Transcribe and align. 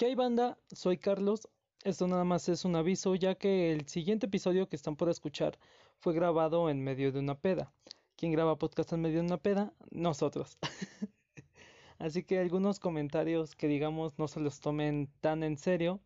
¿Qué 0.00 0.06
hay 0.06 0.14
banda? 0.14 0.56
Soy 0.72 0.96
Carlos. 0.96 1.46
Esto 1.84 2.08
nada 2.08 2.24
más 2.24 2.48
es 2.48 2.64
un 2.64 2.74
aviso 2.74 3.14
ya 3.16 3.34
que 3.34 3.70
el 3.70 3.86
siguiente 3.86 4.28
episodio 4.28 4.66
que 4.66 4.74
están 4.74 4.96
por 4.96 5.10
escuchar 5.10 5.58
fue 5.98 6.14
grabado 6.14 6.70
en 6.70 6.82
medio 6.82 7.12
de 7.12 7.18
una 7.18 7.38
peda. 7.38 7.70
¿Quién 8.16 8.32
graba 8.32 8.56
podcast 8.56 8.94
en 8.94 9.02
medio 9.02 9.18
de 9.18 9.26
una 9.26 9.36
peda? 9.36 9.74
Nosotros. 9.90 10.56
Así 11.98 12.22
que 12.22 12.38
algunos 12.38 12.80
comentarios 12.80 13.54
que 13.54 13.68
digamos 13.68 14.18
no 14.18 14.26
se 14.26 14.40
los 14.40 14.60
tomen 14.60 15.10
tan 15.20 15.42
en 15.42 15.58
serio, 15.58 16.00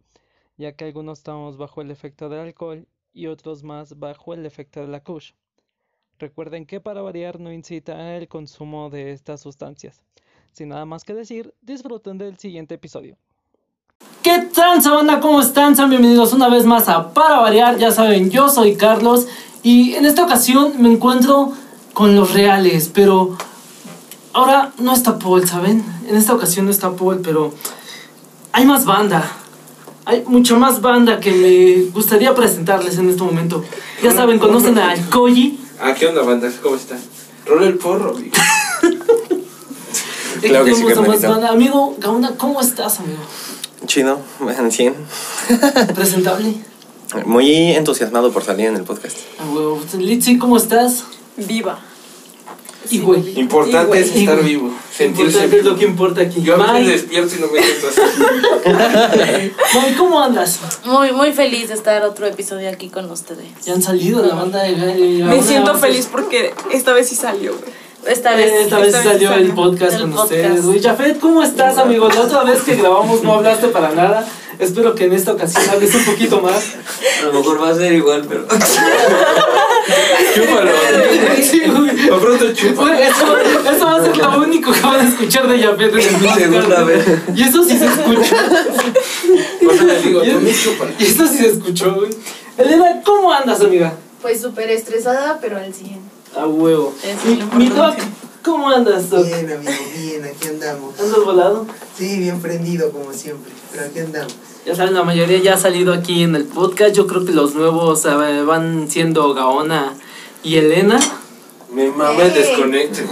ya 0.56 0.72
que 0.72 0.86
algunos 0.86 1.18
estamos 1.18 1.56
bajo 1.56 1.80
el 1.80 1.92
efecto 1.92 2.28
del 2.28 2.40
alcohol 2.40 2.88
y 3.12 3.28
otros 3.28 3.62
más 3.62 3.96
bajo 3.96 4.34
el 4.34 4.44
efecto 4.44 4.80
de 4.80 4.88
la 4.88 5.04
kush. 5.04 5.34
Recuerden 6.18 6.66
que 6.66 6.80
para 6.80 7.00
variar 7.00 7.38
no 7.38 7.52
incita 7.52 8.16
el 8.16 8.26
consumo 8.26 8.90
de 8.90 9.12
estas 9.12 9.40
sustancias. 9.40 10.02
Sin 10.50 10.70
nada 10.70 10.84
más 10.84 11.04
que 11.04 11.14
decir, 11.14 11.54
disfruten 11.60 12.18
del 12.18 12.38
siguiente 12.38 12.74
episodio. 12.74 13.16
¿Qué 14.24 14.38
tal, 14.54 14.80
banda? 14.80 15.20
¿Cómo 15.20 15.42
están? 15.42 15.76
Sean 15.76 15.90
bienvenidos 15.90 16.32
una 16.32 16.48
vez 16.48 16.64
más 16.64 16.88
a 16.88 17.12
Para 17.12 17.40
Variar. 17.40 17.76
Ya 17.76 17.92
saben, 17.92 18.30
yo 18.30 18.48
soy 18.48 18.74
Carlos 18.74 19.26
y 19.62 19.92
en 19.96 20.06
esta 20.06 20.24
ocasión 20.24 20.72
me 20.78 20.90
encuentro 20.90 21.52
con 21.92 22.16
los 22.16 22.32
reales, 22.32 22.88
pero 22.88 23.36
ahora 24.32 24.72
no 24.78 24.94
está 24.94 25.18
Paul, 25.18 25.46
¿saben? 25.46 25.84
En 26.08 26.16
esta 26.16 26.32
ocasión 26.32 26.64
no 26.64 26.70
está 26.70 26.92
Paul, 26.92 27.20
pero 27.22 27.52
hay 28.52 28.64
más 28.64 28.86
banda. 28.86 29.30
Hay 30.06 30.24
mucha 30.26 30.54
más 30.56 30.80
banda 30.80 31.20
que 31.20 31.30
me 31.30 31.90
gustaría 31.92 32.34
presentarles 32.34 32.96
en 32.96 33.10
este 33.10 33.22
momento. 33.22 33.62
Ya 34.02 34.10
saben, 34.10 34.38
conocen 34.38 34.78
a 34.78 34.94
Koji. 35.10 35.60
Ah, 35.78 35.92
¿qué 35.92 36.06
onda, 36.06 36.22
banda? 36.22 36.50
¿Cómo 36.62 36.76
están? 36.76 36.98
Rola 37.44 37.66
el 37.66 37.76
porro, 37.76 38.16
amigo. 38.16 38.32
Claro 40.40 40.64
que 40.64 40.74
sí, 40.74 40.84
Amigo, 41.48 41.96
Gauna, 41.98 42.32
¿cómo 42.36 42.60
estás, 42.60 43.00
amigo? 43.00 43.22
Chido, 43.86 44.20
en 44.40 44.72
100. 44.72 44.94
Presentable. 45.94 46.54
Muy 47.26 47.72
entusiasmado 47.72 48.32
por 48.32 48.42
salir 48.42 48.66
en 48.66 48.76
el 48.76 48.84
podcast. 48.84 49.18
Ah, 49.38 49.44
huevo. 49.52 49.80
Litsi, 49.98 50.38
¿cómo 50.38 50.56
estás? 50.56 51.04
Viva. 51.36 51.78
Y 52.90 52.98
güey. 52.98 53.38
Importante 53.38 53.98
es 53.98 54.14
estar 54.14 54.42
vivo. 54.42 54.70
Sentirse 54.94 55.44
es 55.44 55.64
lo 55.64 55.76
que 55.76 55.86
importa 55.86 56.22
aquí. 56.22 56.42
Yo 56.42 56.62
a 56.62 56.72
veces 56.72 57.02
despierto 57.02 57.34
y 57.36 57.40
no 57.40 57.46
me 57.48 57.62
siento 57.62 57.88
así. 57.88 58.00
¿cómo 59.98 60.20
andas? 60.20 60.58
Muy, 60.84 61.12
muy 61.12 61.32
feliz 61.32 61.68
de 61.68 61.74
estar 61.74 62.02
otro 62.02 62.26
episodio 62.26 62.68
aquí 62.68 62.90
con 62.90 63.10
ustedes. 63.10 63.46
Ya 63.64 63.74
han 63.74 63.82
salido 63.82 64.24
la 64.24 64.34
banda 64.34 64.62
de... 64.62 64.74
Me 65.24 65.42
siento 65.42 65.74
feliz 65.76 66.08
porque 66.10 66.52
esta 66.72 66.92
vez 66.92 67.08
sí 67.08 67.16
salió, 67.16 67.56
güey. 67.56 67.83
Esta 68.06 68.36
vez, 68.36 68.52
esta 68.52 68.78
vez 68.78 68.92
salió 68.94 69.32
el 69.34 69.52
podcast 69.52 70.00
con 70.00 70.12
ustedes, 70.12 70.64
güey. 70.64 70.82
Jafet, 70.82 71.18
¿cómo 71.18 71.42
estás, 71.42 71.78
amigo? 71.78 72.08
La 72.08 72.20
otra 72.20 72.44
vez 72.44 72.60
que 72.62 72.76
grabamos 72.76 73.22
no 73.22 73.34
hablaste 73.36 73.68
para 73.68 73.92
nada. 73.92 74.26
Espero 74.58 74.94
que 74.94 75.04
en 75.06 75.14
esta 75.14 75.32
ocasión 75.32 75.64
hables 75.70 75.94
un 75.94 76.04
poquito 76.04 76.40
más. 76.40 76.74
A 77.22 77.26
lo 77.26 77.32
mejor 77.32 77.62
va 77.62 77.70
a 77.70 77.74
ser 77.74 77.92
igual, 77.92 78.24
pero. 78.28 78.46
chúpalo. 80.34 80.70
Sí, 81.42 81.62
güey. 81.66 82.20
Pronto 82.20 82.52
chúpalo. 82.52 82.92
Eso, 82.94 83.38
eso 83.74 83.84
va 83.84 83.96
a 83.96 84.04
ser 84.04 84.16
lo 84.16 84.38
único 84.38 84.70
que 84.72 84.80
van 84.80 85.00
a 85.00 85.08
escuchar 85.08 85.48
de 85.48 85.58
Jafet 85.60 85.92
en 85.94 85.98
el 85.98 86.34
Segunda 86.34 86.84
vez. 86.84 87.04
Y 87.34 87.42
eso 87.42 87.64
sí 87.64 87.78
se 87.78 87.86
escuchó. 87.86 88.36
Por 89.64 89.74
eso 89.74 89.84
les 89.84 90.04
digo, 90.04 90.20
tú 90.22 90.40
chúpalo. 90.62 90.92
Y 90.98 91.04
eso 91.04 91.26
sí 91.26 91.38
se 91.38 91.48
escuchó, 91.48 91.94
güey. 91.94 92.10
Elena, 92.56 93.02
¿cómo 93.04 93.32
andas, 93.32 93.60
amiga? 93.60 93.94
Pues 94.22 94.40
súper 94.40 94.70
estresada, 94.70 95.38
pero 95.40 95.56
al 95.56 95.74
100. 95.74 96.13
A 96.36 96.46
huevo. 96.46 96.92
Mi, 97.56 97.68
Doc, 97.68 97.94
¿cómo 98.42 98.68
andas, 98.68 99.10
Doc? 99.10 99.24
Bien, 99.24 99.52
amigo, 99.52 99.72
bien, 99.96 100.24
aquí 100.24 100.48
andamos. 100.48 100.98
¿Andas 100.98 101.24
volado? 101.24 101.66
Sí, 101.96 102.18
bien 102.18 102.40
prendido 102.40 102.90
como 102.90 103.12
siempre, 103.12 103.52
pero 103.70 103.86
aquí 103.86 104.00
andamos. 104.00 104.34
Ya 104.66 104.74
saben, 104.74 104.94
la 104.94 105.04
mayoría 105.04 105.38
ya 105.38 105.54
ha 105.54 105.58
salido 105.58 105.92
aquí 105.92 106.22
en 106.22 106.34
el 106.34 106.44
podcast. 106.44 106.94
Yo 106.94 107.06
creo 107.06 107.24
que 107.24 107.32
los 107.32 107.54
nuevos 107.54 108.04
van 108.46 108.90
siendo 108.90 109.34
Gaona 109.34 109.92
y 110.42 110.56
Elena. 110.56 110.98
Mi 111.70 111.88
mamá 111.88 112.24
desconecte, 112.24 113.06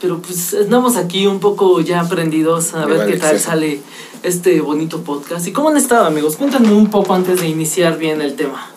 Pero 0.00 0.20
pues 0.20 0.54
andamos 0.54 0.96
aquí 0.96 1.26
un 1.26 1.40
poco 1.40 1.80
ya 1.80 2.00
aprendidos 2.00 2.74
a 2.74 2.86
ver 2.86 3.06
qué 3.06 3.16
tal 3.16 3.40
sale 3.40 3.80
este 4.22 4.60
bonito 4.60 5.00
podcast. 5.02 5.46
¿Y 5.46 5.52
cómo 5.52 5.70
han 5.70 5.76
estado, 5.76 6.04
amigos? 6.04 6.36
Cuéntenme 6.36 6.72
un 6.72 6.90
poco 6.90 7.14
antes 7.14 7.40
de 7.40 7.48
iniciar 7.48 7.98
bien 7.98 8.20
el 8.20 8.36
tema. 8.36 8.70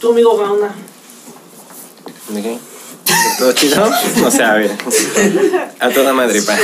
Tu 0.00 0.12
amigo 0.12 0.36
Gaona. 0.36 0.74
¿De 2.28 2.42
qué? 2.42 2.69
¿Todo 3.38 3.52
chido? 3.52 3.90
O 4.26 4.30
sea, 4.30 4.52
a 4.52 4.54
ver. 4.56 4.70
A 5.78 5.88
toda 5.90 6.12
madre, 6.12 6.42
pa. 6.42 6.56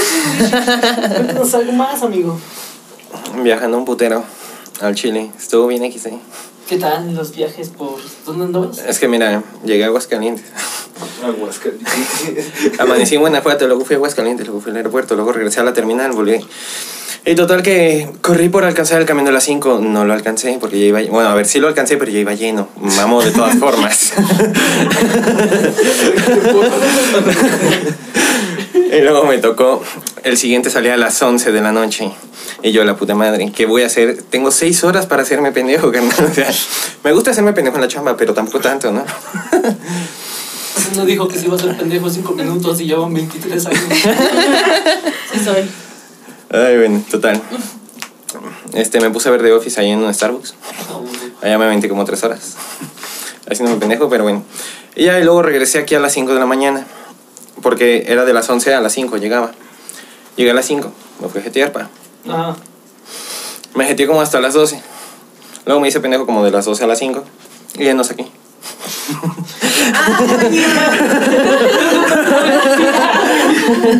Cuéntanos 1.15 1.55
algo 1.55 1.73
más, 1.73 2.03
amigo. 2.03 2.39
Viajando 3.43 3.79
un 3.79 3.85
putero 3.85 4.25
al 4.81 4.95
Chile. 4.95 5.31
Estuvo 5.39 5.67
bien 5.67 5.91
XD. 5.91 6.09
¿Qué 6.69 6.79
tal 6.79 7.15
los 7.15 7.35
viajes 7.35 7.69
por... 7.69 8.01
¿Dónde 8.25 8.47
andabas? 8.47 8.79
Es 8.79 8.99
que 8.99 9.07
mira, 9.07 9.45
llegué 9.65 9.85
a 9.85 9.87
Aguascalientes. 9.87 10.47
Aguascalientes. 11.25 12.81
Amanecí 12.81 13.15
en 13.15 13.21
Guanajuato, 13.21 13.69
luego 13.69 13.85
fui 13.85 13.95
a 13.95 13.99
Aguascalientes, 13.99 14.47
luego 14.47 14.61
fui 14.61 14.73
al 14.73 14.79
aeropuerto, 14.79 15.15
luego 15.15 15.33
regresé 15.33 15.61
a 15.61 15.63
la 15.63 15.73
terminal, 15.73 16.11
volví. 16.11 16.45
Y 17.25 17.35
total 17.37 17.63
que 17.63 18.11
corrí 18.21 18.49
por 18.49 18.65
alcanzar 18.65 19.01
el 19.01 19.07
camino 19.07 19.27
de 19.27 19.33
las 19.33 19.45
5, 19.45 19.79
no 19.81 20.05
lo 20.05 20.13
alcancé 20.13 20.59
porque 20.61 20.81
ya 20.81 20.87
iba, 20.87 21.01
bueno, 21.11 21.29
a 21.29 21.35
ver, 21.35 21.47
sí 21.47 21.61
lo 21.61 21.69
alcancé, 21.69 21.99
pero 21.99 22.11
ya 22.11 22.19
iba 22.19 22.35
lleno, 22.35 22.69
mamo 22.81 23.23
de 23.23 23.31
todas 23.31 23.57
formas. 23.59 24.13
y 28.93 29.01
luego 29.01 29.25
me 29.25 29.39
tocó, 29.39 29.83
el 30.23 30.37
siguiente 30.37 30.71
salía 30.71 30.95
a 30.95 30.97
las 30.97 31.21
11 31.21 31.53
de 31.53 31.61
la 31.61 31.73
noche. 31.73 32.11
Y 32.63 32.73
yo, 32.73 32.85
la 32.85 32.97
puta 32.97 33.15
madre, 33.15 33.53
¿qué 33.55 33.67
voy 33.67 33.83
a 33.83 33.87
hacer? 33.87 34.23
Tengo 34.31 34.51
6 34.51 34.85
horas 34.85 35.07
para 35.07 35.23
hacerme 35.23 35.53
pendejo, 35.53 35.93
carnal. 35.93 36.13
O 36.31 36.35
sea, 36.35 36.51
me 37.05 37.13
gusta 37.13 37.31
hacerme 37.31 37.53
pendejo 37.53 37.77
en 37.77 37.83
la 37.83 37.89
chamba, 37.89 38.17
pero 38.17 38.35
tampoco 38.35 38.61
tanto, 38.61 38.93
¿no? 38.93 39.05
No 40.95 41.05
dijo 41.05 41.27
que 41.29 41.39
se 41.39 41.47
iba 41.47 41.55
a 41.55 41.59
hacer 41.59 41.77
pendejo 41.77 42.09
5 42.09 42.33
minutos 42.35 42.81
y 42.81 42.87
llevan 42.87 43.13
23 43.13 43.67
años. 43.67 43.81
Sí 45.33 45.45
soy. 45.45 45.69
Ay, 46.51 46.77
bueno, 46.77 47.03
total. 47.11 47.43
Este, 48.73 49.01
me 49.01 49.11
puse 49.11 49.29
a 49.29 49.33
ver 49.33 49.43
The 49.43 49.53
Office 49.53 49.81
ahí 49.81 49.91
en 49.91 49.99
un 49.99 50.15
Starbucks. 50.15 50.55
Allá 51.43 51.59
me 51.59 51.65
aventé 51.65 51.89
como 51.89 52.05
tres 52.05 52.23
horas. 52.23 52.57
Haciéndome 53.51 53.79
pendejo, 53.81 54.09
pero 54.09 54.23
bueno. 54.25 54.45
Y 54.95 55.05
ya, 55.05 55.19
y 55.19 55.25
luego 55.25 55.43
regresé 55.43 55.79
aquí 55.79 55.95
a 55.95 56.01
las 56.01 56.13
5 56.13 56.33
de 56.33 56.41
la 56.41 56.47
mañana. 56.47 56.87
Porque 57.67 58.05
era 58.07 58.25
de 58.25 58.33
las 58.33 58.49
11 58.49 58.75
a 58.75 58.81
las 58.81 58.93
5, 58.93 59.17
llegaba. 59.17 59.51
Llegué 60.37 60.53
a 60.53 60.55
las 60.55 60.67
5, 60.67 60.93
me 61.21 61.29
fui 61.29 61.41
a 61.41 61.43
jetear, 61.43 61.73
pa. 61.73 61.91
Ajá. 62.29 62.55
Me 63.75 63.87
jeteé 63.87 64.07
como 64.07 64.21
hasta 64.21 64.41
las 64.41 64.55
12. 64.55 64.81
Luego 65.65 65.81
me 65.81 65.89
hice 65.89 65.99
pendejo 65.99 66.27
como 66.27 66.45
de 66.45 66.53
las 66.53 66.65
12 66.65 66.85
a 66.85 66.87
las 66.87 67.01
5. 67.01 67.25
Y 67.81 67.87
ya 67.87 67.95
no 67.95 68.05
sé 68.05 68.15
qué. 68.15 68.23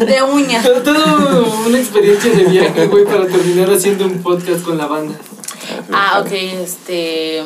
De 0.07 0.23
uña. 0.23 0.63
Todo 0.63 1.65
una 1.67 1.79
experiencia 1.81 2.31
de 2.31 2.45
viaje, 2.45 2.87
güey, 2.87 3.05
para 3.05 3.27
terminar 3.27 3.69
haciendo 3.73 4.05
un 4.05 4.23
podcast 4.23 4.63
con 4.63 4.79
la 4.79 4.87
banda. 4.87 5.17
Ah, 5.93 6.21
ok, 6.21 6.33
este. 6.33 7.43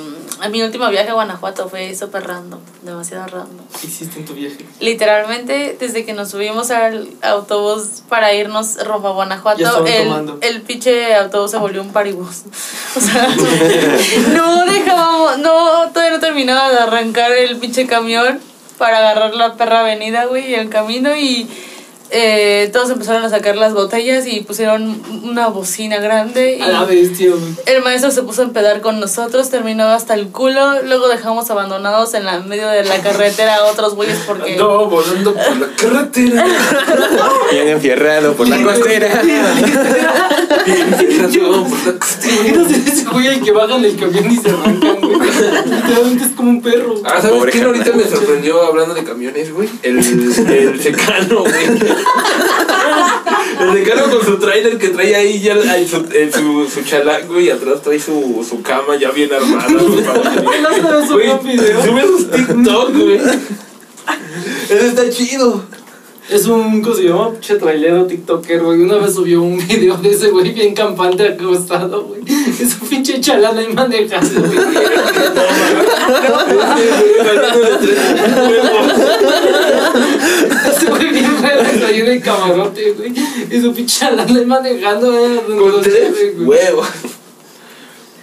Mi 0.50 0.62
último 0.62 0.88
viaje 0.88 1.10
a 1.10 1.14
Guanajuato 1.14 1.68
fue 1.68 1.94
súper 1.94 2.26
random, 2.26 2.60
demasiado 2.82 3.26
random. 3.26 3.66
¿Qué 3.78 3.86
hiciste 3.86 4.20
en 4.20 4.24
tu 4.24 4.32
viaje? 4.32 4.64
Literalmente, 4.80 5.76
desde 5.78 6.06
que 6.06 6.14
nos 6.14 6.30
subimos 6.30 6.70
al 6.70 7.08
autobús 7.20 8.02
para 8.08 8.32
irnos 8.32 8.82
rumbo 8.86 9.08
a 9.08 9.12
Guanajuato, 9.12 9.84
el, 9.84 10.38
el 10.40 10.62
pinche 10.62 11.14
autobús 11.14 11.50
se 11.50 11.58
volvió 11.58 11.82
un 11.82 11.92
paribus. 11.92 12.44
O 12.96 13.00
sea, 13.00 13.28
no 14.34 14.64
dejábamos, 14.64 15.38
no, 15.38 15.90
todavía 15.90 16.10
no 16.10 16.20
terminaba 16.20 16.70
de 16.70 16.78
arrancar 16.78 17.30
el 17.30 17.56
pinche 17.58 17.86
camión 17.86 18.40
para 18.78 18.98
agarrar 18.98 19.34
la 19.34 19.54
perra 19.54 19.80
avenida, 19.80 20.24
güey, 20.24 20.50
y 20.50 20.54
el 20.54 20.70
camino 20.70 21.14
y 21.14 21.48
eh, 22.12 22.70
todos 22.72 22.90
empezaron 22.90 23.24
a 23.24 23.30
sacar 23.30 23.56
las 23.56 23.72
botellas 23.72 24.26
y 24.26 24.40
pusieron 24.40 25.00
una 25.22 25.48
bocina 25.48 25.98
grande. 25.98 26.56
Y 26.58 26.62
a 26.62 26.68
la 26.68 26.84
bestia, 26.84 27.30
El 27.66 27.82
maestro 27.82 28.10
se 28.10 28.22
puso 28.22 28.42
a 28.42 28.44
empedar 28.44 28.80
con 28.80 28.98
nosotros, 28.98 29.50
terminó 29.50 29.86
hasta 29.86 30.14
el 30.14 30.28
culo. 30.28 30.82
Luego 30.82 31.08
dejamos 31.08 31.50
abandonados 31.50 32.14
en 32.14 32.24
la 32.24 32.40
medio 32.40 32.68
de 32.68 32.84
la 32.84 32.98
carretera 33.00 33.56
a 33.56 33.64
otros 33.66 33.94
güeyes 33.94 34.18
porque. 34.26 34.56
No, 34.56 34.86
volando 34.86 35.34
por 35.34 35.56
la 35.56 35.66
carretera. 35.76 36.44
Bien 37.52 37.68
enfierrado 37.68 38.34
por 38.34 38.48
la 38.48 38.62
costera. 38.62 39.22
Bien 39.22 40.92
enfierrado 40.92 41.64
por 41.64 41.86
la 41.86 41.98
costera. 41.98 42.62
Ese 42.86 43.04
güey 43.04 43.26
el 43.28 43.40
que 43.42 43.52
bajan 43.52 43.84
el 43.84 43.96
camión 43.96 44.30
y 44.30 44.36
se 44.36 44.50
arrancan, 44.50 45.00
güey. 45.00 45.30
Literalmente 45.64 46.24
es 46.24 46.30
como 46.32 46.50
un 46.50 46.62
perro. 46.62 46.94
Ah, 47.04 47.20
¿sabes 47.22 47.52
qué? 47.52 47.62
Ahorita 47.62 47.92
me 47.92 48.04
sorprendió 48.04 48.62
hablando 48.62 48.94
de 48.94 49.04
camiones, 49.04 49.52
güey. 49.52 49.68
El, 49.82 49.98
el 49.98 50.80
secano, 50.82 51.40
güey. 51.40 51.99
El 53.60 53.74
decano 53.74 54.10
con 54.10 54.24
su 54.24 54.38
trailer 54.38 54.78
que 54.78 54.88
trae 54.88 55.14
ahí 55.14 55.40
ya 55.40 55.52
en 55.52 55.86
su, 55.86 56.06
en 56.12 56.32
su, 56.32 56.68
su 56.68 56.82
chalango 56.82 57.38
y 57.40 57.50
atrás 57.50 57.82
trae 57.82 58.00
su, 58.00 58.46
su 58.48 58.62
cama 58.62 58.96
ya 58.96 59.10
bien 59.10 59.30
armada. 59.32 59.66
Güey, 61.10 61.30
sube 61.84 62.06
sus 62.06 62.30
TikTok, 62.30 62.92
güey. 62.94 63.20
Eso 64.68 64.86
está 64.86 65.10
chido. 65.10 65.64
Es 66.30 66.46
un, 66.46 66.80
¿cómo 66.80 66.94
se 66.94 67.02
llama? 67.02 67.32
Pinche 67.32 67.56
trailero 67.56 68.06
tiktoker, 68.06 68.62
güey. 68.62 68.82
Una 68.82 68.98
vez 68.98 69.14
subió 69.14 69.42
un 69.42 69.58
video 69.68 69.96
de 69.96 70.10
ese 70.10 70.30
güey 70.30 70.52
bien 70.52 70.72
campante 70.74 71.26
acostado, 71.26 72.04
güey. 72.04 72.20
Es 72.24 72.80
un 72.80 72.88
pinche 72.88 73.20
chalana 73.20 73.60
y 73.60 73.72
manejando, 73.72 74.40
güey. 74.40 74.58
Ese 80.70 80.86
güey 80.86 81.10
bien 81.10 81.36
feo 81.36 81.86
ahí 81.88 82.02
de 82.02 82.20
camarote, 82.20 82.92
güey. 82.92 83.12
Y 83.50 83.60
su 83.60 83.72
pinche 83.72 83.98
chalana 83.98 84.40
y 84.40 84.46
manejando, 84.46 85.12
eh, 85.12 85.42
Con 85.48 85.82
tres 85.82 86.12
huevos. 86.38 86.86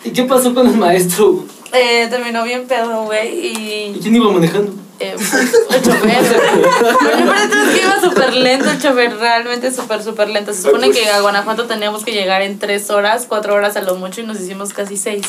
¿Y 0.06 0.12
qué 0.12 0.24
pasó 0.24 0.54
con 0.54 0.68
el 0.68 0.78
maestro, 0.78 1.34
güey? 1.34 1.46
Eh, 1.74 2.08
terminó 2.10 2.46
bien 2.46 2.66
pedo, 2.66 3.04
güey, 3.04 3.48
y... 3.48 3.98
¿Y 3.98 4.00
quién 4.02 4.16
iba 4.16 4.32
manejando? 4.32 4.87
Eh, 5.00 5.16
el 5.76 5.82
chofer, 5.82 6.10
es 6.10 7.76
que 7.76 7.84
iba 7.84 8.02
súper 8.02 8.34
lento 8.34 8.72
el 8.72 8.82
chofer, 8.82 9.16
realmente 9.18 9.72
súper, 9.72 10.04
súper 10.04 10.30
lento. 10.30 10.54
Se 10.54 10.64
supone 10.64 10.90
que 10.90 11.08
a 11.10 11.22
Guanajuato 11.22 11.66
teníamos 11.66 12.04
que 12.04 12.14
llegar 12.14 12.42
en 12.42 12.58
tres 12.58 12.90
horas, 12.90 13.26
cuatro 13.28 13.54
horas 13.54 13.76
a 13.78 13.82
lo 13.82 13.96
mucho 13.96 14.22
y 14.22 14.26
nos 14.26 14.40
hicimos 14.40 14.74
casi 14.74 14.98
seis. 14.98 15.26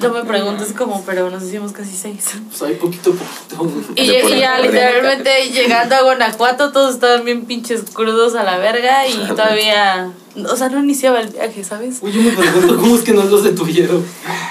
No 0.00 0.10
me 0.10 0.24
preguntes 0.24 0.74
cómo, 0.76 1.02
pero 1.06 1.30
nos 1.30 1.44
hicimos 1.44 1.72
casi 1.72 1.96
seis. 1.96 2.30
Pues 2.50 2.62
ahí 2.62 2.74
poquito 2.74 3.14
poquito. 3.14 3.92
Y, 3.96 4.02
y 4.02 4.38
ya 4.38 4.58
literalmente 4.58 5.48
llegando 5.50 5.94
a 5.94 6.02
Guanajuato 6.02 6.72
todos 6.72 6.94
estaban 6.94 7.24
bien 7.24 7.46
pinches 7.46 7.82
crudos 7.92 8.34
a 8.34 8.42
la 8.42 8.58
verga 8.58 9.06
y 9.06 9.16
todavía... 9.28 10.12
O 10.48 10.56
sea, 10.56 10.68
no 10.68 10.78
iniciaba 10.78 11.20
el 11.20 11.28
viaje, 11.28 11.64
¿sabes? 11.64 11.98
Uy, 12.02 12.12
yo 12.12 12.22
me 12.22 12.30
pregunto 12.30 12.76
cómo 12.76 12.94
es 12.94 13.02
que 13.02 13.12
no 13.12 13.24
los 13.24 13.42
detuvieron. 13.42 14.04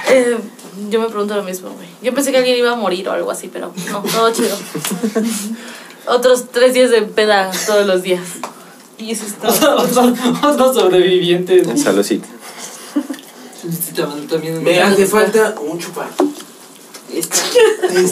Eh, 0.10 0.38
yo 0.90 1.00
me 1.00 1.08
pregunto 1.08 1.36
lo 1.36 1.44
mismo, 1.44 1.70
güey. 1.72 1.88
Yo 2.02 2.14
pensé 2.14 2.32
que 2.32 2.38
alguien 2.38 2.58
iba 2.58 2.72
a 2.72 2.76
morir 2.76 3.08
o 3.10 3.12
algo 3.12 3.32
así, 3.32 3.50
pero 3.52 3.74
no, 3.92 4.02
todo 4.02 4.32
chido. 4.32 4.58
Otros 6.08 6.46
tres 6.52 6.74
días 6.74 6.92
de 6.92 7.02
peda 7.04 7.52
todos 7.68 7.86
los 7.86 8.02
días. 8.02 8.22
Y 8.98 9.12
eso 9.12 9.26
es 9.26 9.36
todo. 9.36 9.78
otro, 9.78 10.14
otro 10.44 10.74
sobreviviente. 10.74 11.78
Saludcita. 11.78 12.28
También 14.30 14.64
Me 14.64 14.82
hace 14.82 15.06
falta 15.06 15.56
un 15.62 15.78
chupar. 15.80 16.08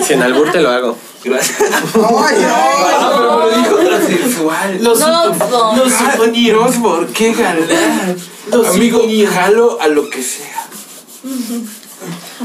Si 0.05 0.13
en 0.13 0.21
albur 0.23 0.51
te 0.51 0.61
lo 0.61 0.69
hago. 0.69 0.97
Gracias. 1.23 1.61
Ay, 1.61 2.37
ay. 2.39 2.85
Pero 3.17 3.39
me 3.39 3.51
lo 3.51 3.57
dijo 3.57 3.75
transexual. 3.75 4.83
Los, 4.83 4.99
No, 4.99 5.09
no. 5.09 5.75
los. 5.75 6.31
Dios, 6.31 6.75
¿por 6.77 7.07
qué 7.07 7.33
ganar? 7.33 8.15
Los 8.51 8.67
Amigo, 8.67 9.01
jalo 9.29 9.79
a 9.81 9.87
lo 9.87 10.09
que 10.09 10.21
sea. 10.23 10.67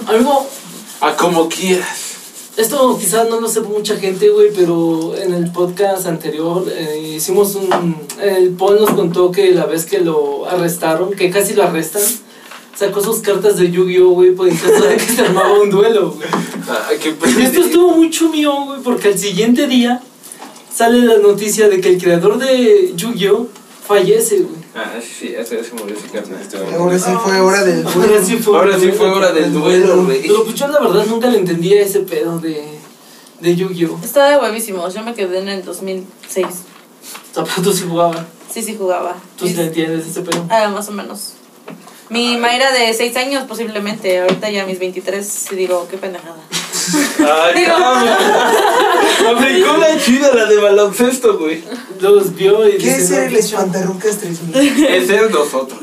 Amigo, 0.07 0.47
A 1.01 1.17
como 1.17 1.49
quieras. 1.49 2.17
esto 2.57 2.99
quizás 2.99 3.29
no 3.29 3.41
lo 3.41 3.49
sepa 3.49 3.69
mucha 3.69 3.97
gente, 3.97 4.29
güey, 4.31 4.51
pero 4.55 5.17
en 5.17 5.35
el 5.35 5.51
podcast 5.53 6.07
anterior 6.07 6.65
eh, 6.71 7.15
hicimos 7.17 7.55
un... 7.55 7.97
El 8.21 8.51
Paul 8.51 8.81
nos 8.81 8.91
contó 8.91 9.31
que 9.31 9.53
la 9.53 9.67
vez 9.67 9.85
que 9.87 10.01
lo 10.01 10.47
arrestaron, 10.47 11.13
que 11.13 11.31
casi 11.31 11.55
lo 11.55 11.65
arrestan, 11.65 12.03
sacó 12.77 13.03
sus 13.03 13.21
cartas 13.21 13.57
de 13.57 13.71
Yu-Gi-Oh, 13.71 14.11
güey, 14.11 14.35
por 14.35 14.49
en 14.49 14.57
caso 14.57 14.85
de 14.85 14.97
que 14.97 15.13
se 15.13 15.23
armaba 15.23 15.61
un 15.61 15.71
duelo, 15.71 16.13
güey. 16.13 16.29
Ah, 16.69 16.89
esto 16.93 17.61
estuvo 17.63 17.97
muy 17.97 18.11
chumio, 18.11 18.65
güey, 18.67 18.81
porque 18.83 19.09
al 19.09 19.19
siguiente 19.19 19.67
día 19.67 20.01
sale 20.75 21.01
la 21.01 21.19
noticia 21.19 21.69
de 21.69 21.81
que 21.81 21.91
el 21.91 22.01
creador 22.03 22.39
de 22.39 22.93
Yu-Gi-Oh 22.97 23.49
fallece, 23.87 24.39
güey. 24.41 24.62
Ah, 24.75 24.95
sí, 25.01 25.15
sí, 25.19 25.35
ese 25.35 25.63
se 25.63 25.75
murió 25.75 25.95
ese 25.95 26.09
carnal. 26.09 26.41
Ahora 26.79 26.99
sí 26.99 27.11
fue 27.23 27.41
hora 27.41 27.63
del 27.63 27.87
Ahora 27.87 28.25
sí 28.25 28.37
fue, 28.37 28.59
Ahora 28.59 28.79
sí 28.79 28.91
fue 28.93 29.11
hora 29.11 29.33
del 29.33 29.53
duelo, 29.53 30.05
güey. 30.05 30.23
Pero 30.23 30.45
pues 30.45 30.55
yo 30.55 30.69
la 30.69 30.81
verdad 30.81 31.05
nunca 31.07 31.29
le 31.29 31.39
entendía 31.39 31.83
ese 31.83 32.01
pedo 32.01 32.39
de, 32.39 32.79
de 33.41 33.57
Yu-Gi-Oh. 33.57 34.01
Estaba 34.03 34.31
de 34.31 34.39
huevísimos. 34.39 34.95
Yo 34.95 35.03
me 35.03 35.15
quedé 35.15 35.41
en 35.41 35.49
el 35.49 35.65
2006. 35.65 36.47
Zapatos 37.35 37.77
sí 37.77 37.85
jugaba. 37.87 38.25
Sí, 38.51 38.63
sí 38.63 38.77
jugaba. 38.77 39.17
Tú 39.37 39.47
sí 39.47 39.55
le 39.55 39.65
entiendes 39.65 40.07
ese 40.07 40.23
pedo. 40.23 40.47
Ah, 40.49 40.69
más 40.69 40.89
o 40.89 40.93
menos. 40.93 41.35
Mi 42.09 42.37
Mayra 42.39 42.73
de 42.73 42.93
6 42.95 43.17
años 43.17 43.45
posiblemente. 43.47 44.21
Ahorita 44.21 44.51
ya 44.51 44.65
mis 44.65 44.79
23 44.79 45.27
sí 45.27 45.55
digo, 45.55 45.87
qué 45.91 45.99
pendejada. 45.99 46.41
Ay, 47.19 47.55
Digo- 47.55 47.77
Aplicó 49.31 49.77
la 49.77 49.99
chida, 50.01 50.33
la 50.35 50.47
de 50.47 50.57
baloncesto, 50.57 51.39
güey. 51.39 51.63
Los 52.01 52.35
vio 52.35 52.67
y 52.69 52.73
¿Qué 52.73 52.79
dice, 52.79 52.97
es 52.97 53.11
"No, 53.11 53.17
ser 53.17 53.25
el 53.29 53.35
qué 53.35 53.43
chingón". 53.43 53.65
espantarrucas 53.67 54.19
3000? 54.19 54.87
Es 54.87 55.07
ser 55.07 55.31
nosotros. 55.31 55.81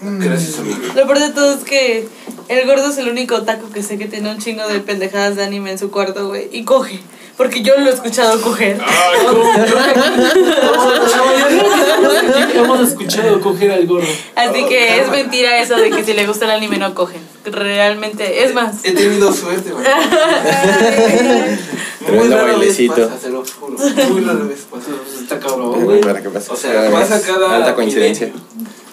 Mm. 0.00 0.18
Gracias, 0.20 0.58
amigo. 0.58 0.78
Lo 0.94 1.06
peor 1.06 1.18
de 1.18 1.30
todo 1.30 1.52
es 1.54 1.64
que 1.64 2.08
el 2.48 2.66
gordo 2.66 2.90
es 2.90 2.98
el 2.98 3.08
único 3.08 3.42
taco 3.42 3.70
que 3.70 3.82
sé 3.82 3.98
que 3.98 4.06
tiene 4.06 4.30
un 4.30 4.38
chingo 4.38 4.66
de 4.68 4.80
pendejadas 4.80 5.36
de 5.36 5.44
anime 5.44 5.70
en 5.72 5.78
su 5.78 5.90
cuarto, 5.90 6.28
güey. 6.28 6.48
Y 6.52 6.64
coge. 6.64 7.00
Porque 7.36 7.62
yo 7.62 7.78
lo 7.78 7.90
he 7.90 7.92
escuchado 7.92 8.40
coger. 8.40 8.78
Ay, 8.80 9.26
cómo. 9.26 9.52
Hemos 12.54 12.88
escuchado 12.88 13.40
coger 13.40 13.72
al 13.72 13.86
gordo. 13.86 14.06
Así 14.34 14.64
que 14.66 15.00
es 15.00 15.08
mentira 15.10 15.58
eso 15.60 15.76
de 15.76 15.90
que 15.90 16.04
si 16.04 16.14
le 16.14 16.26
gusta 16.26 16.46
el 16.46 16.52
anime 16.52 16.78
no 16.78 16.94
cogen. 16.94 17.20
Realmente, 17.50 18.44
es 18.44 18.54
más. 18.54 18.84
He 18.84 18.92
tenido 18.92 19.32
suerte, 19.32 19.70
güey. 19.70 19.84
Muy 22.16 22.28
vez 22.28 22.42
bailecito. 22.42 22.94
pasa, 23.08 23.18
se 23.20 23.30
lo 23.30 23.44
juro. 23.44 23.76
Muy 24.10 24.20
rara 24.22 24.44
vez 24.44 24.66
pasa. 24.70 24.86
Está 25.20 25.38
cabrón, 25.38 25.84
güey. 25.84 26.00
O 26.48 26.56
sea, 26.56 26.90
pasa 26.90 27.20
cada. 27.22 27.56
Alta 27.56 27.74
coincidencia. 27.74 28.28
milenio. 28.28 28.46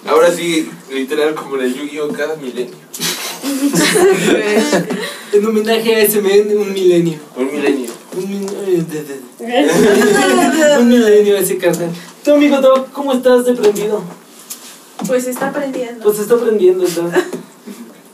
Ahora 0.06 0.30
sí, 0.32 0.70
literal, 0.92 1.34
como 1.34 1.56
en 1.58 1.64
el 1.64 1.74
Yu-Gi-Oh! 1.76 2.10
cada 2.10 2.36
milenio. 2.36 2.76
En 5.34 5.44
homenaje 5.48 5.96
a 5.96 6.00
ese 6.02 6.22
men, 6.22 6.56
un 6.56 6.72
milenio. 6.72 7.18
Un 7.36 7.52
milenio. 7.52 7.90
Un, 8.16 8.86
de- 8.88 9.20
un 10.80 10.88
milenio 10.88 11.36
ese 11.38 11.58
carnal. 11.58 11.90
Tu 12.24 12.32
amigo 12.32 12.62
Doc, 12.62 12.92
¿cómo 12.92 13.14
estás 13.14 13.44
de 13.46 13.54
prendido? 13.54 14.04
Pues 15.08 15.26
está 15.26 15.48
aprendiendo. 15.48 16.04
Pues 16.04 16.20
está 16.20 16.38
prendiendo, 16.38 16.86
Doc. 16.86 17.12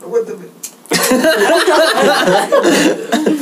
Aguántame. 0.10 0.48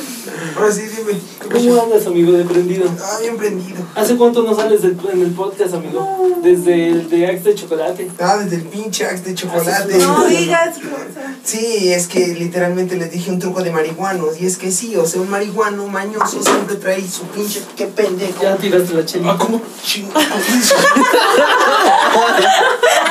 Ahora 0.57 0.71
sí, 0.71 0.81
dime. 0.81 1.13
¿qué 1.41 1.47
¿Cómo 1.49 1.81
andas, 1.83 2.05
amigo 2.07 2.31
de 2.33 2.43
prendido? 2.43 2.89
Ah, 3.01 3.17
bien 3.21 3.37
prendido. 3.37 3.77
¿Hace 3.95 4.17
cuánto 4.17 4.43
no 4.43 4.53
sales 4.55 4.81
del- 4.81 4.97
en 5.13 5.21
el 5.21 5.31
podcast, 5.31 5.73
amigo? 5.75 6.35
Desde 6.43 6.89
el 6.89 7.09
de 7.09 7.27
Axe 7.27 7.43
de 7.49 7.55
Chocolate. 7.55 8.11
Ah, 8.19 8.35
desde 8.37 8.57
el 8.57 8.63
pinche 8.63 9.05
axe 9.05 9.23
de 9.23 9.35
chocolate. 9.35 9.97
No 9.97 10.25
digas 10.25 10.75
cosas. 10.79 11.35
Sí, 11.43 11.93
es 11.93 12.07
que 12.07 12.27
literalmente 12.35 12.97
les 12.97 13.11
dije 13.11 13.31
un 13.31 13.39
truco 13.39 13.63
de 13.63 13.71
marihuanos. 13.71 14.41
Y 14.41 14.45
es 14.47 14.57
que 14.57 14.69
sí, 14.71 14.95
o 14.97 15.05
sea, 15.05 15.21
un 15.21 15.29
marihuano 15.29 15.87
mañoso 15.87 16.43
siempre 16.43 16.75
trae 16.75 17.01
su 17.07 17.23
pinche. 17.27 17.61
¡Qué 17.77 17.85
pendejo! 17.87 18.41
Ya 18.43 18.57
tiraste 18.57 18.93
la 18.93 19.05
chelita. 19.05 19.31
Ah, 19.31 19.37
¿cómo? 19.39 19.61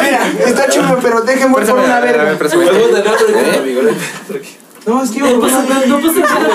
Mira, 0.03 0.21
está 0.47 0.69
chulo, 0.69 0.99
pero 1.01 1.21
déjenme 1.23 1.55
por 1.55 1.63
una 1.63 1.97
a 1.97 2.01
ver, 2.01 2.17
verga. 2.17 2.39
Pues 2.39 2.55
bueno, 2.55 2.73
no. 2.73 2.79
No, 4.87 5.03
es 5.03 5.11
que 5.11 5.21
No 5.21 5.41
pasa 5.41 5.65
nada, 5.69 5.87
no 5.87 6.01
pasa 6.01 6.21
nada. 6.21 6.49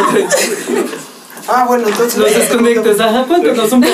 Ah, 1.47 1.65
bueno, 1.67 1.87
entonces. 1.87 2.17
Los 2.17 2.33
desconectes, 2.33 2.99
ajá, 2.99 3.25
cuéntanos 3.25 3.71
un 3.71 3.81
poco. 3.81 3.93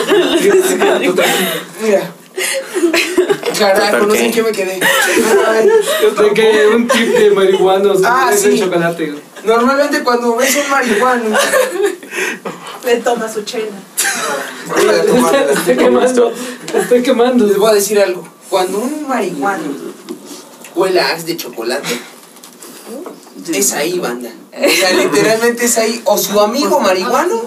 Mira. 1.81 2.11
Carajo, 3.57 4.05
no 4.05 4.13
sé 4.13 4.25
en 4.25 4.31
qué 4.31 4.43
me 4.43 4.51
quedé. 4.51 4.79
De 4.79 6.33
que 6.33 6.67
un 6.75 6.87
tip 6.87 7.09
de 7.17 7.31
marihuanos 7.31 8.01
Ah, 8.05 8.29
es 8.33 8.41
sí. 8.41 8.49
de 8.51 8.59
chocolate. 8.59 9.15
Normalmente 9.43 10.03
cuando 10.03 10.35
ves 10.35 10.55
un 10.63 10.69
marihuano. 10.69 11.37
Le 12.85 12.95
toma 12.97 13.31
su 13.31 13.43
chela. 13.43 13.67
Voy 14.67 14.89
a 14.89 15.05
tomar- 15.05 15.49
Estoy 15.51 15.75
quemando, 15.77 16.31
estoy 16.73 17.01
quemando. 17.03 17.45
Les 17.45 17.57
voy 17.57 17.71
a 17.71 17.73
decir 17.73 17.99
algo. 17.99 18.27
Cuando 18.49 18.79
un 18.79 19.07
marihuano 19.07 19.63
huele 20.75 20.99
a 20.99 21.09
axe 21.11 21.25
de 21.25 21.37
chocolate, 21.37 21.99
es 23.53 23.73
ahí, 23.73 23.99
banda. 23.99 24.29
O 24.51 24.69
sea, 24.69 24.91
literalmente 24.93 25.65
es 25.65 25.77
ahí. 25.77 26.01
O 26.05 26.17
su 26.17 26.39
amigo 26.39 26.79
marihuano 26.79 27.41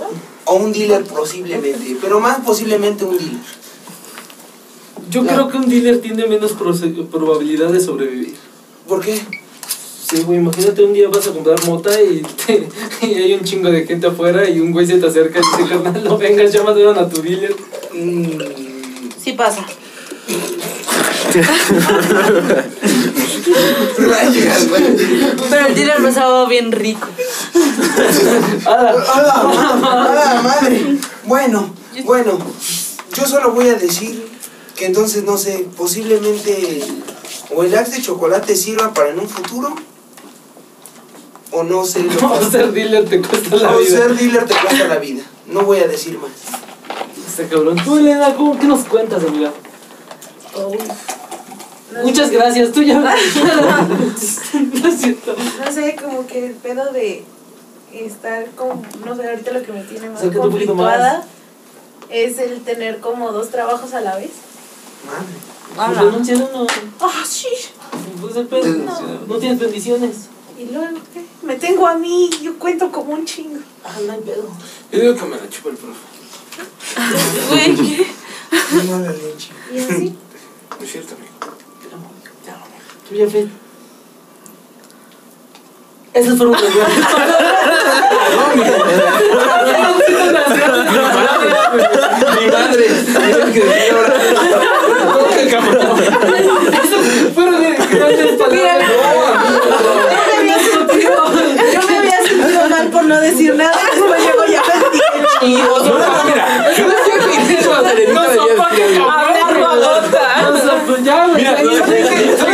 o 0.44 0.54
un 0.56 0.72
dealer 0.72 1.04
posiblemente. 1.04 1.96
Pero 2.00 2.20
más 2.20 2.38
posiblemente 2.44 3.04
un 3.04 3.18
dealer. 3.18 3.40
Yo 5.12 5.26
creo 5.26 5.48
que 5.48 5.58
un 5.58 5.68
dealer 5.68 6.00
tiene 6.00 6.26
menos 6.26 6.52
probabilidad 7.10 7.68
de 7.70 7.80
sobrevivir. 7.80 8.34
¿Por 8.88 9.00
qué? 9.04 9.20
Sí, 10.08 10.22
güey, 10.22 10.38
imagínate 10.38 10.82
un 10.82 10.92
día 10.92 11.08
vas 11.08 11.26
a 11.26 11.32
comprar 11.32 11.62
mota 11.66 11.90
y, 12.02 12.22
te- 12.46 12.68
y 13.06 13.14
hay 13.14 13.34
un 13.34 13.44
chingo 13.44 13.70
de 13.70 13.86
gente 13.86 14.06
afuera 14.06 14.48
y 14.48 14.58
un 14.60 14.72
güey 14.72 14.86
se 14.86 14.98
te 14.98 15.06
acerca 15.06 15.38
y 15.38 15.42
dice, 15.42 15.68
carnal, 15.70 16.02
no 16.04 16.16
vengas, 16.18 16.52
ya 16.52 16.62
mataron 16.62 16.98
a 16.98 17.08
tu 17.08 17.20
dealer. 17.22 17.54
Mm, 17.92 18.30
Sí 19.22 19.32
pasa. 19.32 19.64
rayas. 23.98 24.66
Pero 25.50 25.66
el 25.66 25.74
dealer 25.74 26.00
me 26.00 26.12
bien 26.46 26.72
rico. 26.72 27.06
¡Hala! 28.66 28.90
¡A 28.90 29.22
la 29.22 29.42
ma- 29.78 30.04
a 30.10 30.14
la 30.34 30.42
madre! 30.42 30.96
Bueno, 31.24 31.74
bueno, 32.04 32.38
yo 33.14 33.26
solo 33.26 33.52
voy 33.52 33.68
a 33.68 33.74
decir 33.74 34.31
que 34.82 34.88
entonces, 34.88 35.22
no 35.22 35.38
sé, 35.38 35.68
posiblemente 35.76 36.82
o 37.54 37.62
el 37.62 37.72
Axe 37.72 37.92
de 37.92 38.02
chocolate 38.02 38.56
sirva 38.56 38.92
para 38.92 39.10
en 39.10 39.20
un 39.20 39.28
futuro 39.28 39.72
o 41.52 41.62
no 41.62 41.84
ser 41.84 42.06
O 42.20 42.50
ser 42.50 42.72
dealer 42.72 43.08
te 43.08 43.22
cuesta 43.22 43.54
la 43.58 43.76
o 43.76 43.78
vida. 43.78 43.96
ser 43.96 44.16
dealer 44.16 44.44
te 44.44 44.54
cuesta 44.56 44.88
la 44.88 44.96
vida. 44.96 45.22
No 45.46 45.62
voy 45.62 45.78
a 45.78 45.86
decir 45.86 46.18
más. 46.18 46.32
Este 47.28 47.46
cabrón. 47.46 47.76
Tú, 47.84 47.96
Elena, 47.96 48.34
¿cómo, 48.34 48.58
¿qué 48.58 48.66
nos 48.66 48.80
cuentas, 48.86 49.22
amiga? 49.22 49.52
Muchas 52.02 52.32
gracias, 52.32 52.72
tú 52.72 52.82
ya. 52.82 52.98
no 52.98 54.88
es 54.88 55.00
cierto. 55.00 55.36
No 55.64 55.72
sé, 55.72 55.94
como 55.94 56.26
que 56.26 56.46
el 56.46 56.54
pedo 56.54 56.92
de 56.92 57.22
estar 57.92 58.46
como, 58.56 58.82
no 59.06 59.14
sé, 59.14 59.30
ahorita 59.30 59.52
lo 59.52 59.62
que 59.62 59.72
me 59.72 59.84
tiene 59.84 60.10
más 60.10 60.22
conflictuada 60.22 61.24
es 62.10 62.40
el 62.40 62.62
tener 62.62 62.98
como 62.98 63.30
dos 63.30 63.50
trabajos 63.50 63.94
a 63.94 64.00
la 64.00 64.16
vez. 64.16 64.30
Madre. 65.06 65.34
Pues 65.74 65.98
renuncia 65.98 66.34
a 66.34 66.38
uno. 66.38 66.66
Ah, 67.00 67.24
sí. 67.26 67.48
Pues 68.20 68.36
el 68.36 68.46
pedo. 68.46 68.74
No 69.26 69.36
tienes 69.36 69.58
bendiciones. 69.58 70.28
Y 70.58 70.66
luego, 70.66 70.98
¿qué? 71.12 71.24
Me 71.42 71.56
tengo 71.56 71.86
a 71.86 71.96
mí, 71.96 72.30
yo 72.42 72.58
cuento 72.58 72.92
como 72.92 73.14
un 73.14 73.24
chingo. 73.24 73.58
Ah, 73.84 73.98
no 74.06 74.12
hay 74.12 74.20
pedo. 74.20 74.48
Yo 74.92 75.00
digo 75.00 75.14
que 75.14 75.22
me 75.24 75.36
la 75.36 75.48
chupa 75.48 75.70
el 75.70 75.76
profe. 75.76 76.00
Güey, 77.48 77.74
¿qué? 77.74 78.06
Qué 78.50 78.82
mala 78.84 79.10
leche. 79.12 79.50
Y 79.72 79.78
así. 79.78 80.14
No 80.78 80.84
es 80.84 80.92
cierto, 80.92 81.14
amigo. 81.14 81.32
Tú 83.08 83.14
ya 83.14 83.28
fe. 83.28 83.48
Esas 86.14 86.36
fueron 86.36 86.52
las 86.52 86.62
Mi. 86.62 86.68
Yo 101.72 101.80
me 101.88 101.98
había 101.98 102.22
sentido 102.22 102.68
mal 102.68 102.88
por 102.90 103.04
no 103.04 103.20
decir 103.20 103.54
nada, 103.54 103.72
después 103.94 104.22
llego 104.22 104.44
ya 104.46 104.62
me 104.66 104.90
dije, 104.90 105.62
No, 105.64 106.24
mira, 106.24 106.72
yo 106.76 106.88
decía 106.88 107.14
que 107.46 107.54
eso 107.54 107.74
a 107.74 107.88
Serenita 107.88 108.28
debía 108.28 108.54
decir 108.54 109.04
algo. 109.06 110.58
O 110.58 110.58
sea, 110.58 110.84
pues 110.86 111.04
ya, 111.04 111.26
güey. 111.26 111.36
Mira, 111.36 111.56
¿saben 111.56 112.08
qué 112.08 112.18
sí 112.18 112.28
está 112.28 112.51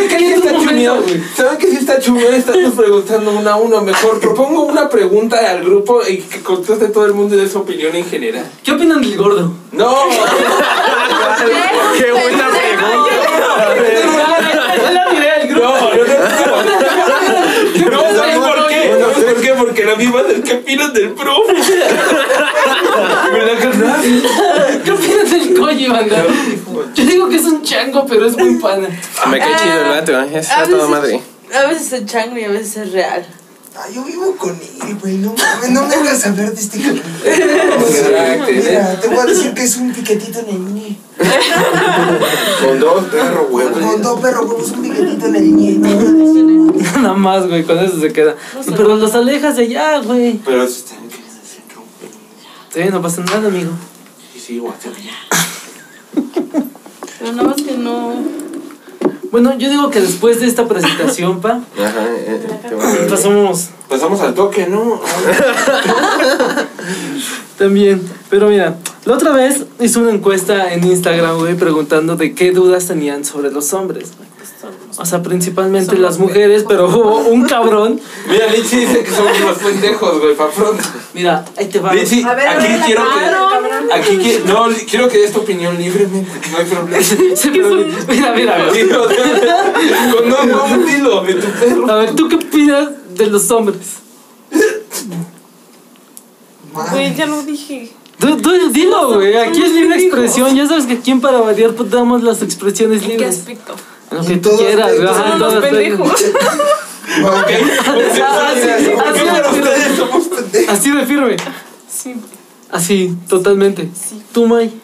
¿Saben 0.79 1.59
qué 1.59 1.67
sí 1.71 1.79
está 1.79 1.99
chumido? 1.99 2.31
Estamos 2.31 2.75
preguntando 2.75 3.33
una 3.33 3.55
a 3.55 3.57
uno. 3.57 3.81
Mejor 3.81 4.21
propongo 4.21 4.63
una 4.63 4.89
pregunta 4.89 5.37
al 5.51 5.65
grupo 5.65 6.01
y 6.07 6.19
que 6.19 6.41
conteste 6.41 6.87
todo 6.89 7.05
el 7.07 7.15
mundo 7.15 7.35
y 7.35 7.39
dé 7.39 7.49
su 7.49 7.59
opinión 7.59 7.97
en 7.97 8.05
general. 8.05 8.49
¿Qué 8.63 8.71
opinan 8.73 9.01
del 9.01 9.17
gordo? 9.17 9.51
No. 9.73 9.89
Qué 11.99 12.13
buena 12.13 12.49
pregunta. 12.49 13.75
Es 14.75 14.93
la 14.95 15.15
idea 15.15 15.39
del 15.39 15.49
grupo. 15.49 15.67
No, 15.67 15.97
yo 15.97 16.05
no. 16.07 16.15
No, 17.91 18.01
¿sabes 18.17 18.39
por 18.39 18.67
qué? 18.69 18.95
¿Sabes 19.01 19.35
por 19.35 19.43
qué? 19.43 19.53
Porque 19.55 19.78
la 19.89 19.97
misma 19.97 20.23
del 20.23 20.43
que 20.43 20.55
opinan 20.55 20.93
del 20.93 21.11
profe. 21.11 21.55
¿Verdad, 23.33 23.59
carnal? 23.63 24.83
¿Qué 24.85 24.91
opinas 24.91 25.31
del 25.31 25.59
Koji, 25.59 25.89
banda? 25.89 26.27
Yo 26.95 27.05
digo 27.05 27.29
que 27.29 27.37
es 27.37 27.45
un 27.45 27.63
chango, 27.63 28.05
pero 28.07 28.27
es 28.27 28.37
muy 28.37 28.57
pana. 28.57 28.89
Me 29.31 29.39
cae 29.39 29.57
chido 29.57 29.81
el 29.81 29.89
vato, 29.89 30.21
¿eh? 30.21 30.39
Es 30.39 30.51
A 30.51 30.63
a 30.63 30.67
toda 30.67 30.89
madre. 30.89 31.21
A 31.55 31.67
veces 31.69 31.93
es 31.93 32.07
chango 32.07 32.37
y 32.37 32.45
a 32.45 32.51
veces 32.51 32.77
es 32.77 32.93
real. 32.93 33.27
Ah, 33.81 33.87
yo 33.95 34.03
vivo 34.03 34.35
con 34.37 34.51
él, 34.51 34.99
güey. 35.01 35.19
No 35.19 35.33
mames, 35.35 35.71
no 35.71 35.87
me 35.87 35.95
hagas 35.95 36.27
hablar 36.27 36.53
de 36.53 36.61
este 36.61 36.81
cabrón. 36.81 37.01
Mira, 38.49 39.01
te 39.01 39.07
voy 39.07 39.19
a 39.19 39.25
decir 39.25 39.55
que 39.55 39.63
es 39.63 39.77
un 39.77 39.93
piquetito 39.93 40.41
en 40.41 40.49
el 40.49 40.75
ñe. 40.75 40.99
Con 42.61 42.81
dos 42.81 43.05
perros 43.05 43.47
huevos. 43.51 43.79
Con 43.79 44.03
dos 44.03 44.21
perros 44.21 44.47
huevos, 44.51 44.71
un 44.73 44.83
piquetito 44.83 45.27
en 45.27 45.37
el 45.37 45.55
ñe. 45.55 45.79
Nada 46.97 47.15
más, 47.15 47.47
güey, 47.47 47.63
con 47.63 47.79
eso 47.79 48.01
se 48.01 48.13
queda. 48.13 48.35
Pero 48.67 48.97
los 48.97 49.15
alejas 49.15 49.55
de 49.55 49.63
allá, 49.63 49.99
güey. 50.01 50.41
Pero 50.45 50.67
queriendo 50.67 51.39
hacer 51.41 51.63
romper. 51.73 52.11
Sí, 52.75 52.91
no 52.91 53.01
pasa 53.01 53.21
nada, 53.23 53.47
amigo. 53.47 53.71
Sí, 54.33 54.41
sí, 54.41 54.59
guacho. 54.59 54.91
Pero 57.21 57.33
nada 57.33 57.49
más 57.49 57.63
que 57.63 57.77
no. 57.77 58.48
Bueno, 59.31 59.57
yo 59.59 59.71
digo 59.71 59.91
que 59.91 60.01
después 60.01 60.41
de 60.41 60.47
esta 60.47 60.67
presentación, 60.67 61.41
pa, 61.41 61.61
Ajá, 61.79 62.07
eh, 62.17 62.41
bueno. 62.75 63.09
pasamos 63.09 63.71
Pasamos 63.89 64.21
al 64.21 64.35
toque, 64.35 64.67
¿no? 64.67 65.01
también. 67.59 68.03
Pero 68.29 68.49
mira, 68.49 68.77
la 69.07 69.15
otra 69.15 69.33
vez 69.33 69.65
hice 69.81 69.99
una 69.99 70.13
encuesta 70.13 70.75
en 70.75 70.85
Instagram, 70.85 71.39
güey, 71.39 71.55
preguntando 71.55 72.17
de 72.17 72.35
qué 72.35 72.53
dudas 72.53 72.87
tenían 72.87 73.25
sobre 73.25 73.51
los 73.51 73.73
hombres, 73.73 74.13
güey. 74.17 74.28
O 75.01 75.07
sea, 75.07 75.23
principalmente 75.23 75.97
las 75.97 76.19
mujeres, 76.19 76.65
pero 76.69 76.89
un 76.89 77.47
cabrón. 77.47 78.01
Mira, 78.29 78.47
Lichi 78.49 78.79
dice 78.79 79.05
que 79.05 79.11
somos 79.13 79.33
unos 79.41 79.59
pendejos, 79.59 80.21
güey, 80.21 80.35
pa' 80.35 80.51
pronto. 80.51 80.83
Mira, 81.15 81.45
ahí 81.57 81.67
te 81.67 81.79
va. 81.79 81.95
Lichi, 81.95 82.25
A 82.25 82.35
ver, 82.35 82.49
a 82.49 82.53
aquí 82.53 82.67
ver, 82.67 82.81
quiero 82.85 83.03
que. 83.05 83.95
Aquí 83.95 84.17
qui- 84.19 84.45
no, 84.45 84.67
quiero 84.91 85.09
que 85.09 85.19
des 85.19 85.33
tu 85.33 85.39
opinión 85.41 85.79
libremente, 85.79 86.33
no 86.51 86.59
hay 86.59 86.65
problema. 86.65 86.99
Sí, 87.37 87.49
pero 87.53 87.77
mira, 88.09 88.33
mira, 88.35 88.65
güey. 88.67 88.83
Sí, 88.85 88.91
o 88.93 89.09
sea, 89.09 89.73
con 90.13 90.29
no, 90.29 90.45
no, 90.45 90.65
un 90.65 90.85
dilo 90.87 91.23
de 91.23 91.35
tu 91.35 91.47
perro. 91.49 91.91
A 91.93 91.95
ver, 91.97 92.15
¿tú 92.17 92.29
qué 92.29 92.35
opinas 92.35 92.89
de 93.15 93.27
los 93.29 93.49
hombres? 93.53 93.77
Güey, 96.91 97.15
ya 97.15 97.27
lo 97.27 97.43
dije. 97.43 97.93
Tú, 98.19 98.37
tú 98.39 98.51
dilo, 98.73 99.15
güey. 99.15 99.37
Aquí 99.37 99.63
es 99.63 99.73
libre 99.73 99.97
expresión. 100.03 100.55
Ya 100.57 100.67
sabes 100.67 100.87
que 100.87 100.95
aquí 100.95 101.13
en 101.13 101.21
Para 101.21 101.39
Variar 101.39 101.73
pues, 101.75 101.89
damos 101.91 102.23
las 102.23 102.43
expresiones 102.43 103.03
¿Qué 103.03 103.09
libres. 103.09 103.39
aspecto? 103.39 103.75
Lo 104.11 104.25
que 104.25 104.37
tú 104.37 104.51
quieras, 104.57 104.93
Somos 104.97 105.39
todos 105.39 105.65
pendejos. 105.65 106.25
Ah, 107.19 108.53
sí, 108.55 108.85
sí, 108.85 108.91
¿Por 108.91 109.13
qué 109.15 110.67
así, 110.69 110.91
de 110.91 111.07
firme. 111.07 111.37
Sí. 111.91 112.15
Así, 112.71 113.17
totalmente. 113.29 113.89
Tú, 114.33 114.47
May. 114.47 114.81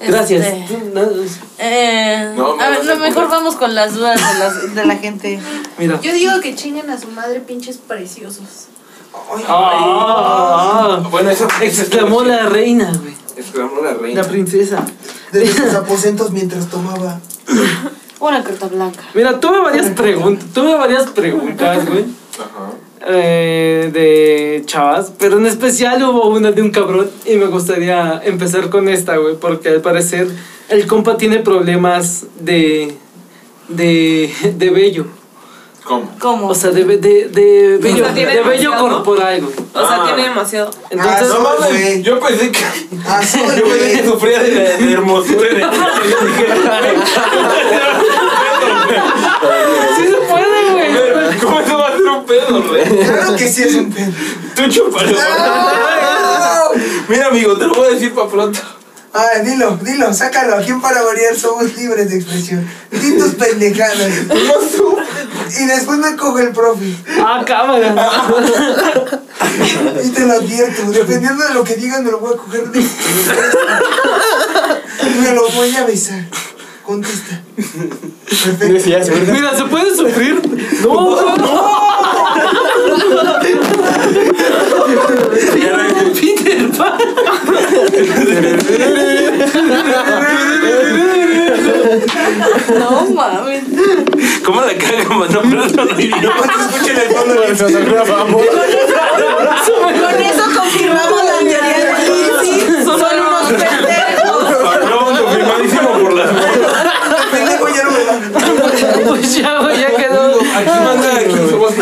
Gracias. 0.00 0.46
Este, 0.46 0.78
eh, 1.58 2.32
No, 2.36 2.56
me 2.56 2.64
a 2.64 2.70
ver, 2.70 2.84
no, 2.84 2.96
mejor 2.96 3.28
vamos 3.28 3.56
con 3.56 3.74
las 3.74 3.94
dudas 3.94 4.16
de, 4.16 4.38
las, 4.38 4.74
de 4.74 4.86
la 4.86 4.96
gente. 4.96 5.40
Mira. 5.78 6.00
Yo 6.00 6.12
digo 6.12 6.40
que 6.40 6.54
chinguen 6.54 6.88
a 6.90 6.98
su 6.98 7.08
madre, 7.08 7.40
pinches 7.40 7.76
preciosos. 7.78 8.68
Ah, 9.46 11.02
Bueno, 11.10 11.30
eso 11.30 11.48
exclamó 11.60 12.22
la 12.22 12.46
reina, 12.46 12.92
güey. 13.00 13.14
Exclamó 13.36 13.82
la 13.82 13.94
reina. 13.94 14.22
La 14.22 14.28
princesa. 14.28 14.84
Desde 15.32 15.64
sus 15.64 15.74
aposentos 15.74 16.30
mientras 16.32 16.66
tomaba. 16.68 17.20
Una 18.20 18.42
carta 18.44 18.66
blanca. 18.68 19.00
Mira, 19.14 19.40
tuve 19.40 19.60
varias 19.60 19.90
preguntas. 19.90 20.46
Tuve 20.52 20.74
varias 20.74 21.06
preguntas, 21.10 21.86
güey. 21.88 22.04
Ajá. 22.34 22.72
eh, 23.06 23.90
de 23.92 24.62
chavas, 24.66 25.12
pero 25.18 25.38
en 25.38 25.46
especial 25.46 26.02
hubo 26.02 26.28
una 26.28 26.52
de 26.52 26.60
un 26.62 26.70
cabrón 26.70 27.10
y 27.24 27.36
me 27.36 27.46
gustaría 27.46 28.20
empezar 28.24 28.68
con 28.68 28.88
esta, 28.88 29.16
güey, 29.16 29.36
porque 29.36 29.70
al 29.70 29.80
parecer 29.80 30.28
el 30.68 30.86
compa 30.86 31.16
tiene 31.16 31.38
problemas 31.38 32.26
de 32.40 32.94
de 33.68 34.30
de 34.58 34.70
vello, 34.70 35.06
¿Cómo? 35.90 36.08
¿Cómo? 36.20 36.46
o 36.50 36.54
sea, 36.54 36.70
de 36.70 36.84
de 36.84 36.98
de 37.28 37.78
vello, 37.82 38.04
sea, 38.04 38.14
tiene 38.14 38.30
de 38.30 38.36
demasiado. 38.38 38.78
corporal, 38.88 39.40
güey. 39.40 39.52
O 39.74 39.88
sea, 39.88 39.96
Ah. 40.00 40.04
tiene 40.06 40.22
demasiado. 40.28 40.70
Entonces, 40.88 41.28
Ah, 41.28 41.34
No 41.34 41.40
mames, 41.40 41.68
güey. 41.82 42.02
yo 42.02 42.20
pensé 42.20 42.52
que. 42.52 42.64
Ah, 43.08 43.20
sí, 43.26 43.40
Yo 43.58 43.64
pensé 43.64 43.90
que 43.90 44.02
güey. 44.02 44.12
sufría 44.12 44.38
de, 44.40 44.50
de 44.78 44.92
hermosura. 44.92 45.48
de- 45.48 45.60
Yo 45.60 46.26
dije, 46.26 46.46
sí 49.96 50.04
se 50.04 50.16
puede, 50.28 50.70
güey. 50.70 50.90
¿Cómo 51.40 51.58
eso 51.60 51.76
va 51.78 51.88
a 51.88 51.92
ser 51.96 52.06
un 52.06 52.24
pedo, 52.24 52.62
güey? 52.62 52.84
Claro 52.84 53.34
que 53.36 53.48
sí 53.48 53.62
es 53.64 53.74
un 53.74 53.90
pedo. 53.92 54.12
Tú 54.54 54.62
chúpalo. 54.70 55.10
Mira, 57.08 57.26
amigo, 57.26 57.56
te 57.56 57.66
lo 57.66 57.74
voy 57.74 57.88
a 57.88 57.90
decir 57.94 58.14
para 58.14 58.28
pronto. 58.28 58.60
Ah, 59.12 59.26
dilo, 59.44 59.76
dilo, 59.82 60.14
sácalo. 60.14 60.54
Aquí 60.56 60.70
en 60.70 60.80
Para 60.80 61.02
Variar 61.02 61.34
somos 61.34 61.76
libres 61.76 62.10
de 62.10 62.16
expresión. 62.18 62.64
Di 62.92 63.18
tus 63.18 63.34
pendejadas. 63.34 64.08
Y 65.58 65.66
después 65.66 65.98
me 65.98 66.16
coge 66.16 66.42
el 66.44 66.52
profe. 66.52 66.94
Ah, 67.24 67.42
cámara. 67.46 67.94
Y 70.04 70.08
te 70.10 70.26
lo 70.26 70.34
advierto. 70.34 70.82
Dependiendo 70.92 71.42
de 71.46 71.54
lo 71.54 71.64
que 71.64 71.74
digan, 71.74 72.04
me 72.04 72.10
lo 72.10 72.18
voy 72.20 72.34
a 72.34 72.36
coger. 72.36 72.68
de- 72.70 72.80
Y 72.80 72.88
me 75.22 75.32
lo 75.34 75.48
voy 75.50 75.74
a 75.76 75.84
besar. 75.86 76.24
Contesta. 76.84 77.40
Perfecto. 78.58 79.12
Mira, 79.32 79.56
se 79.56 79.64
puede 79.64 79.94
sufrir. 79.94 80.40
No, 80.82 81.36
no. 81.36 81.80
Peter 86.14 86.68
Pan. 86.76 86.98
No 92.78 93.06
mames. 93.10 93.64
¿Cómo 94.44 94.60
la 94.62 94.74
cagamos? 94.74 95.30
No, 95.30 95.40
pero 95.42 95.56
no. 95.66 95.66
Escuchen 95.66 96.96
el 96.96 97.14
fondo 97.14 97.34
de 97.34 97.40
Con 99.80 100.22
eso 100.22 100.44
confirmamos 100.56 101.24
la 101.24 101.38
teoría 101.38 101.78
de 101.78 102.08
Lizzy. 102.08 102.84
Son 102.84 103.00
unos 103.00 103.46
pendejos. 103.48 104.44
Patrón, 104.62 105.16
confirmadísimo 105.16 105.90
por 106.02 106.12
las 106.14 106.30
Pendejo 107.30 107.68
ya, 109.16 109.58
güey, 109.60 109.80
ya 109.80 109.96
quedó. 109.96 110.40
Aquí 110.40 110.70
manda, 110.84 111.16
aquí 111.16 111.36
somos 111.50 111.72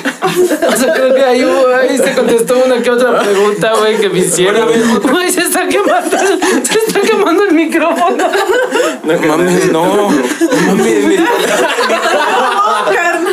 O 0.68 0.76
sea, 0.76 0.92
creo 0.94 1.14
que 1.14 1.24
ahí, 1.24 1.42
ahí 1.42 1.98
se 1.98 2.14
contestó 2.14 2.62
una 2.64 2.80
que 2.82 2.90
otra 2.90 3.20
pregunta, 3.20 3.72
güey, 3.78 3.98
que 3.98 4.08
me 4.08 4.20
hicieron. 4.20 4.68
Güey, 5.02 5.30
se 5.30 5.42
está 5.42 5.66
quemando, 5.66 6.16
se 6.18 6.78
está 6.86 7.00
quemando 7.00 7.44
el 7.44 7.54
micrófono. 7.54 8.24
No 9.02 9.18
mames, 9.18 9.72
no. 9.72 10.10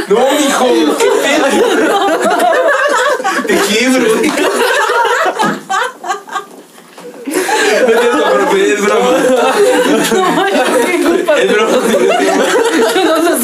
No, 0.08 0.26
mijo, 0.32 0.68
qué 0.98 1.10
pedo. 1.22 1.48
Te 3.46 3.56
quiebro. 3.56 4.06
No 7.28 7.94
es 8.58 8.74
es 8.74 8.82
broma. 8.82 9.12
No, 10.14 11.10
culpa. 11.10 11.34
Es 11.40 11.52
broma. 11.52 11.78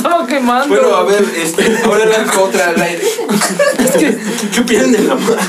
Estaba 0.03 0.27
quemando. 0.27 0.67
Bueno, 0.67 0.95
a 0.97 1.03
ver, 1.03 1.23
este, 1.37 1.79
ahora 1.85 2.03
lanza 2.03 2.41
otra 2.41 2.67
al 2.71 2.81
aire. 2.81 3.07
¿Qué, 3.97 4.17
qué 4.53 4.59
opinan 4.59 4.91
de 4.91 4.99
la 4.99 5.15
madre? 5.15 5.39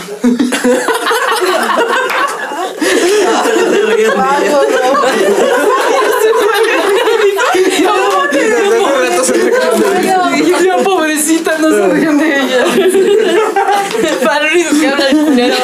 Ya, 10.62 10.76
pobrecita, 10.84 11.58
no 11.58 11.70
se 11.70 11.88
ríen 11.88 12.18
de 12.18 12.40
ella. 12.40 12.64
Para 14.24 14.44
lo 14.44 14.52
único 14.52 14.70
que 14.80 14.86
habla 14.88 15.08
el 15.08 15.16
culero. 15.24 15.56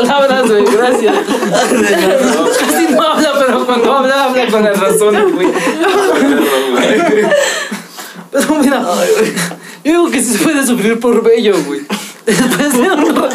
Palabras, 0.00 0.48
güey, 0.48 0.64
gracias. 0.64 1.14
Casi 2.60 2.92
no 2.92 3.02
habla, 3.02 3.32
pero 3.38 3.66
cuando 3.66 3.92
habla, 3.92 4.24
habla 4.24 4.46
con 4.46 4.64
las 4.64 4.78
razones, 4.78 5.32
güey. 5.34 5.48
Pero 8.32 8.54
mira, 8.60 8.86
yo 9.84 9.92
digo 9.92 10.10
que 10.10 10.22
sí 10.22 10.36
se 10.36 10.44
puede 10.44 10.64
sufrir 10.66 10.98
por 11.00 11.22
bello, 11.22 11.56
güey. 11.66 11.80
Después 12.26 12.72
de 12.72 12.90
un 12.90 13.16
rato, 13.16 13.28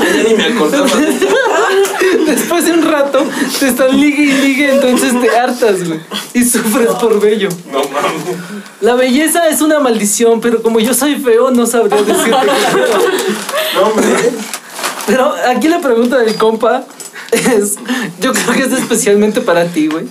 después 2.26 2.66
de 2.66 2.72
un 2.72 2.82
rato 2.84 3.26
te 3.60 3.68
están 3.68 4.00
ligue 4.00 4.24
y 4.24 4.32
ligue, 4.32 4.74
entonces 4.74 5.20
te 5.20 5.38
hartas, 5.38 5.86
güey. 5.86 6.00
Y 6.34 6.44
sufres 6.46 6.90
por 7.02 7.20
bello. 7.20 7.50
No 7.72 7.80
mames. 7.80 8.38
La 8.82 8.96
belleza 8.96 9.50
es 9.50 9.62
una 9.62 9.80
maldición, 9.80 10.40
pero 10.40 10.62
como 10.62 10.80
yo 10.80 10.94
soy 10.94 11.16
feo, 11.16 11.52
no 11.52 11.66
sabría 11.66 12.02
decirte. 12.02 12.30
No, 12.30 13.82
hombre. 13.82 14.06
Pero 15.08 15.34
aquí 15.48 15.68
la 15.68 15.80
pregunta 15.80 16.18
del 16.18 16.36
compa 16.36 16.84
es, 17.32 17.76
yo 18.20 18.34
creo 18.34 18.54
que 18.54 18.64
es 18.64 18.72
especialmente 18.72 19.42
para 19.42 19.66
ti, 19.66 19.88
güey. 19.88 20.06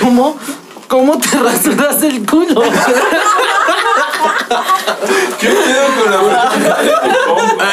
¿Cómo, 0.00 0.36
¿Cómo 0.88 1.18
te 1.18 1.38
rasuras 1.38 2.02
el 2.02 2.24
culo? 2.26 2.62
¿Qué 5.40 5.48
pedo 5.48 5.86
con 6.02 6.10
la 6.10 6.20
boca? 6.20 6.50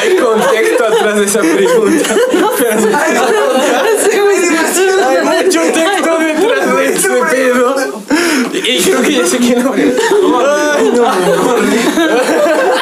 Hay 0.00 0.16
contexto 0.16 0.84
atrás 0.84 1.16
de 1.16 1.24
esa 1.24 1.40
pregunta. 1.40 2.14
Hay 5.06 5.24
mucho 5.24 5.60
texto 5.72 6.18
detrás 6.18 6.76
de 6.76 6.86
ese 6.94 7.08
pedo. 7.30 7.76
Y 8.52 8.82
creo 8.82 9.02
que 9.02 9.12
ya 9.12 9.26
sé 9.26 9.38
quién 9.38 9.64
lo 9.64 9.72
Ay, 9.72 10.92
no. 10.94 11.04
¿Qué 11.62 12.12
pasó? 12.12 12.75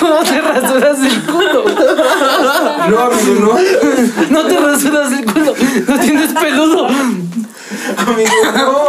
¿Cómo 0.00 0.22
te 0.22 0.40
rasuras 0.40 0.98
el 1.00 1.22
culo? 1.22 1.64
No, 2.88 3.00
amigo, 3.00 3.34
no. 3.40 3.58
No 4.30 4.46
te 4.46 4.58
rasuras 4.58 5.12
el 5.12 5.24
culo, 5.24 5.54
no 5.86 6.00
tienes 6.00 6.32
peludo. 6.32 6.88
Amigo, 7.96 8.30
no. 8.56 8.88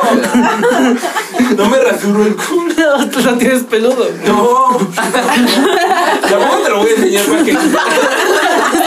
No 1.58 1.70
me 1.70 1.78
rasuro 1.80 2.26
el 2.26 2.36
culo. 2.36 2.74
No, 2.78 3.10
tú 3.10 3.22
no 3.22 3.38
tienes 3.38 3.64
peludo. 3.64 4.10
No. 4.26 4.78
Tampoco 6.30 6.58
te 6.64 6.70
lo 6.70 6.78
voy 6.80 6.90
a 6.90 6.94
enseñar 6.96 7.26
para 7.26 7.44
que. 7.44 7.52
Es 7.52 7.58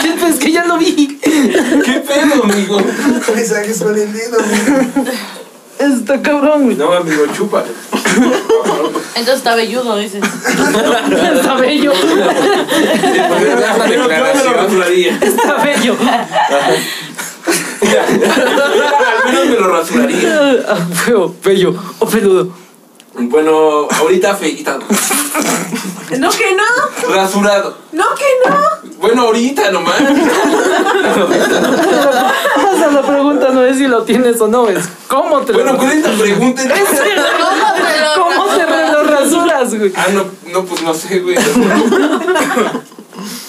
que, 0.02 0.28
es 0.28 0.36
que 0.36 0.52
ya 0.52 0.64
lo 0.64 0.78
vi. 0.78 1.18
¿Qué 1.20 2.04
pedo, 2.06 2.44
amigo? 2.44 2.80
Mensajes 3.34 3.82
con 3.82 3.96
el 3.98 4.12
dedo. 4.12 4.38
Está 5.78 6.20
cabrón, 6.20 6.64
güey. 6.64 6.76
No, 6.76 6.92
amigo, 6.92 7.24
chupa. 7.36 7.64
Entonces 9.14 9.36
está 9.36 9.54
velludo, 9.54 9.96
dices. 9.96 10.22
Está 11.34 11.54
bello. 11.56 11.92
Está 15.20 15.62
bello. 15.64 15.96
Al 19.24 19.32
menos 19.32 19.46
me 19.46 19.54
lo 19.56 19.76
rasuraría. 19.76 20.40
Ah, 20.68 20.76
Feo, 21.04 21.34
bello 21.44 21.74
o 21.98 22.06
peludo. 22.06 22.67
Bueno, 23.18 23.88
ahorita 23.90 24.34
feita. 24.36 24.78
No 26.18 26.30
que 26.30 26.54
no, 26.54 27.14
Rasurado. 27.14 27.76
no 27.92 28.04
que 28.14 28.24
no. 28.48 28.56
Bueno, 28.98 29.22
ahorita 29.22 29.70
nomás. 29.70 30.00
O 32.70 32.76
sea, 32.78 32.88
la 32.88 33.02
pregunta 33.02 33.50
no 33.50 33.62
es 33.64 33.76
si 33.76 33.86
lo 33.86 34.04
tienes 34.04 34.40
o 34.40 34.48
no, 34.48 34.68
es 34.68 34.88
cómo 35.06 35.40
te 35.40 35.52
Bueno, 35.52 35.72
lo 35.72 35.78
con 35.78 35.90
esta 35.90 36.10
pregunta. 36.12 36.62
¿Cómo 36.68 37.74
te 37.74 38.00
lo 38.00 38.24
¿Cómo 38.24 38.46
te 38.56 38.92
lo 38.92 39.02
rasuras, 39.04 39.74
güey? 39.74 39.92
Ah, 39.96 40.06
no, 40.12 40.24
no, 40.52 40.64
pues 40.64 40.82
no 40.82 40.94
sé, 40.94 41.18
güey. 41.20 41.36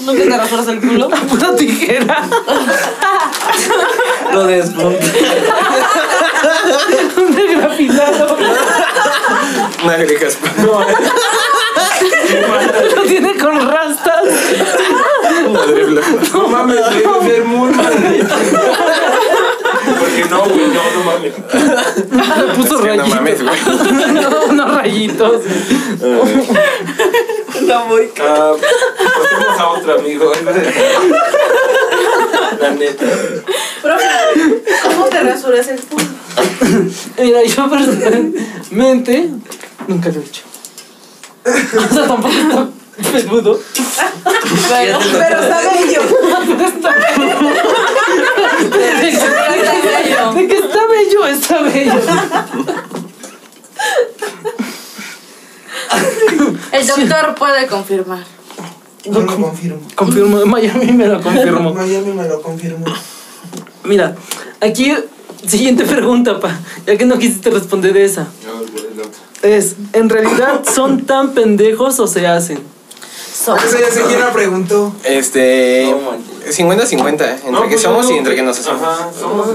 ¿Nunca 0.01 0.23
te 0.23 0.37
rasuras 0.37 0.67
el 0.67 0.79
culo? 0.79 1.09
Una 1.31 1.55
tijera. 1.55 2.23
Lo 4.33 4.43
despunta. 4.45 5.05
Un 7.17 7.35
degrafilado. 7.35 8.37
Una 9.83 9.97
grejas. 9.97 10.37
Lo 12.95 13.01
tiene 13.03 13.37
con 13.37 13.69
rastas. 13.69 14.23
Una 15.47 15.61
dribla. 15.65 16.01
No 16.33 16.47
mames, 16.47 16.77
debe 16.89 17.29
ser 17.29 17.43
muy 17.45 17.71
madre. 17.71 18.23
Porque 20.19 20.29
no, 20.29 20.41
güey, 20.45 20.67
no, 20.67 20.81
no 20.95 21.03
mames. 21.05 21.33
Le 21.33 22.53
puso 22.55 22.75
Es 22.75 22.81
que 22.81 22.97
no 22.97 23.03
rayitos. 23.03 23.09
mames, 23.15 23.39
güey. 23.43 23.59
Unos 24.49 24.75
rayitos. 24.75 25.41
No 27.61 27.85
voy. 27.87 28.09
Ah, 28.21 28.53
pasemos 28.59 29.59
a 29.59 29.67
otro 29.69 29.99
amigo. 29.99 30.31
La 32.59 32.71
neta. 32.71 33.05
Profe, 33.81 34.05
¿cómo 34.83 35.05
te 35.05 35.19
rasuras 35.21 35.67
el 35.67 35.79
culo? 35.81 36.03
Mira, 37.17 37.43
yo 37.43 37.69
personalmente 37.69 39.29
nunca 39.87 40.09
lo 40.09 40.19
he 40.19 40.23
hecho. 40.23 40.41
O 41.45 41.93
sea, 41.93 42.07
tampoco 42.07 42.69
peludo. 42.99 43.59
Pero, 44.69 44.99
Pero 44.99 45.41
está 45.41 45.61
bello. 45.61 46.01
De 50.35 50.47
que 50.47 50.57
está 50.57 50.87
bello, 50.87 51.27
está 51.27 51.61
bello. 51.61 51.93
el 56.71 56.87
doctor 56.87 57.35
puede 57.35 57.67
confirmar. 57.67 58.23
Yo 59.05 59.21
lo 59.21 59.35
confirmo. 59.35 59.81
Confirmo, 59.95 60.45
Miami 60.45 60.91
me 60.91 61.07
lo 61.07 61.21
confirmó. 61.21 61.73
Miami 61.73 62.11
me 62.11 62.27
lo 62.27 62.41
confirmó. 62.41 62.85
Mira, 63.83 64.15
aquí, 64.59 64.93
siguiente 65.47 65.85
pregunta, 65.85 66.39
pa. 66.39 66.59
Ya 66.85 66.97
que 66.97 67.05
no 67.05 67.17
quisiste 67.17 67.49
responder 67.49 67.95
esa. 67.97 68.27
Es, 69.41 69.75
¿en 69.93 70.09
realidad 70.09 70.63
son 70.65 71.05
tan 71.05 71.31
pendejos 71.31 71.99
o 71.99 72.07
se 72.07 72.27
hacen? 72.27 72.59
Eso 73.39 73.79
ya 73.79 73.91
sé 73.91 74.01
quién 74.07 74.19
la 74.19 74.31
preguntó. 74.31 74.93
Este. 75.03 75.87
No, 75.89 76.11
manches. 76.11 76.59
50-50. 76.59 77.11
Entre 77.11 77.51
No, 77.51 77.63
que 77.63 77.69
pues, 77.69 77.81
somos 77.81 78.09
y 78.09 78.17
entre 78.17 78.35
que 78.35 78.41
nos 78.41 78.59
hacemos. 78.59 78.81
Ajá, 78.81 79.09
somos. 79.17 79.47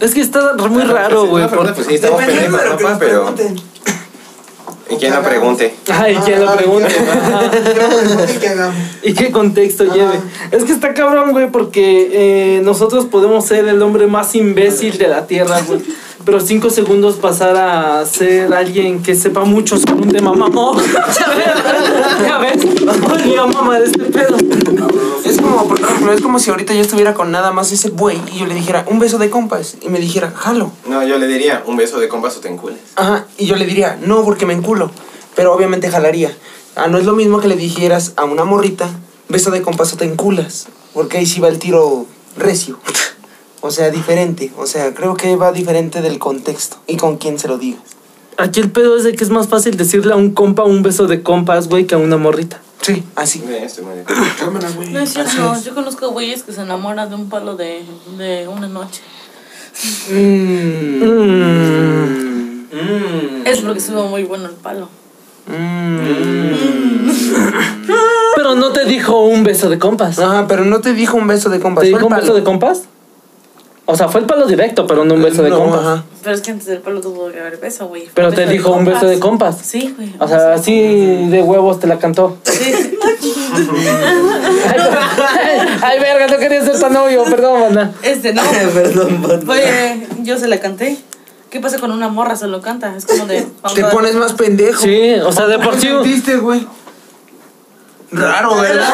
Es 0.00 0.14
que 0.14 0.20
está 0.20 0.54
muy 0.54 0.82
raro, 0.82 1.26
güey. 1.26 1.46
Pero, 1.48 1.74
pues 1.74 1.86
sí, 1.86 1.94
estamos 1.94 2.24
pendejos, 2.24 2.60
pero. 2.98 3.34
Y 4.90 4.96
quien 4.96 5.12
la 5.12 5.22
pregunte. 5.22 5.74
¿quién 5.84 6.04
pregunte? 6.04 6.26
Que 6.26 6.38
lo 6.38 6.56
pregunten 6.56 8.40
que 8.40 8.48
hagamos. 8.48 8.76
¿Y 9.02 9.14
qué 9.14 9.30
contexto 9.30 9.84
lleve? 9.84 10.20
Es 10.50 10.64
que 10.64 10.72
está 10.72 10.92
cabrón, 10.92 11.32
güey, 11.32 11.50
porque 11.50 12.10
eh, 12.12 12.60
nosotros 12.62 13.06
podemos 13.06 13.46
ser 13.46 13.66
el 13.68 13.80
hombre 13.80 14.06
más 14.06 14.34
imbécil 14.34 14.98
de 14.98 15.08
la 15.08 15.26
tierra, 15.26 15.60
güey. 15.66 15.80
Pero 16.24 16.40
cinco 16.40 16.70
segundos 16.70 17.16
pasar 17.16 17.56
a 17.56 18.04
ser 18.06 18.54
alguien 18.54 19.02
que 19.02 19.14
sepa 19.14 19.44
mucho 19.44 19.76
sobre 19.76 19.94
un 19.94 20.08
tema 20.08 20.32
mamón. 20.32 20.78
ya 22.22 22.38
ves, 22.38 22.64
volví 23.00 23.34
a 23.34 23.46
mamar 23.46 23.82
este 23.82 24.04
pedo. 24.04 24.36
Es 25.24 25.40
como, 25.40 25.66
por 25.66 25.80
ejemplo, 25.80 26.12
es 26.12 26.20
como 26.20 26.38
si 26.38 26.50
ahorita 26.50 26.74
yo 26.74 26.80
estuviera 26.80 27.14
con 27.14 27.32
nada 27.32 27.50
más 27.52 27.72
ese 27.72 27.90
güey 27.90 28.20
y 28.32 28.38
yo 28.38 28.46
le 28.46 28.54
dijera 28.54 28.84
un 28.88 29.00
beso 29.00 29.18
de 29.18 29.30
compas 29.30 29.76
y 29.80 29.88
me 29.88 29.98
dijera, 29.98 30.30
jalo. 30.30 30.70
No, 30.86 31.02
yo 31.04 31.18
le 31.18 31.26
diría 31.26 31.62
un 31.66 31.76
beso 31.76 31.98
de 31.98 32.08
compas 32.08 32.36
o 32.36 32.40
te 32.40 32.48
encules. 32.48 32.78
Ajá, 32.94 33.26
y 33.36 33.46
yo 33.46 33.56
le 33.56 33.66
diría, 33.66 33.98
no, 34.04 34.22
porque 34.24 34.46
me 34.46 34.54
enculo. 34.54 34.90
pero 35.34 35.52
obviamente 35.52 35.90
jalaría. 35.90 36.32
Ah, 36.76 36.86
no 36.86 36.98
es 36.98 37.04
lo 37.04 37.14
mismo 37.14 37.40
que 37.40 37.48
le 37.48 37.56
dijeras 37.56 38.12
a 38.16 38.24
una 38.24 38.44
morrita, 38.44 38.88
beso 39.28 39.50
de 39.50 39.62
compás 39.62 39.92
o 39.92 39.96
te 39.96 40.04
enculas, 40.04 40.68
porque 40.94 41.18
ahí 41.18 41.26
sí 41.26 41.40
va 41.40 41.48
el 41.48 41.58
tiro 41.58 42.06
recio. 42.36 42.78
O 43.62 43.70
sea, 43.70 43.90
diferente. 43.90 44.52
O 44.58 44.66
sea, 44.66 44.92
creo 44.92 45.16
que 45.16 45.34
va 45.36 45.52
diferente 45.52 46.02
del 46.02 46.18
contexto 46.18 46.76
y 46.86 46.98
con 46.98 47.16
quién 47.16 47.38
se 47.38 47.48
lo 47.48 47.56
digas. 47.56 47.80
Aquí 48.36 48.60
el 48.60 48.70
pedo 48.70 48.96
es 48.96 49.04
de 49.04 49.14
que 49.14 49.22
es 49.24 49.30
más 49.30 49.48
fácil 49.48 49.76
decirle 49.76 50.12
a 50.12 50.16
un 50.16 50.32
compa 50.32 50.64
un 50.64 50.82
beso 50.82 51.06
de 51.06 51.22
compas, 51.22 51.68
güey, 51.68 51.86
que 51.86 51.94
a 51.94 51.98
una 51.98 52.16
morrita. 52.16 52.60
Sí, 52.80 53.04
así. 53.14 53.40
Cámara, 54.40 54.68
güey. 54.74 54.90
No 54.90 54.98
es 54.98 55.12
cierto, 55.12 55.54
yo 55.64 55.74
conozco 55.74 56.10
güeyes 56.10 56.42
que 56.42 56.52
se 56.52 56.62
enamoran 56.62 57.08
de 57.08 57.14
un 57.14 57.28
palo 57.28 57.56
de, 57.56 57.84
de 58.18 58.48
una 58.48 58.66
noche. 58.66 59.00
Mm. 60.10 61.04
Mm. 62.72 63.46
Es 63.46 63.60
porque 63.60 63.78
estuvo 63.78 64.08
muy 64.08 64.24
bueno 64.24 64.48
el 64.48 64.54
palo. 64.56 64.88
Pero 68.36 68.54
no 68.56 68.72
te 68.72 68.84
dijo 68.86 69.20
un 69.22 69.44
beso 69.44 69.68
de 69.68 69.78
compas. 69.78 70.18
Ajá, 70.18 70.46
pero 70.48 70.64
no 70.64 70.80
te 70.80 70.94
dijo 70.94 71.16
un 71.16 71.28
beso 71.28 71.48
de 71.48 71.60
compas. 71.60 71.82
¿Te 71.82 71.88
dijo 71.88 72.06
un 72.06 72.16
beso 72.16 72.34
de 72.34 72.42
compas? 72.42 72.82
O 73.84 73.96
sea, 73.96 74.08
fue 74.08 74.20
el 74.20 74.26
palo 74.26 74.46
directo, 74.46 74.86
pero 74.86 75.04
no 75.04 75.14
un 75.14 75.22
beso 75.22 75.42
de 75.42 75.50
No, 75.50 75.58
compas. 75.58 75.80
ajá. 75.80 76.04
Pero 76.22 76.36
es 76.36 76.40
que 76.40 76.52
antes 76.52 76.66
del 76.68 76.78
palo 76.78 77.00
tuvo 77.00 77.30
que 77.32 77.40
haber 77.40 77.56
beso, 77.58 77.88
güey. 77.88 78.08
Pero 78.14 78.30
Beso 78.30 78.42
te 78.42 78.48
dijo 78.48 78.70
un 78.70 78.84
beso 78.84 79.06
de 79.06 79.18
compas. 79.18 79.58
Sí, 79.60 79.92
güey. 79.96 80.14
O 80.20 80.28
sea, 80.28 80.54
así 80.54 81.26
de 81.28 81.42
huevos 81.42 81.80
te 81.80 81.88
la 81.88 81.98
cantó. 81.98 82.38
Sí. 82.44 82.98
Ay, 85.82 85.98
verga, 86.00 86.26
no 86.28 86.38
quería 86.38 86.64
ser 86.64 86.78
tan 86.78 86.92
novio, 86.92 87.24
perdón, 87.24 87.60
banda. 87.60 87.92
Este, 88.02 88.32
no. 88.32 88.42
Perdón, 88.74 89.20
Batman. 89.22 89.42
Fue, 89.46 90.06
yo 90.20 90.38
se 90.38 90.48
la 90.48 90.60
canté. 90.60 90.96
¿Qué 91.50 91.60
pasa 91.60 91.78
con 91.78 91.90
una 91.92 92.08
morra 92.08 92.36
se 92.36 92.46
lo 92.46 92.60
canta? 92.62 92.94
Es 92.96 93.04
como 93.04 93.26
de. 93.26 93.42
Te 93.74 93.84
pones 93.84 94.14
más 94.14 94.32
pendejo. 94.34 94.80
Sí, 94.80 95.14
o 95.14 95.32
sea, 95.32 95.46
de 95.46 95.58
por 95.58 95.74
sí. 95.74 95.88
sentiste, 95.88 96.36
güey? 96.36 96.66
Raro, 98.12 98.56
¿verdad? 98.60 98.92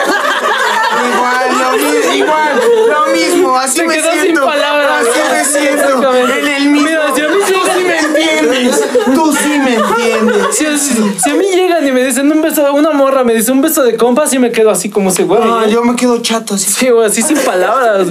Igual, 1.06 1.58
lo 1.60 1.78
mismo, 1.78 2.14
igual, 2.14 2.60
lo 2.88 3.12
mismo, 3.12 3.56
así 3.58 3.82
me 3.82 3.94
quedó 3.96 4.10
sin 4.12 4.20
siento. 4.22 4.44
palabras. 4.44 5.06
Así 5.06 5.20
me 5.30 5.44
siento. 5.44 6.14
En 6.14 6.48
el 6.48 6.68
mismo. 6.70 6.88
Mira, 6.88 7.14
si 7.14 7.20
a 7.22 7.28
mí 7.28 7.34
Tú 7.46 7.54
sí 7.74 7.84
me 7.84 7.98
entiendes. 7.98 8.84
Tú 9.14 9.36
sí 9.36 9.58
me 9.58 9.74
entiendes. 9.74 10.46
Si, 10.56 10.78
si- 10.78 11.18
si 11.18 11.30
a 11.30 11.34
mí 11.34 11.44
llegan 11.54 11.86
y 11.86 11.92
me 11.92 12.02
dicen 12.04 12.30
un 12.30 12.42
beso, 12.42 12.72
una 12.74 12.90
morra 12.92 13.24
me 13.24 13.34
dice 13.34 13.52
un 13.52 13.60
beso 13.62 13.82
de 13.82 13.96
compas 13.96 14.32
y 14.34 14.38
me 14.38 14.50
quedo 14.52 14.70
así 14.70 14.90
como 14.90 15.10
ese 15.10 15.24
güey. 15.24 15.40
Ah, 15.42 15.66
yo 15.68 15.82
me 15.84 15.94
quedo 15.96 16.20
chato 16.22 16.54
así. 16.54 16.70
Sí, 16.70 16.90
güey, 16.90 17.06
así 17.06 17.22
sin 17.22 17.38
palabras. 17.38 18.08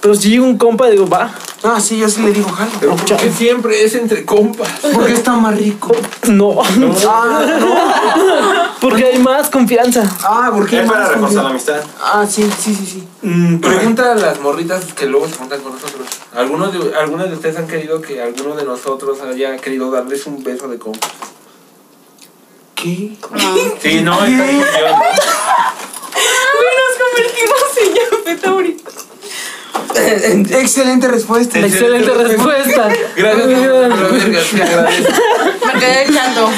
Pero 0.00 0.14
si 0.14 0.30
llega 0.30 0.44
un 0.44 0.56
compa, 0.56 0.88
digo, 0.88 1.06
va. 1.06 1.30
Ah, 1.62 1.78
sí, 1.78 1.98
yo 1.98 2.08
sí 2.08 2.22
le 2.22 2.32
digo 2.32 2.48
jalo. 2.48 2.70
Pero 2.80 2.96
¿por 2.96 3.16
qué 3.18 3.30
siempre 3.30 3.84
es 3.84 3.94
entre 3.94 4.24
compas? 4.24 4.68
Porque 4.94 5.12
está 5.12 5.32
más 5.34 5.54
rico. 5.58 5.92
No. 6.28 6.56
Ah, 6.62 7.44
no. 7.60 8.70
Porque 8.80 9.04
hay 9.04 9.18
más 9.18 9.50
confianza. 9.50 10.02
Ah, 10.24 10.50
porque 10.54 10.80
Es 10.80 10.86
para 10.86 11.00
más 11.00 11.08
reforzar 11.10 11.44
la 11.44 11.50
confianza? 11.50 11.74
amistad. 11.76 11.90
Ah, 12.02 12.26
sí, 12.26 12.50
sí, 12.58 12.74
sí, 12.74 12.86
sí. 12.86 13.08
Mm, 13.20 13.58
pregunta 13.60 14.12
a 14.12 14.14
las 14.14 14.40
morritas 14.40 14.84
que 14.94 15.04
luego 15.04 15.28
se 15.28 15.34
juntan 15.34 15.60
con 15.60 15.72
nosotros. 15.72 16.06
¿Algunos 16.34 16.72
de, 16.72 16.96
¿Algunos 16.96 17.28
de 17.28 17.34
ustedes 17.34 17.58
han 17.58 17.66
querido 17.66 18.00
que 18.00 18.22
alguno 18.22 18.56
de 18.56 18.64
nosotros 18.64 19.18
haya 19.20 19.54
querido 19.58 19.90
darles 19.90 20.24
un 20.26 20.42
beso 20.42 20.66
de 20.68 20.78
compas? 20.78 21.10
¿Qué? 22.74 23.18
Sí, 23.82 24.00
no, 24.02 24.14
está 24.14 24.24
bien. 24.24 24.64
Güey, 26.56 26.72
nos 26.80 26.96
convertimos 26.98 27.62
en 27.82 28.40
ya 28.40 28.48
ahorita. 28.50 28.90
Excelente 30.50 31.08
respuesta. 31.08 31.58
Excelente 31.58 32.10
respuesta. 32.10 32.88
Gracias. 33.16 33.48
Me 35.74 35.80
quedé 35.80 36.04
echando. 36.04 36.48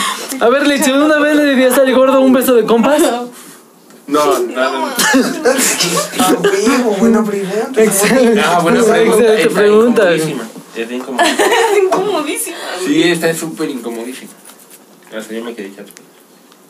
A 0.40 0.48
ver, 0.48 0.66
Leche, 0.66 0.92
¿una 0.92 1.18
vez 1.18 1.36
le 1.36 1.44
dirías 1.44 1.78
al 1.78 1.94
gordo 1.94 2.20
un 2.20 2.32
beso 2.32 2.54
de 2.54 2.64
compas? 2.64 3.00
No, 3.00 3.24
no, 4.06 4.38
no. 4.38 4.86
Ah, 6.18 6.34
buena 6.98 7.24
pregunta. 7.24 7.82
Ah, 8.44 8.60
buena 8.60 8.82
pregunta. 8.84 9.34
Excelente 9.34 9.50
pregunta. 9.50 10.14
incomodísima. 10.14 10.48
Está 10.76 10.94
incomodísima. 10.94 11.46
Incomodísima. 11.84 12.56
Sí, 12.84 13.02
está 13.02 13.34
súper 13.34 13.70
incomodísima. 13.70 14.32
Hasta 15.16 15.34
yo 15.34 15.44
me 15.44 15.54
quedé 15.54 15.74
chato. 15.74 15.92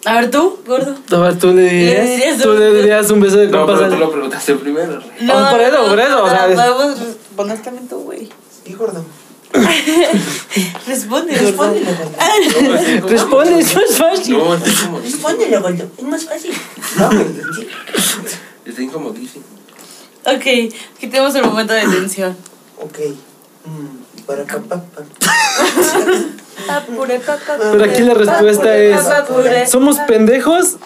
A 0.05 0.15
ver, 0.15 0.31
tú, 0.31 0.59
gordo. 0.67 0.97
A 1.12 1.17
ver, 1.21 1.38
tú 1.38 1.53
le 1.53 1.62
dirías, 1.62 2.05
Le 2.05 2.11
dirías 2.17 2.38
tú 2.43 2.51
un- 2.51 2.59
le 2.61 2.75
dirías 2.75 3.11
un 3.11 3.21
beso 3.21 3.37
de 3.37 3.47
No, 3.49 3.59
compas 3.59 3.79
pero 3.79 3.91
tú 3.93 3.99
lo 4.01 4.11
preguntaste 4.11 4.55
primero. 4.57 4.99
rey. 5.01 5.29
Ah, 5.31 5.49
por 5.53 5.61
eso, 5.61 5.85
por 5.87 6.01
eso, 6.01 6.25
o 6.25 6.29
sea, 6.29 6.49
es- 6.49 6.57
Podemos 6.61 6.99
responder 6.99 7.62
también 7.62 7.88
tú, 7.88 7.97
güey. 8.01 8.29
Sí, 8.65 8.73
gordo. 8.75 9.05
Responde, 10.87 11.35
responde. 11.35 11.81
gordo. 11.85 12.11
No, 12.19 12.75
está 12.75 12.95
incomodísima. 12.97 13.09
Responde, 13.09 13.59
es 13.61 13.73
fácil. 13.99 14.38
No, 14.38 14.55
está 14.55 14.88
gordo. 14.88 15.05
Es 15.99 16.05
más 16.05 16.25
fácil. 16.25 16.53
No. 16.99 17.11
Está 18.65 18.83
incomodísima. 18.83 19.45
Ok, 20.25 20.73
quitemos 20.99 21.35
el 21.35 21.45
momento 21.45 21.75
de 21.75 21.83
tensión. 21.83 22.37
Ok. 22.81 22.99
Mm, 23.65 24.23
para 24.25 24.45
pa, 24.45 24.59
pa, 24.61 24.77
pa. 24.77 25.03
Pero 27.73 27.85
aquí 27.85 28.03
la 28.03 28.15
respuesta 28.15 28.77
es: 28.77 29.71
¿somos 29.71 29.99
pendejos? 30.01 30.77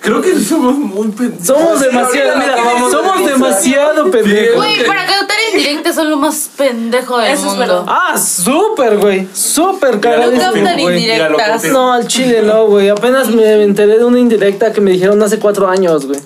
Creo 0.00 0.20
que 0.20 0.38
somos 0.38 0.74
muy 0.74 1.08
pendejos. 1.08 1.46
Somos 1.46 1.80
demasiado, 1.80 2.38
mira, 2.38 2.56
somos 2.90 3.24
demasiado 3.26 4.10
pendejos. 4.10 4.56
Güey, 4.56 4.86
para 4.86 5.06
cantar 5.06 5.36
en 5.52 5.58
directo 5.58 5.92
son 5.92 6.10
lo 6.10 6.16
más 6.16 6.50
pendejo 6.56 7.18
del 7.18 7.32
Eso 7.32 7.40
es 7.42 7.44
mundo. 7.46 7.58
verdad. 7.60 7.84
Ah, 7.88 8.16
súper, 8.18 8.98
güey. 8.98 9.28
Súper 9.32 9.94
No 9.96 10.00
cagadísimo, 10.00 10.52
captan 10.52 10.80
güey. 10.80 10.96
indirectas. 10.98 11.64
No, 11.64 11.92
al 11.92 12.06
chile 12.06 12.42
no, 12.42 12.66
güey. 12.66 12.88
Apenas 12.88 13.28
me 13.28 13.62
enteré 13.62 13.98
de 13.98 14.04
una 14.04 14.18
indirecta 14.18 14.72
que 14.72 14.80
me 14.80 14.90
dijeron 14.92 15.20
hace 15.22 15.38
cuatro 15.38 15.68
años, 15.68 16.06
güey. 16.06 16.20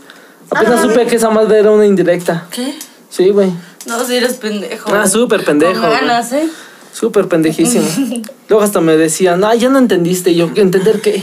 Apenas 0.50 0.82
supe 0.82 1.06
que 1.06 1.16
esa 1.16 1.30
madre 1.30 1.58
era 1.58 1.70
una 1.70 1.86
indirecta. 1.86 2.46
¿Qué? 2.50 2.74
Sí, 3.10 3.30
güey. 3.30 3.50
No, 3.86 4.04
si 4.04 4.16
eres 4.16 4.34
pendejo. 4.34 4.92
Ah, 4.94 5.06
súper 5.06 5.44
pendejo, 5.44 5.80
Con 5.80 5.90
ganas, 5.90 6.32
¿eh? 6.32 6.48
Súper 6.98 7.28
pendejísimo. 7.28 7.84
Luego 8.48 8.64
hasta 8.64 8.80
me 8.80 8.96
decían, 8.96 9.44
ah, 9.44 9.54
ya 9.54 9.68
no 9.68 9.78
entendiste. 9.78 10.30
Y 10.30 10.36
yo, 10.36 10.48
¿entender 10.54 11.02
qué? 11.02 11.22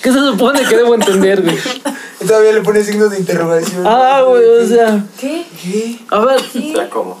¿Qué 0.00 0.12
se 0.12 0.18
supone 0.20 0.62
que 0.62 0.76
debo 0.76 0.94
entender, 0.94 1.42
güey? 1.42 1.58
Todavía 2.24 2.52
le 2.52 2.60
pone 2.60 2.84
signos 2.84 3.10
de 3.10 3.18
interrogación. 3.18 3.84
Ah, 3.84 4.22
güey, 4.28 4.44
o 4.44 4.64
sea. 4.64 5.04
¿Qué? 5.20 5.44
¿Qué? 5.60 5.98
A 6.08 6.20
ver, 6.20 6.40
Ya 6.54 6.88
como. 6.88 7.18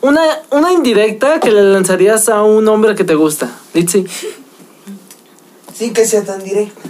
una, 0.00 0.22
una 0.50 0.72
indirecta 0.72 1.38
que 1.38 1.52
le 1.52 1.62
lanzarías 1.62 2.28
a 2.28 2.42
un 2.42 2.66
hombre 2.66 2.96
que 2.96 3.04
te 3.04 3.14
gusta. 3.14 3.48
Litzy. 3.74 4.04
Sí, 5.72 5.92
que 5.92 6.04
sea 6.04 6.24
tan 6.24 6.42
directa. 6.42 6.80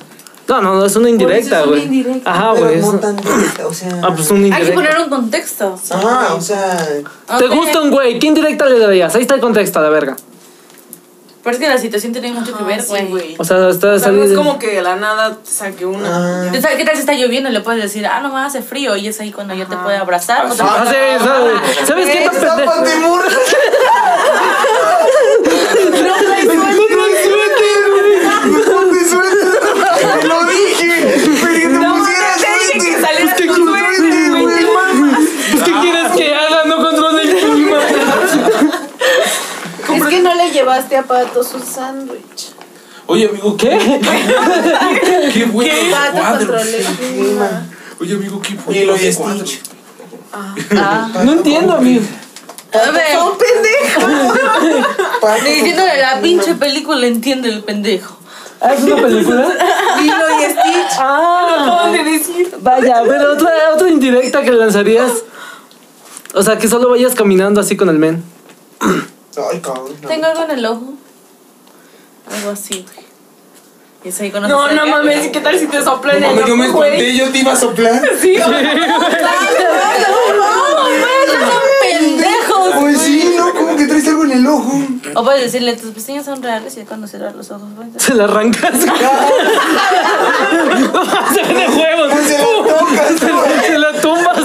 No, 0.46 0.60
no, 0.60 0.74
no, 0.74 0.84
es 0.84 0.94
una 0.96 1.08
indirecta, 1.08 1.60
es 1.60 1.66
una 1.66 1.76
güey. 1.76 1.84
indirecta. 1.84 2.30
Ajá, 2.30 2.50
Ah, 2.50 2.54
güey. 2.54 2.78
es- 2.78 2.84
no 2.84 2.98
tan 3.00 3.16
directa, 3.16 3.66
o 3.66 3.72
sea. 3.72 3.88
Ah, 4.02 4.12
pues 4.14 4.30
una 4.30 4.40
Hay 4.40 4.50
que 4.50 4.58
indirecta. 4.68 4.74
poner 4.74 4.98
un 4.98 5.08
contexto. 5.08 5.78
Ajá, 5.90 6.34
o 6.34 6.40
sea. 6.40 6.86
¿Te 7.38 7.46
gusta 7.48 7.80
un 7.80 7.90
güey? 7.90 8.18
¿Qué 8.18 8.26
indirecta 8.26 8.66
le 8.66 8.78
darías? 8.78 9.14
Ahí 9.14 9.22
está 9.22 9.34
el 9.34 9.40
contexto, 9.40 9.80
la 9.80 9.88
verga. 9.88 10.16
Pero 11.42 11.56
es 11.56 11.60
que 11.60 11.68
la 11.68 11.76
situación 11.76 12.12
tiene 12.12 12.32
mucho 12.32 12.56
que 12.56 12.62
Ah, 12.62 12.66
ver, 12.66 13.06
güey. 13.08 13.36
O 13.38 13.44
sea, 13.44 13.68
está 13.68 13.92
O 13.92 13.98
sea, 13.98 14.12
no 14.12 14.22
es 14.22 14.32
como 14.32 14.58
que 14.58 14.68
de 14.76 14.80
la 14.82 14.96
nada 14.96 15.36
te 15.44 15.50
saque 15.50 15.84
una. 15.84 16.46
Ah. 16.46 16.48
¿Qué 16.50 16.58
tal, 16.58 16.74
qué 16.78 16.84
tal 16.86 16.94
si 16.94 17.00
está 17.00 17.12
lloviendo 17.12 17.50
y 17.50 17.52
le 17.52 17.60
puedes 17.60 17.82
decir, 17.82 18.06
ah, 18.06 18.20
no 18.20 18.32
me 18.32 18.40
hace 18.40 18.62
frío? 18.62 18.96
Y 18.96 19.08
es 19.08 19.20
ahí 19.20 19.30
cuando 19.30 19.52
ya 19.54 19.66
te 19.66 19.76
puede 19.76 19.98
abrazar. 19.98 20.46
Ah, 20.46 20.84
sí, 20.88 20.94
¿sabes? 21.22 21.54
¿Sabes 21.86 22.08
qué 22.08 22.24
llevaste 40.54 40.96
a 40.96 41.02
Pato 41.02 41.42
su 41.44 41.58
sándwich. 41.60 42.52
Oye, 43.06 43.28
amigo, 43.28 43.54
¿Qué? 43.56 43.68
qué 45.32 45.46
Pato 45.90 46.12
cuadros. 46.12 46.38
controla 46.38 46.62
el 46.62 46.84
clima. 46.86 47.66
Oye, 48.00 48.14
amigo, 48.14 48.40
qué 48.40 48.56
Lilo 48.72 48.92
buenos 48.96 49.02
y. 49.02 49.12
Stitch. 49.12 49.60
No 51.24 51.32
entiendo, 51.32 51.74
amigo. 51.74 52.04
A 52.72 52.90
ver, 52.90 53.12
¡Son 53.16 53.32
pendejos! 53.38 54.38
Pato 55.20 55.44
diciéndole 55.44 55.96
la 56.00 56.20
pinche 56.20 56.54
película 56.54 57.06
entiende 57.06 57.48
el 57.50 57.62
pendejo. 57.62 58.18
¿Ah, 58.60 58.72
¿Es 58.74 58.82
una 58.82 58.96
película? 58.96 59.46
Lilo 60.00 60.24
y 60.40 60.44
Stitch. 60.44 60.98
Ah, 60.98 61.56
Acaban 61.62 61.92
de 61.92 62.04
decir. 62.04 62.54
vaya, 62.62 63.02
pero 63.06 63.34
otra, 63.34 63.52
otra 63.74 63.88
indirecta 63.88 64.42
que 64.42 64.50
lanzarías. 64.52 65.12
O 66.34 66.42
sea, 66.42 66.58
que 66.58 66.66
solo 66.66 66.88
vayas 66.88 67.14
caminando 67.14 67.60
así 67.60 67.76
con 67.76 67.88
el 67.90 67.98
men. 67.98 68.24
Ay, 69.50 69.60
cabrón. 69.60 69.92
no. 70.02 70.08
Tengo 70.08 70.26
algo 70.26 70.44
en 70.44 70.50
el 70.50 70.66
ojo. 70.66 70.94
Algo 72.32 72.50
así, 72.50 72.84
güey. 72.94 73.04
Y 74.04 74.08
es 74.08 74.20
ahí 74.20 74.30
cuando 74.30 74.48
No, 74.48 74.68
se 74.68 74.74
no 74.74 74.86
mames, 74.86 75.28
¿qué 75.30 75.40
tal 75.40 75.58
si 75.58 75.66
te 75.66 75.82
soplan 75.82 76.16
en 76.18 76.24
el 76.24 76.34
Mami, 76.36 76.48
yo 76.48 76.56
me 76.56 76.68
ojo, 76.68 76.84
espanté, 76.84 77.16
yo 77.16 77.30
te 77.30 77.38
iba 77.38 77.52
a 77.52 77.56
soplar. 77.56 78.02
Sí, 78.20 78.36
¡No, 78.36 78.46
güey, 78.48 78.64
no 81.26 81.32
son 81.40 81.62
pendejos! 81.82 82.74
Pues 82.80 82.98
sí, 83.00 83.34
¿no? 83.36 83.52
Como 83.54 83.76
que 83.76 83.86
traes 83.86 84.06
algo 84.08 84.24
en 84.24 84.32
el 84.32 84.46
ojo. 84.46 84.72
O 85.14 85.24
puedes 85.24 85.42
decirle, 85.44 85.74
tus 85.76 85.92
pestañas 85.92 86.24
son 86.26 86.42
reales 86.42 86.76
y 86.76 86.82
cuando 86.82 87.06
cierras 87.06 87.34
los 87.34 87.50
ojos, 87.50 87.68
güey. 87.76 87.88
Se 87.96 88.14
la 88.14 88.24
arrancas. 88.24 88.72
se 88.78 88.86
de 91.54 91.68
huevos. 91.68 92.12
Se 93.66 93.78
la 93.78 93.92
tumbas. 94.00 94.38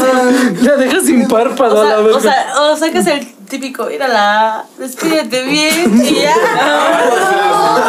La 0.62 0.76
dejas 0.78 1.04
sin 1.06 1.28
párpado 1.28 1.76
O 1.76 1.82
a 1.82 1.84
la 1.84 1.90
sea, 1.90 2.00
o 2.00 2.04
verga. 2.04 2.20
sea, 2.22 2.54
o 2.62 2.76
sacas 2.78 3.08
el 3.08 3.28
típico, 3.50 3.86
mírala, 3.86 4.66
despídete 4.78 5.44
bien 5.50 6.02
y 6.06 6.16
ya. 6.22 6.36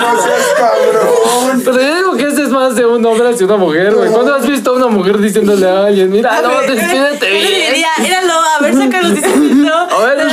No 0.01 0.23
seas 0.23 0.47
cabrón. 0.57 1.63
Pero 1.65 1.81
yo 1.81 1.95
digo 1.97 2.17
que 2.17 2.27
este 2.29 2.43
es 2.43 2.49
más 2.49 2.75
de 2.75 2.87
un 2.87 3.05
hombre 3.05 3.29
hacia 3.29 3.47
una 3.47 3.57
mujer, 3.57 3.95
güey. 3.95 4.11
¿Cuándo 4.11 4.35
has 4.35 4.47
visto 4.47 4.71
a 4.71 4.75
una 4.75 4.87
mujer 4.89 5.19
diciéndole 5.19 5.69
a 5.69 5.87
alguien, 5.87 6.11
mira, 6.11 6.41
no, 6.43 6.61
despídete 6.63 7.19
Yo 7.21 7.27
le 7.35 7.49
bien? 7.49 7.73
diría, 7.73 7.89
míralo, 7.99 8.33
a 8.33 8.63
ver, 8.63 8.75
saca 8.75 9.03
los 9.03 9.15
diseñitos. 9.15 9.71
A 9.93 9.99
ver. 10.05 10.19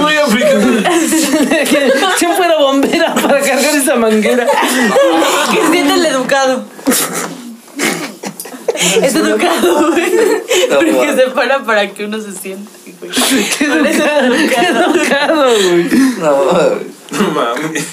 Muy. 0.00 0.14
¿quién 2.18 2.32
fuera 2.36 2.56
bombera 2.58 3.14
para 3.14 3.40
cargar 3.40 3.74
esa 3.74 3.96
manguera? 3.96 4.46
Que 5.52 5.66
siente 5.72 5.94
el 5.94 6.06
educado. 6.06 6.64
Es 9.02 9.14
educado, 9.14 9.90
güey. 9.90 10.12
Porque 10.68 11.14
se 11.16 11.30
para 11.30 11.64
para 11.64 11.90
que 11.90 12.04
uno 12.04 12.20
se 12.20 12.32
sienta. 12.32 12.70
güey. 13.00 13.12
Qué 13.58 13.64
educado, 13.64 14.34
qué 14.34 14.66
educado, 14.66 15.44
güey. 15.44 15.88
No 17.10 17.30
mames. 17.30 17.86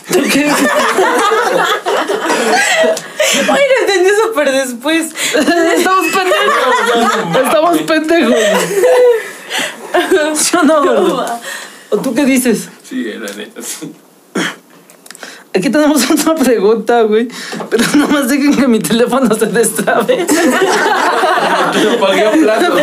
Ay, 3.49 3.63
lo 3.69 3.87
entendí 3.87 4.09
súper 4.23 4.51
después. 4.51 5.13
Estamos 5.33 6.05
pendejos. 6.07 7.45
Estamos 7.45 7.77
pendejos. 7.81 8.35
¿Sí 10.35 10.57
o 10.57 10.63
no? 10.63 11.25
¿O 11.89 11.97
tú 11.97 12.13
qué 12.13 12.25
dices? 12.25 12.69
Sí, 12.87 13.03
la 13.13 13.31
neta, 13.33 13.61
sí. 13.61 13.91
Aquí 15.55 15.69
tenemos 15.69 16.09
otra 16.11 16.35
pregunta, 16.35 17.01
güey. 17.03 17.29
Pero 17.69 17.83
nomás 17.95 18.27
dejen 18.27 18.55
que 18.55 18.67
mi 18.67 18.79
teléfono 18.79 19.33
se 19.35 19.45
destrabe. 19.47 20.25
Lo 21.83 21.99
pagué 21.99 22.25
a 22.25 22.31
plato. 22.31 22.75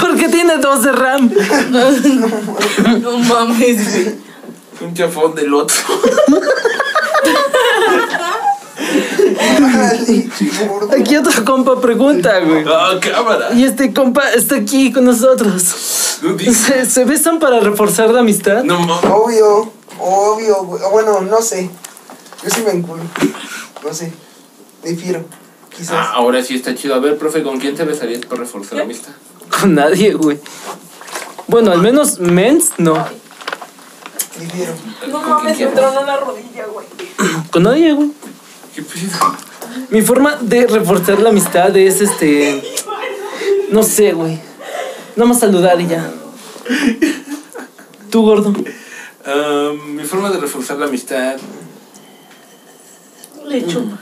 Porque 0.00 0.28
tiene 0.28 0.58
12 0.58 0.92
RAM. 0.92 1.30
No 3.00 3.18
mames, 3.18 3.92
güey. 3.92 4.14
Un 4.80 4.94
chafón 4.94 5.34
del 5.34 5.52
otro. 5.54 5.76
Aquí 10.98 11.16
otro 11.16 11.44
compa 11.44 11.80
pregunta, 11.80 12.38
güey. 12.40 12.64
Ah, 12.66 12.98
cámara. 13.00 13.48
Y 13.54 13.64
este 13.64 13.92
compa 13.92 14.30
está 14.30 14.56
aquí 14.56 14.92
con 14.92 15.04
nosotros. 15.04 16.09
No. 16.22 16.38
¿Se, 16.38 16.84
se 16.84 17.04
besan 17.04 17.38
para 17.38 17.60
reforzar 17.60 18.10
la 18.10 18.20
amistad? 18.20 18.62
No 18.64 18.78
mames. 18.80 19.10
Obvio, 19.10 19.72
obvio, 19.98 20.64
güey. 20.64 20.82
Bueno, 20.90 21.20
no 21.22 21.40
sé. 21.40 21.70
Yo 22.42 22.50
sí 22.50 22.62
me 22.64 22.72
enculo. 22.72 23.02
No 23.84 23.94
sé. 23.94 24.12
Difiero. 24.84 25.24
Quizás. 25.74 25.92
Ah, 25.92 26.12
ahora 26.14 26.42
sí 26.42 26.56
está 26.56 26.74
chido. 26.74 26.94
A 26.94 26.98
ver, 26.98 27.16
profe, 27.16 27.42
¿con 27.42 27.58
quién 27.58 27.74
te 27.74 27.84
besarías 27.84 28.24
para 28.26 28.42
reforzar 28.42 28.78
la 28.78 28.84
amistad? 28.84 29.12
Con 29.60 29.74
nadie, 29.74 30.14
güey. 30.14 30.38
Bueno, 31.46 31.72
al 31.72 31.80
menos 31.80 32.18
mens, 32.20 32.70
no. 32.78 33.04
Difiero. 34.38 34.72
No 35.08 35.22
mames, 35.22 35.58
me 35.58 35.66
tronó 35.66 36.04
la 36.04 36.16
rodilla, 36.16 36.66
güey. 36.66 36.86
Con 37.50 37.62
nadie, 37.64 37.92
güey. 37.92 38.10
¿Qué 38.74 38.82
pedo? 38.82 39.36
Mi 39.90 40.02
forma 40.02 40.36
de 40.40 40.66
reforzar 40.66 41.20
la 41.20 41.30
amistad 41.30 41.76
es 41.76 42.00
este. 42.00 42.62
No 43.70 43.84
sé, 43.84 44.12
güey. 44.12 44.40
Nada 45.20 45.28
más 45.28 45.40
saludar 45.40 45.78
y 45.78 45.86
ya. 45.86 46.10
Tú, 48.10 48.22
gordo. 48.22 48.54
Mi 49.94 50.02
forma 50.04 50.30
de 50.30 50.38
reforzar 50.38 50.78
la 50.78 50.86
amistad. 50.86 51.36
Le 53.44 53.66
chupa. 53.66 53.98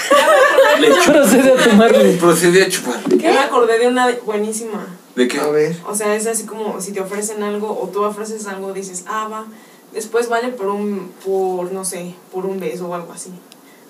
Le 0.80 0.88
chupo. 0.88 1.12
Procede 1.12 1.52
a 1.52 1.62
tomarle. 1.62 2.12
Procede 2.14 2.62
a 2.62 2.70
chupar. 2.70 3.02
Que 3.02 3.16
me 3.16 3.38
acordé 3.38 3.78
de 3.78 3.88
una 3.88 4.10
buenísima. 4.24 4.86
¿De 5.14 5.28
qué? 5.28 5.40
A 5.40 5.48
ver. 5.48 5.76
O 5.86 5.94
sea, 5.94 6.16
es 6.16 6.26
así 6.26 6.46
como 6.46 6.80
si 6.80 6.92
te 6.92 7.02
ofrecen 7.02 7.42
algo 7.42 7.78
o 7.78 7.88
tú 7.88 8.02
ofreces 8.02 8.46
algo, 8.46 8.72
dices, 8.72 9.04
ah, 9.06 9.28
va. 9.30 9.44
Después 9.92 10.30
vale 10.30 10.48
por 10.48 10.68
un, 10.68 11.12
por, 11.22 11.70
no 11.70 11.84
sé, 11.84 12.14
por 12.32 12.46
un 12.46 12.60
beso 12.60 12.88
o 12.88 12.94
algo 12.94 13.12
así. 13.12 13.30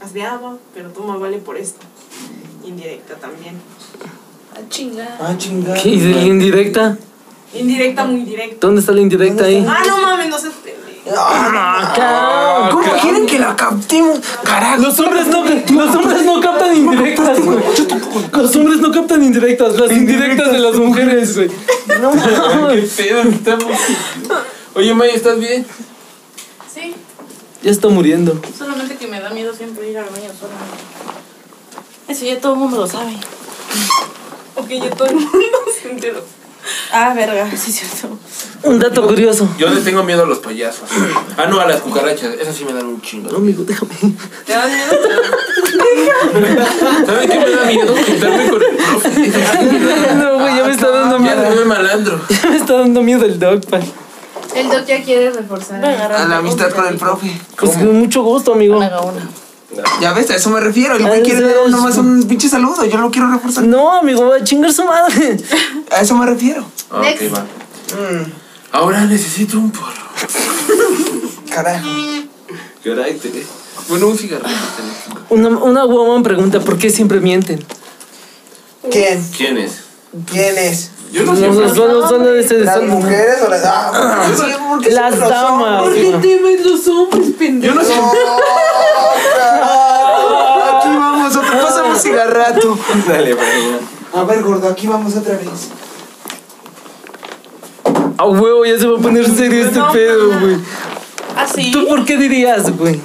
Haz 0.00 0.12
de 0.14 0.24
ah, 0.24 0.40
va, 0.42 0.57
pero 0.74 0.90
toma, 0.90 1.16
vale 1.16 1.38
por 1.38 1.57
esto. 1.57 1.87
Indirecta 2.64 3.14
también. 3.14 3.55
A 4.57 4.69
chingar. 4.71 5.19
Ah, 5.21 5.35
chingada. 5.37 5.81
¿Qué? 5.83 5.88
¿Y 5.90 6.01
de 6.01 6.14
la 6.14 6.23
indirecta? 6.23 6.97
Indirecta, 7.55 8.05
muy 8.05 8.23
directa. 8.23 8.57
¿Dónde 8.61 8.81
está 8.81 8.92
la 8.92 9.01
indirecta 9.01 9.45
ahí? 9.45 9.64
Ah, 9.69 9.83
no 9.87 10.01
mames, 10.01 10.29
no 10.29 10.38
seas 10.38 10.55
pendejo. 10.55 11.14
Ah, 11.19 12.69
¿Cómo 12.73 12.92
quieren 13.01 13.27
que 13.27 13.38
la 13.38 13.55
captemos? 13.55 14.19
Carajo. 14.42 14.83
Los 14.83 14.99
hombres 14.99 15.27
no, 15.29 15.45
los 15.45 15.95
hombres 15.95 16.25
no 16.25 16.40
captan 16.40 16.77
indirectas, 16.77 17.40
güey. 17.40 17.59
Los 18.33 18.57
hombres 18.57 18.81
no 18.81 18.90
captan 18.92 19.23
indirectas, 19.23 19.79
las 19.79 19.92
indirectas 19.92 20.53
de 20.53 20.59
las 20.59 20.75
mujeres, 20.77 21.37
güey. 21.37 21.51
No 22.01 22.11
¿Qué 22.12 22.19
mames. 22.19 22.90
pedo? 22.90 23.23
Estamos... 23.23 23.64
Oye, 24.75 24.95
Maya, 24.95 25.12
¿estás 25.14 25.38
bien? 25.38 25.64
Sí, 26.75 26.95
Ya 27.62 27.71
está 27.71 27.88
muriendo. 27.88 28.40
solamente 28.59 28.97
que 28.97 29.07
me 29.07 29.21
da 29.21 29.31
miedo 29.31 29.55
siempre 29.55 29.88
ir 29.90 29.99
al 29.99 30.05
baño 30.07 30.31
sola. 30.38 30.55
Eso 32.09 32.25
ya 32.25 32.40
todo 32.40 32.55
el 32.55 32.59
mundo 32.59 32.79
lo 32.79 32.87
sabe. 32.87 33.12
Ok, 34.57 34.69
ya 34.69 34.90
todo 34.90 35.09
el 35.09 35.14
mundo 35.16 35.31
se 35.83 35.90
enteró. 35.90 36.21
Ah, 36.92 37.14
verga, 37.14 37.49
sí 37.57 37.71
es 37.71 37.77
cierto. 37.77 38.19
Un 38.64 38.81
dato 38.81 39.07
curioso. 39.07 39.49
Yo 39.57 39.69
le 39.71 39.81
tengo 39.83 40.03
miedo 40.03 40.25
a 40.25 40.27
los 40.27 40.38
payasos. 40.38 40.88
Ah, 41.37 41.47
no, 41.47 41.61
a 41.61 41.66
las 41.66 41.81
cucarachas. 41.81 42.35
Esas 42.40 42.57
sí 42.57 42.64
me 42.64 42.73
dan 42.73 42.87
un 42.87 43.01
chingo. 43.01 43.31
No, 43.31 43.37
amigo, 43.37 43.62
déjame. 43.64 43.92
¿Te 44.45 44.53
da 44.53 44.66
miedo? 44.66 44.90
¿Sabes 47.07 47.31
qué 47.31 47.38
me 47.38 47.51
da 47.51 47.64
miedo? 47.66 47.95
Juntarme 47.95 48.51
con 48.51 48.62
el 48.62 48.77
profe. 48.77 50.14
No, 50.16 50.38
güey, 50.40 50.57
ya 50.57 50.64
me 50.64 50.73
está 50.73 50.88
dando 50.90 51.19
Ya 51.19 51.23
miedo. 51.37 51.51
no 51.51 51.57
me 51.57 51.64
malandro. 51.64 52.21
Ya 52.29 52.51
me 52.51 52.57
está 52.57 52.73
dando 52.79 53.03
miedo 53.03 53.25
el 53.25 53.38
dogpan. 53.38 53.83
El 54.55 54.69
doc 54.71 54.87
ya 54.87 55.03
quiere 55.05 55.31
reforzar. 55.31 55.85
A 55.85 56.25
la 56.27 56.38
amistad 56.38 56.71
con 56.71 56.87
el 56.87 56.97
profe. 56.97 57.31
Pues 57.59 57.73
con 57.77 57.99
mucho 58.01 58.23
gusto, 58.23 58.55
amigo. 58.55 58.81
Haga 58.83 59.03
una. 59.03 59.29
Ya 60.00 60.12
ves, 60.12 60.31
a 60.31 60.37
eso 60.37 60.50
me 60.50 60.61
refiero. 60.61 60.96
El 60.96 61.07
güey 61.07 61.20
Ah, 61.20 61.22
quiere 61.22 61.40
dar 61.42 61.68
nomás 61.68 61.96
un 61.98 62.22
pinche 62.29 62.48
saludo. 62.48 62.85
Yo 62.85 62.98
lo 62.98 63.11
quiero 63.11 63.31
reforzar. 63.31 63.64
No, 63.64 63.98
amigo, 63.98 64.29
va 64.29 64.37
a 64.37 64.44
chingar 64.44 64.72
su 64.72 64.85
madre. 64.85 65.37
A 65.90 66.00
eso 66.00 66.14
me 66.16 66.24
refiero. 66.26 66.64
Ah, 66.90 67.00
Next. 67.02 67.22
ok, 67.22 67.35
va. 67.37 67.40
Mm, 67.40 68.33
Ahora 68.72 69.05
necesito 69.05 69.59
un 69.59 69.70
porro. 69.70 69.92
carajo. 71.52 71.87
Carácter. 72.85 73.33
Bueno, 73.88 74.07
un 74.09 74.18
cigarrillo. 74.18 74.55
Una, 75.31 75.48
una 75.48 75.85
woman 75.85 76.22
pregunta 76.22 76.61
por 76.61 76.79
qué 76.79 76.90
siempre 76.90 77.20
mienten. 77.20 77.64
¿Quién? 78.90 79.24
¿Quién 79.37 79.59
es? 79.59 79.72
¿Quién 80.31 80.57
es? 80.59 80.90
Yo 81.12 81.24
no 81.24 81.35
sé. 81.37 81.74
solo, 81.74 82.09
solo 82.09 82.35
ese 82.35 82.59
¿Las 82.61 82.76
son- 82.76 82.88
mujeres 82.88 83.37
o 83.44 83.48
las 83.48 83.62
damas? 83.62 84.40
Porque 84.68 84.90
Las 84.90 85.16
los 85.18 85.29
damas. 85.29 85.83
hombres. 85.83 86.05
güey. 86.11 86.20
te 86.20 86.42
ves 86.42 86.64
los 86.66 86.88
hombres, 86.88 87.29
pendejo? 87.38 87.74
Yo 87.74 87.81
no 87.81 87.87
sé. 87.87 87.94
Un 91.97 92.03
cigarrato. 92.03 92.79
Dale, 93.09 93.35
Brian. 93.35 93.81
A 94.15 94.25
ver, 94.25 94.43
gordo, 94.43 94.69
aquí 94.69 94.87
vamos 94.87 95.17
otra 95.17 95.37
vez. 95.37 95.49
A 98.19 98.25
huevo, 98.25 98.65
ya 98.65 98.79
se 98.79 98.87
va 98.87 98.99
a 98.99 99.03
poner 99.03 99.27
serio 99.29 99.67
este 99.67 99.79
No, 99.79 99.93
pedo, 99.93 100.41
güey. 100.41 100.57
¿Ah, 101.37 101.47
sí? 101.53 101.71
¿Tú 101.71 101.87
por 101.87 102.05
qué 102.05 102.17
dirías, 102.17 102.77
güey? 102.77 102.99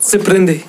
Se 0.00 0.18
prende. 0.18 0.64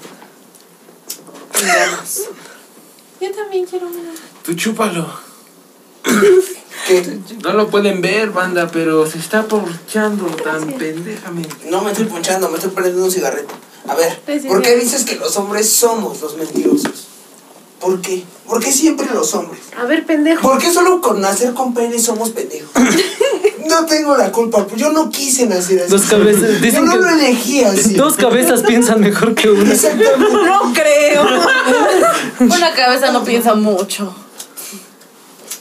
Yo 3.22 3.32
también 3.32 3.66
quiero 3.66 3.88
una. 3.88 4.12
Tú 4.44 4.56
chúpalo. 4.56 5.08
¿Qué? 6.88 7.20
No 7.44 7.54
lo 7.54 7.68
pueden 7.68 8.02
ver, 8.02 8.32
banda, 8.32 8.68
pero 8.72 9.06
se 9.08 9.20
está 9.20 9.44
porchando 9.44 10.26
tan 10.26 10.72
pendejamente. 10.74 11.70
No 11.70 11.82
me 11.82 11.92
estoy 11.92 12.06
ponchando, 12.06 12.50
me 12.50 12.56
estoy 12.56 12.72
prendiendo 12.72 13.06
un 13.06 13.12
cigarrito. 13.12 13.54
A 13.88 13.96
ver, 13.96 14.20
¿por 14.48 14.62
qué 14.62 14.76
dices 14.78 15.04
que 15.06 15.16
los 15.16 15.36
hombres 15.38 15.70
somos 15.70 16.22
los 16.22 16.36
mentirosos? 16.38 17.08
¿Por 17.80 18.02
qué? 18.02 18.24
¿Por 18.48 18.64
qué 18.64 18.72
siempre 18.72 19.08
los 19.14 19.34
hombres? 19.36 19.62
A 19.78 19.86
ver, 19.86 20.06
pendejo. 20.06 20.42
¿Por 20.42 20.58
qué 20.58 20.72
solo 20.72 21.02
con 21.02 21.22
nacer 21.22 21.54
con 21.54 21.74
pene 21.74 22.00
somos 22.00 22.30
pendejos? 22.32 22.72
No 23.68 23.84
tengo 23.88 24.16
la 24.16 24.32
culpa, 24.32 24.66
yo 24.78 24.92
no 24.92 25.10
quise 25.10 25.48
nacer 25.48 25.82
así. 25.82 25.90
Dos 25.90 26.04
cabezas. 26.04 26.62
Yo 26.62 26.82
no 26.84 26.98
lo 26.98 27.10
elegí 27.10 27.64
así. 27.64 27.96
dos 27.96 28.16
cabezas 28.16 28.62
piensan 28.62 29.02
mejor 29.02 29.34
que 29.34 29.50
una. 29.50 29.74
Exactamente. 29.74 30.46
No 30.46 30.72
creo. 30.72 31.24
Una 32.42 32.74
cabeza 32.76 33.12
no 33.12 33.24
piensa 33.24 33.56
mucho. 33.56 34.14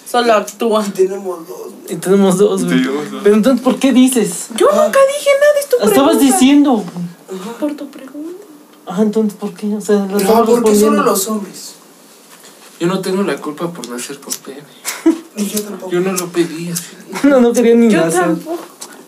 Solo 0.08 0.34
actúa. 0.34 0.84
Tenemos 0.94 1.48
dos. 1.48 1.72
Y 1.88 1.96
tenemos 1.96 2.36
dos, 2.36 2.64
güey. 2.66 2.82
Pero 3.22 3.36
entonces, 3.36 3.64
¿por 3.64 3.78
qué 3.78 3.92
dices? 3.92 4.48
Yo 4.54 4.66
nunca 4.66 4.98
dije 5.18 5.30
nada, 5.40 5.60
es 5.60 5.68
tu 5.70 5.76
Estabas 5.76 6.16
pregunta. 6.16 6.24
diciendo. 6.38 6.84
Por 7.58 7.74
tu 7.74 7.88
pregunta. 7.88 8.13
Ah, 8.86 8.98
entonces, 9.00 9.34
¿por 9.38 9.52
qué? 9.54 9.74
O 9.74 9.80
sea, 9.80 10.06
lo 10.06 10.18
No, 10.18 10.44
porque 10.44 10.74
solo 10.74 11.02
los 11.02 11.26
hombres. 11.28 11.74
Yo 12.80 12.86
no 12.86 13.00
tengo 13.00 13.22
la 13.22 13.36
culpa 13.36 13.70
por 13.72 13.88
nacer 13.88 14.18
con 14.20 14.32
pene. 14.34 14.62
yo 15.36 15.62
tampoco. 15.62 15.90
Yo 15.92 16.00
no 16.00 16.12
lo 16.12 16.28
pedí 16.28 16.70
así. 16.70 16.84
No, 17.24 17.40
no 17.40 17.52
quería 17.52 17.74
ni 17.74 17.88
Yo 17.90 18.00
nacer. 18.04 18.20
tampoco. 18.22 18.58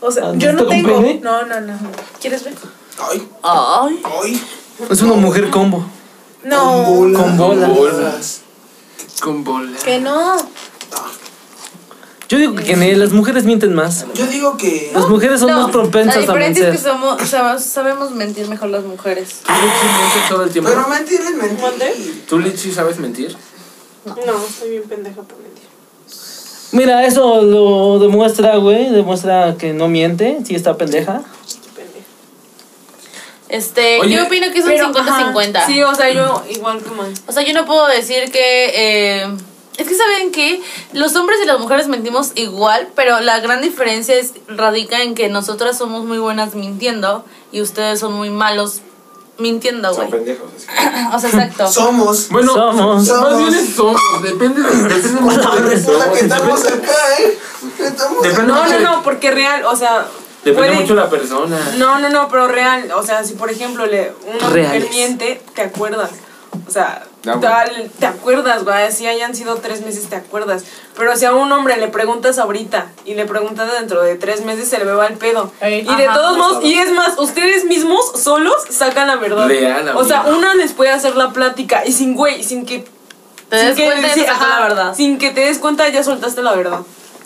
O 0.01 0.11
sea, 0.11 0.29
Ah, 0.31 0.33
yo 0.37 0.53
no 0.53 0.61
¿está 0.61 0.65
con 0.65 0.83
tengo. 0.83 1.01
pene? 1.03 1.21
No, 1.23 1.45
no, 1.47 1.61
no. 1.61 1.79
¿Quieres 2.21 2.45
ver? 2.45 2.55
Ay, 2.99 3.29
Ay. 3.43 4.03
ay. 4.23 4.43
Es 4.91 5.03
una 5.03 5.15
mujer 5.15 5.51
combo. 5.51 5.85
No. 6.45 6.85
Con 6.85 7.37
bolas. 7.37 7.69
bolas. 7.77 8.41
Con 9.21 9.45
bola. 9.45 9.77
Que 9.85 9.99
no. 10.01 10.37
Yo 12.29 12.39
digo 12.39 12.55
que 12.57 12.75
las 12.97 13.12
mujeres 13.12 13.45
mienten 13.45 13.73
más. 13.75 14.05
Yo 14.15 14.27
digo 14.27 14.57
que. 14.57 14.91
Las 14.93 15.09
mujeres 15.09 15.39
son 15.41 15.53
más 15.55 15.67
La 15.67 15.73
propensas 15.73 16.17
a 16.17 16.21
diferencia 16.21 16.65
mentir. 16.65 16.81
es 16.81 16.83
que 16.85 16.89
somos, 16.91 17.23
sab- 17.23 17.59
sabemos 17.61 18.11
mentir 18.11 18.49
mejor 18.49 18.71
las 18.71 18.83
mujeres. 18.85 19.43
¿Tú, 19.47 19.53
Lichi, 19.53 19.97
mientes 19.97 20.29
todo 20.29 20.43
el 20.45 20.51
tiempo? 20.51 20.71
Pero 20.71 20.89
mentir 20.89 21.21
es 21.21 21.35
mentir. 21.37 22.25
¿Tú, 22.29 22.39
Lichi, 22.41 22.73
sabes 22.73 22.99
mentir? 22.99 23.37
No, 24.05 24.15
estoy 24.49 24.71
bien 24.71 24.83
pendeja 24.89 25.23
para 25.23 25.39
mentir. 25.41 25.65
Mira, 26.73 27.07
eso 27.07 27.43
lo 27.43 27.99
demuestra, 28.01 28.57
güey. 28.57 28.91
Demuestra 28.91 29.55
que 29.57 29.73
no 29.73 29.87
miente, 29.89 30.39
sí 30.45 30.55
está 30.57 30.77
pendeja. 30.77 31.23
Pendeja. 31.77 32.07
Este, 33.49 34.01
Oye, 34.01 34.17
yo 34.17 34.25
opino 34.25 34.51
que 34.53 34.59
es 34.59 34.65
un 34.65 34.71
Pero, 34.73 34.87
ajá, 34.99 35.33
50-50. 35.33 35.67
Sí, 35.67 35.81
o 35.83 35.95
sea, 35.95 36.11
yo 36.11 36.43
igual 36.51 36.83
que 36.83 36.91
man. 36.91 37.15
O 37.29 37.33
sea, 37.33 37.45
yo 37.45 37.53
no 37.55 37.65
puedo 37.67 37.87
decir 37.87 38.31
que... 38.33 38.73
eh, 39.23 39.37
es 39.79 39.87
que 39.89 39.95
saben 39.95 40.33
que 40.33 40.62
los 40.93 41.15
hombres 41.17 41.39
y 41.43 41.47
las 41.47 41.59
mujeres 41.61 41.89
mentimos 41.89 42.33
igual, 42.35 42.89
pero 42.95 43.21
la 43.21 43.41
gran 43.41 43.61
diferencia 43.61 44.15
es, 44.17 44.33
radica 44.49 45.03
en 45.03 45.15
que 45.15 45.29
nosotras 45.29 45.77
somos 45.79 46.05
muy 46.05 46.19
buenas 46.19 46.55
mintiendo 46.55 47.25
y 47.53 47.61
ustedes 47.61 48.01
son 48.01 48.12
muy 48.15 48.31
malos 48.31 48.81
mintiendo, 49.39 49.89
Son 49.93 50.09
güey. 50.09 50.25
pendejos. 50.25 50.49
así. 50.57 50.67
O 51.15 51.19
sea, 51.19 51.29
exacto. 51.31 51.69
Somos. 51.73 52.29
Bueno, 52.31 52.55
Somos. 52.55 53.07
más 53.09 53.39
bien 53.39 53.55
es 53.55 53.75
somos. 53.75 54.01
Depende, 54.23 54.62
depende 54.62 55.21
mucho 55.21 55.51
de 55.51 55.69
que 55.69 55.75
estamos 56.21 56.65
acá, 56.65 56.93
¿eh? 57.21 57.39
Estamos 57.79 58.23
Depende 58.23 58.53
No, 58.53 58.65
no, 58.65 58.71
de- 58.71 58.81
no, 58.81 59.03
porque 59.03 59.31
real, 59.31 59.65
o 59.67 59.77
sea. 59.77 60.07
Depende 60.45 60.69
puede- 60.71 60.81
mucho 60.81 60.95
de 60.95 61.01
la 61.01 61.11
persona. 61.11 61.59
No, 61.77 61.99
no, 61.99 62.09
no, 62.09 62.29
pero 62.29 62.47
real. 62.49 62.91
O 62.97 63.03
sea, 63.05 63.25
si 63.25 63.35
por 63.35 63.51
ejemplo 63.51 63.85
le, 63.85 64.12
una 64.27 64.49
mujer 64.49 64.87
miente, 64.91 65.43
te 65.55 65.62
acuerdas. 65.62 66.11
O 66.67 66.71
sea, 66.71 67.05
Ah, 67.27 67.39
tal, 67.41 67.91
te 67.99 68.07
acuerdas, 68.07 68.65
güey. 68.65 68.93
Si 68.93 69.07
hayan 69.07 69.35
sido 69.35 69.57
tres 69.57 69.85
meses, 69.85 70.09
te 70.09 70.17
acuerdas. 70.17 70.65
Pero 70.97 71.17
si 71.17 71.25
a 71.25 71.35
un 71.35 71.51
hombre 71.53 71.77
le 71.77 71.89
preguntas 71.89 72.39
ahorita 72.39 72.87
y 73.05 73.15
le 73.15 73.27
preguntas 73.27 73.71
dentro 73.73 74.03
de 74.03 74.15
tres 74.17 74.45
meses, 74.45 74.69
se 74.69 74.79
le 74.79 74.85
va 74.85 75.07
el 75.07 75.15
pedo. 75.15 75.53
Ey. 75.61 75.87
Y 75.89 75.97
de 75.97 76.07
todos 76.07 76.39
modos, 76.39 76.65
y 76.65 76.75
es 76.75 76.91
más, 76.93 77.19
ustedes 77.19 77.65
mismos 77.65 78.12
solos 78.15 78.57
sacan 78.71 79.09
la 79.09 79.17
verdad. 79.17 79.47
Leal, 79.49 79.89
o 79.97 80.05
sea, 80.05 80.23
una 80.23 80.55
les 80.55 80.73
puede 80.73 80.91
hacer 80.91 81.17
la 81.17 81.33
plática 81.33 81.85
y 81.87 81.93
sin 81.93 82.15
güey, 82.15 82.43
sin 82.43 82.65
que. 82.67 82.85
Te 83.49 83.59
sin 83.59 83.69
des 83.69 83.77
que- 83.77 83.85
cuenta 83.85 84.09
sí, 84.15 84.25
ajá, 84.27 84.49
la 84.49 84.69
verdad. 84.69 84.95
Sin 84.95 85.19
que 85.19 85.31
te 85.31 85.41
des 85.43 85.59
cuenta, 85.59 85.89
ya 85.89 86.03
soltaste 86.03 86.43
la 86.43 86.55
verdad. 86.55 86.81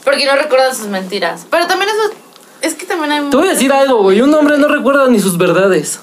Porque 0.05 0.27
no 0.27 0.35
recuerdan 0.37 0.75
sus 0.75 0.87
mentiras. 0.87 1.47
Pero 1.51 1.67
también 1.67 1.91
eso... 1.91 2.15
Es 2.63 2.75
que 2.75 2.85
también 2.87 3.13
hay... 3.13 3.31
Te 3.31 3.37
voy 3.37 3.49
a 3.49 3.53
decir 3.53 3.73
algo, 3.73 4.03
güey. 4.03 4.21
Un 4.21 4.35
hombre 4.35 4.59
no 4.59 4.69
recuerda 4.69 5.07
ni 5.09 5.19
sus 5.21 5.39
verdades. 5.39 6.01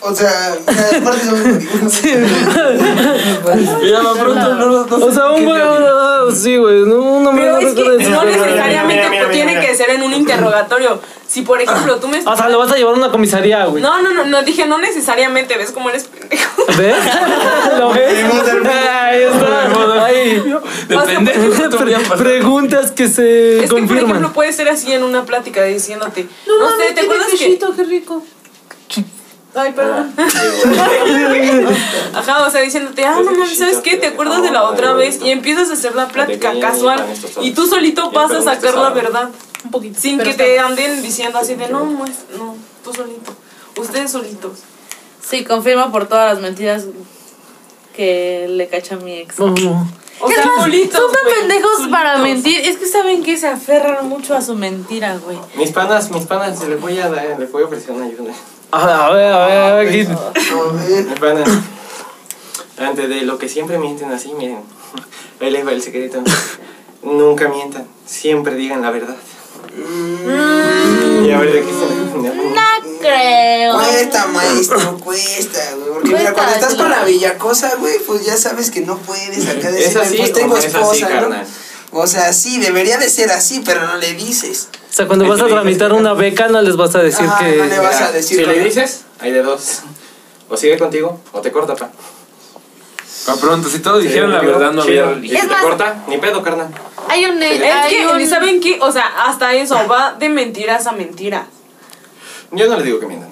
O 0.00 0.14
sea, 0.14 0.54
aparte 0.54 1.26
pronto, 4.18 4.54
no, 4.54 4.66
no, 4.66 4.86
no 4.86 5.06
O 5.06 5.12
sea, 5.12 5.30
un 5.30 5.44
güey. 5.44 5.60
ah, 5.60 6.24
Sí, 6.34 6.56
güey. 6.56 6.82
no, 6.82 6.96
Un 6.96 7.26
hombre 7.26 7.44
Pero 7.44 7.60
no 7.60 7.68
es 7.68 7.74
que 7.74 7.96
ni 7.96 8.04
sus 8.04 8.12
no 8.12 8.24
necesariamente 8.24 9.08
tiene 9.32 9.60
que 9.60 9.74
ser 9.74 9.90
en 9.90 10.02
un 10.02 10.12
interrogatorio. 10.12 11.00
Si 11.26 11.42
por 11.42 11.60
ejemplo 11.60 11.96
tú 11.96 12.08
me 12.08 12.20
O 12.24 12.36
sea, 12.36 12.48
lo 12.48 12.58
vas 12.58 12.72
a 12.72 12.76
llevar 12.76 12.94
a 12.94 12.96
una 12.96 13.10
comisaría, 13.10 13.66
güey. 13.66 13.82
No, 13.82 14.00
no, 14.00 14.12
no, 14.12 14.24
no 14.24 14.42
dije 14.42 14.66
no 14.66 14.78
necesariamente, 14.78 15.58
ves 15.58 15.72
cómo 15.72 15.90
eres 15.90 16.04
pendejo. 16.04 16.64
¿Ves? 16.78 16.96
¿Lo 17.78 17.90
ves? 17.94 18.24
Ahí 18.90 19.22
está. 19.22 20.04
Ahí. 20.04 20.42
Depende. 20.88 21.90
ya. 21.90 22.14
Preguntas 22.16 22.92
que 22.92 23.08
se 23.08 23.56
Es 23.56 23.62
que 23.62 23.68
por 23.68 23.78
confirman. 23.80 24.10
ejemplo 24.10 24.32
puede 24.32 24.52
ser 24.52 24.68
así 24.68 24.92
en 24.92 25.02
una 25.02 25.24
plática 25.24 25.62
diciéndote, 25.64 26.26
no, 26.46 26.70
sé, 26.76 26.94
¿te 26.94 27.00
acuerdas 27.02 27.28
que 27.38 27.58
qué 27.58 27.84
rico. 27.84 28.22
Ay, 29.58 29.72
perdón. 29.72 30.14
Ajá, 32.14 32.46
o 32.46 32.50
sea, 32.50 32.60
diciéndote, 32.60 33.04
ah, 33.04 33.16
no 33.24 33.32
mames, 33.32 33.58
¿sabes 33.58 33.78
qué? 33.78 33.96
¿Te 33.96 34.08
acuerdas 34.08 34.42
de 34.42 34.50
la 34.50 34.64
otra 34.64 34.92
vez? 34.92 35.20
Y 35.22 35.30
empiezas 35.30 35.70
a 35.70 35.72
hacer 35.74 35.94
la 35.94 36.08
plática 36.08 36.58
casual 36.60 37.04
y 37.40 37.52
tú 37.52 37.66
solito 37.66 38.10
vas 38.10 38.30
a 38.32 38.42
sacar 38.42 38.74
la 38.74 38.90
verdad. 38.90 39.30
Un 39.64 39.70
poquito. 39.70 39.98
Sin 40.00 40.18
que 40.20 40.34
te 40.34 40.58
anden 40.60 41.02
diciendo 41.02 41.38
así 41.38 41.54
de, 41.56 41.68
no, 41.68 41.84
pues, 41.98 42.12
no, 42.38 42.56
tú 42.84 42.94
solito. 42.94 43.34
Ustedes 43.76 44.10
solitos. 44.12 44.58
Sí, 45.20 45.44
confirmo 45.44 45.90
por 45.90 46.06
todas 46.06 46.34
las 46.34 46.42
mentiras 46.42 46.84
que 47.94 48.46
le 48.48 48.68
cacha 48.68 48.94
a 48.94 48.98
mi 48.98 49.14
ex. 49.18 49.38
No. 49.38 49.88
O 50.20 50.28
Es 50.28 50.34
sea, 50.34 50.46
más, 50.46 50.62
solitos. 50.64 51.00
son 51.00 51.12
tan 51.12 51.22
güey, 51.24 51.34
pendejos 51.40 51.88
para 51.90 52.18
mentir. 52.18 52.60
Es 52.60 52.76
que 52.76 52.86
saben 52.86 53.22
que 53.22 53.36
se 53.36 53.46
aferran 53.46 54.08
mucho 54.08 54.34
a 54.36 54.40
su 54.40 54.54
mentira, 54.54 55.16
güey. 55.18 55.38
Mis 55.56 55.70
panas, 55.70 56.10
mis 56.10 56.24
panas, 56.26 56.60
les 56.66 56.80
voy 56.80 56.98
a 56.98 57.08
dar, 57.08 57.36
les 57.38 57.52
voy 57.52 57.62
a 57.62 57.66
ofrecer 57.66 57.92
una 57.92 58.06
ayuda. 58.06 58.32
A 58.70 59.06
a 59.06 59.10
ver, 59.12 59.32
a 59.32 59.46
ver, 59.46 59.88
aquí. 59.88 60.06
A 60.06 61.20
ver. 61.20 61.44
Antes 62.78 63.08
de 63.08 63.22
lo 63.22 63.38
que 63.38 63.48
siempre 63.48 63.78
mienten 63.78 64.12
así, 64.12 64.34
miren, 64.34 64.60
ahí 65.40 65.50
les 65.50 65.66
va 65.66 65.72
el 65.72 65.82
secreto. 65.82 66.22
Nunca 67.02 67.48
mientan, 67.48 67.86
siempre 68.06 68.54
digan 68.54 68.82
la 68.82 68.90
verdad. 68.90 69.16
Y 71.24 71.30
a 71.30 71.38
ver 71.38 71.52
de 71.52 71.60
qué 71.60 71.70
se 71.72 71.86
No 72.14 72.98
creo. 73.00 73.74
Cuesta, 73.74 74.26
maestro, 74.26 74.98
cuesta, 74.98 75.60
güey. 75.76 75.92
Porque 75.92 76.08
mira, 76.08 76.18
Cuesta, 76.18 76.34
cuando 76.34 76.54
estás 76.54 76.74
con 76.74 76.90
la 76.90 77.04
bellacosa, 77.04 77.74
güey, 77.76 77.98
pues 78.00 78.26
ya 78.26 78.36
sabes 78.36 78.70
que 78.70 78.82
no 78.82 78.98
puedes 78.98 79.48
acá 79.48 79.70
¿Es 79.70 79.94
decir, 79.94 80.18
pues 80.18 80.30
o 80.30 80.32
tengo 80.34 80.54
no 80.54 80.58
es 80.58 80.66
así, 80.66 80.76
esposa, 80.76 81.08
¿no? 81.08 81.20
carnal? 81.20 81.46
O 81.92 82.06
sea, 82.06 82.32
sí, 82.32 82.58
debería 82.58 82.98
de 82.98 83.08
ser 83.08 83.30
así, 83.30 83.62
pero 83.64 83.86
no 83.86 83.96
le 83.96 84.12
dices. 84.14 84.68
O 84.90 84.92
sea, 84.98 85.06
cuando 85.06 85.26
vas 85.28 85.40
a 85.40 85.46
tramitar 85.46 85.92
una 85.92 86.14
beca, 86.14 86.48
no 86.48 86.60
les 86.62 86.76
vas 86.76 86.94
a 86.94 87.02
decir 87.02 87.26
que. 87.38 87.56
no 87.56 87.64
le 87.66 87.78
vas 87.78 88.00
a 88.00 88.12
decir 88.12 88.38
si 88.38 88.44
le 88.46 88.64
dices, 88.64 89.04
hay 89.20 89.32
de 89.32 89.42
dos. 89.42 89.80
O 90.48 90.56
sigue 90.56 90.78
contigo 90.78 91.20
o 91.32 91.40
te 91.40 91.52
corta, 91.52 91.74
pa. 91.76 91.90
Pa' 93.26 93.36
pronto, 93.36 93.68
si 93.68 93.80
todos 93.80 94.00
Sí, 94.00 94.08
dijeran 94.08 94.32
la 94.32 94.40
verdad, 94.40 94.72
no 94.72 94.80
había 94.82 95.12
Y 95.22 95.28
si 95.28 95.36
Es 95.36 95.42
te 95.42 95.48
más- 95.48 95.62
corta, 95.62 96.02
ni 96.08 96.16
pedo, 96.16 96.42
carnal. 96.42 96.68
Hay 97.08 97.26
un... 97.26 97.42
Es 97.42 97.62
hay 97.62 97.90
que, 97.96 98.06
un- 98.06 98.26
¿saben 98.26 98.60
qué? 98.60 98.78
O 98.80 98.90
sea, 98.90 99.04
hasta 99.26 99.52
eso 99.52 99.78
va 99.86 100.14
de 100.14 100.30
mentiras 100.30 100.86
a 100.86 100.92
mentiras. 100.92 101.44
Yo 102.52 102.66
no 102.68 102.76
les 102.76 102.84
digo 102.86 102.98
que 102.98 103.06
mientan. 103.06 103.30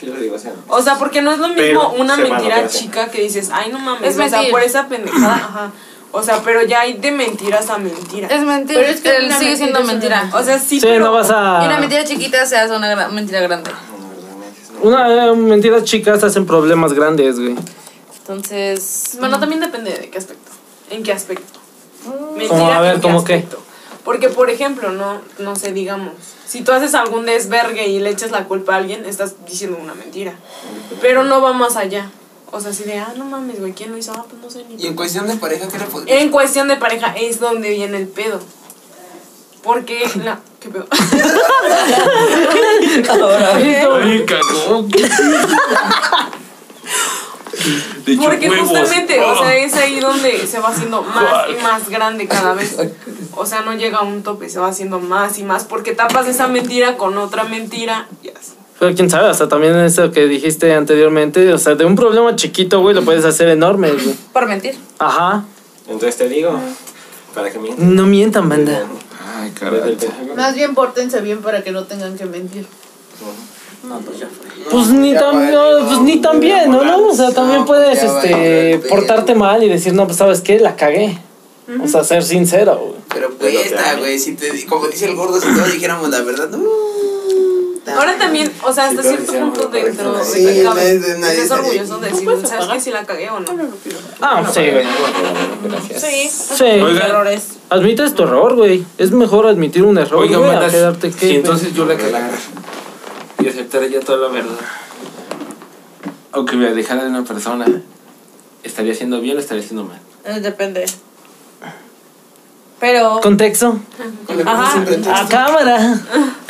Yo 0.00 0.12
les 0.14 0.22
digo, 0.22 0.36
o 0.36 0.38
sea, 0.38 0.52
O 0.68 0.80
sea, 0.82 0.94
porque 0.98 1.20
no 1.20 1.32
es 1.32 1.38
lo 1.38 1.48
mismo 1.48 1.62
Pero 1.62 1.90
una 1.90 2.16
mentira 2.16 2.66
chica 2.68 3.10
que 3.10 3.20
dices, 3.22 3.50
ay, 3.52 3.70
no 3.70 3.78
mames, 3.78 4.16
Es 4.16 4.18
o 4.18 4.28
sea, 4.28 4.48
por 4.50 4.62
esa 4.62 4.88
pendejada, 4.88 5.34
ajá. 5.34 5.72
O 6.16 6.22
sea, 6.22 6.40
pero 6.44 6.62
ya 6.62 6.82
hay 6.82 6.92
de 6.92 7.10
mentiras 7.10 7.68
a 7.70 7.78
mentiras. 7.78 8.30
Es 8.30 8.42
mentira. 8.42 8.80
Pero 8.80 8.92
es 8.92 9.00
que 9.00 9.08
Él 9.16 9.32
sigue 9.32 9.50
mentira 9.50 9.56
siendo 9.56 9.82
mentira. 9.82 10.30
O 10.32 10.42
sea, 10.44 10.58
sí, 10.60 10.78
Sí, 10.78 10.86
pero... 10.86 11.06
no 11.06 11.12
vas 11.12 11.26
Y 11.28 11.32
una 11.32 11.76
a. 11.76 11.80
mentira 11.80 12.04
chiquita 12.04 12.46
se 12.46 12.56
hace 12.56 12.74
una 12.76 12.94
gra- 12.94 13.10
mentira 13.10 13.40
grande. 13.40 13.70
Una 14.80 15.26
eh, 15.26 15.34
mentira 15.34 15.82
chicas 15.82 16.22
hacen 16.22 16.46
problemas 16.46 16.92
grandes, 16.92 17.40
güey. 17.40 17.56
Entonces... 18.18 19.16
Bueno, 19.18 19.40
también 19.40 19.60
depende 19.60 19.90
de 19.92 20.08
qué 20.10 20.18
aspecto. 20.18 20.52
¿En 20.90 21.02
qué 21.02 21.12
aspecto? 21.12 21.58
Como, 22.48 22.70
a 22.70 22.80
ver, 22.80 22.94
¿en 22.96 23.00
¿cómo 23.00 23.24
qué? 23.24 23.34
aspecto? 23.34 23.58
Porque, 24.04 24.28
por 24.28 24.50
ejemplo, 24.50 24.92
no, 24.92 25.20
no 25.38 25.56
sé, 25.56 25.72
digamos, 25.72 26.12
si 26.46 26.60
tú 26.62 26.72
haces 26.72 26.94
algún 26.94 27.24
desvergue 27.26 27.88
y 27.88 27.98
le 28.00 28.10
echas 28.10 28.30
la 28.30 28.44
culpa 28.44 28.74
a 28.74 28.76
alguien, 28.76 29.04
estás 29.06 29.34
diciendo 29.46 29.78
una 29.82 29.94
mentira. 29.94 30.34
Pero 31.00 31.24
no 31.24 31.40
va 31.40 31.54
más 31.54 31.76
allá. 31.76 32.10
O 32.56 32.60
sea, 32.60 32.70
así 32.70 32.84
de, 32.84 32.98
ah, 33.00 33.12
no 33.16 33.24
mames, 33.24 33.58
güey, 33.58 33.72
¿quién 33.72 33.90
lo 33.90 33.98
hizo? 33.98 34.12
Ah, 34.16 34.24
pues 34.30 34.40
no 34.40 34.48
sé 34.48 34.64
ni. 34.68 34.80
Y 34.80 34.86
en 34.86 34.94
cuestión 34.94 35.26
de 35.26 35.34
pareja, 35.34 35.66
¿qué 35.68 35.76
le 35.76 35.86
podrías 35.86 36.20
En 36.22 36.30
cuestión 36.30 36.68
de 36.68 36.76
pareja 36.76 37.12
es 37.18 37.40
donde 37.40 37.68
viene 37.70 37.96
el 37.98 38.06
pedo. 38.06 38.38
Porque 39.64 40.08
la. 40.24 40.38
¿Qué 40.60 40.68
pedo? 40.68 40.86
Ay, 43.54 44.24
cagó. 44.24 44.82
De 48.04 48.12
hecho, 48.12 48.22
Porque 48.22 48.48
justamente, 48.50 49.20
o 49.20 49.32
Oh. 49.32 49.38
sea, 49.38 49.56
es 49.56 49.74
ahí 49.74 49.98
donde 49.98 50.46
se 50.46 50.58
va 50.60 50.68
haciendo 50.68 51.02
más 51.02 51.48
y 51.48 51.54
más 51.62 51.88
grande 51.88 52.28
cada 52.28 52.52
vez. 52.52 52.76
O 53.32 53.46
sea, 53.46 53.62
no 53.62 53.74
llega 53.74 53.98
a 53.98 54.02
un 54.02 54.22
tope, 54.22 54.48
se 54.48 54.58
va 54.58 54.68
haciendo 54.68 55.00
más 55.00 55.38
y 55.38 55.44
más. 55.44 55.64
Porque 55.64 55.92
tapas 55.94 56.26
esa 56.28 56.46
mentira 56.48 56.96
con 56.96 57.16
otra 57.16 57.44
mentira 57.44 58.06
y 58.22 58.28
así. 58.28 58.52
Pero 58.78 58.94
quién 58.94 59.08
sabe, 59.08 59.28
hasta 59.28 59.48
también 59.48 59.76
eso 59.76 60.10
que 60.10 60.26
dijiste 60.26 60.74
anteriormente, 60.74 61.52
o 61.52 61.58
sea, 61.58 61.74
de 61.74 61.84
un 61.84 61.94
problema 61.94 62.34
chiquito, 62.34 62.80
güey, 62.80 62.94
lo 62.94 63.02
puedes 63.02 63.24
hacer 63.24 63.48
enorme, 63.48 63.92
güey. 63.92 64.14
Por 64.32 64.46
mentir. 64.46 64.74
Ajá. 64.98 65.44
Entonces 65.86 66.16
te 66.16 66.28
digo, 66.28 66.58
para 67.34 67.50
que 67.50 67.58
mientan. 67.58 67.94
No 67.94 68.06
mientan, 68.06 68.48
banda. 68.48 68.84
Ay, 69.36 69.50
caray. 69.52 69.96
Más 70.36 70.54
bien 70.54 70.74
pórtense 70.74 71.20
bien 71.20 71.40
para 71.40 71.62
que 71.62 71.70
no 71.70 71.84
tengan 71.84 72.16
que 72.16 72.24
mentir. 72.26 72.66
No, 73.88 73.98
pues 73.98 74.18
ya 74.18 74.28
fue. 74.28 74.44
Pues 74.70 74.88
ni 74.88 75.12
ya 75.12 75.20
tan, 75.20 75.50
no, 75.50 75.86
pues 75.86 76.00
ni 76.00 76.20
tan 76.20 76.40
bien, 76.40 76.70
¿no? 76.70 77.06
O 77.06 77.14
sea, 77.14 77.32
también 77.32 77.64
puedes, 77.64 78.02
este, 78.02 78.80
portarte 78.88 79.34
mal 79.34 79.62
y 79.62 79.68
decir, 79.68 79.92
no, 79.92 80.06
pues, 80.06 80.16
¿sabes 80.18 80.40
qué? 80.40 80.58
La 80.58 80.74
cagué. 80.74 81.18
O 81.82 81.88
sea, 81.88 82.02
ser 82.02 82.24
sincero, 82.24 82.76
güey. 82.76 82.94
Pero 83.12 83.30
cuesta, 83.36 83.96
güey. 83.98 84.18
Si 84.18 84.34
te, 84.34 84.66
como 84.66 84.86
dice 84.88 85.06
el 85.06 85.14
gordo, 85.14 85.40
si 85.40 85.52
todos 85.54 85.72
dijéramos 85.72 86.08
la 86.10 86.22
verdad. 86.22 86.48
no. 86.48 86.93
Ahora 87.86 88.16
también 88.18 88.50
o 88.62 88.72
sea, 88.72 88.86
hasta 88.86 89.02
cierto 89.02 89.32
punto 89.32 89.68
dentro 89.68 90.12
de 90.16 90.24
Sí, 90.24 90.44
que 90.46 90.62
cabe, 90.62 90.98
nadie- 90.98 91.18
nadie 91.18 91.32
estés 91.34 91.48
se- 91.48 91.54
orgulloso 91.54 91.98
de 91.98 92.10
decir, 92.10 92.28
¿sabes 92.46 92.66
qué? 92.72 92.80
Si 92.80 92.90
la 92.90 93.04
cagué 93.04 93.28
o 93.30 93.40
no. 93.40 93.46
Ah, 94.20 94.42
sí, 94.52 94.60
güey. 94.70 94.86
Sí. 95.98 96.30
Sí. 96.30 96.64
Errores. 96.64 97.42
Admites 97.70 98.14
tu 98.14 98.22
error, 98.22 98.54
güey. 98.54 98.84
Es 98.98 99.10
mejor 99.10 99.46
admitir 99.46 99.82
un 99.82 99.98
error, 99.98 100.22
Oigan, 100.22 100.40
güey, 100.40 100.50
a 100.50 100.54
bandas, 100.54 100.72
quedarte 100.72 101.10
que... 101.10 101.28
si 101.28 101.36
entonces 101.36 101.74
yo 101.74 101.84
la 101.84 101.96
cagara 101.96 102.30
y 103.42 103.48
aceptara 103.48 103.86
ya 103.86 104.00
toda 104.00 104.28
la 104.28 104.34
verdad, 104.34 104.54
aunque 106.32 106.56
me 106.56 106.68
alejara 106.68 107.04
de 107.04 107.10
una 107.10 107.24
persona, 107.24 107.66
¿estaría 108.62 108.92
haciendo 108.92 109.20
bien 109.20 109.36
o 109.36 109.40
estaría 109.40 109.62
haciendo 109.62 109.84
mal? 109.84 110.00
Eh, 110.24 110.40
Depende. 110.40 110.84
Pero. 112.84 113.18
Contexto. 113.22 113.80
Ajá. 114.44 114.84
A 115.14 115.26
cámara. 115.26 115.98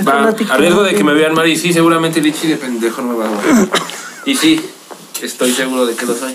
Va, 0.04 0.34
a 0.50 0.56
riesgo 0.56 0.82
de 0.82 0.92
que 0.96 1.04
me 1.04 1.14
vean 1.14 1.32
mal 1.32 1.46
y 1.46 1.56
sí, 1.56 1.72
seguramente 1.72 2.20
Lichi 2.20 2.48
de 2.48 2.56
pendejo 2.56 3.02
no 3.02 3.12
me 3.12 3.18
va 3.18 3.26
a 3.26 3.30
ver. 3.30 3.68
Y 4.26 4.34
sí, 4.34 4.60
estoy 5.22 5.52
seguro 5.52 5.86
de 5.86 5.94
que 5.94 6.06
lo 6.06 6.12
soy. 6.12 6.34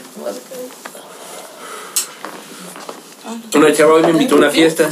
Una 3.53 3.73
chava 3.73 3.95
hoy 3.95 4.03
me 4.03 4.11
invitó 4.11 4.35
a 4.35 4.37
una 4.37 4.49
fiesta. 4.49 4.89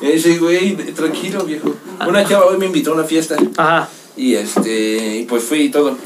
Ese 0.00 0.38
güey, 0.38 0.76
tranquilo 0.94 1.42
viejo. 1.42 1.74
Una 2.06 2.24
chava 2.24 2.46
hoy 2.46 2.56
me 2.56 2.66
invitó 2.66 2.92
a 2.92 2.94
una 2.94 3.04
fiesta. 3.04 3.34
Ajá. 3.56 3.88
Y 4.16 4.36
este, 4.36 5.16
y 5.16 5.24
pues 5.24 5.42
fui 5.42 5.62
y 5.62 5.70
todo. 5.70 5.96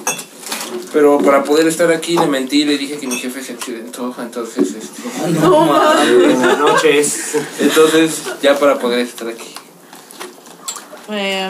Pero 0.95 1.18
para 1.18 1.42
poder 1.42 1.66
estar 1.66 1.90
aquí 1.92 2.16
le 2.16 2.26
mentí 2.26 2.62
y 2.62 2.64
le 2.64 2.78
dije 2.78 2.97
que 2.99 3.07
mi 3.09 3.18
jefe 3.18 3.42
se 3.42 3.53
accidentó, 3.55 4.14
entonces 4.18 4.74
este. 4.74 5.03
Buenas 5.40 6.59
noches. 6.61 7.34
Entonces, 7.61 8.22
ya 8.40 8.57
para 8.59 8.78
poder 8.78 9.01
estar 9.01 9.26
aquí. 9.28 9.53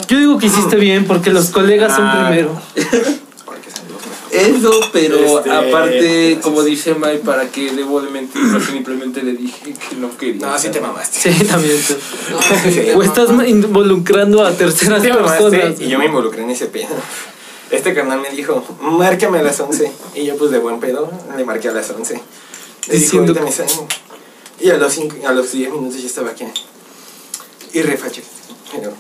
Yo 0.09 0.19
digo 0.19 0.39
que 0.39 0.47
hiciste 0.47 0.77
bien 0.77 1.05
porque 1.05 1.31
los 1.31 1.51
colegas 1.51 1.95
son 1.95 2.07
Ah. 2.07 2.27
primero. 2.29 2.61
Eso, 4.33 4.81
pero 4.93 5.39
Este, 5.39 5.51
aparte, 5.53 6.39
como 6.43 6.63
dice 6.63 6.95
Mai, 6.95 7.19
para 7.19 7.47
que 7.49 7.71
debo 7.71 8.01
de 8.01 8.11
mentir, 8.11 8.43
no 8.43 8.59
simplemente 8.61 9.23
le 9.23 9.35
dije 9.35 9.75
que 9.89 9.95
no 9.97 10.17
quería. 10.17 10.49
No, 10.49 10.59
sí 10.59 10.71
te 10.71 10.81
mamaste. 10.81 11.33
Sí, 11.33 11.45
también 11.45 11.77
tú. 11.87 11.95
O 12.99 13.03
estás 13.05 13.29
involucrando 13.47 14.45
a 14.45 14.51
terceras 14.53 15.03
Sí 15.03 15.09
te 15.09 15.15
mamaste 15.15 15.51
personas. 15.51 15.81
y 15.81 15.89
yo 15.89 15.99
me 16.01 16.07
involucré 16.07 16.43
en 16.43 16.51
ese 16.51 16.67
pedo. 16.67 16.89
Este 17.71 17.95
carnal 17.95 18.21
me 18.21 18.31
dijo, 18.31 18.63
márcame 18.81 19.39
a 19.39 19.43
las 19.43 19.59
11. 19.61 19.91
Y 20.15 20.25
yo, 20.27 20.37
pues 20.37 20.51
de 20.51 20.59
buen 20.59 20.81
pedo, 20.81 21.11
le 21.37 21.45
marqué 21.45 21.69
a 21.69 21.73
las 21.73 21.91
11. 21.91 22.21
Le 22.89 22.95
Diciendo 22.95 23.33
dijo, 23.33 23.45
"Ahorita 23.45 23.63
me 23.65 23.69
salen". 23.69 23.87
Y 24.61 24.71
a 24.71 24.77
los, 24.77 24.93
cinco, 24.93 25.17
a 25.27 25.33
los 25.33 25.51
10 25.53 25.71
minutos 25.73 26.01
ya 26.01 26.07
estaba 26.07 26.31
aquí. 26.31 26.45
Y 27.73 27.83
refache. 27.83 28.23
Pero, 28.73 28.93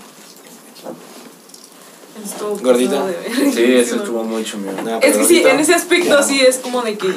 Estuvo 2.24 2.56
Gordita. 2.58 2.92
pasado 2.92 3.06
de 3.08 3.16
ver. 3.44 3.52
Sí, 3.54 3.74
eso 3.76 3.96
estuvo 4.02 4.24
mucho, 4.24 4.58
mío. 4.58 4.72
no, 4.84 5.00
Es 5.00 5.16
que 5.16 5.24
sí, 5.24 5.42
en 5.44 5.58
ese 5.60 5.74
aspecto 5.74 6.22
sí 6.22 6.40
es 6.40 6.56
como 6.58 6.82
de 6.82 6.96
que 6.96 7.08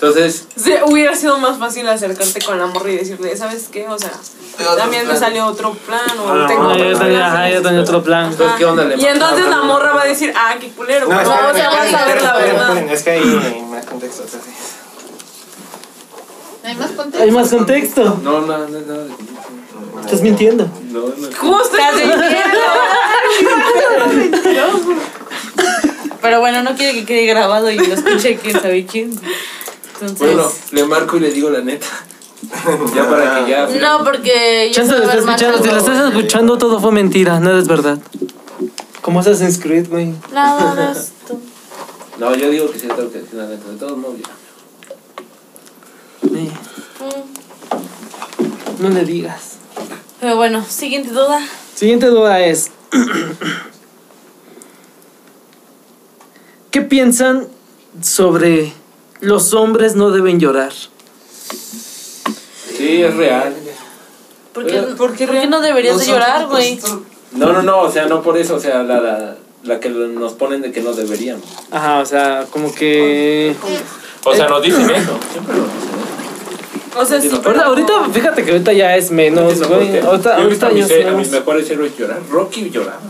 Entonces, 0.00 0.46
sí, 0.56 0.74
hubiera 0.86 1.16
sido 1.16 1.38
más 1.38 1.58
fácil 1.58 1.88
acercarte 1.88 2.40
con 2.42 2.56
la 2.56 2.66
morra 2.66 2.88
y 2.92 2.98
decirle, 2.98 3.36
¿sabes 3.36 3.66
qué? 3.72 3.88
O 3.88 3.98
sea, 3.98 4.12
Tengo 4.56 4.76
también 4.76 5.08
me 5.08 5.16
salió 5.16 5.44
otro 5.46 5.72
plan 5.74 6.00
o 6.20 6.32
Ah, 6.32 6.46
tengo 6.46 6.62
No, 6.62 6.68
otro 6.70 6.84
yo 6.84 6.90
plan. 6.90 7.02
tenía, 7.02 7.26
ajá, 7.26 7.50
yo 7.50 7.62
tenía 7.62 7.80
otro 7.80 8.02
plan. 8.04 8.30
Entonces, 8.30 8.56
¿qué 8.58 8.64
onda? 8.64 8.84
Le 8.84 8.96
Y 8.96 9.04
entonces 9.06 9.46
la 9.48 9.62
morra 9.62 9.92
va 9.94 10.02
a 10.02 10.06
decir, 10.06 10.32
ah, 10.36 10.54
qué 10.60 10.68
culero. 10.70 11.08
No, 11.08 11.16
pero 11.16 11.32
esperen, 11.32 11.50
o 11.50 11.54
sea, 11.54 11.70
vas 11.70 11.94
a 11.94 12.06
ver 12.06 12.22
la 12.22 12.28
esperen, 12.28 12.54
verdad. 12.56 12.68
esperen, 12.76 12.90
Es 12.90 13.02
que 13.02 13.10
hay 13.10 13.24
más 13.70 13.86
contexto. 13.86 14.22
Hay 16.62 16.74
más 16.76 16.90
contexto. 16.92 17.22
Hay 17.24 17.30
más 17.32 17.48
contexto. 17.50 18.04
No, 18.22 18.40
no, 18.40 18.40
no, 18.42 18.46
nada 18.46 18.66
de 18.66 19.10
Estás 20.04 20.22
mintiendo. 20.22 20.68
No, 20.92 21.00
no. 21.00 21.36
Justo 21.36 21.76
Pero 26.22 26.40
bueno, 26.40 26.62
no 26.62 26.74
quiere 26.76 26.94
que 27.00 27.04
quede 27.04 27.26
grabado 27.26 27.70
y 27.70 27.78
lo 27.78 27.94
escuche 27.94 28.36
quién 28.36 28.60
sabe 28.60 28.86
quién. 28.86 29.10
Entonces. 30.00 30.18
Bueno, 30.18 30.50
le 30.72 30.84
marco 30.84 31.16
y 31.16 31.20
le 31.20 31.30
digo 31.32 31.50
la 31.50 31.60
neta. 31.60 31.86
Ya 32.94 33.08
para 33.08 33.44
que 33.44 33.50
ya. 33.50 33.66
no, 33.80 34.04
porque 34.04 34.70
yo 34.72 34.84
lo 34.84 34.96
estás 34.96 35.14
escuchando. 35.16 35.58
Si 35.62 35.68
lo 35.70 35.76
estás 35.78 36.08
escuchando, 36.08 36.56
todo 36.56 36.78
fue 36.80 36.92
mentira. 36.92 37.40
Nada 37.40 37.58
es 37.58 37.66
verdad. 37.66 37.98
Como 39.02 39.18
Assassin's 39.20 39.58
Creed, 39.58 39.88
güey. 39.88 40.14
Nada. 40.32 40.94
No, 42.18 42.34
yo 42.34 42.50
digo 42.50 42.68
que 42.72 42.80
sí 42.80 42.88
tengo 42.88 43.12
que 43.12 43.18
decir 43.18 43.34
la 43.34 43.46
neta. 43.46 43.70
De 43.70 43.76
todos 43.76 43.96
modos, 43.96 44.16
ya. 44.18 44.28
Eh, 46.36 46.50
No 48.80 48.88
le 48.88 49.04
digas. 49.04 49.58
Pero 50.20 50.34
bueno, 50.34 50.64
siguiente 50.68 51.10
duda. 51.10 51.40
Siguiente 51.76 52.06
duda 52.06 52.40
es. 52.40 52.72
¿Qué 56.72 56.82
piensan 56.82 57.46
sobre 58.02 58.72
los 59.20 59.54
hombres 59.54 59.94
no 59.94 60.10
deben 60.10 60.40
llorar? 60.40 60.72
Sí, 62.76 63.02
es 63.02 63.14
real. 63.16 63.54
¿Por 64.52 64.66
qué, 64.66 64.72
Pero, 64.72 64.96
¿por 64.96 65.14
qué, 65.14 65.46
no 65.46 65.60
deberías 65.60 65.98
de 65.98 66.06
llorar, 66.06 66.46
güey? 66.46 66.80
No, 67.32 67.52
no, 67.52 67.62
no, 67.62 67.80
o 67.80 67.90
sea, 67.90 68.06
no 68.06 68.22
por 68.22 68.38
eso, 68.38 68.56
o 68.56 68.60
sea, 68.60 68.82
la, 68.82 69.00
la, 69.00 69.36
la 69.64 69.80
que 69.80 69.88
nos 69.90 70.32
ponen 70.34 70.62
de 70.62 70.72
que 70.72 70.80
no 70.80 70.92
deberíamos. 70.92 71.44
Ajá, 71.70 71.98
o 72.00 72.06
sea, 72.06 72.46
como 72.50 72.74
que. 72.74 73.54
O 74.24 74.34
sea, 74.34 74.48
nos 74.48 74.62
dicen 74.62 74.90
eso. 74.94 75.18
Siempre 75.32 75.56
lo 75.56 75.64
dicen. 75.64 75.88
O 76.96 77.04
sea, 77.04 77.20
sí, 77.20 77.30
Ahorita, 77.30 77.64
ahorita, 77.64 77.92
fíjate 78.12 78.44
que 78.44 78.50
ahorita 78.52 78.72
ya 78.72 78.96
es 78.96 79.10
menos, 79.10 79.62
güey. 79.68 79.98
Ahorita, 79.98 80.36
ahorita 80.36 80.66
a 80.66 80.70
mis, 80.70 80.90
es 80.90 81.06
a 81.06 81.10
mis 81.12 81.30
mejores 81.30 81.70
héroes 81.70 81.96
llorar. 81.96 82.18
Rocky 82.28 82.70
lloraba. 82.70 83.00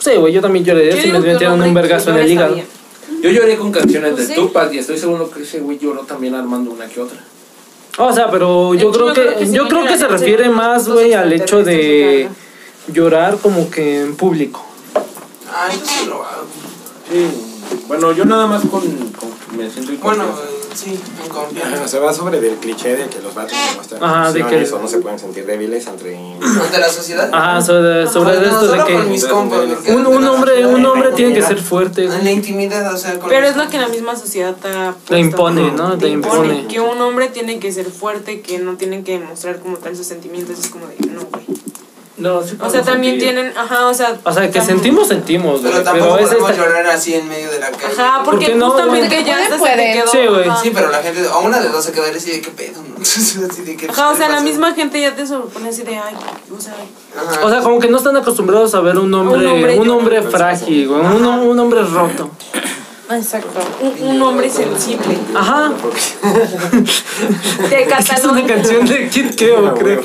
Sí, 0.00 0.10
güey, 0.16 0.32
yo 0.32 0.42
también 0.42 0.64
lloré. 0.64 0.94
Yo 0.94 1.00
Si 1.00 1.12
me 1.12 1.20
metieron 1.20 1.62
un 1.62 1.72
vergazo 1.72 2.10
en 2.10 2.16
el 2.18 2.30
hígado. 2.30 2.56
Yo 3.24 3.30
lloré 3.30 3.56
con 3.56 3.72
canciones 3.72 4.12
Pues 4.12 4.28
de 4.28 4.34
sí. 4.34 4.38
Tupac 4.38 4.70
y 4.74 4.78
estoy 4.78 4.98
seguro 4.98 5.30
que 5.30 5.44
ese 5.44 5.60
güey 5.60 5.78
lloró 5.78 6.02
también 6.02 6.34
armando 6.34 6.72
una 6.72 6.86
que 6.86 7.00
otra. 7.00 7.18
O 7.96 8.12
sea, 8.12 8.30
pero 8.30 8.74
yo 8.74 8.90
hecho, 8.90 8.92
creo 8.92 9.06
yo 9.06 9.14
que, 9.14 9.20
creo 9.22 9.38
que 9.38 9.46
sí 9.46 9.52
yo 9.52 9.66
creo 9.66 9.86
que 9.86 9.96
se 9.96 10.08
refiere 10.08 10.50
más, 10.50 10.86
güey, 10.86 11.14
al 11.14 11.32
hecho 11.32 11.64
de 11.64 12.28
llorar 12.88 13.38
como 13.38 13.70
que 13.70 14.02
en 14.02 14.14
público. 14.14 14.62
Ay, 15.50 15.80
sí 15.82 16.04
lo 16.06 16.16
hago. 16.16 16.44
Sí. 17.10 17.30
Bueno, 17.88 18.12
yo 18.12 18.26
nada 18.26 18.46
más 18.46 18.60
con, 18.66 18.82
con 18.82 19.30
me 19.56 19.70
siento 19.70 19.92
Bueno, 20.02 20.24
sí, 20.74 20.98
en 21.22 21.28
confianza. 21.28 21.88
Se 21.88 21.98
va 21.98 22.12
sobre 22.12 22.40
del 22.40 22.56
cliché 22.56 22.96
de 22.96 23.06
que 23.08 23.20
los 23.20 23.34
vatos 23.34 23.52
no 23.52 23.74
muestran 23.76 24.04
Ajá, 24.04 24.32
de 24.32 24.44
que- 24.46 24.72
o 24.72 24.78
no 24.78 24.88
se 24.88 24.98
pueden 24.98 25.18
sentir 25.18 25.46
débiles 25.46 25.86
entre... 25.86 26.16
Ante 26.16 26.78
la 26.78 26.88
sociedad. 26.88 27.30
Ajá, 27.32 27.60
sobre, 27.62 28.06
sobre 28.06 28.34
No, 28.36 28.42
esto 28.42 28.60
de 28.62 28.68
solo 28.68 28.84
con 28.84 28.86
que 28.86 28.98
mis 29.10 29.24
compas, 29.24 29.60
un, 29.88 30.06
un 30.06 30.26
hombre, 30.26 30.66
un 30.66 30.84
hombre 30.86 31.08
en 31.10 31.14
tiene 31.14 31.34
que 31.34 31.42
ser 31.42 31.58
fuerte. 31.60 32.04
En 32.04 32.24
la 32.24 32.30
intimidad, 32.32 32.92
o 32.92 32.96
sea, 32.96 33.18
con 33.18 33.28
Pero 33.28 33.46
es 33.46 33.56
lo 33.56 33.68
que 33.68 33.78
la 33.78 33.88
misma 33.88 34.16
sociedad 34.16 34.54
te 35.08 35.18
impone, 35.18 35.70
¿no? 35.72 35.92
Te 35.92 36.06
Te 36.06 36.08
impone. 36.12 36.48
impone. 36.54 36.66
Que 36.68 36.80
un 36.80 37.00
hombre 37.00 37.28
tiene 37.28 37.58
que 37.58 37.72
ser 37.72 37.86
fuerte, 37.90 38.40
que 38.40 38.58
no 38.58 38.74
tienen 38.76 39.04
que 39.04 39.18
demostrar 39.18 39.58
como 39.60 39.76
tal 39.78 39.96
sus 39.96 40.06
sentimientos. 40.06 40.58
Es 40.58 40.68
como 40.68 40.86
de, 40.86 40.96
no, 41.06 41.22
güey. 41.30 41.44
No, 42.16 42.42
sí 42.44 42.56
O 42.60 42.70
sea, 42.70 42.82
también 42.82 43.14
sentir. 43.18 43.34
tienen, 43.34 43.52
ajá, 43.58 43.86
o 43.88 43.94
sea. 43.94 44.16
O 44.22 44.32
sea, 44.32 44.48
que 44.48 44.60
sentimos, 44.60 45.08
sentimos, 45.08 45.60
güey. 45.60 45.72
Pero 45.72 45.84
tampoco 45.84 46.14
Pero 46.16 46.28
podemos 46.28 46.50
esta... 46.50 46.64
llorar 46.64 46.86
así 46.86 47.14
en 47.14 47.28
medio 47.28 47.50
de 47.50 47.58
la 47.58 47.70
calle. 47.72 47.94
Ajá, 47.98 48.22
porque 48.24 48.46
qué 48.46 48.54
no, 48.54 48.70
justamente 48.70 49.16
güey? 49.16 49.24
ya 49.24 49.38
hasta 49.38 49.54
se 49.54 49.58
Puede. 49.58 49.76
te 49.76 49.92
quedó. 49.94 50.10
Sí, 50.12 50.18
güey. 50.28 50.50
Sí, 50.62 50.70
pero 50.72 50.90
la 50.90 51.02
gente, 51.02 51.26
a 51.28 51.38
una 51.38 51.58
de 51.58 51.68
dos 51.70 51.84
se 51.84 51.90
quedó 51.92 52.04
así 52.04 52.30
de 52.30 52.40
qué 52.40 52.50
pedo, 52.50 52.82
¿no? 52.82 52.94
Así 53.04 53.62
de 53.64 53.76
que, 53.76 53.88
Ajá, 53.88 54.10
o 54.10 54.16
sea, 54.16 54.28
¿qué 54.28 54.32
la 54.32 54.40
misma 54.40 54.74
gente 54.74 55.00
ya 55.00 55.14
te 55.14 55.26
sorprende 55.26 55.68
así 55.70 55.82
de, 55.82 55.96
ay, 55.96 56.14
o 56.56 56.60
sea, 56.60 56.74
Ajá. 57.16 57.44
O 57.44 57.50
sea, 57.50 57.60
como 57.60 57.78
que 57.80 57.88
no 57.88 57.98
están 57.98 58.16
acostumbrados 58.16 58.74
a 58.74 58.80
ver 58.80 58.96
un 58.98 59.12
hombre, 59.12 59.38
Un 59.38 59.46
hombre 59.46 59.78
un 59.80 59.90
hombre 59.90 60.16
llorando. 60.16 60.38
frágil, 60.38 60.88
güey, 60.88 61.00
un, 61.00 61.24
un 61.26 61.58
hombre 61.58 61.82
roto. 61.82 62.30
Exacto. 63.10 63.60
un, 63.82 64.08
un 64.08 64.22
hombre 64.22 64.48
sensible. 64.48 65.18
Ajá. 65.34 65.72
Te 67.68 67.82
Es 68.14 68.24
una 68.24 68.46
canción 68.46 68.86
de 68.86 69.08
Kid 69.08 69.34
Keo, 69.34 69.74
creo. 69.74 70.00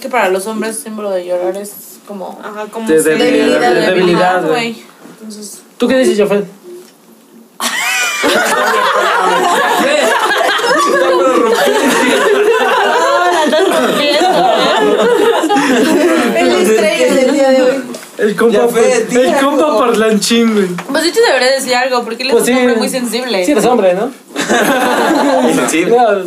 Que 0.00 0.08
para 0.08 0.28
los 0.30 0.46
hombres 0.46 0.76
el 0.76 0.82
símbolo 0.82 1.10
de 1.10 1.26
llorar 1.26 1.56
es 1.56 1.98
como 2.06 2.40
Ajá, 2.42 2.66
como 2.70 2.88
De 2.88 3.02
ser- 3.02 3.18
debilidad, 3.18 3.60
de 3.74 3.80
debilidad, 3.82 4.40
güey. 4.42 4.72
güey. 4.72 4.82
Entonces, 5.20 5.60
¿Tú 5.76 5.86
qué 5.88 5.98
dices, 5.98 6.18
Jafet? 6.18 6.46
El 16.36 16.48
estrella 16.62 17.14
del 17.14 17.32
día 17.32 17.50
de 17.50 17.62
hoy. 17.62 17.82
El 18.20 18.36
compa, 18.36 18.58
Jafet, 18.60 19.12
el 19.12 19.36
compa 19.38 19.78
parlanchín, 19.78 20.52
güey. 20.54 20.66
Pues 20.90 21.02
de 21.04 21.08
hecho 21.10 21.20
debería 21.26 21.50
decir 21.52 21.74
algo, 21.74 22.04
porque 22.04 22.22
él 22.22 22.28
es 22.28 22.32
Pues 22.34 22.42
un 22.42 22.46
sí. 22.48 22.52
hombre 22.60 22.76
muy 22.76 22.88
sensible. 22.88 23.44
Sí, 23.44 23.52
eres 23.52 23.64
hombre, 23.64 23.94
¿no? 23.94 24.10
Insensible. 25.48 25.96
No, 25.96 26.18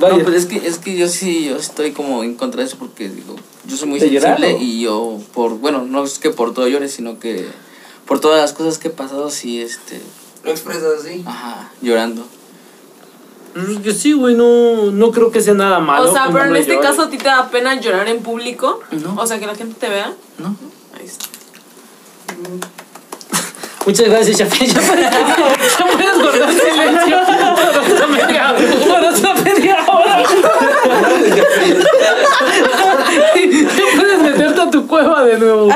No, 0.00 0.08
Vaya. 0.08 0.24
pero 0.24 0.36
es 0.36 0.46
que, 0.46 0.56
es 0.66 0.78
que 0.78 0.96
yo 0.96 1.08
sí, 1.08 1.46
yo 1.48 1.56
estoy 1.56 1.92
como 1.92 2.22
en 2.22 2.34
contra 2.34 2.62
de 2.62 2.68
eso 2.68 2.76
porque 2.78 3.08
digo, 3.08 3.36
yo 3.66 3.76
soy 3.76 3.88
muy 3.88 3.98
¿De 4.00 4.08
llorar, 4.10 4.38
sensible 4.38 4.58
o? 4.58 4.62
y 4.64 4.80
yo 4.80 5.18
por, 5.34 5.58
bueno, 5.58 5.82
no 5.86 6.04
es 6.04 6.18
que 6.18 6.30
por 6.30 6.54
todo 6.54 6.68
llore, 6.68 6.88
sino 6.88 7.18
que 7.18 7.46
por 8.06 8.18
todas 8.20 8.40
las 8.40 8.52
cosas 8.54 8.78
que 8.78 8.88
he 8.88 8.90
pasado, 8.90 9.30
sí, 9.30 9.60
este, 9.60 10.00
Lo 10.42 10.50
expresas 10.52 10.84
así. 11.04 11.22
ajá, 11.26 11.70
llorando. 11.82 12.24
Yo 13.82 13.92
sí, 13.92 14.12
güey, 14.12 14.34
no, 14.34 14.90
no 14.92 15.10
creo 15.10 15.30
que 15.30 15.40
sea 15.40 15.54
nada 15.54 15.80
malo. 15.80 16.10
O 16.10 16.12
sea, 16.12 16.26
que 16.26 16.32
pero 16.32 16.44
en 16.46 16.56
este 16.56 16.74
llore. 16.74 16.86
caso 16.86 17.02
a 17.02 17.10
ti 17.10 17.18
te 17.18 17.24
da 17.24 17.48
pena 17.50 17.74
llorar 17.80 18.08
en 18.08 18.22
público. 18.22 18.80
No. 18.92 19.16
O 19.16 19.26
sea, 19.26 19.38
que 19.38 19.46
la 19.46 19.54
gente 19.54 19.74
te 19.78 19.88
vea. 19.88 20.12
¿No? 20.38 20.56
Ahí 20.98 21.06
está. 21.06 21.26
Muchas 23.86 24.08
gracias, 24.08 24.38
Chafe. 24.38 24.66
Ya 25.78 25.86
puedes, 25.86 26.18
guardar 26.18 26.52
silencio 26.52 27.18
por 27.26 27.92
otra 27.92 28.06
media, 28.06 28.54
por 28.86 29.04
otra 29.04 29.34
media 29.42 29.76
hora. 29.86 30.22
Ya 33.34 33.84
puedes 33.96 34.22
meterte 34.22 34.60
a 34.60 34.70
tu 34.70 34.86
cueva 34.86 35.24
de 35.24 35.38
nuevo. 35.38 35.68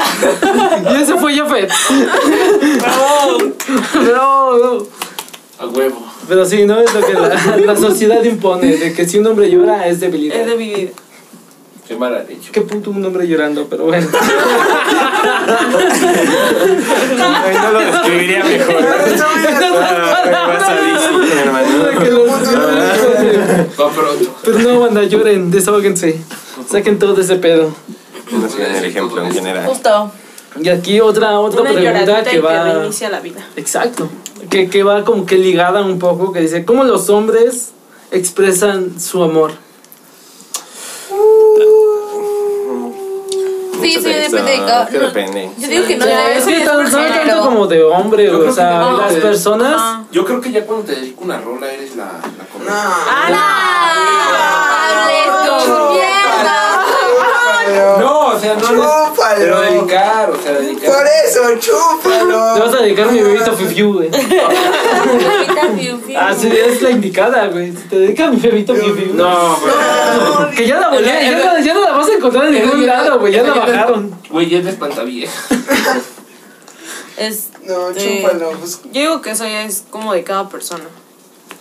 Y 0.92 1.02
ese 1.02 1.16
fue 1.16 1.34
Jafet. 1.34 1.72
No, 3.94 4.58
no. 4.58 5.03
A 5.64 5.68
huevo. 5.68 6.06
Pero 6.28 6.44
sí, 6.44 6.64
no 6.66 6.78
es 6.80 6.92
lo 6.92 7.00
que 7.00 7.14
la, 7.14 7.56
la 7.64 7.76
sociedad 7.76 8.22
impone, 8.22 8.76
de 8.76 8.92
que 8.92 9.06
si 9.06 9.18
un 9.18 9.26
hombre 9.26 9.50
llora 9.50 9.86
es 9.86 10.00
debilidad. 10.00 10.36
Es 10.40 10.46
de 10.46 10.56
vivir. 10.56 10.92
Qué 11.86 11.96
mal 11.96 12.14
han 12.14 12.30
hecho. 12.30 12.50
¿Qué 12.50 12.62
punto 12.62 12.90
un 12.90 13.04
hombre 13.04 13.26
llorando? 13.28 13.66
Pero 13.68 13.84
bueno. 13.84 14.08
Ay, 17.44 17.56
no 17.62 17.72
lo 17.72 17.80
describiría 17.80 18.42
mejor. 18.44 18.76
Ah, 19.86 20.24
Va 23.80 23.90
pronto. 23.90 24.36
Pero 24.44 24.58
no, 24.60 24.80
banda, 24.80 25.02
lloren, 25.02 25.50
desahóguense. 25.50 26.18
Saquen 26.70 26.98
todo 26.98 27.20
ese 27.20 27.36
pedo. 27.36 27.74
No 28.32 28.48
sé 28.48 28.78
el 28.78 28.84
ejemplo 28.84 29.22
en 29.22 29.32
general. 29.32 29.66
Justo. 29.66 30.10
Y 30.60 30.68
aquí 30.68 31.00
otra, 31.00 31.40
otra 31.40 31.62
Una 31.62 31.72
pregunta 31.72 32.22
que 32.22 32.30
y 32.30 32.32
que 32.34 32.40
va. 32.40 32.64
reinicia 32.64 33.08
la 33.10 33.20
vida. 33.20 33.44
Exacto. 33.56 34.08
Que, 34.50 34.68
que 34.70 34.82
va 34.82 35.04
como 35.04 35.26
que 35.26 35.36
ligada 35.36 35.82
un 35.82 35.98
poco, 35.98 36.32
que 36.32 36.40
dice, 36.40 36.64
¿cómo 36.64 36.84
los 36.84 37.08
hombres 37.10 37.72
expresan 38.10 39.00
su 39.00 39.22
amor? 39.22 39.52
Sí, 43.82 43.90
sí, 43.92 44.02
depende 44.02 44.52
de 44.52 44.58
cada- 44.58 44.86
que 44.86 44.98
no, 44.98 45.06
depende. 45.06 45.50
Yo 45.58 45.68
digo 45.68 45.86
que 45.86 45.96
no 45.96 46.06
Ya, 46.06 46.22
debe 46.22 46.38
es 46.38 46.44
ser 46.44 46.58
que 46.60 46.64
no, 46.64 46.72
tanto 46.90 47.40
como 47.44 47.66
de 47.66 47.82
hombre, 47.82 48.24
Yo 48.26 48.30
güey, 48.30 48.40
creo 48.42 48.52
o 48.52 48.54
sea, 48.54 48.70
que 48.70 48.78
no, 48.78 48.96
las 48.98 49.10
güey. 49.10 49.22
personas... 49.22 49.74
Ajá. 49.74 50.04
Yo 50.10 50.24
creo 50.24 50.40
que 50.40 50.52
ya 50.52 50.64
cuando 50.64 50.86
te 50.86 50.94
dedico 50.94 51.24
una 51.24 51.38
rola 51.40 51.70
eres 51.70 51.94
la, 51.96 52.04
la 52.04 52.44
correcta. 52.50 52.72
Ah, 53.10 53.90
¡Hables 55.04 55.66
tu 55.66 55.74
No, 58.00 58.26
o 58.28 58.38
sea, 58.38 58.54
no 58.54 58.60
es. 58.60 58.66
Chúpalo. 58.68 59.36
Pero 59.38 59.60
dedicar, 59.60 60.30
o 60.30 60.42
sea, 60.42 60.52
dedicar. 60.52 60.92
Por 60.94 61.06
eso, 61.06 61.40
Te 61.48 61.58
chúpalo. 61.60 62.38
vas 62.38 62.74
a 62.74 62.76
dedicar 62.82 63.10
mi 63.12 63.20
bebito 63.22 63.52
Fifiu, 63.56 63.92
güey. 63.94 64.10
Ah, 66.16 66.32
sí, 66.38 66.48
es 66.48 66.80
la 66.82 66.90
indicada, 66.90 67.46
güey. 67.48 67.72
Si 67.72 67.82
te 67.88 67.98
dedicas 67.98 68.30
mi 68.32 68.38
bebito 68.38 68.74
Fifiu. 68.74 69.14
No, 69.14 69.56
güey. 69.58 70.54
Que 70.56 70.66
ya 70.66 70.78
la 70.78 70.88
volé, 70.90 71.06
ya, 71.06 71.38
no, 71.58 71.58
ya 71.64 71.74
no 71.74 71.80
la 71.80 71.92
vas 71.92 72.08
a 72.08 72.12
encontrar 72.12 72.46
en 72.46 72.54
ningún 72.54 72.86
lado, 72.86 73.18
güey. 73.18 73.32
Ya 73.32 73.42
la 73.42 73.54
bajaron. 73.54 74.14
Güey, 74.30 74.54
es 74.54 74.64
de 74.64 74.70
espantavieja. 74.70 75.32
Es. 77.16 77.50
No, 77.64 77.94
Sí. 77.94 78.22
chúpalo. 78.22 78.50
Pues, 78.58 78.80
Yo 78.86 79.00
digo 79.00 79.20
que 79.22 79.30
eso 79.30 79.44
ya 79.44 79.62
es 79.64 79.84
como 79.88 80.12
de 80.12 80.24
cada 80.24 80.48
persona. 80.48 80.82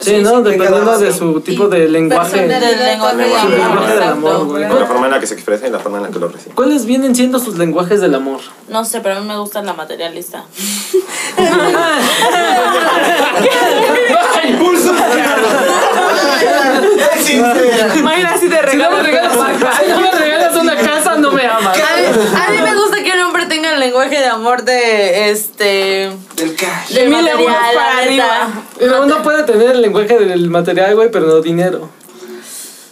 Sí, 0.04 0.18
¿no? 0.22 0.38
sí, 0.38 0.43
Dependiendo 0.43 0.97
de 0.99 1.14
su 1.14 1.41
tipo 1.41 1.68
de 1.68 1.88
lenguaje. 1.88 2.47
Del 2.47 2.49
lenguaje 2.84 3.16
de 3.18 3.24
Lenguaje 3.24 3.62
amor. 3.62 3.88
del 3.88 4.04
amor, 4.04 4.45
güey. 4.45 4.64
La 4.64 4.86
forma 4.86 5.06
en 5.08 5.12
la 5.12 5.20
que 5.20 5.28
se 5.28 5.34
expresa 5.34 5.68
y 5.68 5.72
la 5.72 5.80
forma 5.80 5.97
en 5.97 6.04
la 6.04 6.10
que 6.10 6.20
lo 6.20 6.28
recibe. 6.28 6.54
¿Cuáles 6.56 6.86
vienen 6.86 7.16
siendo 7.16 7.39
sus 7.39 7.58
lenguajes 7.58 8.01
del 8.01 8.16
amor? 8.16 8.39
No 8.68 8.84
sé, 8.86 9.01
pero 9.01 9.16
a 9.18 9.20
mí 9.22 9.28
me 9.28 9.38
gusta 9.38 9.62
la 9.62 9.74
materialista. 9.74 10.43
sincera. 17.20 17.93
Mayra 18.04 18.32
así 18.34 18.47
de 18.47 18.58
Si 18.70 18.78
no 18.78 18.89
regalo. 18.89 19.04
regalas, 19.04 19.34
si 19.34 19.89
no 19.91 19.99
me 20.01 20.12
regalas 20.12 20.56
una 20.56 20.76
casa, 20.76 21.16
no 21.18 21.32
me 21.32 21.45
amas. 21.45 21.78
A 21.78 22.51
mí 22.51 22.58
me 22.62 22.76
gusta 22.76 23.04
que 23.04 23.12
un 23.14 23.20
hombre 23.22 23.45
tenga 23.45 23.72
el 23.73 23.73
lenguaje 23.84 24.20
de 24.20 24.28
amor 24.28 24.64
de 24.64 25.30
este. 25.30 26.12
Del 26.36 26.56
cash. 26.56 26.94
De 26.94 27.06
mil 27.06 27.12
material, 27.12 27.40
euros 27.40 27.56
para 27.76 27.98
arriba. 27.98 28.64
Pero 28.78 29.04
uno 29.04 29.24
puede 29.24 29.44
tener 29.44 29.72
el 29.72 29.82
lenguaje 29.82 30.18
del 30.18 30.50
material, 30.50 30.96
güey, 30.96 31.12
pero 31.12 31.28
no 31.28 31.42
dinero. 31.42 31.90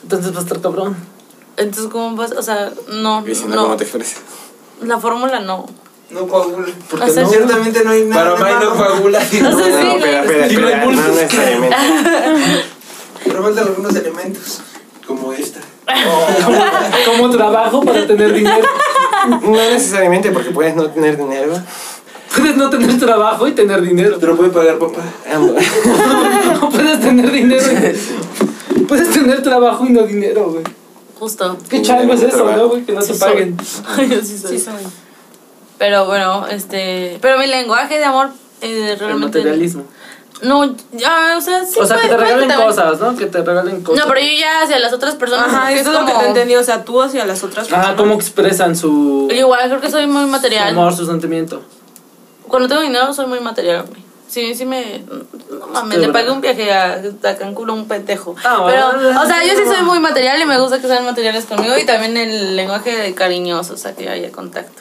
Entonces 0.04 0.34
va 0.34 0.40
a 0.40 0.44
estar 0.44 0.62
cabrón. 0.62 0.96
Entonces, 1.58 1.92
¿cómo 1.92 2.16
vas? 2.16 2.32
O 2.34 2.42
sea, 2.42 2.72
no. 2.90 3.24
Y 3.28 3.36
si 3.36 3.46
no, 3.46 3.56
no. 3.56 3.64
¿cómo 3.64 3.78
te 3.78 3.84
expresas? 3.84 4.22
La 4.82 5.00
fórmula 5.00 5.40
no. 5.40 5.66
No 6.10 6.28
coagula. 6.28 6.68
Porque 6.90 7.06
O 7.06 7.14
sea, 7.14 7.24
no. 7.24 7.30
Ciertamente 7.30 7.84
no 7.84 7.92
hay 7.92 8.04
nada. 8.04 8.36
Para 8.36 8.58
May 8.58 8.66
no 8.66 8.76
coagula. 8.76 9.20
O 9.24 9.24
sea, 9.24 9.42
No, 9.42 9.58
sí, 9.58 9.64
espera, 9.64 10.22
espera, 10.22 10.38
no 10.38 10.46
espera. 10.46 10.86
No, 10.86 10.92
no 10.92 11.08
necesariamente. 11.08 11.78
Pero 13.24 13.44
faltan 13.44 13.68
algunos 13.68 13.96
elementos. 13.96 14.62
Como 15.08 15.32
esta. 15.34 15.60
Como 17.06 17.30
trabajo 17.30 17.82
para 17.84 18.06
tener 18.08 18.34
dinero. 18.34 18.68
No 19.42 19.52
necesariamente 19.52 20.32
porque 20.32 20.52
puedes 20.52 20.76
no 20.76 20.90
tener 20.90 21.18
dinero. 21.18 21.54
Puedes 22.36 22.56
no 22.56 22.70
tener 22.70 22.98
trabajo 23.00 23.48
y 23.48 23.52
tener 23.52 23.82
dinero. 23.82 24.18
Te 24.18 24.26
lo 24.28 24.36
puede 24.38 24.50
pagar 24.52 24.78
papá. 24.80 25.02
Ambos. 25.34 25.56
No 26.62 26.70
puedes 26.70 27.00
tener 27.02 27.32
dinero 27.32 27.64
y... 27.72 28.82
Puedes 28.84 29.10
tener 29.12 29.42
trabajo 29.42 29.86
y 29.86 29.90
no 29.90 30.04
dinero, 30.04 30.50
güey. 30.52 30.64
Justo. 31.20 31.58
Qué 31.70 31.82
chango 31.82 32.14
es 32.14 32.24
eso, 32.24 32.52
¿no, 32.52 32.68
güey? 32.70 32.84
Que 32.84 32.94
no 32.94 33.00
te 33.02 33.08
Sí 33.08 33.14
soy. 33.16 33.30
paguen. 33.30 33.58
Yo 34.10 34.22
sí 34.22 34.38
soy. 34.38 34.64
Pero 35.78 36.06
bueno, 36.06 36.48
este. 36.48 37.18
Pero 37.22 37.38
mi 37.40 37.48
lenguaje 37.48 37.98
de 37.98 38.06
amor 38.06 38.30
eh, 38.62 38.92
El 38.94 39.00
realmente. 39.00 39.40
materialismo. 39.40 39.84
No, 40.42 40.76
ya, 40.94 41.36
o 41.38 41.42
sea, 41.42 41.64
sí. 41.66 41.80
O 41.80 41.86
sea, 41.86 41.98
que 41.98 42.08
te 42.08 42.18
regalen 42.18 42.52
cosas, 42.52 43.00
¿no? 43.00 43.16
Que 43.16 43.28
te 43.28 43.42
regalen 43.44 43.82
cosas. 43.84 44.04
No, 44.06 44.12
pero 44.12 44.26
yo 44.26 44.34
ya 44.40 44.62
hacia 44.64 44.80
las 44.80 44.92
otras 44.94 45.16
personas. 45.16 45.48
Ajá, 45.48 45.72
eso 45.72 45.92
es 45.92 46.00
lo 46.00 46.06
que 46.06 46.12
como- 46.12 46.22
te 46.24 46.28
entendí. 46.30 46.56
O 46.56 46.64
sea, 46.64 46.84
tú 46.84 47.02
hacia 47.02 47.26
las 47.26 47.44
otras 47.44 47.68
personas. 47.68 47.90
Ah, 47.92 47.96
cómo 47.96 48.16
expresan 48.16 48.76
su, 48.76 49.28
Yo 49.30 49.36
igual, 49.38 49.68
creo 49.70 49.82
que 49.82 49.92
soy 49.92 50.08
muy 50.08 50.24
su 50.24 50.28
material. 50.30 50.70
amor, 50.70 50.96
su 50.96 51.06
sentimiento. 51.06 51.62
Cuando 52.48 52.68
tengo 52.68 52.82
dinero, 52.82 53.14
soy 53.14 53.28
muy 53.28 53.40
material, 53.40 53.86
güey. 53.88 54.02
Sí, 54.28 54.56
sí 54.56 54.66
me. 54.66 55.04
No 55.50 55.68
mames, 55.68 55.98
Sí, 56.00 56.06
le 56.06 56.12
pagué 56.14 56.32
un 56.32 56.40
viaje 56.42 56.72
a, 56.72 56.94
a 57.24 57.36
Cancún 57.36 57.70
a 57.70 57.74
un 57.74 57.86
pendejo. 57.88 58.34
Ah, 58.46 58.64
Pero, 58.66 58.92
bueno. 58.94 59.22
o 59.22 59.26
sea, 59.26 59.44
yo 59.44 59.54
sí 59.56 59.64
soy 59.66 59.84
muy 59.84 60.00
material 60.00 60.42
y 60.42 60.46
me 60.46 60.58
gusta 60.58 60.80
que 60.82 60.88
sean 60.88 61.04
materiales 61.06 61.46
conmigo. 61.46 61.78
Y 61.78 61.86
también 61.86 62.16
el 62.18 62.56
lenguaje 62.56 62.96
de 62.98 63.14
cariñoso, 63.14 63.74
o 63.74 63.78
sea, 63.78 63.94
que 63.94 64.08
haya 64.10 64.32
contacto 64.32 64.81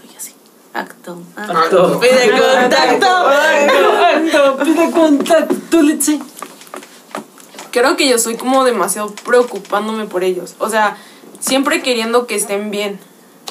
así. 0.75 0.79
Acto. 0.85 1.19
ah. 1.37 1.47
Acto. 1.65 2.01
Pide 2.01 2.31
contacto. 2.31 3.07
Acto, 3.09 4.57
pide 4.65 4.91
contacto, 4.91 5.83
Litsi. 5.83 6.21
Creo 7.71 7.97
que 7.97 8.09
yo 8.09 8.19
soy 8.19 8.37
como 8.37 8.65
demasiado 8.65 9.15
preocupándome 9.25 10.07
por 10.07 10.25
ellos. 10.25 10.55
O 10.59 10.69
sea, 10.69 10.97
siempre 11.39 11.83
queriendo 11.83 12.27
que 12.27 12.35
estén 12.35 12.71
bien. 12.71 12.99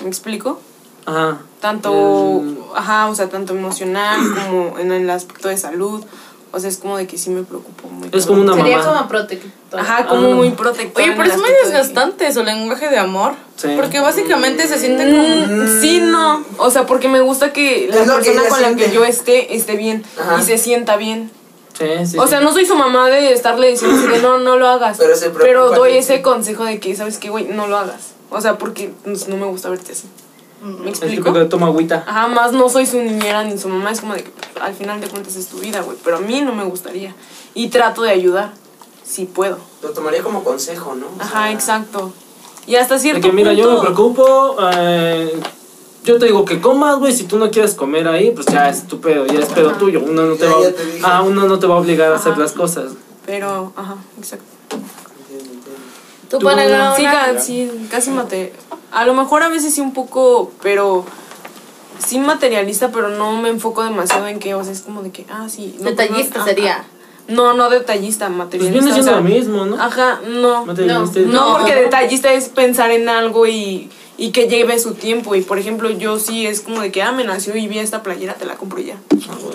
¿Me 0.02 0.08
explico? 0.10 0.60
Ajá. 1.06 1.40
Tanto, 1.62 1.92
Mm. 1.94 2.58
ajá, 2.76 3.08
o 3.08 3.16
sea, 3.16 3.30
tanto 3.30 3.54
emocional 3.54 4.20
como 4.34 4.78
en 4.80 4.92
el 4.92 5.10
aspecto 5.10 5.48
de 5.50 5.58
salud. 5.58 6.04
O 6.52 6.60
sea, 6.60 6.70
es 6.70 6.78
como 6.78 6.98
de 6.98 7.06
que 7.06 7.18
sí 7.18 7.30
me 7.30 7.44
preocupo 7.44 7.88
muy. 7.90 8.10
Es 8.12 8.26
como 8.26 8.42
una 8.42 8.56
Sería 8.56 8.78
mamá. 8.80 8.90
como 8.98 9.08
protector. 9.08 9.80
Ajá, 9.80 10.08
como 10.08 10.32
Ah. 10.32 10.36
muy 10.36 10.50
protectora. 10.52 11.06
Oye, 11.06 11.16
pero 11.16 11.30
es 11.32 11.38
muy 11.38 11.44
aspecto 11.46 11.66
de 11.68 11.72
que- 11.72 11.78
desgastante 11.78 12.34
su 12.34 12.44
lenguaje 12.44 12.90
de 12.90 12.98
amor. 12.98 13.34
Sí. 13.56 13.68
Porque 13.76 14.00
básicamente 14.00 14.68
se 14.68 14.80
sienten 14.80 15.16
como. 15.16 15.64
Mm, 15.64 15.82
Sí, 15.82 16.00
no. 16.02 16.44
O 16.58 16.72
sea, 16.72 16.86
porque 16.88 17.08
me 17.08 17.22
gusta 17.22 17.54
que 17.54 17.88
la 17.92 17.98
Es 18.04 18.10
que 18.10 18.32
persona 18.32 18.50
con 18.50 18.62
la 18.62 18.68
que 18.70 18.76
siente. 18.76 18.96
yo 18.96 19.06
esté 19.06 19.56
esté 19.56 19.76
bien 19.76 20.04
Ajá. 20.20 20.40
y 20.42 20.44
se 20.44 20.58
sienta 20.58 20.98
bien. 20.98 21.30
Sí, 21.78 21.86
sí. 22.08 22.18
O 22.18 22.24
sí. 22.24 22.30
sea, 22.30 22.42
no 22.42 22.52
soy 22.52 22.66
su 22.66 22.76
mamá 22.76 23.10
de 23.10 23.32
estarle 23.32 23.70
diciendo 23.70 24.02
de 24.08 24.20
no, 24.20 24.40
no 24.40 24.58
lo 24.58 24.68
hagas. 24.68 24.98
Pero 24.98 25.14
Pero 25.40 25.70
doy 25.72 25.98
ese 25.98 26.22
consejo 26.22 26.66
de 26.66 26.80
que, 26.80 26.96
¿sabes 26.96 27.20
qué, 27.20 27.30
güey? 27.30 27.46
No 27.46 27.68
lo 27.68 27.78
hagas. 27.78 28.14
O 28.32 28.42
sea, 28.42 28.58
porque 28.58 28.92
no 29.06 29.38
me 29.38 29.46
gusta 29.46 29.70
verte 29.70 29.92
así. 29.94 30.08
¿Me 30.62 30.82
El 30.84 30.88
explico? 30.90 31.32
de 31.32 31.46
toma 31.46 31.68
agüita. 31.68 32.04
Ajá, 32.08 32.28
más 32.28 32.52
no 32.52 32.68
soy 32.70 32.86
su 32.86 32.98
niñera 32.98 33.44
ni 33.44 33.58
su 33.58 33.70
mamá. 33.70 33.92
Es 33.92 34.02
como 34.02 34.14
de 34.14 34.24
que 34.24 34.32
al 34.62 34.74
final 34.74 35.00
de 35.02 35.08
cuentas 35.08 35.36
es 35.36 35.48
tu 35.48 35.58
vida, 35.60 35.82
güey. 35.82 35.98
Pero 36.04 36.18
a 36.18 36.20
mí 36.20 36.42
no 36.42 36.54
me 36.54 36.64
gustaría. 36.66 37.16
Y 37.54 37.70
trato 37.70 38.02
de 38.04 38.12
ayudar. 38.12 38.52
Si 39.04 39.26
puedo. 39.26 39.58
Lo 39.82 39.90
tomaría 39.92 40.22
como 40.22 40.44
consejo, 40.44 40.94
¿no? 40.96 41.08
O 41.08 41.22
Ajá, 41.22 41.44
sea, 41.44 41.52
exacto. 41.52 42.12
Y 42.68 42.76
hasta 42.76 43.00
cierto 43.00 43.22
que 43.28 43.32
mira, 43.34 43.54
yo 43.54 43.64
me 43.68 43.76
punto- 43.78 43.82
preocupo. 43.82 44.58
eh, 44.74 45.40
yo 46.04 46.20
te 46.20 46.26
digo 46.28 46.46
que 46.46 46.62
comas, 46.62 47.00
güey. 47.00 47.14
Si 47.14 47.24
tú 47.24 47.38
no 47.40 47.50
quieres 47.50 47.74
comer 47.74 48.08
ahí, 48.08 48.32
pues 48.32 48.46
ya 48.48 48.70
es 48.70 48.86
tu 48.88 49.00
pedo, 49.02 49.26
ya 49.26 49.40
es 49.40 49.48
pedo 49.48 49.72
tuyo. 49.74 50.02
Uno 50.06 50.24
no 50.26 50.36
te 50.36 50.46
Ya, 50.46 50.52
va, 50.54 50.62
ya 50.62 50.72
te 50.74 50.84
ah, 51.04 51.24
uno 51.24 51.48
no 51.48 51.58
te 51.58 51.66
va 51.68 51.76
a 51.76 51.78
obligar 51.80 52.12
a 52.12 52.16
hacer 52.18 52.38
las 52.38 52.52
cosas. 52.52 52.92
Pero, 53.26 53.74
ajá, 53.76 53.96
exacto. 54.20 54.46
Tú 56.30 56.40
para 56.40 56.96
Sí, 56.96 57.04
ca- 57.04 57.40
sí, 57.40 57.72
casi 57.90 58.12
mate. 58.12 58.54
A 58.92 59.06
lo 59.06 59.14
mejor 59.14 59.44
a 59.44 59.50
veces 59.50 59.74
sí 59.74 59.82
un 59.82 59.94
poco, 59.94 60.52
pero 60.62 61.06
sí 62.06 62.20
materialista, 62.20 62.90
pero 62.92 63.10
no 63.10 63.34
me 63.42 63.50
enfoco 63.50 63.84
demasiado 63.84 64.28
en 64.28 64.40
que, 64.40 64.54
o 64.56 64.64
sea, 64.64 64.72
es 64.74 64.82
como 64.82 65.02
de 65.04 65.12
que, 65.12 65.26
ah, 65.30 65.48
sí. 65.50 65.76
no, 65.80 65.84
pues, 65.84 65.84
no, 65.84 65.90
Detallista 65.92 66.40
ajá. 66.40 66.48
sería. 66.50 66.84
No, 67.28 67.54
no 67.54 67.70
detallista, 67.70 68.26
Pues 68.26 68.38
materialista. 68.38 68.74
viene 68.80 68.90
o 68.90 68.94
siendo 68.94 69.12
sea, 69.12 69.22
lo 69.22 69.24
mismo, 69.24 69.66
¿no? 69.66 69.80
Ajá, 69.82 70.20
no. 70.28 70.66
Materialista. 70.66 71.20
No, 71.22 71.58
porque 71.58 71.76
detallista 71.76 72.34
es 72.34 72.50
pensar 72.50 72.90
en 72.90 73.08
algo 73.08 73.46
y, 73.46 73.92
y 74.18 74.32
que 74.32 74.48
lleve 74.48 74.80
su 74.80 74.96
tiempo. 74.96 75.36
Y 75.36 75.42
por 75.42 75.60
ejemplo, 75.60 75.92
yo 75.92 76.18
sí 76.18 76.48
es 76.48 76.62
como 76.62 76.82
de 76.82 76.92
que, 76.92 77.04
ah, 77.04 77.12
me 77.12 77.24
nació 77.24 77.56
y 77.56 77.68
vi 77.68 77.78
esta 77.78 78.02
playera, 78.02 78.34
te 78.34 78.46
la 78.46 78.56
compro 78.56 78.80
ya. 78.80 78.96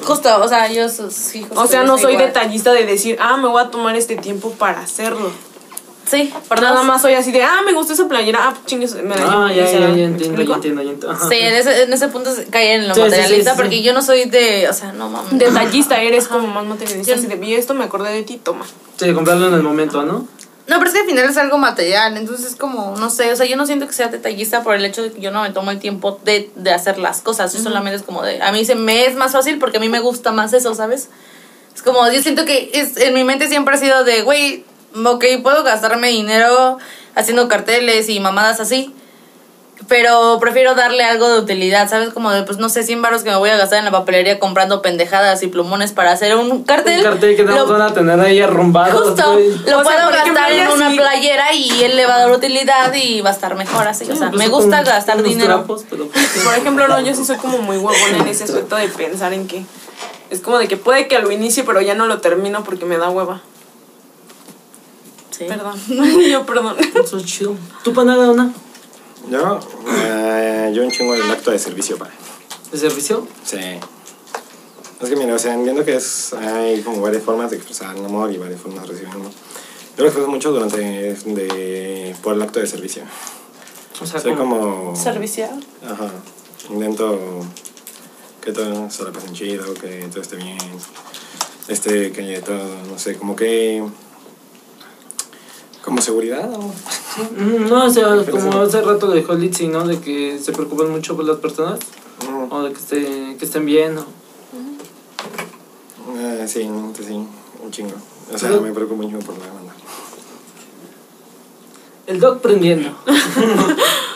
Justo, 0.05 0.29
o 0.41 0.47
sea, 0.49 0.71
yo 0.71 0.89
sí, 0.89 1.41
justo 1.43 1.61
O 1.61 1.67
sea, 1.67 1.83
no 1.83 1.99
soy 1.99 2.13
igual. 2.13 2.29
detallista 2.29 2.73
de 2.73 2.87
decir, 2.87 3.17
ah, 3.21 3.37
me 3.39 3.49
voy 3.49 3.61
a 3.61 3.71
tomar 3.71 3.97
este 3.97 4.15
tiempo 4.17 4.51
para 4.53 4.79
hacerlo. 4.81 5.33
Sí, 6.07 6.33
Pero 6.49 6.61
nada 6.61 6.83
más 6.83 7.01
soy 7.01 7.15
así 7.15 7.33
de, 7.33 7.43
ah, 7.43 7.63
me 7.65 7.73
gustó 7.73 7.95
esa 7.95 8.07
playera, 8.07 8.41
ah, 8.43 8.55
chingues, 8.67 8.95
me 8.95 9.15
la 9.15 9.17
llevo. 9.17 9.31
Ah, 9.31 9.53
ya, 9.53 9.65
ya, 9.65 9.73
ya 9.73 9.89
¿Me 9.89 10.05
entiendo, 10.05 10.43
ya 10.43 10.55
entiendo, 10.55 10.83
ya 10.83 10.91
entiendo. 10.91 11.11
Ajá. 11.11 11.29
Sí, 11.29 11.37
en 11.37 11.55
ese, 11.55 11.83
en 11.85 11.93
ese 11.93 12.09
punto 12.09 12.31
cae 12.51 12.75
en 12.75 12.89
lo 12.89 12.95
Sí, 12.95 13.01
sí, 13.01 13.07
sí, 13.07 13.11
materialista 13.11 13.51
sí, 13.53 13.57
porque 13.57 13.77
sí. 13.77 13.83
yo 13.83 13.93
no 13.95 14.03
soy 14.03 14.27
de, 14.27 14.69
o 14.69 14.73
sea, 14.73 14.93
no 14.93 15.09
mames. 15.09 15.39
Detallista 15.39 16.01
eres 16.03 16.29
como 16.29 16.47
más 16.49 16.65
materialista. 16.65 17.15
Así 17.15 17.27
de, 17.27 17.37
vi 17.37 17.55
esto, 17.55 17.75
me 17.75 17.85
acordé 17.85 18.13
de 18.13 18.23
ti, 18.23 18.37
toma. 18.43 18.67
Sí, 18.97 19.13
comprarlo 19.13 19.49
en 19.49 19.55
el 19.55 19.63
momento, 19.63 20.03
¿no? 20.03 20.29
No, 20.67 20.79
pero 20.79 20.87
es 20.87 20.95
que 20.95 21.01
al 21.01 21.07
final 21.07 21.29
es 21.29 21.37
algo 21.37 21.59
material, 21.59 22.17
entonces 22.17 22.47
es 22.47 22.57
como, 22.57 22.97
no 22.97 23.11
sé, 23.11 23.31
o 23.31 23.37
sea, 23.37 23.45
yo 23.45 23.57
no 23.57 23.67
siento 23.67 23.87
que 23.87 23.93
sea 23.93 24.09
detallista 24.09 24.63
por 24.63 24.75
el 24.75 24.85
hecho 24.85 25.03
de 25.03 25.13
que 25.13 25.21
yo 25.21 25.31
no 25.31 25.43
me 25.43 25.51
tomo 25.51 25.71
el 25.71 25.79
tiempo 25.79 26.19
de, 26.25 26.51
de 26.55 26.73
hacer 26.73 26.97
las 26.97 27.21
cosas, 27.21 27.53
yo 27.53 27.61
solamente 27.61 27.97
es 27.97 28.03
como 28.03 28.23
de, 28.23 28.41
a 28.41 28.51
mí 28.51 28.65
se 28.65 28.75
me 28.75 29.05
es 29.05 29.15
más 29.15 29.33
fácil 29.33 29.59
porque 29.59 29.77
a 29.77 29.81
mí 29.81 29.91
me 29.91 30.01
gusta 30.01 30.33
más 30.33 30.55
eso, 30.55 30.75
¿sabes? 30.75 31.11
Es 31.75 31.83
como, 31.83 32.11
yo 32.11 32.23
siento 32.23 32.47
que 32.47 32.71
es, 32.73 32.97
en 32.97 33.13
mi 33.13 33.25
mente 33.25 33.49
siempre 33.49 33.75
ha 33.75 33.79
sido 33.79 34.05
de, 34.05 34.23
güey, 34.23 34.65
ok, 35.05 35.25
puedo 35.43 35.63
gastarme 35.65 36.09
dinero 36.09 36.79
haciendo 37.15 37.49
carteles 37.49 38.09
y 38.09 38.21
mamadas 38.21 38.61
así, 38.61 38.95
pero 39.89 40.39
prefiero 40.41 40.75
darle 40.75 41.05
algo 41.05 41.29
de 41.29 41.39
utilidad, 41.41 41.91
¿sabes? 41.91 42.11
Como 42.11 42.31
de, 42.31 42.43
pues 42.45 42.59
no 42.59 42.69
sé, 42.69 42.85
100 42.85 43.03
baros 43.03 43.23
que 43.23 43.31
me 43.31 43.37
voy 43.37 43.51
a 43.51 43.57
gastar 43.57 43.81
en 43.81 43.85
la 43.85 43.91
papelería 43.91 44.39
comprando 44.39 44.81
pendejadas 44.81 45.43
y 45.43 45.49
plumones 45.49 45.93
para 45.93 46.13
hacer 46.13 46.35
un 46.37 46.65
cartel. 46.65 46.99
Un 46.99 47.05
cartel 47.05 47.37
que 47.37 47.45
no 47.45 47.55
lo- 47.55 47.67
van 47.67 47.83
a 47.83 47.93
tener 47.93 48.19
ahí 48.21 48.41
arrumbados, 48.41 49.09
Justo, 49.11 49.39
lo 49.67 49.81
O 49.81 49.83
puedo 49.83 50.09
gastar 50.11 50.53
en 50.53 50.69
una 50.69 50.91
playera 50.91 51.53
y 51.53 51.83
él 51.83 51.97
le 51.97 52.07
va 52.07 52.15
a 52.15 52.19
dar 52.21 52.31
utilidad 52.31 52.95
y 52.95 53.21
va 53.21 53.31
a 53.31 53.33
estar 53.35 53.57
mejor 53.57 53.87
así. 53.87 54.11
O 54.11 54.17
sea, 54.17 54.31
Pues 54.31 54.39
me 54.39 54.51
con- 54.51 54.63
gusta 54.63 54.83
gastar 54.85 55.17
con 55.17 55.25
dinero. 55.25 55.55
trapos, 55.57 55.85
pero- 55.91 56.09
Por 56.45 56.55
ejemplo, 56.55 56.89
no, 56.89 57.01
yo 57.01 57.15
sí 57.15 57.25
soy 57.25 57.37
como 57.37 57.59
muy 57.59 57.77
huevona 57.77 58.19
en 58.19 58.29
ese 58.29 58.45
aspecto 58.45 58.77
de 58.77 58.89
pensar 58.89 59.33
en 59.35 59.47
que 59.47 59.65
es 60.31 60.41
como 60.41 60.59
de 60.59 60.67
que 60.69 60.77
puede 60.79 61.09
que 61.09 61.19
lo 61.19 61.31
inicie, 61.31 61.63
pero 61.65 61.81
ya 61.83 61.95
no 61.95 62.07
lo 62.07 62.21
termino 62.21 62.65
porque 62.65 62.87
me 62.87 62.97
da 62.97 63.11
hueva. 63.11 63.43
Sí. 65.37 65.47
Perdón. 65.49 65.77
yo 66.31 66.47
perdón. 66.47 66.77
Eso 67.03 67.17
es 67.17 67.25
chido. 67.25 67.57
¿Tú, 67.83 67.93
Panaga, 67.93 68.31
una? 68.31 68.53
Yo, 69.29 69.59
eh, 69.89 70.73
yo 70.73 70.85
un 70.85 70.93
chingo 70.93 71.13
el 71.13 71.23
acto 71.23 71.51
de 71.51 71.59
servicio, 71.59 71.99
para. 71.99 72.13
¿De 72.71 72.79
servicio? 72.79 73.27
Sí. 73.43 73.59
Es 75.01 75.09
que 75.09 75.17
mira, 75.17 75.35
o 75.35 75.39
sea, 75.39 75.55
entiendo 75.55 75.85
que 75.85 75.97
es, 75.97 76.33
hay 76.35 76.83
como 76.83 77.01
varias 77.01 77.25
formas 77.25 77.51
de 77.51 77.57
expresar 77.57 77.97
el 77.97 78.05
amor 78.05 78.31
y 78.31 78.39
varias 78.39 78.61
formas 78.61 78.83
de 78.83 78.93
recibir 78.93 79.13
amor. 79.13 79.33
Yo 79.97 80.05
lo 80.05 80.05
expreso 80.05 80.31
mucho 80.31 80.53
durante, 80.53 80.79
de, 80.79 82.15
por 82.23 82.35
el 82.35 82.43
acto 82.43 82.61
de 82.61 82.69
servicio. 82.69 83.03
O 84.01 84.07
sea, 84.07 84.21
Soy 84.21 84.35
como... 84.35 84.61
como... 84.61 84.97
Servicial. 84.97 85.65
Ajá. 85.85 86.11
Intento 86.71 87.41
que 88.41 88.53
todo 88.53 88.89
se 88.89 89.03
la 89.03 89.11
pasen 89.11 89.33
chido, 89.35 89.75
que 89.75 90.07
todo 90.11 90.23
esté 90.23 90.37
bien. 90.37 90.59
Este, 91.67 92.13
que 92.13 92.41
todo, 92.41 92.65
no 92.89 92.99
sé, 93.01 93.17
como 93.17 93.35
que... 93.35 93.83
Como 95.85 96.01
seguridad 96.01 96.51
o... 96.55 96.73
Mm, 97.39 97.69
No, 97.69 97.85
o 97.87 97.91
sea, 97.91 98.25
como 98.31 98.61
hace 98.63 98.81
rato 98.81 99.13
dijo 99.13 99.35
Litzy, 99.35 99.69
¿no? 99.69 99.87
De 99.87 100.01
que 100.01 100.39
se 100.39 100.53
preocupan 100.53 100.91
mucho 100.91 101.15
por 101.15 101.25
las 101.27 101.37
personas. 101.39 101.79
Mm, 102.27 102.53
O 102.53 102.63
de 102.63 102.73
que, 102.73 102.79
esté, 102.79 103.37
que 103.39 103.45
estén 103.45 103.67
bien, 103.67 103.95
¿no? 103.95 104.07
eh, 106.17 106.45
sí, 106.49 106.63
sí, 107.07 107.27
un 107.63 107.71
chingo. 107.71 107.95
O 108.33 108.39
sea, 108.39 108.51
me 108.61 108.73
preocupo 108.73 109.03
mucho 109.03 109.19
por 109.25 109.37
la 109.39 109.47
banda. 109.53 109.75
El 112.07 112.21
dog 112.21 112.41
prendiendo. 112.41 112.91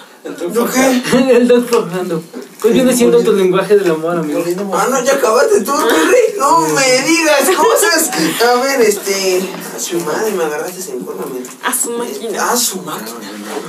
¿Yo 0.53 0.67
qué? 0.71 1.03
el 1.37 1.49
dog 1.49 1.69
forjando. 1.69 2.23
Pues 2.61 2.75
viene 2.75 2.97
siendo 2.97 3.23
tu 3.23 3.33
lenguaje 3.33 3.77
del 3.77 3.91
amor, 3.93 4.19
amigo. 4.19 4.43
Ah, 4.75 4.89
no, 4.91 5.05
ya 5.05 5.15
acabaste 5.15 5.61
tú, 5.61 5.73
Terry. 5.73 6.39
No 6.39 6.61
me 6.61 7.03
digas 7.03 7.49
cosas. 7.57 8.11
A 8.43 8.55
ver, 8.63 8.81
este. 8.81 9.41
A 9.77 9.79
su 9.79 10.01
madre, 10.01 10.33
me 10.33 10.43
agarraste 10.45 10.93
en 10.93 11.05
forma. 11.05 11.25
A 11.63 11.73
su 11.73 11.93
máquina. 11.93 12.51
A 12.51 12.57
su 12.57 12.83
máquina. 12.83 13.19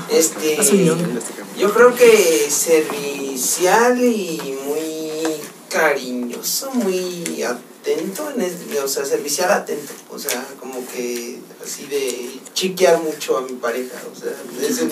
Este. 0.09 0.57
A 0.59 0.63
su 0.63 0.75
ñonga. 0.75 1.07
Yo 1.57 1.71
creo 1.71 1.93
que 1.93 2.49
servicial 2.49 4.03
y 4.03 4.57
muy 4.65 5.35
cariñoso, 5.69 6.71
muy 6.71 7.43
atento. 7.43 8.29
En 8.35 8.41
es- 8.41 8.55
o 8.83 8.87
sea, 8.87 9.05
servicial 9.05 9.51
atento. 9.51 9.93
O 10.09 10.17
sea, 10.17 10.43
como 10.59 10.83
que 10.87 11.39
así 11.63 11.85
de 11.85 12.39
chiquear 12.59 13.01
mucho 13.01 13.37
a 13.37 13.41
mi 13.41 13.53
pareja. 13.53 13.95
O 14.11 14.19
sea, 14.19 14.33
ese 14.67 14.83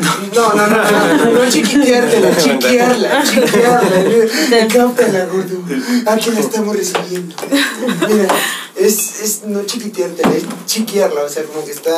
no, 0.00 0.54
no, 0.54 0.66
no, 0.66 0.66
no, 0.66 1.30
no 1.32 1.50
chiquiteártela, 1.50 2.34
chiquearla, 2.42 3.22
chiquearla. 3.22 4.68
Cáptala, 4.72 5.26
gordo. 5.26 5.58
Aquí 6.06 6.30
la 6.30 6.40
estamos 6.40 6.74
recibiendo. 6.74 7.34
Mira, 8.08 8.28
es, 8.76 9.20
es 9.20 9.42
no 9.44 9.66
chiquiteártela, 9.66 10.36
es 10.36 10.44
chiquearla, 10.64 11.24
o 11.24 11.28
sea, 11.28 11.44
como 11.44 11.66
que 11.66 11.72
está. 11.72 11.92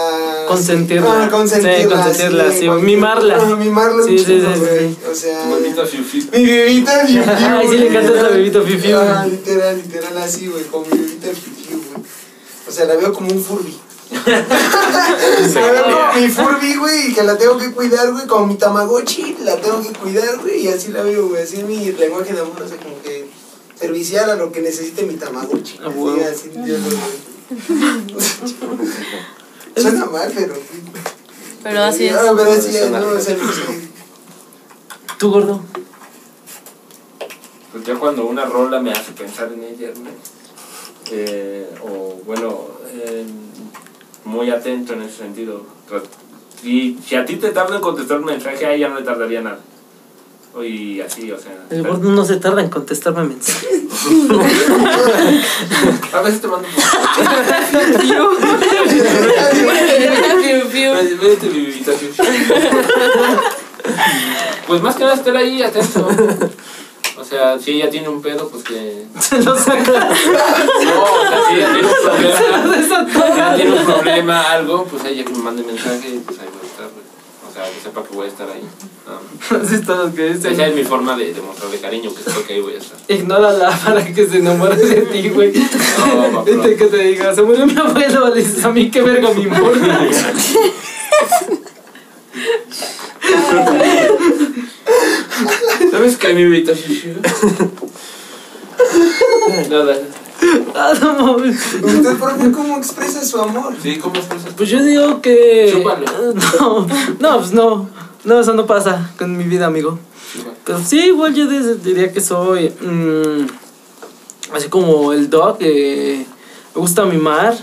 Consentirla. 0.49 1.25
Ah, 1.27 1.31
consentirla. 1.31 1.79
Sí, 1.79 1.87
consentirla, 1.89 2.53
sí, 2.53 2.69
mimarla. 2.69 3.39
Ah, 3.41 3.55
mimarla 3.57 4.03
Sí, 4.03 4.11
un 4.11 4.19
sí, 4.19 4.25
sí. 4.25 4.97
O 5.09 5.15
sea. 5.15 5.45
Maldita 5.45 5.87
fifi. 5.87 6.29
Mi 6.33 6.45
bebita 6.45 7.07
fiu. 7.07 7.23
Ay, 7.29 7.69
sí 7.69 7.77
le 7.79 7.87
encanta 7.87 8.09
esa 8.09 8.31
literal. 8.31 8.37
bebita 8.37 8.63
fiu. 8.63 8.97
Ah, 8.99 9.27
literal, 9.31 9.77
literal 9.77 10.19
así, 10.19 10.49
güey, 10.49 10.65
con 10.65 10.83
mi 10.83 10.99
bebita 10.99 11.29
fiu, 11.29 11.79
güey. 11.93 12.05
O 12.67 12.73
sea, 12.73 12.85
la 12.87 12.97
veo 12.97 13.13
como 13.13 13.31
un 13.31 13.41
Furby. 13.41 13.88
La 14.11 15.71
veo 15.71 15.85
como 15.85 16.13
mi 16.15 16.29
Furby, 16.29 16.77
güey, 16.77 17.15
que 17.15 17.23
la 17.23 17.37
tengo 17.37 17.59
que 17.59 17.73
cuidar, 17.73 18.11
güey, 18.13 18.27
como 18.27 18.47
mi 18.47 18.55
Tamagotchi, 18.57 19.37
la 19.41 19.57
tengo 19.57 19.83
que 19.83 19.91
cuidar, 19.91 20.39
güey, 20.39 20.65
y 20.65 20.69
así 20.69 20.93
la 20.93 21.03
veo, 21.03 21.29
güey, 21.29 21.43
así 21.43 21.59
es 21.59 21.65
mi 21.65 21.93
lenguaje 21.93 22.33
de 22.33 22.41
amor, 22.41 22.63
o 22.63 22.69
sea, 22.69 22.79
como 22.79 23.01
que 23.03 23.29
servicial 23.79 24.31
a 24.31 24.37
lo 24.37 24.51
que 24.51 24.61
necesite 24.61 25.03
mi 25.03 25.15
Tamagotchi. 25.15 25.79
Ah, 25.83 25.89
Así, 25.89 26.21
así, 26.21 26.51
yo 26.67 26.79
lo 26.79 26.89
Suena 29.81 30.07
mal, 30.07 30.33
pero... 30.35 30.55
Pero 31.63 31.83
así 31.83 32.07
es. 32.07 32.15
Ah, 32.15 32.33
pero 32.37 32.53
así 32.53 32.77
es, 32.77 32.91
no, 32.91 33.01
no 33.01 33.21
sé. 33.21 33.37
¿Tú, 35.19 35.31
gordo? 35.31 35.63
Pues 37.73 37.85
ya 37.85 37.95
cuando 37.97 38.27
una 38.27 38.45
rola 38.45 38.81
me 38.81 38.93
hace 38.93 39.13
pensar 39.13 39.53
en 39.53 39.65
ella, 39.65 39.91
güey. 39.95 40.13
Eh, 41.11 41.69
o 41.83 42.21
bueno, 42.25 42.69
eh, 42.87 43.27
muy 44.29 44.51
atento 44.51 44.93
en 44.93 45.03
ese 45.03 45.18
sentido. 45.18 45.62
Tra- 45.89 46.03
Si, 46.61 46.99
a 47.16 47.24
ti 47.24 47.37
te 47.37 47.51
tarda 47.51 47.76
en 47.76 47.81
contestar 47.83 48.18
un 48.18 48.24
mensaje, 48.26 48.66
a 48.66 48.72
ella 48.72 48.89
no 48.89 48.97
le 48.99 49.05
tardaría 49.05 49.41
nada. 49.43 49.59
Y 50.61 51.01
así, 51.01 51.31
o 51.31 51.39
sea. 51.39 51.53
El 51.70 51.83
gordo 51.87 52.11
no 52.11 52.24
se 52.24 52.37
tarda 52.37 52.61
en 52.62 52.68
contestarme 52.68 53.22
mensajes. 53.24 53.83
A 56.12 56.20
veces 56.22 56.41
te 56.41 56.49
mando. 56.49 56.66
Fiu. 60.70 60.93
Pues 64.66 64.83
más 64.83 64.97
que 64.97 65.05
nada 65.05 65.14
estar 65.14 65.37
ahí 65.37 65.62
atento. 65.62 66.09
O 67.21 67.25
sea, 67.25 67.59
si 67.59 67.73
ella 67.73 67.91
tiene 67.91 68.09
un 68.09 68.23
pedo, 68.23 68.49
pues 68.49 68.62
que. 68.64 69.05
Se 69.21 69.43
lo 69.43 69.57
saca. 69.59 69.83
No, 70.85 71.03
o 71.03 71.29
sea, 71.29 71.49
si 71.49 71.55
ella 71.57 71.69
tiene 71.73 71.89
un 71.89 71.95
problema. 72.05 72.37
Si 72.37 72.93
ella 73.25 73.55
tiene 73.57 73.73
un 73.73 73.85
problema, 73.85 74.43
algo, 74.53 74.85
pues 74.85 75.05
ella 75.05 75.25
que 75.25 75.33
me 75.33 75.39
mande 75.39 75.62
mensaje 75.64 76.09
y 76.09 76.19
pues 76.21 76.39
ahí 76.39 76.47
voy 76.53 76.62
a 76.62 76.66
estar, 76.71 76.87
güey. 76.87 77.09
O 77.49 77.53
sea, 77.53 77.64
que 77.64 77.81
sepa 77.83 78.03
que 78.05 78.14
voy 78.14 78.27
a 78.27 78.29
estar 78.29 78.49
ahí. 78.49 78.62
Así 79.62 79.75
está 79.77 79.97
lo 79.97 80.14
que 80.14 80.31
Esa 80.31 80.49
dice. 80.51 80.69
es 80.69 80.75
mi 80.75 80.85
forma 80.85 81.16
de 81.16 81.33
demostrarle 81.35 81.79
cariño, 81.81 82.14
que 82.14 82.23
sepa 82.23 82.47
que 82.47 82.55
ahí 82.55 82.61
voy 82.61 82.75
a 82.75 82.79
estar. 82.79 82.99
Ignórala 83.09 83.71
para 83.85 84.05
que 84.05 84.27
se 84.27 84.37
enamore 84.39 84.77
de 84.77 85.01
ti, 85.03 85.29
güey. 85.31 85.53
No. 85.53 86.45
Este 86.47 86.77
que 86.77 86.85
te 86.87 86.97
diga, 86.99 87.35
se 87.35 87.43
murió 87.43 87.66
mi 87.66 87.77
abuelo, 87.77 88.29
le 88.35 88.43
dices 88.43 88.64
a 88.64 88.71
mí 88.71 88.91
qué 88.91 89.03
verga 89.03 89.31
me 89.35 89.41
importa. 89.43 89.99
¿Sabes 95.91 96.16
qué, 96.16 96.34
mi 96.34 96.45
bebita? 96.45 96.72
Nada. 99.70 99.97
Ah, 100.74 100.93
no 101.01 101.14
mames. 101.14 101.74
¿Usted, 101.82 102.16
profe, 102.16 102.53
cómo 102.53 102.76
expresa 102.76 103.24
su 103.24 103.41
amor? 103.41 103.74
Sí, 103.82 103.99
¿cómo 103.99 104.16
expresas? 104.16 104.53
Pues 104.57 104.68
yo 104.68 104.82
digo 104.82 105.20
que. 105.20 105.70
Chúpalo. 105.72 106.07
No, 106.61 106.86
no, 107.18 107.39
pues 107.39 107.53
no. 107.53 107.89
No, 108.24 108.41
eso 108.41 108.55
no 108.55 108.66
pasa 108.66 109.11
con 109.18 109.36
mi 109.36 109.45
vida, 109.45 109.66
amigo. 109.66 109.99
Pero 110.64 110.78
sí, 110.84 111.07
igual 111.07 111.34
yo 111.34 111.47
diría 111.47 112.12
que 112.12 112.20
soy. 112.20 112.72
mm, 112.80 113.47
así 114.55 114.68
como 114.68 115.12
el 115.12 115.30
dog, 115.30 115.59
que 115.59 116.26
me 116.74 116.80
gusta 116.80 117.05
mimar. 117.05 117.57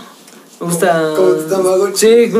Me 0.58 0.66
gusta. 0.68 1.12
Como 1.14 1.32
tu 1.32 1.48
Tamagotchi. 1.48 1.98
Sí, 1.98 2.32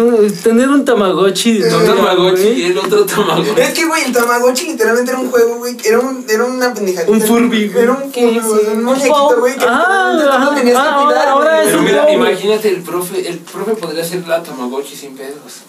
tener 0.43 0.69
un 0.71 0.85
Tamagotchi. 0.85 1.63
Un 1.63 1.87
Tamagotchi 1.87 2.49
y 2.49 2.63
el 2.65 2.79
otro 2.79 3.05
Tamagotchi. 3.05 3.61
Es 3.61 3.71
que, 3.75 3.85
güey, 3.87 4.05
el 4.05 4.13
Tamagotchi 4.13 4.67
literalmente 4.69 5.11
era 5.13 5.21
un 5.21 5.31
juego, 5.31 5.57
güey. 5.59 5.77
Era, 5.85 5.99
un, 5.99 6.25
era 6.29 6.45
una 6.45 6.73
pendejadita. 6.73 7.13
Un 7.13 7.21
Furby, 7.21 7.69
güey. 7.69 7.83
Era 7.85 7.93
un 7.93 8.11
Furby. 8.13 8.69
Un 8.73 8.85
muñequito, 8.85 9.37
güey. 9.39 9.57
Que 9.57 9.65
Ah, 9.69 10.13
literalmente 10.15 10.25
no 10.25 10.33
ajá. 10.33 10.55
tenías 10.55 10.77
que 10.77 10.89
Ah, 10.89 10.95
ahora- 10.95 11.07
cuidar, 11.07 11.29
ahora 11.29 11.61
es 11.63 11.67
Pero 11.67 11.79
un 11.79 11.85
mira, 11.85 12.11
imagínate 12.13 12.69
el 12.71 12.83
profe, 12.83 13.29
el 13.29 13.39
profe 13.39 13.73
podría 13.75 14.05
ser 14.05 14.27
la 14.27 14.43
Tamagotchi 14.43 14.97
sin 14.97 15.15
pedos. 15.17 15.63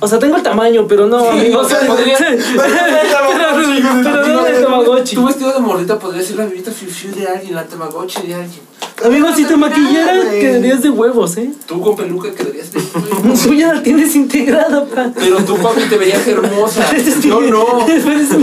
O 0.00 0.08
sea, 0.08 0.18
tengo 0.18 0.36
el 0.36 0.42
tamaño, 0.42 0.86
pero 0.88 1.06
no, 1.06 1.30
amigo. 1.30 1.60
o 1.60 1.68
sea, 1.68 1.80
podría-. 1.86 2.16
Pero 4.02 4.26
no 4.28 4.44
de 4.44 4.62
Tamagotchi. 4.62 5.14
Tu 5.14 5.24
vestido 5.26 5.52
de 5.52 5.60
morrita 5.60 5.98
podría 5.98 6.22
ser 6.22 6.36
la 6.36 6.46
bebita 6.46 6.70
fiu 6.70 7.14
de 7.14 7.26
alguien, 7.26 7.54
la 7.54 7.64
Tamagotchi 7.64 8.26
de 8.26 8.34
alguien. 8.34 8.70
Amigo, 9.04 9.28
si 9.34 9.44
te 9.44 9.56
maquillaras, 9.56 10.26
quedarías 10.26 10.82
de 10.82 10.90
huevos, 10.90 11.36
¿eh? 11.38 11.50
Tú 11.66 11.80
con 11.80 11.96
peluca 11.96 12.32
quedarías 12.32 12.70
de 12.72 12.80
Tú 13.44 13.54
ya 13.54 13.72
la 13.74 13.82
tienes 13.82 14.14
integrada, 14.14 14.84
pa. 14.84 15.10
Pero 15.14 15.38
tú, 15.38 15.56
papi, 15.56 15.82
te 15.88 15.96
verías 15.96 16.26
hermosa. 16.26 16.84
Yo 17.22 17.40
no. 17.40 17.86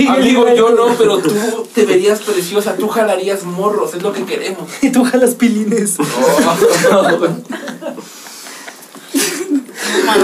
Amigo, 0.10 0.48
yo 0.56 0.72
no, 0.72 0.88
pero 0.98 1.20
tú 1.20 1.32
te 1.74 1.86
verías 1.86 2.20
preciosa. 2.22 2.76
Tú 2.76 2.88
jalarías 2.88 3.44
morros, 3.44 3.94
es 3.94 4.02
lo 4.02 4.14
que 4.14 4.24
queremos. 4.26 4.68
Y 4.82 4.90
tú 4.90 5.04
jalas 5.04 5.36
pilines. 5.36 5.98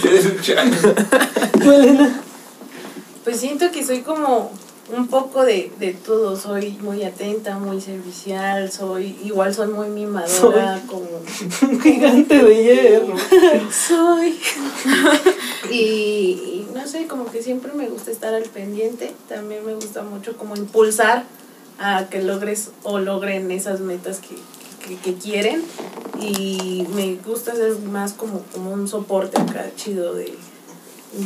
Eres 0.04 0.26
un 0.26 0.42
chango. 0.42 0.94
¿Tú, 1.62 1.72
Elena? 1.72 2.22
Pues 3.24 3.40
siento 3.40 3.72
que 3.72 3.86
soy 3.86 4.02
como 4.02 4.52
un 4.96 5.08
poco 5.08 5.44
de, 5.44 5.72
de 5.80 5.94
todo. 5.94 6.36
Soy 6.36 6.78
muy 6.82 7.04
atenta, 7.04 7.58
muy 7.58 7.82
servicial, 7.82 8.72
soy 8.72 9.16
igual 9.24 9.54
soy 9.54 9.68
muy 9.68 9.90
mimadora, 9.90 10.82
como 10.88 11.08
Un 11.62 11.82
gigante 11.82 12.44
de 12.44 12.64
hierro. 12.64 13.16
soy. 13.72 14.40
y, 15.72 15.76
y 15.76 16.68
no 16.74 16.88
sé, 16.88 17.08
como 17.08 17.32
que 17.32 17.44
siempre 17.44 17.72
me 17.74 17.88
gusta 17.88 18.12
estar 18.12 18.34
al 18.34 18.44
pendiente. 18.44 19.14
También 19.28 19.66
me 19.66 19.74
gusta 19.74 20.02
mucho 20.02 20.36
como 20.38 20.56
impulsar 20.56 21.26
a 21.80 22.08
que 22.10 22.22
logres 22.22 22.70
o 22.84 23.00
logren 23.00 23.50
esas 23.52 23.80
metas 23.80 24.20
que, 24.20 24.36
que, 24.88 24.98
que 24.98 25.14
quieren. 25.16 25.64
Y 26.20 26.86
me 26.94 27.16
gusta 27.26 27.56
ser 27.56 27.78
más 27.80 28.14
como, 28.14 28.42
como 28.54 28.72
un 28.72 28.88
soporte 28.88 29.40
acá 29.42 29.66
chido 29.76 30.14
de 30.14 30.38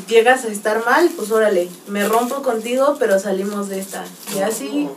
llegas 0.07 0.45
a 0.45 0.47
estar 0.47 0.85
mal, 0.85 1.09
pues 1.15 1.31
órale, 1.31 1.69
me 1.87 2.07
rompo 2.07 2.41
contigo, 2.41 2.95
pero 2.99 3.19
salimos 3.19 3.69
de 3.69 3.79
esta. 3.79 4.05
Y 4.35 4.39
así, 4.39 4.87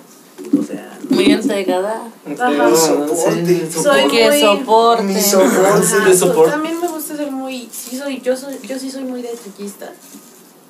o 0.59 0.63
sea, 0.63 0.99
Muy 1.09 1.33
entregada. 1.33 2.03
Ajá. 2.39 2.77
Soporte. 2.77 3.67
sí, 3.71 3.83
Soy 3.83 4.07
Que 4.09 4.29
muy- 4.29 4.41
soporte. 4.41 5.03
Mi 5.03 5.21
soporte. 5.21 5.67
Ajá, 5.67 6.15
soporte. 6.15 6.51
También 6.53 6.81
me 6.81 6.89
gusta 6.89 7.17
ser 7.17 7.31
muy, 7.33 7.69
sí 7.73 7.97
soy, 7.97 8.21
yo 8.21 8.37
soy, 8.37 8.59
yo 8.63 8.79
sí 8.79 8.91
soy 8.91 9.05
muy 9.05 9.23
detallista. 9.23 9.91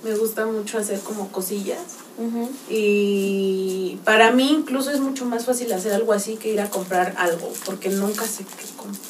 Me 0.06 0.14
gusta 0.14 0.46
mucho 0.46 0.78
hacer 0.78 1.00
como 1.00 1.32
cosillas. 1.32 1.80
Ujú. 2.16 2.48
Y 2.68 3.98
para 4.04 4.30
mí 4.30 4.52
incluso 4.52 4.92
es 4.92 5.00
mucho 5.00 5.24
más 5.24 5.44
fácil 5.44 5.72
hacer 5.72 5.92
algo 5.92 6.12
así 6.12 6.36
que 6.36 6.52
ir 6.52 6.60
a 6.60 6.70
comprar 6.70 7.14
algo, 7.18 7.52
porque 7.64 7.88
nunca 7.88 8.24
sé 8.24 8.44
qué 8.44 8.66
comprar. 8.76 9.02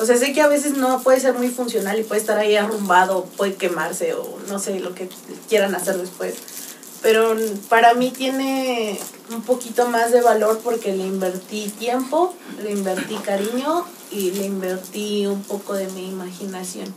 O 0.00 0.04
sea, 0.04 0.16
sé 0.16 0.32
que 0.32 0.40
a 0.40 0.48
veces 0.48 0.76
no 0.76 1.00
puede 1.00 1.20
ser 1.20 1.34
muy 1.34 1.48
funcional 1.48 2.00
y 2.00 2.02
puede 2.02 2.20
estar 2.20 2.38
ahí 2.38 2.56
arrumbado, 2.56 3.24
puede 3.36 3.54
quemarse 3.54 4.14
o 4.14 4.36
no 4.48 4.58
sé 4.58 4.80
lo 4.80 4.96
que 4.96 5.08
quieran 5.48 5.76
hacer 5.76 5.96
después. 5.96 6.34
Pero 7.02 7.36
para 7.68 7.94
mí 7.94 8.10
tiene 8.10 8.98
un 9.32 9.42
poquito 9.42 9.88
más 9.88 10.10
de 10.10 10.22
valor 10.22 10.60
porque 10.64 10.92
le 10.92 11.06
invertí 11.06 11.68
tiempo, 11.78 12.34
le 12.64 12.72
invertí 12.72 13.14
cariño 13.16 13.84
y 14.10 14.32
le 14.32 14.46
invertí 14.46 15.26
un 15.26 15.44
poco 15.44 15.74
de 15.74 15.86
mi 15.90 16.08
imaginación. 16.08 16.92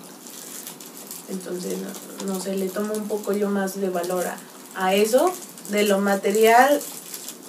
Entonces, 1.30 1.78
no, 2.26 2.34
no 2.34 2.40
sé, 2.40 2.56
le 2.56 2.70
tomo 2.70 2.94
un 2.94 3.08
poco 3.08 3.34
yo 3.34 3.50
más 3.50 3.80
de 3.80 3.90
valor 3.90 4.26
a, 4.28 4.38
a 4.76 4.96
eso. 4.96 5.32
De 5.70 5.84
lo 5.84 6.00
material, 6.00 6.80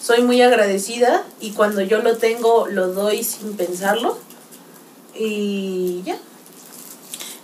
soy 0.03 0.23
muy 0.23 0.41
agradecida 0.41 1.25
y 1.41 1.51
cuando 1.51 1.83
yo 1.83 1.99
lo 1.99 2.17
tengo, 2.17 2.67
lo 2.69 2.89
doy 2.89 3.25
sin 3.25 3.55
pensarlo. 3.55 4.17
Y 5.15 6.03
ya. 6.05 6.19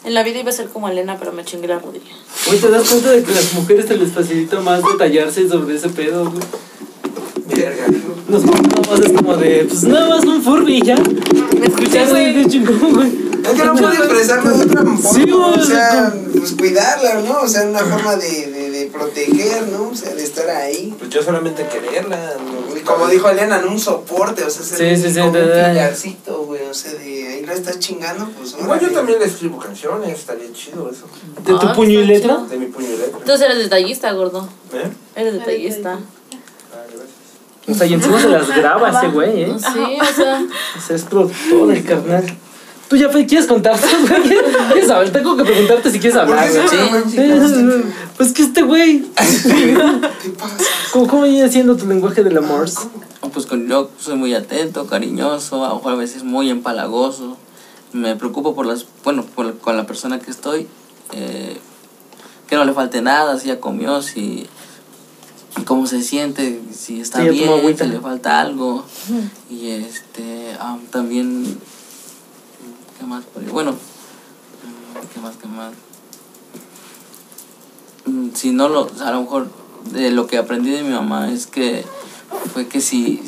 En 0.04 0.14
la 0.14 0.22
vida 0.22 0.40
iba 0.40 0.50
a 0.50 0.52
ser 0.52 0.68
como 0.68 0.88
Elena, 0.88 1.16
pero 1.18 1.32
me 1.32 1.44
chingué 1.44 1.68
la 1.68 1.78
rodilla. 1.78 2.12
Güey, 2.46 2.58
¿te 2.58 2.70
das 2.70 2.88
cuenta 2.88 3.10
de 3.10 3.22
que 3.22 3.30
a 3.32 3.34
las 3.34 3.52
mujeres 3.54 3.86
se 3.86 3.96
les 3.96 4.12
facilita 4.12 4.60
más 4.60 4.82
detallarse 4.82 5.48
sobre 5.48 5.76
ese 5.76 5.88
pedo, 5.90 6.30
güey? 6.30 6.42
Verga. 7.46 7.86
Nos 8.28 8.44
nomás 8.44 9.00
es 9.00 9.12
como 9.12 9.36
de, 9.36 9.64
pues 9.68 9.84
nada 9.84 10.08
más 10.08 10.24
un 10.24 10.42
Furby 10.42 10.82
ya. 10.82 10.96
¿Me 10.96 11.66
escuchas, 11.66 12.10
güey, 12.10 12.32
güey? 12.44 13.31
Es 13.42 13.50
que 13.50 13.64
no 13.64 13.74
puedo 13.74 13.92
expresarlo 13.92 14.50
de 14.56 14.64
otra 14.64 14.82
forma. 14.82 14.98
Sí, 15.10 15.30
güey, 15.30 15.58
o 15.60 15.64
sea, 15.64 16.14
pues 16.38 16.52
cuidarla, 16.52 17.14
¿no? 17.20 17.40
O 17.40 17.48
sea, 17.48 17.62
una 17.66 17.80
forma 17.80 18.16
de, 18.16 18.46
de, 18.50 18.70
de 18.70 18.86
proteger, 18.86 19.68
¿no? 19.68 19.88
O 19.88 19.94
sea, 19.94 20.14
de 20.14 20.22
estar 20.22 20.48
ahí. 20.50 20.94
Pues 20.98 21.10
yo 21.10 21.22
solamente 21.22 21.66
quererla. 21.66 22.34
no- 22.38 22.76
Y 22.76 22.80
como 22.80 23.06
dijo 23.08 23.28
Elena, 23.28 23.58
¿no? 23.60 23.70
Un 23.70 23.78
soporte, 23.78 24.44
o 24.44 24.50
sea, 24.50 24.62
ser 24.64 24.96
Sí, 24.96 25.02
sí, 25.02 25.12
sí, 25.14 25.20
como 25.20 25.38
un 25.38 25.44
pilarcito, 25.46 26.44
güey. 26.44 26.62
O 26.68 26.74
sea, 26.74 26.92
de 26.92 27.28
ahí 27.28 27.44
la 27.46 27.54
estás 27.54 27.78
chingando, 27.78 28.28
pues. 28.38 28.54
Igual 28.60 28.80
yo 28.80 28.90
también 28.90 29.18
le 29.18 29.26
escribo 29.26 29.58
canciones, 29.58 30.18
estaría 30.18 30.52
chido 30.52 30.90
eso. 30.90 31.04
¿De 31.44 31.52
tu 31.58 31.66
Ah, 31.66 31.72
puño 31.74 32.00
y 32.00 32.04
letra? 32.06 32.38
De 32.48 32.56
mi 32.56 32.66
puño 32.66 32.88
y 32.88 32.96
letra. 32.96 33.18
Entonces 33.18 33.46
eres 33.46 33.58
detallista, 33.58 34.12
gordo. 34.12 34.48
¿Eh? 34.72 34.90
Eres 35.16 35.34
detallista. 35.34 35.98
Ah, 36.72 36.76
gracias. 36.88 37.08
O 37.68 37.74
sea, 37.74 37.86
y 37.86 37.94
encima 37.94 38.20
se 38.20 38.28
las 38.28 38.48
graba 38.56 38.90
ese 38.90 39.08
güey, 39.08 39.42
¿eh? 39.44 39.54
Sí, 39.58 39.98
o 40.00 40.14
sea. 40.14 40.42
O 40.76 40.80
sea, 40.86 40.96
es 40.96 41.02
productor 41.04 41.72
el 41.72 41.84
carnal. 41.84 42.24
Tú 42.92 42.98
ya 42.98 43.08
quieres 43.08 43.46
contar. 43.46 43.80
¿Quieres 44.68 44.86
saber? 44.86 45.10
Tengo 45.10 45.34
que 45.34 45.44
preguntarte 45.44 45.90
si 45.90 45.98
quieres 45.98 46.18
¿Por 46.18 46.38
hablar. 46.38 46.68
Sí, 46.68 46.76
Pues 48.18 48.34
que 48.34 48.42
este 48.42 48.60
güey. 48.60 49.00
¿Qué 49.16 50.28
pasa? 50.38 50.62
¿Cómo, 50.92 51.06
cómo 51.08 51.22
viene 51.22 51.48
siendo 51.48 51.74
tu 51.74 51.86
lenguaje 51.86 52.22
del 52.22 52.36
amor? 52.36 52.68
Pues 53.32 53.46
con, 53.46 53.66
yo 53.66 53.88
soy 53.98 54.16
muy 54.16 54.34
atento, 54.34 54.86
cariñoso, 54.86 55.64
a 55.64 55.90
a 55.90 55.94
veces 55.94 56.22
muy 56.22 56.50
empalagoso. 56.50 57.38
Me 57.94 58.14
preocupo 58.14 58.54
por 58.54 58.66
las, 58.66 58.84
bueno, 59.04 59.24
por, 59.24 59.56
con 59.56 59.78
la 59.78 59.86
persona 59.86 60.18
que 60.18 60.30
estoy, 60.30 60.66
eh, 61.12 61.56
que 62.46 62.56
no 62.56 62.66
le 62.66 62.74
falte 62.74 63.00
nada, 63.00 63.38
si 63.38 63.48
ya 63.48 63.58
comió, 63.58 64.02
si 64.02 64.46
cómo 65.64 65.86
se 65.86 66.02
siente, 66.02 66.60
si 66.74 67.00
está 67.00 67.22
Sí, 67.22 67.30
bien, 67.30 67.78
si 67.78 67.86
le 67.86 68.00
falta 68.00 68.38
algo. 68.38 68.84
Y 69.48 69.70
este, 69.70 70.54
ah, 70.60 70.76
también, 70.90 71.58
¿qué 73.02 73.08
más? 73.08 73.24
Bueno, 73.50 73.74
¿qué 75.12 75.20
más, 75.20 75.36
qué 75.36 75.48
más? 75.48 75.72
Mm, 78.06 78.28
Si 78.34 78.52
no 78.52 78.68
lo, 78.68 78.88
a 79.04 79.10
lo 79.10 79.22
mejor 79.22 79.48
de 79.90 80.12
lo 80.12 80.28
que 80.28 80.38
aprendí 80.38 80.70
de 80.70 80.84
mi 80.84 80.90
mamá 80.90 81.32
es 81.32 81.48
que 81.48 81.84
fue 82.52 82.68
que 82.68 82.80
si 82.80 83.20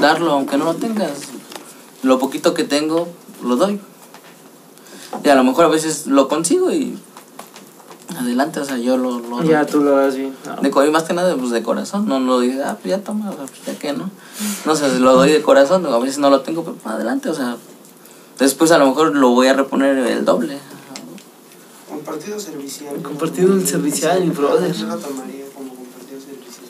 darlo 0.00 0.32
aunque 0.32 0.56
no 0.56 0.64
lo 0.64 0.74
tengas, 0.74 1.12
lo 2.02 2.18
poquito 2.18 2.54
que 2.54 2.64
tengo 2.64 3.08
lo 3.42 3.56
doy. 3.56 3.80
Y 5.22 5.28
a 5.28 5.34
lo 5.34 5.44
mejor 5.44 5.66
a 5.66 5.68
veces 5.68 6.06
lo 6.06 6.28
consigo 6.28 6.72
y 6.72 6.98
adelante, 8.18 8.60
o 8.60 8.64
sea, 8.64 8.78
yo 8.78 8.96
lo, 8.96 9.20
lo 9.20 9.36
doy. 9.38 9.48
Ya 9.48 9.66
tú 9.66 9.82
lo 9.82 9.90
das 9.96 10.16
bien. 10.16 10.34
No. 10.46 10.56
De, 10.62 10.90
más 10.90 11.02
que 11.02 11.12
nada, 11.12 11.36
pues 11.36 11.50
de 11.50 11.62
corazón, 11.62 12.08
no 12.08 12.18
lo 12.18 12.40
digo, 12.40 12.62
ah, 12.64 12.78
pues 12.80 12.96
ya 12.96 13.04
toma, 13.04 13.28
o 13.30 13.36
sea, 13.36 13.44
pues 13.44 13.62
ya 13.66 13.78
que 13.78 13.92
no. 13.92 14.10
No 14.64 14.74
sé, 14.74 14.98
lo 14.98 15.14
doy 15.16 15.32
de 15.32 15.42
corazón, 15.42 15.84
a 15.84 15.98
veces 15.98 16.16
no 16.16 16.30
lo 16.30 16.40
tengo, 16.40 16.64
pero 16.64 16.76
adelante, 16.94 17.28
o 17.28 17.34
sea, 17.34 17.56
después 18.38 18.70
a 18.70 18.78
lo 18.78 18.88
mejor 18.88 19.14
lo 19.16 19.30
voy 19.30 19.48
a 19.48 19.54
reponer 19.54 19.98
el 19.98 20.24
doble. 20.24 20.58
Compartido 21.88 22.38
servicial. 22.38 23.02
Compartido 23.02 23.54
el 23.54 23.66
servicial, 23.66 24.30
brother. 24.30 24.72
Yo 24.72 24.86
lo 24.86 24.96
tomaría 24.98 25.46
como 25.54 25.74
compartido 25.74 26.20
servicial. 26.20 26.66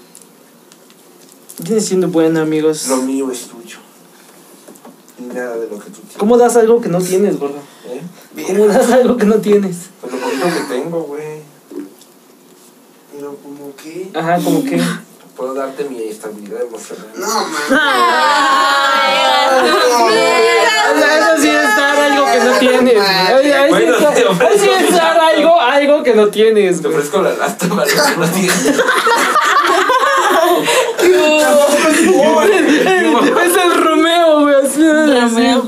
Viene 1.59 1.81
siendo 1.81 2.09
bueno, 2.09 2.41
amigos. 2.41 2.87
Lo 2.89 2.99
mío 2.99 3.31
es 3.31 3.47
tuyo. 3.47 3.79
Y 5.19 5.23
nada 5.23 5.57
de 5.57 5.69
lo 5.69 5.79
que 5.79 5.91
tú 5.91 6.01
tienes. 6.01 6.17
¿Cómo 6.17 6.37
das 6.37 6.57
algo 6.57 6.81
que 6.81 6.89
no 6.89 7.01
tienes, 7.01 7.39
gordo? 7.39 7.59
¿Eh? 7.87 8.03
¿Cómo 8.47 8.67
das 8.67 8.91
algo 8.91 9.17
que 9.17 9.25
no 9.25 9.37
tienes? 9.37 9.77
Pues 10.01 10.13
lo 10.13 10.19
poquito 10.19 10.47
que 10.47 10.75
tengo, 10.75 11.03
güey. 11.03 11.41
Pero 13.13 13.37
como 13.37 13.75
que. 13.77 14.11
Ajá, 14.15 14.39
como 14.43 14.63
que. 14.63 14.81
Puedo 15.37 15.53
darte 15.55 15.85
mi 15.85 16.03
estabilidad 16.03 16.63
emocional. 16.63 17.09
No, 17.15 17.27
man. 17.27 17.51
O 20.89 20.99
sea, 20.99 21.35
eso 21.35 21.43
no 22.47 22.53
tienes. 22.59 23.01
ahí 23.01 23.43
sí 23.43 23.69
Bueno, 23.71 23.97
es- 23.97 24.15
te 24.15 24.25
ofrezco 24.27 24.59
sí 24.89 24.93
dar 24.93 25.19
algo, 25.19 25.61
algo 25.61 26.03
que 26.03 26.15
no 26.15 26.29
tienes, 26.29 26.81
Te 26.81 26.89
güey. 26.89 26.99
ofrezco 26.99 27.23
la 27.23 27.31
de 27.31 27.37
lo 27.37 27.47
que 27.47 28.17
no 28.19 28.27
tienes. 28.33 28.77
Es 32.27 33.57
el 33.65 33.85
Romeo, 33.85 34.41
güey. 34.41 34.55
así, 34.65 34.83
Romeo. 34.83 35.67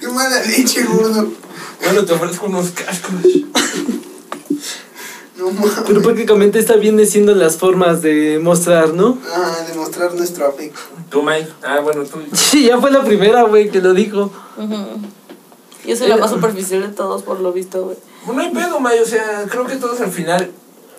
Qué 0.00 0.08
mala 0.08 0.40
leche, 0.44 0.84
gordo. 0.84 1.28
Bueno, 1.84 2.04
te 2.04 2.12
ofrezco 2.12 2.46
unos 2.46 2.70
cascos. 2.70 3.14
Pero 5.86 6.02
prácticamente 6.02 6.58
está 6.60 6.76
viene 6.76 7.04
siendo 7.04 7.34
las 7.34 7.56
formas 7.56 8.00
de 8.00 8.38
mostrar, 8.40 8.94
¿no? 8.94 9.18
Ah, 9.34 9.56
de 9.66 9.74
mostrar 9.74 10.14
nuestro 10.14 10.46
afecto. 10.46 10.78
¿Tú, 11.10 11.22
Mike? 11.22 11.48
Ah, 11.64 11.80
bueno, 11.80 12.04
tú. 12.04 12.20
Sí, 12.32 12.66
ya 12.66 12.78
fue 12.78 12.90
la 12.92 13.02
primera, 13.02 13.42
güey, 13.42 13.68
que 13.70 13.80
lo 13.80 13.92
dijo. 13.92 14.32
Yo 15.84 15.96
soy 15.96 16.08
la 16.08 16.16
más 16.16 16.30
superficial 16.30 16.82
de 16.82 16.88
todos, 16.88 17.22
por 17.22 17.40
lo 17.40 17.52
visto, 17.52 17.84
güey. 17.84 17.96
No 18.26 18.40
hay 18.40 18.50
pedo, 18.50 18.80
Mike. 18.80 19.00
O 19.00 19.06
sea, 19.06 19.44
creo 19.48 19.66
que 19.66 19.76
todos 19.76 20.00
al 20.00 20.10
final. 20.12 20.50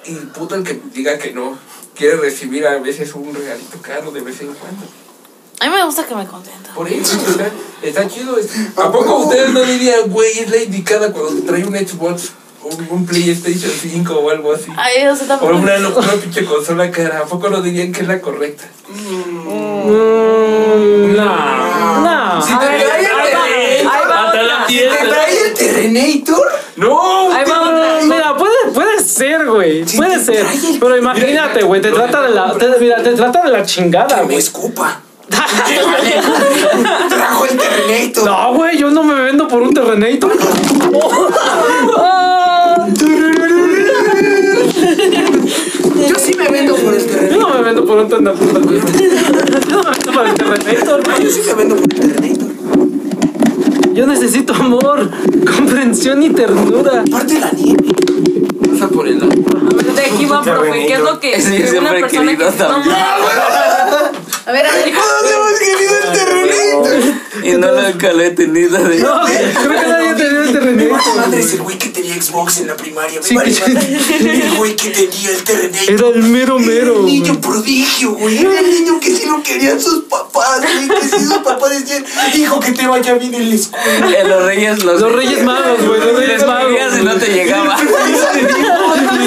Y 0.06 0.16
puto 0.16 0.56
el 0.56 0.64
que 0.64 0.80
diga 0.94 1.18
que 1.18 1.32
no. 1.34 1.58
Quiere 1.96 2.18
recibir 2.18 2.66
a 2.68 2.78
veces 2.80 3.14
un 3.14 3.34
regalito 3.34 3.78
caro 3.82 4.12
de 4.12 4.22
vez 4.22 4.42
en 4.42 4.54
cuando. 4.54 4.86
A 5.60 5.70
mí 5.70 5.76
me 5.76 5.86
gusta 5.86 6.06
que 6.06 6.16
me 6.16 6.26
contentan. 6.26 6.74
Por 6.76 6.90
eso, 6.90 7.16
está, 7.30 7.50
está 7.82 8.08
chido. 8.10 8.36
¿A 8.78 8.92
poco 8.92 9.18
ustedes 9.20 9.52
no 9.54 9.62
dirían, 9.62 10.10
güey, 10.10 10.40
es 10.40 10.50
la 10.50 10.58
indicada 10.58 11.14
cuando 11.14 11.44
trae 11.44 11.64
un 11.64 11.74
Xbox, 11.76 12.32
un, 12.64 12.88
un 12.90 13.06
PlayStation 13.06 13.72
5 13.72 14.14
o 14.14 14.30
algo 14.32 14.52
así? 14.54 14.66
Ay, 14.76 15.08
o 15.08 15.16
sea, 15.16 15.26
O 15.26 15.28
tampoco. 15.30 15.54
una, 15.56 15.76
una 15.78 16.12
pinche 16.14 16.44
consola 16.44 16.90
cara. 16.92 17.20
¿A 17.20 17.26
poco 17.26 17.50
no 17.50 17.62
dirían 17.62 17.94
que 17.94 18.02
es 18.02 18.08
la 18.08 18.20
correcta? 18.20 18.66
Mm, 18.90 21.16
no, 21.16 22.02
no. 22.02 22.42
Si 22.42 22.52
te 22.58 22.66
trae 22.66 22.82
el 22.82 23.06
Terrenator. 23.06 24.12
Hasta 24.12 24.44
la 24.44 24.66
¿Te 24.66 24.74
tienda. 24.74 24.96
Terrenator? 25.94 26.48
No, 26.78 27.32
Ay, 27.32 27.46
mira, 28.06 28.36
puede, 28.36 28.54
puede 28.74 29.00
ser, 29.04 29.46
güey. 29.46 29.84
Puede 29.86 30.20
ser. 30.24 30.46
Pero 30.80 30.98
imagínate, 30.98 31.64
güey, 31.64 31.82
te 31.82 31.92
trata 31.92 32.22
de 32.24 32.30
la. 32.30 32.54
te- 32.58 32.80
mira, 32.80 33.02
te 33.04 33.12
trata 33.14 33.42
de 33.44 33.50
la 33.52 33.64
chingada, 33.66 34.08
Que 34.16 34.22
me 34.22 34.24
güey. 34.26 34.38
escupa. 34.38 35.02
Trajo 37.10 37.46
el 37.46 37.58
Terrenator. 37.58 38.26
No, 38.26 38.54
güey, 38.56 38.78
yo 38.78 38.90
no 38.92 39.04
me 39.04 39.22
vendo 39.22 39.48
por 39.48 39.62
un 39.62 39.74
Terrenator. 39.74 40.32
Ah, 41.98 42.88
Yo 46.08 46.16
sí 46.20 46.34
me 46.38 46.50
vendo 46.50 46.76
por 46.76 46.94
el 46.94 47.00
Yo 47.00 47.06
Terrenator. 47.08 47.40
no 47.40 47.50
me 47.56 47.62
vendo 47.64 47.86
por 47.86 47.98
un 48.00 48.10
Terrenator. 48.10 48.40
Yo 48.42 48.58
no 48.58 49.84
me 49.84 49.92
vendo 49.92 50.12
por 50.14 50.28
el 50.28 50.34
Terrenator, 50.36 51.04
güey. 51.04 51.24
Yo 51.24 51.30
sí 51.30 51.42
me 51.48 51.54
vendo 51.54 51.76
por 51.76 51.84
el 51.94 52.00
Terrenator. 52.00 52.43
Yo 53.94 54.08
necesito 54.08 54.54
amor, 54.56 55.10
comprensión 55.56 56.24
y 56.24 56.32
ternura. 56.32 57.04
Aparte 57.08 57.40
la 57.40 57.52
nieve. 57.52 57.94
pasa 58.72 58.88
por 58.88 59.08
el 59.08 59.22
A 59.22 59.26
ver, 59.28 59.86
de 59.86 60.02
aquí 60.02 60.26
va, 60.26 60.42
profe. 60.42 60.86
¿Qué 60.88 60.94
es 60.94 61.00
lo 61.00 61.20
que 61.20 61.36
Ese 61.36 61.60
yo 61.60 61.80
una 61.80 61.92
siempre 61.92 61.98
he 61.98 62.02
persona 62.02 62.38
que 62.38 62.58
también. 62.58 62.96
A 64.46 64.52
ver, 64.52 64.66
Adri, 64.66 64.92
Todos 64.92 65.32
hemos 65.32 65.60
querido 65.60 65.94
el 65.98 66.12
Terrenator. 66.18 67.24
Y 67.44 67.52
no 67.52 67.72
nunca 67.72 68.14
lo 68.14 68.22
he 68.22 68.32
tenido. 68.32 68.78
De... 68.78 69.00
No, 69.00 69.22
creo 69.26 69.82
que 69.82 69.88
nadie 69.88 70.14
tenía 70.16 70.40
el 70.42 70.52
Terrenator. 70.54 71.16
Madre 71.16 71.40
es 71.40 71.54
el 71.54 71.62
güey 71.62 71.78
que 71.78 71.93
Xbox 72.22 72.58
en 72.60 72.68
la 72.68 72.76
primaria. 72.78 73.20
Me 73.20 73.26
Sí, 73.28 73.36
vale 73.36 73.52
que- 73.54 73.74
madre. 73.74 74.46
El 74.48 74.56
güey 74.58 74.76
que 74.76 74.90
tenía 74.90 75.30
el 75.32 75.44
Terrenator. 75.44 75.90
Era 75.94 76.08
el 76.10 76.24
mero 76.24 76.58
Era 76.60 76.68
mero. 76.68 77.00
un 77.00 77.06
niño 77.06 77.26
güey. 77.34 77.42
prodigio, 77.42 78.12
güey. 78.16 78.38
Era 78.40 78.60
el 78.60 78.70
niño 78.72 79.00
que 79.00 79.16
sí 79.16 79.26
lo 79.26 79.42
querían 79.44 79.80
sus 79.82 80.04
papás, 80.06 80.62
güey. 80.62 80.88
Que 81.00 81.08
sí 81.08 81.26
sus 81.26 81.38
papás 81.40 81.72
decían, 81.72 82.04
hijo, 82.36 82.60
que 82.60 82.72
te 82.72 82.88
vaya 82.88 83.14
bien 83.16 83.34
en 83.34 83.50
la 83.50 83.56
escuela. 83.56 84.20
En 84.20 84.30
los 84.30 84.46
Reyes 84.46 84.84
los, 84.84 85.02
Los 85.02 85.12
Reyes 85.12 85.44
Magos, 85.44 85.86
güey, 85.86 86.00
los 86.00 86.16
Reyes 86.18 86.46
Magos. 86.46 86.74
y 87.00 87.04
no 87.04 87.14
te 87.16 87.28
llegaba. 87.34 87.78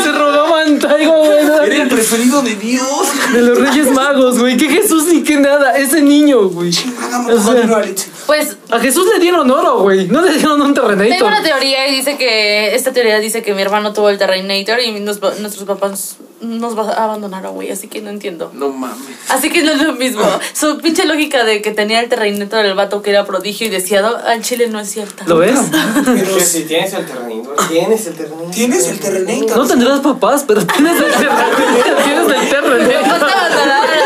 Se 0.03 0.13
robaban 0.13 0.79
traigo, 0.79 1.13
güey. 1.25 1.39
Era 1.67 1.83
el 1.83 1.89
preferido 1.89 2.43
de 2.43 2.55
Dios. 2.57 2.87
De 3.33 3.43
los 3.43 3.59
Reyes 3.59 3.91
Magos, 3.91 4.39
güey. 4.39 4.57
Que 4.57 4.69
Jesús 4.69 5.05
ni 5.07 5.23
que 5.23 5.37
nada. 5.37 5.77
Ese 5.77 6.03
niño, 6.03 6.49
güey. 6.49 6.71
Chingada 6.71 7.27
O 7.35 7.43
sea. 7.43 7.85
Pues 8.27 8.57
a 8.71 8.79
Jesús 8.81 9.07
le 9.13 9.21
dieron 9.21 9.51
oro, 9.51 9.79
güey. 9.81 10.07
No 10.09 10.21
le 10.23 10.33
dieron 10.35 10.61
un 10.61 10.75
tengo 10.75 10.89
Terrenator. 10.89 11.27
una 11.29 11.43
teoría 11.43 11.87
y 11.89 11.95
dice 11.97 12.17
que 12.17 12.75
esta 12.75 12.93
teoría 12.93 13.19
dice 13.21 13.43
que 13.43 13.55
mi 13.55 13.63
hermano 13.63 13.93
tuvo 13.93 14.09
el 14.11 14.19
Terrenator 14.19 14.81
y 14.81 14.99
nos- 15.01 15.21
nuestros 15.41 15.65
papás 15.65 16.17
nos 16.41 16.77
abandonaron, 16.77 17.55
güey, 17.55 17.71
así 17.71 17.89
que 17.89 18.03
no 18.03 18.11
entiendo. 18.11 18.51
No 18.53 18.69
mames. 18.69 18.99
Así 19.31 19.49
que 19.49 19.63
no 19.63 19.73
es 19.73 19.81
lo 19.81 19.95
mismo. 19.95 20.23
Su 20.53 20.79
pinche 20.79 21.07
lógica 21.07 21.45
de 21.45 21.63
que 21.63 21.71
tenía 21.71 22.01
el 22.01 22.09
Terrenator 22.11 22.63
del 22.63 22.75
vato 22.75 23.01
que 23.01 23.11
era 23.11 23.25
prodigio 23.25 23.67
y 23.67 23.71
deseado, 23.71 24.19
al 24.19 24.43
chile 24.43 24.69
no 24.69 24.79
es 24.81 24.91
cierta. 24.91 25.25
¿Lo 25.27 25.39
ves? 25.39 25.59
Pero 26.05 26.41
si 26.41 26.65
tienes 26.65 26.93
el 26.93 27.07
terrenito, 27.07 27.55
tienes 27.69 28.07
el 28.07 28.15
terrenito. 28.15 28.51
Tienes 28.51 28.87
el 28.89 29.01
Terrenator. 29.01 29.57
No 29.57 29.67
tendrás 29.67 30.01
papás, 30.01 30.45
pero 30.47 30.65
tienes 30.67 30.97
el 30.99 31.05
Terrenator. 31.13 31.57
Tienes 32.05 32.29
el 32.43 32.49
Terrenator. 32.51 33.03
papá 33.03 33.27
te 33.27 33.33
abandonaron, 33.33 34.06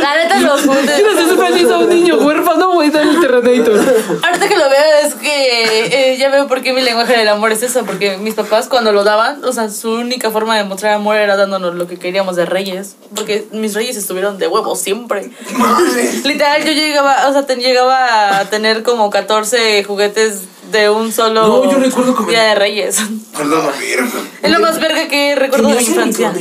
la 0.00 0.16
neta 0.16 0.40
los 0.40 0.60
juntos. 0.62 0.90
Quieres 0.94 1.18
hacer 1.18 1.38
feliz 1.38 1.70
a 1.70 1.78
un 1.78 1.88
niño 1.88 2.16
huérfano, 2.16 2.72
güey. 2.72 2.90
Dale 2.90 3.10
el 3.10 3.20
Terrenator. 3.20 3.78
Ahorita 4.22 4.48
que 4.48 4.56
lo 4.56 4.68
veo 4.68 4.98
es 5.04 5.14
que 5.14 6.12
eh, 6.12 6.16
ya 6.18 6.30
veo 6.30 6.46
por 6.48 6.62
qué 6.62 6.72
mi 6.72 6.80
lenguaje 6.80 7.16
del 7.16 7.28
amor 7.28 7.52
es 7.52 7.62
eso, 7.62 7.84
porque 7.84 8.16
mis 8.18 8.34
papás 8.34 8.68
cuando 8.68 8.92
lo 8.92 9.04
daban, 9.04 9.44
o 9.44 9.52
sea, 9.52 9.68
su 9.70 9.92
única 9.92 10.30
forma 10.30 10.56
de 10.56 10.64
mostrar 10.64 10.94
amor 10.94 11.16
era 11.16 11.36
dándonos 11.36 11.74
lo 11.74 11.86
que 11.86 11.98
queríamos 11.98 12.36
de 12.36 12.46
reyes, 12.46 12.96
porque 13.14 13.46
mis 13.52 13.74
reyes 13.74 13.96
estuvieron 13.96 14.38
de 14.38 14.46
huevos 14.46 14.80
siempre. 14.80 15.30
Madre. 15.56 16.10
Literal, 16.24 16.64
yo 16.64 16.72
llegaba, 16.72 17.28
o 17.28 17.32
sea, 17.32 17.46
te, 17.46 17.56
llegaba 17.56 18.38
a 18.38 18.44
tener 18.50 18.82
como 18.82 19.10
14 19.10 19.84
juguetes 19.84 20.42
de 20.70 20.90
un 20.90 21.12
solo 21.12 21.46
No, 21.64 21.70
yo 21.72 21.78
recuerdo 21.78 22.14
que 22.14 22.22
me- 22.22 22.30
día 22.30 22.42
de 22.44 22.54
reyes. 22.54 22.98
Perdón. 23.36 23.66
Es 24.42 24.50
lo 24.50 24.60
más 24.60 24.80
verga 24.80 25.08
que 25.08 25.34
recuerdo 25.34 25.68
de 25.68 25.74
mi 25.74 25.84
¿Tenías 25.84 25.96
el 26.06 26.08
infancia. 26.08 26.32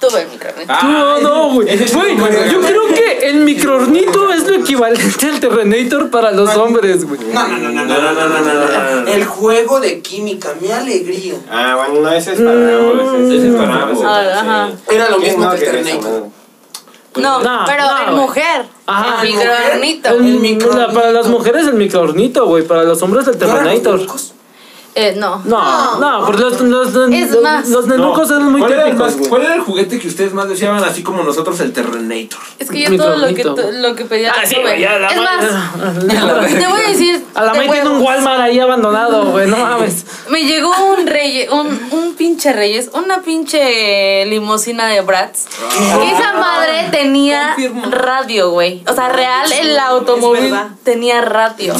Tuve 0.00 0.22
el 0.22 0.28
micrófono. 0.28 0.66
No, 0.82 1.20
no, 1.20 1.52
güey. 1.54 1.76
Güey, 1.76 2.50
yo 2.50 2.60
creo 2.60 2.86
que 2.94 3.28
el 3.30 3.36
microornito 3.40 4.32
es 4.32 4.46
lo 4.48 4.54
equivalente 4.56 5.26
al 5.26 5.40
Terrenator 5.40 6.10
para 6.10 6.30
los 6.32 6.54
hombres, 6.56 7.04
güey. 7.06 7.20
No, 7.32 7.46
no, 7.48 7.58
no, 7.58 7.68
no, 7.70 7.84
No, 7.84 8.00
no, 8.00 8.12
no, 8.12 8.28
no, 8.28 8.40
no, 8.40 8.54
no, 8.54 9.00
no. 9.02 9.08
El 9.08 9.24
juego 9.24 9.80
de 9.80 10.00
química, 10.00 10.54
mi 10.60 10.70
alegría. 10.70 11.34
Ah, 11.50 11.74
bueno, 11.88 12.00
no, 12.08 12.12
ese 12.12 12.32
es 12.32 12.40
para. 12.40 13.34
Ese 13.34 13.48
es 13.48 13.54
para. 13.54 13.92
Ah. 14.04 14.70
Era 14.90 15.10
lo 15.10 15.18
mismo 15.18 15.50
que 15.50 15.56
el 15.56 15.60
Terrenator. 15.62 16.39
No, 17.16 17.40
pero 17.66 17.82
el 18.06 18.16
mujer. 18.16 18.66
Ajá. 18.86 19.22
el 19.22 19.28
microornito. 19.28 20.08
El, 20.10 20.24
El 20.26 20.94
para 20.94 21.10
las 21.10 21.26
mujeres 21.26 21.66
el 21.66 21.74
microornito, 21.74 22.46
güey. 22.46 22.64
Para 22.66 22.84
los 22.84 23.02
hombres 23.02 23.26
el 23.26 23.38
¿No 23.38 24.39
Eh, 24.96 25.14
no. 25.16 25.40
No, 25.44 25.98
no, 26.00 26.26
porque 26.26 26.42
los, 26.42 26.60
los, 26.60 26.92
los, 26.92 27.12
Es 27.12 27.30
los- 27.30 27.42
más. 27.42 27.68
los 27.68 27.86
nenucos 27.86 28.28
eran 28.30 28.50
muy 28.50 28.60
¿Cuál 28.60 28.72
era, 28.72 28.82
el 28.82 28.86
típicos, 28.90 29.06
más- 29.06 29.16
güey. 29.18 29.28
¿Cuál 29.30 29.42
era 29.44 29.54
el 29.54 29.60
juguete 29.60 29.98
que 30.00 30.08
ustedes 30.08 30.32
más 30.34 30.48
deseaban, 30.48 30.82
así 30.82 31.02
como 31.04 31.22
nosotros, 31.22 31.60
el 31.60 31.72
Terrenator? 31.72 32.40
Es 32.58 32.68
que 32.68 32.80
yo 32.80 32.96
todo 32.96 33.16
lo 33.16 33.28
que, 33.34 33.44
lo 33.44 33.94
que 33.94 34.04
pedía 34.04 34.32
Ah, 34.36 34.42
lo 34.42 34.48
sí, 34.48 34.54
tuve. 34.56 34.64
güey, 34.64 34.80
ya 34.80 34.98
la 34.98 35.08
Es 35.08 35.16
ma- 35.16 35.22
más, 35.24 36.48
te 36.48 36.66
voy 36.66 36.80
a 36.84 36.88
decir. 36.88 37.24
A 37.34 37.44
la 37.44 37.52
de 37.52 37.58
May 37.58 37.70
tiene 37.70 37.88
un 37.88 37.96
huevos. 37.96 38.08
Walmart 38.08 38.40
ahí 38.40 38.58
abandonado, 38.58 39.26
güey. 39.26 39.46
No 39.48 39.56
mames. 39.58 40.04
Me 40.28 40.42
llegó 40.42 40.72
un 40.98 41.06
rey, 41.06 41.46
un, 41.50 41.68
un 41.92 42.14
pinche 42.16 42.52
Reyes, 42.52 42.90
una 42.92 43.22
pinche 43.22 44.26
limosina 44.26 44.86
de 44.88 45.00
Bratz. 45.02 45.46
Esa 45.46 46.32
madre 46.34 46.88
tenía 46.90 47.50
Confirmo. 47.54 47.82
radio, 47.90 48.50
güey. 48.50 48.82
O 48.88 48.92
sea, 48.92 49.08
real 49.08 49.50
el 49.52 49.78
automóvil 49.78 50.50
verdad. 50.50 50.68
tenía 50.82 51.20
radio. 51.20 51.74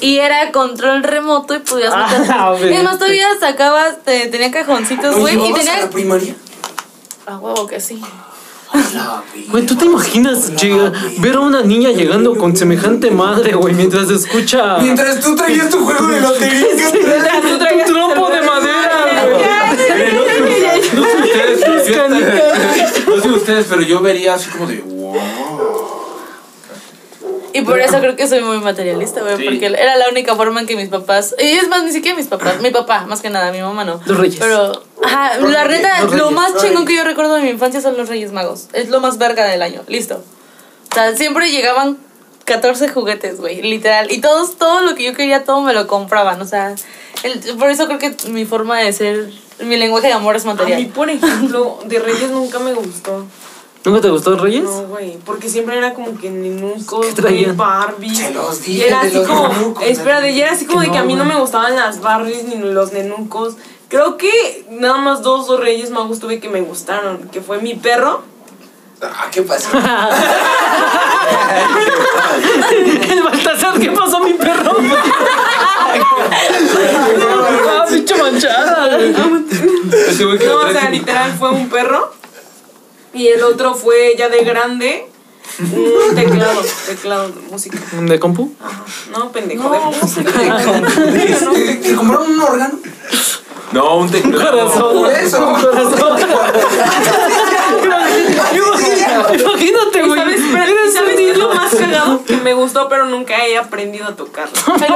Y 0.00 0.18
era 0.18 0.52
control 0.52 1.02
remoto 1.02 1.54
y 1.54 1.58
podías 1.58 1.92
Ah, 1.94 2.06
meter. 2.10 2.27
güey. 2.58 2.74
es 2.74 2.82
más, 2.84 2.98
todavía 2.98 3.26
sacabas, 3.40 4.02
te- 4.04 4.26
tenía 4.28 4.50
cajoncitos, 4.50 5.14
¿Lo 5.14 5.20
güey. 5.20 5.34
Y 5.34 5.38
llevabas 5.38 5.60
a 5.60 5.64
tenía. 5.64 5.80
la 5.84 5.90
primaria? 5.90 6.34
A 7.26 7.38
huevo 7.38 7.66
que 7.66 7.80
sí. 7.80 8.00
La 8.94 9.22
Güey, 9.50 9.64
¿tú 9.64 9.76
te 9.76 9.86
imaginas 9.86 10.54
llega- 10.56 10.92
ver 11.20 11.36
a 11.36 11.40
una 11.40 11.62
niña 11.62 11.88
llegando 11.90 12.36
con 12.36 12.54
semejante 12.54 13.10
madre, 13.10 13.54
güey, 13.54 13.72
mientras 13.74 14.10
escucha 14.10 14.76
Mientras 14.78 15.20
tú 15.20 15.34
traías 15.34 15.70
tu 15.70 15.78
juego 15.84 16.06
de 16.06 16.20
lotería. 16.20 16.66
un 16.68 17.84
trompo 17.86 18.28
de 18.30 18.42
madera, 18.42 19.26
güey? 19.30 19.42
No 19.72 20.22
sé- 20.26 20.92
no 20.94 21.02
sé 21.04 21.16
ustedes, 21.22 21.60
pero 21.64 21.84
yo- 21.86 21.94
canicas. 21.94 23.06
no 23.08 23.22
sé 23.22 23.28
ustedes, 23.30 23.66
pero 23.70 23.82
yo 23.82 24.00
vería 24.00 24.34
así 24.34 24.50
como 24.50 24.66
de. 24.66 24.84
Y 27.58 27.62
por 27.62 27.80
eso 27.80 27.98
creo 27.98 28.16
que 28.16 28.26
soy 28.28 28.40
muy 28.40 28.58
materialista, 28.58 29.20
güey, 29.22 29.36
Sí. 29.36 29.44
porque 29.44 29.66
era 29.66 29.96
la 29.96 30.08
única 30.08 30.34
forma 30.36 30.60
en 30.60 30.66
que 30.66 30.76
mis 30.76 30.88
papás, 30.88 31.34
y 31.38 31.44
es 31.52 31.68
más, 31.68 31.82
ni 31.84 31.92
siquiera 31.92 32.16
mis 32.16 32.26
papás, 32.26 32.60
mi 32.60 32.70
papá, 32.70 33.04
más 33.06 33.20
que 33.20 33.30
nada, 33.30 33.50
mi 33.52 33.60
mamá 33.60 33.84
no. 33.84 34.00
Los 34.06 34.16
Reyes. 34.18 34.36
Pero, 34.38 34.82
ajá, 35.04 35.38
Los 35.38 35.50
la 35.52 35.64
Reyes, 35.64 35.82
neta, 35.82 36.00
lo 36.04 36.10
Reyes, 36.10 36.30
más 36.32 36.56
chingón 36.56 36.86
que 36.86 36.94
yo 36.96 37.04
recuerdo 37.04 37.34
de 37.34 37.42
mi 37.42 37.50
infancia 37.50 37.80
son 37.80 37.96
los 37.96 38.08
Reyes 38.08 38.32
Magos. 38.32 38.68
Es 38.72 38.88
lo 38.88 39.00
más 39.00 39.18
verga 39.18 39.44
del 39.46 39.62
año, 39.62 39.82
listo. 39.88 40.22
O 40.90 40.94
sea, 40.94 41.14
siempre 41.16 41.50
llegaban 41.50 41.98
14 42.44 42.88
juguetes, 42.88 43.38
güey, 43.40 43.60
literal. 43.62 44.10
Y 44.10 44.20
todos, 44.20 44.56
todo 44.56 44.80
lo 44.80 44.94
que 44.94 45.02
yo 45.04 45.14
quería, 45.14 45.44
todo 45.44 45.60
me 45.62 45.74
lo 45.74 45.86
compraban, 45.86 46.40
o 46.40 46.46
sea, 46.46 46.74
el- 47.22 47.40
por 47.58 47.70
eso 47.70 47.86
creo 47.86 47.98
que 47.98 48.14
mi 48.30 48.44
forma 48.46 48.78
de 48.78 48.92
ser, 48.92 49.30
mi 49.60 49.76
lenguaje 49.76 50.06
de 50.06 50.12
amor 50.14 50.36
es 50.36 50.44
A 50.44 50.48
mí, 50.48 50.54
material. 50.54 50.86
por 50.94 51.10
ejemplo, 51.10 51.78
de 51.84 51.98
Reyes 51.98 52.30
nunca 52.30 52.58
me 52.58 52.72
gustó. 52.72 53.26
¿Nunca 53.88 54.02
te 54.02 54.10
gustó 54.10 54.36
Reyes? 54.36 54.64
No, 54.64 54.82
güey, 54.82 55.16
porque 55.24 55.48
siempre 55.48 55.78
era 55.78 55.94
como 55.94 56.18
que 56.18 56.28
nenucos, 56.28 57.06
¿Qué 57.06 57.12
traían? 57.14 57.56
Barbie. 57.56 58.14
Se 58.14 58.32
los 58.32 58.60
Y 58.68 58.72
dije 58.72 58.88
era 58.88 59.00
de 59.00 59.08
así 59.08 59.16
los 59.16 59.26
como, 59.26 59.48
nenucos, 59.48 59.82
espera, 59.84 60.20
de 60.20 60.28
ella 60.28 60.44
era 60.44 60.52
así 60.52 60.66
como 60.66 60.80
Que 60.80 60.88
de 60.88 60.92
que 60.92 60.98
no, 60.98 61.04
a 61.04 61.06
mí 61.06 61.14
no 61.14 61.24
me 61.24 61.36
gustaban 61.36 61.74
las 61.74 62.02
Barbies 62.02 62.44
ni 62.44 62.56
los 62.58 62.92
nenucos. 62.92 63.54
Creo 63.88 64.18
que 64.18 64.66
nada 64.70 64.98
más 64.98 65.22
dos 65.22 65.48
o 65.48 65.56
Reyes 65.56 65.90
Magos 65.90 66.18
tuve 66.18 66.38
que 66.38 66.50
me 66.50 66.60
gustaron, 66.60 67.30
que 67.30 67.40
fue 67.40 67.62
mi 67.62 67.76
perro. 67.76 68.20
Ah, 69.00 69.28
¿qué 69.30 69.40
pasó? 69.40 69.70
El 73.10 73.22
Baltasar, 73.22 73.80
¿qué 73.80 73.90
pasó, 73.92 74.20
mi 74.20 74.34
perro? 74.34 74.74
No, 77.18 77.36
lo 80.20 80.60
o 80.60 80.72
sea, 80.72 80.90
literal 80.90 81.32
fue 81.38 81.50
un 81.52 81.70
perro. 81.70 82.17
Y 83.14 83.28
el 83.28 83.42
otro 83.42 83.74
fue 83.74 84.14
ya 84.18 84.28
de 84.28 84.44
grande. 84.44 85.06
Un 85.60 86.14
teclado, 86.14 86.60
teclado 86.86 87.28
de 87.30 87.40
música. 87.50 87.78
¿De 87.92 88.20
compu? 88.20 88.52
Ajá. 88.60 88.84
No, 89.10 89.32
pendejo, 89.32 89.70
de 89.70 89.78
No, 89.78 89.92
música. 89.92 90.30
¿Te, 91.54 91.74
te 91.76 91.94
compraron 91.96 92.30
un 92.30 92.40
órgano? 92.40 92.78
No, 93.72 93.96
un 93.96 94.10
teclado. 94.10 94.92
Por 94.92 95.10
eso. 95.10 95.56
Imagínate, 99.34 100.02
güey. 100.02 100.18
¿Sabes, 100.20 100.40
pero- 100.52 100.92
¿sabes 100.92 101.16
qué 101.16 101.30
es 101.30 101.38
lo 101.38 101.54
más 101.54 101.74
cagado? 101.74 102.24
Que 102.24 102.36
me 102.38 102.54
gustó, 102.54 102.88
pero 102.88 103.06
nunca 103.06 103.46
he 103.46 103.56
aprendido 103.58 104.06
a 104.06 104.14
tocarlo. 104.16 104.52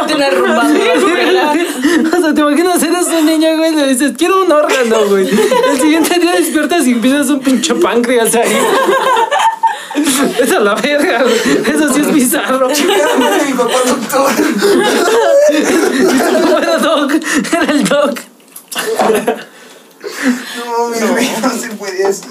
Tiene 0.06 0.24
arrumbado. 0.26 0.72
O 0.72 2.20
sea, 2.20 2.34
te 2.34 2.40
imaginas, 2.40 2.82
eres 2.82 3.06
un 3.06 3.26
niño, 3.26 3.56
güey, 3.56 3.74
le 3.74 3.86
dices, 3.88 4.12
quiero 4.16 4.42
un 4.44 4.52
órgano, 4.52 5.06
güey. 5.08 5.28
El 5.28 5.80
siguiente 5.80 6.18
día 6.18 6.32
despiertas 6.32 6.86
y 6.86 6.92
empiezas 6.92 7.28
un 7.30 7.40
pinche 7.40 7.74
páncreas 7.74 8.34
ahí. 8.34 8.56
Esa 9.94 10.42
es 10.42 10.50
la 10.62 10.74
verga, 10.74 11.22
güey. 11.22 11.74
Eso 11.74 11.92
sí 11.92 12.00
es 12.00 12.12
bizarro. 12.12 12.70
Era 12.70 13.44
mi 13.46 13.52
papá 13.52 13.74
doctor. 13.86 14.30
No 16.50 16.58
era 16.58 16.78
Doc, 16.78 17.12
era 17.52 17.72
el 17.72 17.84
Doc. 17.84 18.18
No, 20.56 20.88
mi 20.88 20.98
rey, 21.14 21.30
no 21.42 21.50
se 21.50 21.68
puede 21.70 22.06
así. 22.06 22.22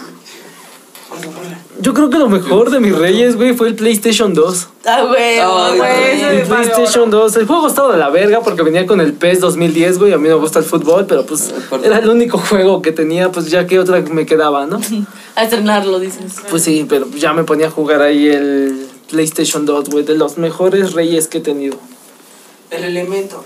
Yo 1.80 1.94
creo 1.94 2.10
que 2.10 2.18
lo 2.18 2.30
mejor 2.30 2.70
de 2.70 2.80
mis 2.80 2.96
reyes, 2.96 3.36
güey, 3.36 3.54
fue 3.54 3.68
el 3.68 3.76
PlayStation 3.76 4.34
2. 4.34 4.68
Ah, 4.86 5.04
güey. 5.08 5.40
Ay, 5.40 5.78
güey, 5.78 6.12
ese 6.12 6.42
El 6.42 6.48
PlayStation 6.48 7.10
2. 7.10 7.36
El 7.38 7.48
juego 7.48 7.68
estaba 7.68 7.92
de 7.92 7.98
la 7.98 8.10
verga 8.10 8.42
porque 8.42 8.62
venía 8.62 8.86
con 8.86 9.02
el 9.02 9.14
PES 9.14 9.40
2010, 9.40 9.98
güey. 9.98 10.14
A 10.14 10.18
mí 10.18 10.28
me 10.28 10.36
gusta 10.36 10.60
el 10.60 10.66
fútbol, 10.66 11.06
pero 11.08 11.26
pues 11.26 11.54
era 11.84 11.98
el 11.98 12.10
único 12.10 12.38
juego 12.38 12.82
que 12.82 12.92
tenía, 12.92 13.32
pues 13.32 13.50
ya 13.50 13.66
que 13.66 13.80
otra 13.80 14.02
me 14.02 14.26
quedaba, 14.26 14.66
¿no? 14.68 14.80
A 15.36 15.44
estrenarlo, 15.44 16.00
dices. 16.00 16.36
Pues 16.50 16.64
sí, 16.64 16.86
pero 16.88 17.08
ya 17.16 17.34
me 17.34 17.44
ponía 17.44 17.68
a 17.68 17.72
jugar 17.72 18.02
ahí 18.02 18.28
el 18.28 18.88
PlayStation 19.10 19.66
2, 19.66 19.90
güey, 19.90 20.04
de 20.04 20.16
los 20.16 20.38
mejores 20.38 20.94
reyes 20.94 21.28
que 21.28 21.40
he 21.40 21.42
tenido. 21.42 21.78
El 22.70 22.84
elemento. 22.84 23.44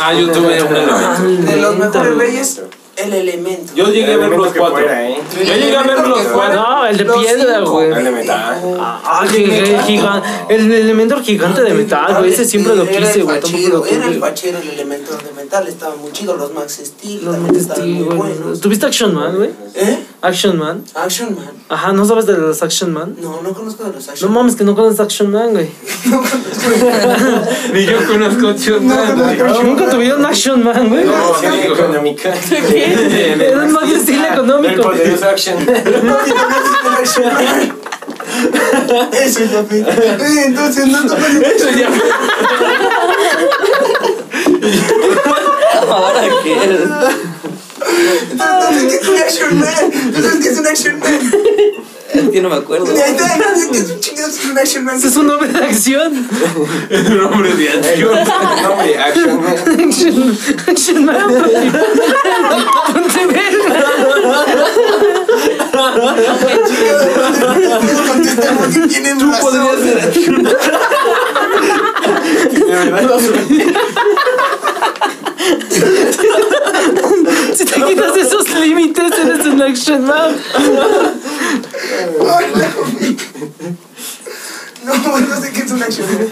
Ah, 0.00 0.12
yo 0.14 0.30
tuve 0.30 0.62
un 0.62 0.76
elemento. 0.76 1.50
De 1.50 1.56
los 1.56 1.76
mejores 1.76 2.16
reyes, 2.16 2.62
el 2.98 3.12
elemento. 3.12 3.72
Yo 3.74 3.88
llegué 3.90 4.14
a 4.14 4.16
ver 4.16 4.30
los 4.30 4.52
cuatro. 4.54 4.78
¿eh? 4.88 5.18
Yo 5.36 5.42
llegué 5.54 5.76
a 5.76 5.82
ver 5.82 6.06
los 6.06 6.20
cuatro. 6.28 6.54
No, 6.60 6.86
el 6.86 6.96
de 6.96 7.04
Los 7.04 7.24
piedra, 7.24 7.58
cinco. 7.58 7.70
güey. 7.72 7.90
El 7.92 8.04
de 8.04 8.10
metal. 8.10 8.76
Ah, 8.80 9.24
el, 9.32 9.78
gigan- 9.82 10.22
el 10.48 10.72
elemento 10.72 11.20
gigante 11.22 11.62
de 11.62 11.74
metal, 11.74 12.16
güey. 12.18 12.32
Ese 12.32 12.44
siempre 12.44 12.74
lo 12.76 12.86
quise, 12.88 13.22
güey. 13.22 13.38
Era 13.90 14.06
el 14.08 14.20
fachero, 14.20 14.58
el 14.58 14.70
elemento 14.70 15.12
de 15.16 15.32
metal. 15.42 15.66
Estaba 15.68 15.94
muy 15.96 16.12
chido. 16.12 16.36
Los 16.36 16.52
Max 16.52 16.80
Steel 16.84 17.24
Los 17.24 17.34
también 17.34 17.52
Max 17.54 17.58
estaban 17.62 17.82
Steel, 17.82 18.04
muy 18.04 18.14
buenos. 18.16 18.60
¿Tuviste 18.60 18.86
Action 18.86 19.14
Man, 19.14 19.36
güey? 19.36 19.50
¿Eh? 19.74 19.98
Action 20.22 20.58
Man. 20.58 20.84
Action 20.94 21.34
Man. 21.34 21.50
Ajá, 21.68 21.92
¿no 21.92 22.04
sabes 22.04 22.26
de 22.26 22.36
los 22.36 22.62
Action 22.62 22.92
Man? 22.92 23.16
No, 23.20 23.40
no 23.42 23.52
conozco 23.52 23.84
de 23.84 23.92
los 23.92 24.06
No 24.06 24.12
Action 24.12 24.30
Man. 24.32 24.38
mames, 24.42 24.56
que 24.56 24.64
no 24.64 24.74
conoces 24.74 25.00
Action 25.00 25.30
Man, 25.30 25.50
güey. 25.52 25.68
Ni 27.72 27.84
yo 27.86 27.98
conozco 28.06 28.48
Action 28.48 28.86
Man. 28.86 29.36
Nunca 29.64 29.88
tuvieron 29.88 30.24
Action 30.26 30.64
Man, 30.64 30.88
güey. 30.88 31.04
No. 31.04 31.12
económica. 32.92 33.44
Era 33.44 33.58
un 33.64 33.72
más 33.72 33.90
estilo 33.90 34.26
El 34.26 34.32
económico. 34.32 34.82
poderoso 34.82 35.28
action. 35.28 35.56
Eso 39.12 39.40
ya 39.44 39.64
fue. 39.64 39.78
Eh, 39.80 40.44
Entonces, 40.46 40.86
no 40.86 41.06
toman 41.06 41.42
Eso 41.42 41.68
ya 41.70 41.88
Ahora 45.88 46.22
qué 46.42 46.52
Entonces, 48.32 48.84
¿qué 48.88 48.96
es 48.96 49.08
un 49.08 49.16
Action 49.18 49.58
Man? 49.58 49.74
Entonces, 49.92 50.40
¿qué 50.42 50.48
es 50.48 50.58
un 50.58 50.66
Action 50.66 50.98
Man? 50.98 51.18
Es 52.12 52.28
que 52.30 52.40
no 52.40 52.48
me 52.48 52.56
acuerdo. 52.56 52.86
Es 52.86 54.44
un 54.44 54.58
Action 54.58 54.88
es 54.88 55.16
hombre 55.16 55.48
de 55.48 55.58
acción. 55.58 56.28
es 56.90 57.08
un 57.08 57.20
hombre 57.20 57.54
de 57.54 57.68
acción. 57.68 58.12
Nombre, 58.62 58.98
action 58.98 59.42
man. 59.42 59.56
Action, 59.88 60.38
action 60.66 61.04
Man. 61.04 61.28
Ponte 62.92 63.26
verga. 63.26 63.84
Contestamos 68.08 68.66
que 68.68 68.80
tienen 68.88 69.20
razón. 69.20 69.52
De 69.52 69.58
verdad. 72.64 73.18
Si 77.54 77.64
te 77.64 77.82
quitas 77.82 78.16
esos 78.16 78.50
límites, 78.60 79.12
eres 79.18 79.46
un 79.46 79.62
Action 79.62 80.04
Man. 80.04 80.36
Ay, 81.98 83.16
No, 84.84 84.94
no, 84.96 85.18
no 85.20 85.40
sé 85.40 85.52
qué 85.52 85.60
es 85.62 85.70
un 85.70 85.82
Action 85.82 86.06
Man. 86.06 86.28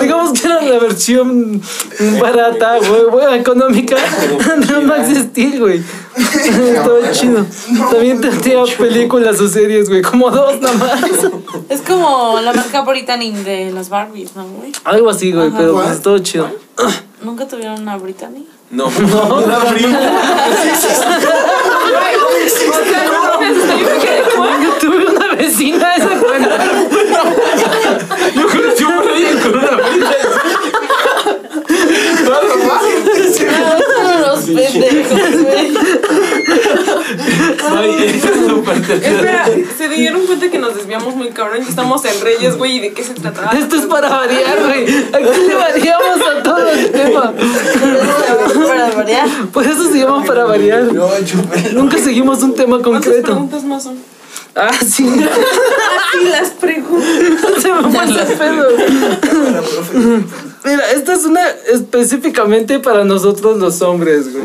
Digamos 0.00 0.38
que 0.38 0.46
era 0.46 0.60
la 0.60 0.78
versión 0.78 1.62
barata, 2.20 2.78
güey, 2.78 3.04
güey, 3.10 3.38
económica 3.38 3.96
de 3.96 4.80
Max 4.80 5.08
Steel, 5.16 5.60
güey. 5.60 5.82
Estaba 6.16 7.10
chido. 7.12 7.46
También 7.90 8.20
tenía 8.20 8.64
películas 8.76 9.40
o 9.40 9.48
series, 9.48 9.88
güey, 9.88 10.02
como 10.02 10.30
dos 10.30 10.60
nada 10.60 10.74
más. 10.76 11.00
Es 11.68 11.80
como 11.80 12.38
la 12.40 12.52
marca 12.52 12.82
Brittany 12.82 13.32
de 13.44 13.70
las 13.72 13.88
Barbies, 13.88 14.34
¿no, 14.36 14.46
güey? 14.46 14.72
Algo 14.84 15.08
así, 15.10 15.32
güey, 15.32 15.50
pero 15.56 15.74
pues 15.74 15.90
estuvo 15.92 16.18
chido. 16.18 16.50
¿Nunca 17.22 17.46
tuvieron 17.46 17.80
una 17.80 17.96
Brittany? 17.96 18.46
No, 18.70 18.88
no, 18.90 19.46
la 19.46 19.58
prima. 19.64 19.98
Yo 24.62 24.72
tuve 24.80 25.06
una 25.06 25.34
vecina 25.34 25.94
esa 25.96 26.18
cuenta. 26.18 26.56
Yo 28.34 28.46
conocí 28.48 28.84
pendejos, 34.54 35.20
güey. 35.42 35.76
Ay, 37.70 38.12
esa 38.14 38.28
es 38.28 38.46
súper 38.46 38.82
tercera. 38.86 39.46
Espera, 39.46 39.46
se 39.76 39.88
dieron 39.88 40.26
cuenta 40.26 40.50
que 40.50 40.58
nos 40.58 40.74
desviamos 40.74 41.14
muy 41.16 41.28
cabrón 41.28 41.62
y 41.64 41.68
estamos 41.68 42.04
en 42.04 42.20
Reyes, 42.20 42.56
güey, 42.56 42.76
¿y 42.76 42.80
de 42.80 42.92
qué 42.92 43.02
se 43.04 43.14
trataba? 43.14 43.52
Esto 43.58 43.76
es 43.76 43.86
para 43.86 44.08
variar, 44.08 44.58
güey. 44.66 44.84
Aquí 45.12 45.40
le 45.48 45.54
variamos 45.54 46.20
a 46.28 46.42
todo 46.42 46.68
el 46.68 46.90
tema. 46.90 47.32
Para 48.68 48.90
variar. 48.90 49.28
Por 49.52 49.66
eso 49.66 49.84
se 49.90 49.98
llama 49.98 50.24
para 50.24 50.44
variar. 50.44 50.84
Nunca 51.72 51.98
seguimos 51.98 52.42
un 52.42 52.54
tema 52.54 52.78
¿Cuántas 52.78 53.04
concreto. 53.04 53.26
preguntas 53.26 53.64
más 53.64 53.82
son? 53.84 53.96
Ah, 54.54 54.72
sí. 54.72 55.06
Así 55.06 56.24
las 56.28 56.50
preguntas. 56.50 57.62
Se 57.62 57.72
me 57.72 57.90
fue 57.90 58.04
ese 58.04 58.36
pedo. 58.36 58.68
Mira, 60.64 60.90
esta 60.92 61.14
es 61.14 61.24
una 61.24 61.46
específicamente 61.72 62.78
para 62.80 63.04
nosotros 63.04 63.58
los 63.58 63.80
hombres, 63.82 64.32
güey. 64.32 64.44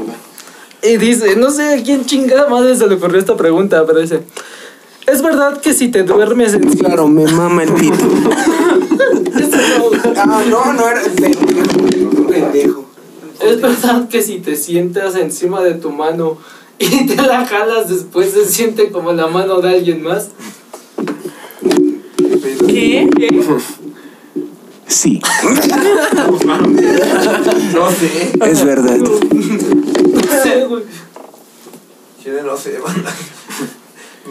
Y 0.84 0.97
dice, 0.97 1.36
no 1.36 1.49
sé 1.49 1.74
a 1.74 1.84
quién 1.84 2.06
chingada 2.06 2.47
madre 2.47 2.76
se 2.76 2.86
le 2.88 2.95
ocurrió 2.95 3.20
esta 3.20 3.36
pregunta, 3.36 3.84
pero 3.88 3.99
dice, 3.99 4.22
¿es 5.08 5.22
verdad 5.24 5.60
que 5.60 5.74
si 5.74 5.88
te 5.88 6.03
duermes 6.03 6.53
en 6.53 6.70
Claro, 6.78 7.08
me 7.08 7.26
mama 7.26 7.64
el 7.64 7.74
pito. 7.74 8.06
Ah, 10.18 10.43
no, 10.47 10.74
no 10.74 10.89
era 10.89 11.01
pendejo. 11.01 12.28
Pendejo. 12.28 12.86
¿Es 13.41 13.62
verdad 13.62 14.08
que 14.08 14.22
si 14.22 14.39
te 14.39 14.56
sientas 14.56 15.16
encima 15.16 15.62
de 15.62 15.74
tu 15.74 15.91
mano 15.91 16.38
y 16.80 17.07
te 17.07 17.15
la 17.15 17.45
jalas 17.45 17.89
después 17.89 18.32
se 18.32 18.45
siente 18.45 18.91
como 18.91 19.13
la 19.13 19.28
mano 19.28 19.61
de 19.61 19.69
alguien 19.69 20.03
más? 20.03 20.30
¿Qué? 22.67 23.09
Sí, 24.88 25.21
No 27.73 27.91
sé. 27.91 28.32
es 28.51 28.65
verdad. 28.65 28.97
No 28.97 30.43
sé, 30.43 30.65
güey. 30.65 30.84
Yo 32.23 32.43
no 32.43 32.57
sé, 32.57 32.80
banda. 32.80 33.11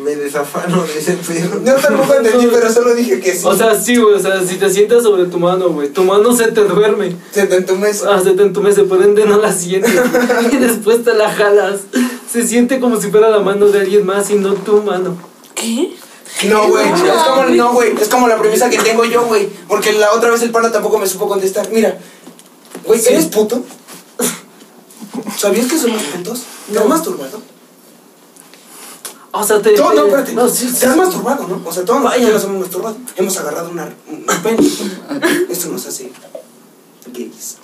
Me 0.03 0.17
desafano 0.17 0.85
de 0.85 0.99
ese 0.99 1.13
pedo. 1.13 1.61
No 1.61 1.75
tampoco 1.75 2.15
entendí, 2.15 2.49
pero 2.53 2.73
solo 2.73 2.95
dije 2.95 3.21
que 3.21 3.33
sí. 3.33 3.43
O 3.45 3.57
sea, 3.57 3.81
sí, 3.81 3.97
güey, 3.97 4.15
o 4.15 4.19
sea, 4.19 4.45
si 4.45 4.57
te 4.57 4.69
sientas 4.69 5.05
sobre 5.05 5.27
tu 5.27 5.39
mano, 5.39 5.69
güey, 5.71 5.91
tu 5.91 6.03
mano 6.03 6.35
se 6.35 6.51
te 6.51 6.65
duerme. 6.65 7.15
se 7.31 7.47
te 7.47 7.57
entumece. 7.57 8.05
Ah, 8.09 8.21
se 8.23 8.33
te 8.33 8.43
entumece, 8.43 8.83
por 8.85 9.01
ende 9.03 9.25
no 9.25 9.39
la 9.39 9.53
sientes. 9.53 9.93
y 10.53 10.57
después 10.57 11.05
te 11.05 11.15
la 11.15 11.31
jalas. 11.31 11.83
Se 12.35 12.45
siente 12.49 12.81
como 12.81 13.01
si 13.01 13.13
fuera 13.13 13.31
la 13.31 13.39
mano 13.39 13.67
de 13.69 13.79
alguien 13.79 14.05
más 14.05 14.29
y 14.29 14.35
no 14.35 14.55
tu 14.55 14.83
mano. 14.83 15.17
¿Qué? 15.55 15.95
No, 16.49 16.67
güey. 16.67 16.85
Es 16.85 17.01
como, 17.23 17.45
no, 17.45 17.73
güey. 17.75 17.95
Es 18.03 18.09
como 18.09 18.27
la 18.27 18.37
premisa 18.37 18.69
que 18.69 18.79
tengo 18.79 19.05
yo, 19.05 19.25
güey. 19.27 19.49
Porque 19.69 19.93
la 19.93 20.11
otra 20.11 20.31
vez 20.33 20.43
el 20.43 20.51
pana 20.51 20.73
tampoco 20.73 20.99
me 20.99 21.07
supo 21.07 21.29
contestar. 21.29 21.69
Mira, 21.71 21.97
güey, 22.85 23.01
¿eres 23.07 23.27
puto? 23.27 23.63
¿Sabías 25.39 25.67
que 25.67 25.79
somos 25.79 26.03
putos? 26.03 26.41
¿Te 26.73 26.77
has 26.77 26.89
masturbado? 26.89 27.41
O 29.31 29.45
sea, 29.45 29.63
te. 29.63 29.77
No, 29.77 29.91
te- 29.93 29.99
espérate. 30.01 30.33
No, 30.33 30.49
sí, 30.49 30.73
Te 30.77 30.87
has 30.87 30.97
masturbado, 30.97 31.47
¿no? 31.47 31.63
O 31.65 31.73
sea, 31.73 31.85
todos 31.85 32.03
nosotros 32.03 32.33
nos 32.33 32.45
hemos 32.45 32.61
masturbado. 32.63 32.97
Hemos 33.15 33.37
agarrado 33.37 33.71
una, 33.71 33.95
un 34.11 34.27
pene. 34.43 34.69
Esto 35.49 35.69
nos 35.69 35.87
hace 35.87 36.11
gays. 37.13 37.59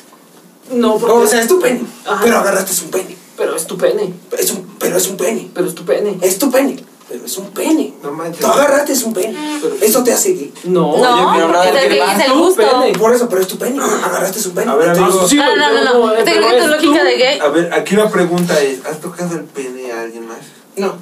No, 0.71 0.95
O 0.95 0.99
porque. 1.01 1.27
sea, 1.27 1.41
es 1.43 1.49
tu 1.49 1.59
pene. 1.59 1.83
Ajá. 2.07 2.21
Pero 2.23 2.39
agarraste 2.39 2.85
un 2.85 2.91
pene. 2.93 3.20
Pero 3.41 3.57
es 3.57 3.67
tu 3.67 3.79
pene. 3.79 4.13
Es 4.39 4.51
un, 4.51 4.67
pero 4.79 4.99
es 4.99 5.09
un 5.09 5.17
pene. 5.17 5.51
Pero 5.55 5.67
es 5.67 5.75
tu 5.75 5.83
pene. 5.83 6.19
Es 6.21 6.39
tu 6.39 6.51
pene. 6.51 6.77
Pero 7.09 7.25
es 7.25 7.39
un 7.39 7.47
pene. 7.53 7.95
No 8.03 8.13
manches. 8.13 8.39
Tú 8.41 8.47
agarrate 8.47 8.93
es 8.93 9.03
un 9.03 9.15
pene. 9.15 9.35
Eso 9.81 10.05
te 10.05 10.13
hace 10.13 10.35
gay. 10.35 10.53
No. 10.65 10.99
No, 10.99 11.33
pero 11.35 11.49
nada 11.49 11.71
es 11.71 11.87
el, 11.87 11.93
es 11.97 12.33
gusto. 12.35 12.61
pene. 12.61 12.99
Por 12.99 13.15
eso, 13.15 13.31
pero 13.31 13.41
es 13.41 13.49
tu 13.49 13.57
pene. 13.57 13.83
Agarraste 13.83 14.41
es 14.41 14.45
un 14.45 14.53
pene. 14.53 14.71
A 14.71 14.75
ver, 14.75 14.91
amigo. 14.91 15.27
Sí, 15.27 15.37
No, 15.37 15.45
güey, 15.45 15.57
no, 15.57 15.73
no, 15.73 15.81
pero 15.81 16.01
no. 16.05 16.13
Te 16.13 16.23
pero 16.33 16.47
creo 16.49 16.51
que 16.51 16.61
tu 16.61 16.69
lógica 16.69 17.05
de 17.05 17.17
gay. 17.17 17.39
A 17.41 17.49
ver, 17.49 17.73
aquí 17.73 17.97
la 17.97 18.11
pregunta 18.11 18.61
es, 18.61 18.85
¿has 18.85 19.01
tocado 19.01 19.35
el 19.37 19.45
pene 19.45 19.91
a 19.91 20.03
alguien 20.03 20.29
más? 20.29 20.41
No. 20.77 20.97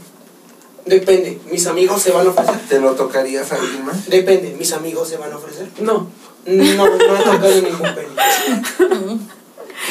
Depende. 0.87 1.41
¿Mis 1.51 1.67
amigos 1.67 2.01
se 2.01 2.13
van 2.13 2.25
a 2.29 2.31
ofrecer? 2.31 2.61
¿Te 2.69 2.79
lo 2.79 2.93
tocarías 2.93 3.51
a 3.51 3.57
alguien 3.57 3.85
más? 3.85 4.09
Depende. 4.09 4.55
¿Mis 4.57 4.73
amigos 4.73 5.09
se 5.09 5.17
van 5.17 5.33
a 5.33 5.37
ofrecer? 5.39 5.67
No. 5.81 6.07
No, 6.47 6.87
no 6.87 6.95
he 6.97 6.99
tocado 6.99 7.51
ningún 7.51 7.95
pene. 7.97 9.18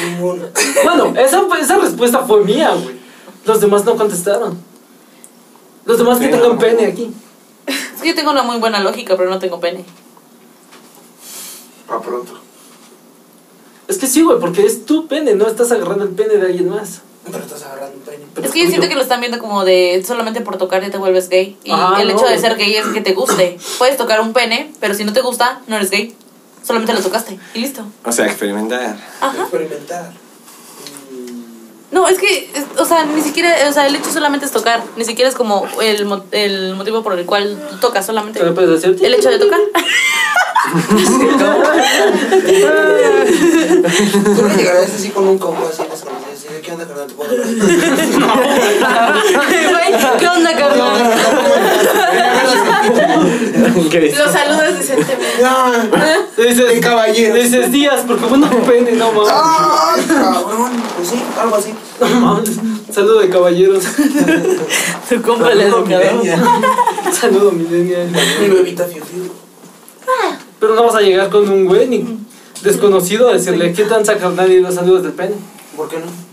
Ninguno. 0.04 0.44
Bueno, 0.84 1.14
esa, 1.18 1.42
esa 1.60 1.78
respuesta 1.78 2.20
fue 2.20 2.44
mía, 2.44 2.70
güey. 2.74 2.96
Los 3.44 3.60
demás 3.60 3.84
no 3.84 3.96
contestaron. 3.96 4.58
Los 5.84 5.98
demás 5.98 6.18
que 6.18 6.28
tengan 6.28 6.58
pene 6.58 6.86
aquí. 6.86 7.10
Es 7.66 8.02
que 8.02 8.08
yo 8.08 8.14
tengo 8.14 8.30
una 8.30 8.42
muy 8.42 8.58
buena 8.58 8.80
lógica, 8.80 9.16
pero 9.16 9.30
no 9.30 9.38
tengo 9.38 9.58
pene. 9.60 9.84
Pa' 11.86 12.00
pronto. 12.00 12.32
Es 13.88 13.96
que 13.98 14.06
sí, 14.06 14.22
güey, 14.22 14.38
porque 14.38 14.66
es 14.66 14.84
tu 14.84 15.06
pene, 15.06 15.34
no 15.34 15.46
estás 15.46 15.72
agarrando 15.72 16.04
el 16.04 16.10
pene 16.10 16.34
de 16.36 16.46
alguien 16.46 16.68
más. 16.68 17.00
Pero 17.24 17.38
estás 17.44 17.62
agarrando 17.62 17.96
un 17.96 18.02
pene. 18.02 18.24
Pero 18.34 18.46
Es 18.46 18.52
que 18.52 18.62
yo 18.62 18.68
siento 18.68 18.88
que 18.88 18.94
lo 18.94 19.00
están 19.02 19.20
viendo 19.20 19.38
como 19.38 19.64
de 19.64 20.02
solamente 20.06 20.40
por 20.42 20.56
tocar 20.58 20.82
ya 20.82 20.90
te 20.90 20.98
vuelves 20.98 21.28
gay. 21.28 21.56
Y 21.64 21.70
Ah, 21.72 21.98
el 22.00 22.08
no. 22.08 22.14
hecho 22.14 22.26
de 22.26 22.38
ser 22.38 22.56
gay 22.56 22.74
es 22.76 22.86
que 22.88 23.00
te 23.00 23.14
guste. 23.14 23.58
Puedes 23.78 23.96
tocar 23.96 24.20
un 24.20 24.32
pene, 24.34 24.72
pero 24.80 24.94
si 24.94 25.04
no 25.04 25.12
te 25.12 25.20
gusta, 25.22 25.60
no 25.66 25.76
eres 25.76 25.90
gay. 25.90 26.14
Solamente 26.68 26.92
lo 26.92 27.00
tocaste 27.00 27.38
y 27.54 27.58
listo. 27.60 27.82
O 28.04 28.12
sea, 28.12 28.26
experimentar. 28.26 28.94
Ajá. 29.22 29.40
Experimentar. 29.42 30.12
No, 31.90 32.06
es 32.06 32.18
que, 32.18 32.50
es- 32.54 32.66
o 32.78 32.84
sea, 32.84 33.06
ni 33.06 33.22
siquiera, 33.22 33.56
o 33.66 33.72
sea, 33.72 33.86
el 33.86 33.96
hecho 33.96 34.12
solamente 34.12 34.44
es 34.44 34.52
tocar. 34.52 34.82
Ni 34.96 35.06
siquiera 35.06 35.30
es 35.30 35.34
como 35.34 35.66
el, 35.80 36.06
el 36.32 36.74
motivo 36.76 37.02
por 37.02 37.18
el 37.18 37.24
cual 37.24 37.58
tú 37.70 37.78
tocas, 37.78 38.04
solamente 38.04 38.38
¿Te 38.40 38.44
lo 38.44 38.54
puedes 38.54 38.82
decir? 38.82 39.02
el 39.02 39.14
hecho 39.14 39.30
de 39.30 39.38
tocar. 39.38 39.58
Tú 44.36 44.46
así 44.94 45.08
con 45.10 45.26
un 45.28 45.38
combo 45.38 45.66
así 45.72 45.82
¿qué 46.68 46.74
onda, 46.74 46.86
carnal? 46.86 47.06
¿Te 47.08 47.14
puedo 47.14 47.30
hablar?" 47.30 47.48
Güey, 49.48 50.18
¿Qué 50.18 50.28
onda, 50.28 50.56
carnal? 50.56 51.14
¿Qué 53.90 54.00
dices? 54.00 54.18
Lo 54.18 54.30
saludas 54.30 54.78
decentemente. 54.78 55.42
No. 55.42 56.44
Dices, 56.44 56.68
De 56.68 56.80
caballeros. 56.80 57.34
Dices 57.36 57.72
días, 57.72 58.04
porque 58.06 58.26
bueno, 58.26 58.48
tu 58.50 58.60
pene, 58.62 58.92
no 58.92 59.12
mames. 59.12 59.32
¡Ay, 59.32 60.02
cabrón! 60.06 60.72
Pues 60.96 61.08
sí, 61.08 61.22
algo 61.40 61.56
así. 61.56 61.74
Saludo 62.92 63.20
de 63.20 63.30
caballeros. 63.30 63.84
Tu 65.08 65.22
compa 65.22 65.52
educador. 65.52 66.22
Saludo 67.12 67.52
millennial. 67.52 68.10
Mi 68.40 68.48
bebita 68.48 68.84
fiu. 68.84 69.02
Pero 70.60 70.74
no 70.74 70.84
vas 70.84 70.96
a 70.96 71.00
llegar 71.00 71.30
con 71.30 71.48
un 71.48 71.66
güey 71.66 71.86
ni 71.86 72.18
desconocido 72.62 73.28
a 73.28 73.32
decirle, 73.32 73.72
¿qué 73.72 73.84
tan 73.84 74.04
carnal 74.04 74.50
y 74.50 74.60
los 74.60 74.74
saludos 74.74 75.04
del 75.04 75.12
pene? 75.12 75.36
¿Por 75.76 75.88
qué 75.88 75.98
no? 75.98 76.27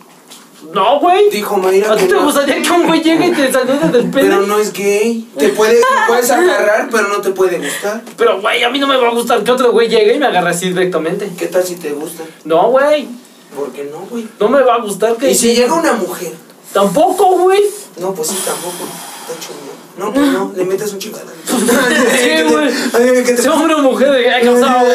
No, 0.76 0.99
güey. 0.99 1.30
Dijo 1.30 1.55
Mayra 1.55 1.93
¿A 1.93 1.95
ti 1.95 2.05
te 2.05 2.15
gustaría 2.15 2.61
que 2.61 2.69
un 2.69 2.86
güey 2.86 3.01
llegue 3.01 3.28
y 3.28 3.32
te 3.32 3.49
salude 3.49 3.88
del 3.93 4.11
pene? 4.11 4.28
Pero 4.28 4.41
no 4.41 4.59
es 4.59 4.73
gay. 4.73 5.26
Te 5.38 5.47
puede, 5.49 5.80
puedes 6.05 6.30
agarrar, 6.32 6.89
pero 6.91 7.07
no 7.07 7.21
te 7.21 7.32
puede 7.32 7.59
gustar. 7.59 8.03
Pero, 8.17 8.41
güey, 8.41 8.61
a 8.61 8.69
mí 8.69 8.78
no 8.78 8.86
me 8.86 8.97
va 8.97 9.07
a 9.07 9.11
gustar 9.11 9.41
que 9.41 9.51
otro 9.51 9.71
güey 9.71 9.88
llegue 9.88 10.15
y 10.15 10.19
me 10.19 10.26
agarre 10.26 10.49
así 10.49 10.67
directamente. 10.67 11.32
¿Qué 11.38 11.47
tal 11.47 11.63
si 11.63 11.76
te 11.76 11.93
gusta? 11.93 12.23
No, 12.43 12.71
güey. 12.71 13.07
¿Por 13.55 13.71
qué 13.71 13.86
no, 13.86 13.99
güey? 14.09 14.28
No 14.38 14.49
me 14.49 14.61
va 14.63 14.76
a 14.76 14.82
gustar 14.82 15.15
que... 15.15 15.32
Y 15.32 15.36
si 15.36 15.55
llega 15.55 15.73
una 15.73 15.93
mujer. 15.93 16.34
Tampoco, 16.73 17.38
güey. 17.38 17.61
No, 18.01 18.13
pues 18.13 18.28
sí, 18.28 18.38
tampoco. 18.45 18.84
Está 19.21 19.47
chungo. 19.47 19.76
No, 19.97 20.13
pues 20.13 20.28
no, 20.28 20.51
le 20.57 20.65
metes 20.65 20.91
un 20.91 20.99
chingada. 20.99 21.23
Sí, 21.47 22.43
güey. 22.51 23.23
¿qué 23.23 23.38
Si 23.38 23.47
hombre 23.47 23.76
o 23.76 23.82
mujer, 23.82 24.11
de 24.11 24.23
que 24.23 24.45
causado. 24.45 24.86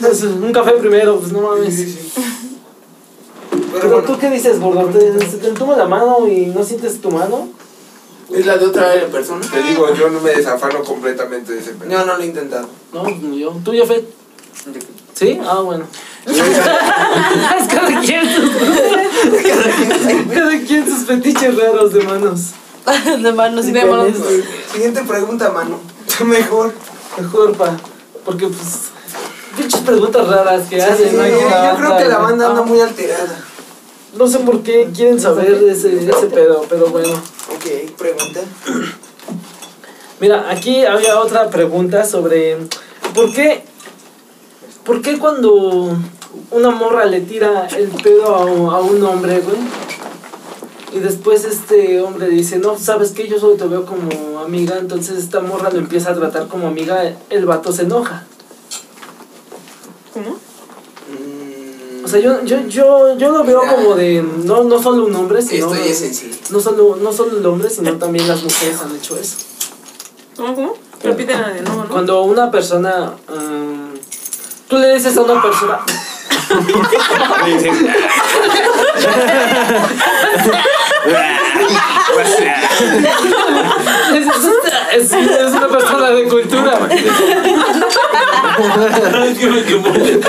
Pues, 0.00 0.22
un 0.22 0.52
café 0.54 0.72
primero, 0.72 1.18
pues 1.18 1.32
no 1.32 1.42
mames. 1.42 1.74
Sí, 1.74 1.84
sí. 1.84 2.24
Pero 3.76 3.88
bueno, 3.90 4.06
tú 4.06 4.18
qué 4.18 4.30
dices, 4.30 4.60
gordo, 4.60 4.86
¿te, 4.86 5.18
se 5.26 5.38
te 5.38 5.50
toma 5.52 5.76
la 5.76 5.86
mano 5.86 6.26
y 6.28 6.46
no 6.46 6.64
sientes 6.64 7.00
tu 7.00 7.10
mano? 7.10 7.48
¿es 8.34 8.44
la 8.44 8.56
de 8.56 8.66
otra 8.66 8.92
persona? 9.12 9.46
Te 9.48 9.62
digo, 9.62 9.94
yo 9.94 10.08
no 10.10 10.20
me 10.20 10.30
desafano 10.32 10.82
completamente 10.82 11.52
de 11.52 11.60
ese 11.60 11.72
pene. 11.72 11.94
No, 11.94 12.04
no 12.04 12.16
lo 12.16 12.22
he 12.22 12.26
intentado. 12.26 12.68
No, 12.92 13.04
pues 13.04 13.20
ni 13.22 13.38
yo. 13.40 13.52
¿Tú, 13.64 13.72
Jafet? 13.76 14.04
¿Sí? 15.14 15.38
Ah, 15.44 15.60
bueno. 15.60 15.84
es 16.26 17.68
cada 17.68 18.00
quien 18.00 18.28
sus... 18.34 18.50
cada 20.34 20.58
quien 20.66 20.84
sus 20.86 21.06
fetiches 21.06 21.56
raros 21.56 21.92
de 21.92 22.02
manos. 22.02 22.40
De 23.22 23.32
manos 23.32 23.66
y 23.66 23.72
De 23.72 23.84
manos. 23.84 24.16
Siguiente 24.72 25.02
pregunta, 25.02 25.50
mano. 25.50 25.78
Mejor. 26.24 26.72
Mejor, 27.18 27.52
pa. 27.56 27.76
Porque, 28.24 28.46
pues... 28.48 28.90
Pinches 29.56 29.80
preguntas 29.82 30.26
raras 30.28 30.68
que 30.68 30.76
Sí, 30.80 30.86
hacen. 30.86 31.16
¿no? 31.16 31.26
yo 31.26 31.76
creo 31.78 31.96
que 31.96 32.04
la 32.04 32.18
banda 32.18 32.46
anda 32.48 32.60
Ah, 32.60 32.64
muy 32.64 32.80
alterada. 32.80 33.44
No 34.18 34.26
sé 34.26 34.38
por 34.40 34.62
qué 34.62 34.88
quieren 34.94 35.20
saber 35.20 35.62
ese, 35.68 35.96
ese 36.08 36.26
pedo, 36.26 36.64
pero 36.68 36.86
bueno. 36.88 37.12
Ok, 37.54 37.90
pregunta. 37.98 38.40
Mira, 40.20 40.50
aquí 40.50 40.84
había 40.84 41.20
otra 41.20 41.50
pregunta 41.50 42.04
sobre 42.04 42.56
por 43.14 43.32
qué, 43.34 43.62
por 44.84 45.02
qué 45.02 45.18
cuando 45.18 45.96
una 46.50 46.70
morra 46.70 47.04
le 47.04 47.20
tira 47.20 47.66
el 47.76 47.88
pedo 47.88 48.34
a, 48.34 48.44
un- 48.46 48.70
a 48.74 48.78
un 48.78 49.02
hombre, 49.02 49.40
güey, 49.40 49.56
y 50.94 51.00
después 51.00 51.44
este 51.44 52.00
hombre 52.00 52.28
dice, 52.28 52.58
no, 52.58 52.78
sabes 52.78 53.10
que 53.10 53.28
yo 53.28 53.38
solo 53.38 53.56
te 53.56 53.66
veo 53.66 53.84
como 53.84 54.38
amiga, 54.38 54.78
entonces 54.78 55.18
esta 55.18 55.40
morra 55.40 55.68
lo 55.70 55.78
empieza 55.80 56.12
a 56.12 56.14
tratar 56.14 56.48
como 56.48 56.66
amiga, 56.68 57.12
el 57.28 57.44
vato 57.44 57.70
se 57.72 57.82
enoja. 57.82 58.24
¿Cómo? 60.14 60.36
O 62.06 62.08
sea, 62.08 62.20
yo, 62.20 62.44
yo, 62.44 62.58
yo, 62.68 63.18
yo 63.18 63.32
lo 63.32 63.42
veo 63.42 63.60
como 63.66 63.96
de, 63.96 64.22
no, 64.44 64.62
no 64.62 64.80
solo 64.80 65.06
un 65.06 65.14
hombre, 65.16 65.42
sino... 65.42 65.74
Esto 65.74 65.84
es 65.90 65.98
sencillo. 65.98 66.36
No 66.50 66.60
solo, 66.60 66.96
no 67.02 67.12
solo 67.12 67.36
el 67.38 67.44
hombre, 67.46 67.68
sino 67.68 67.92
también 67.98 68.28
las 68.28 68.44
mujeres 68.44 68.78
han 68.80 68.94
hecho 68.94 69.18
eso. 69.18 69.38
¿Cómo? 70.36 70.54
¿Cómo? 70.54 70.74
Repítela 71.02 71.48
de 71.48 71.62
nuevo, 71.62 71.82
¿no? 71.82 71.88
Cuando 71.88 72.22
una 72.22 72.48
persona. 72.48 73.12
mm, 73.28 73.96
tú 74.68 74.78
le 74.78 74.94
dices 74.94 75.16
a 75.16 75.22
una 75.22 75.42
persona. 75.42 75.80
es, 84.14 84.26
es, 84.96 85.12
es 85.12 85.52
una 85.52 85.68
persona 85.68 86.10
de 86.10 86.24
cultura. 86.24 86.78
güey. 86.88 87.04
Es 89.30 89.38
que 89.38 89.46
me 89.46 89.64
quemó 89.64 89.88
el 89.94 90.20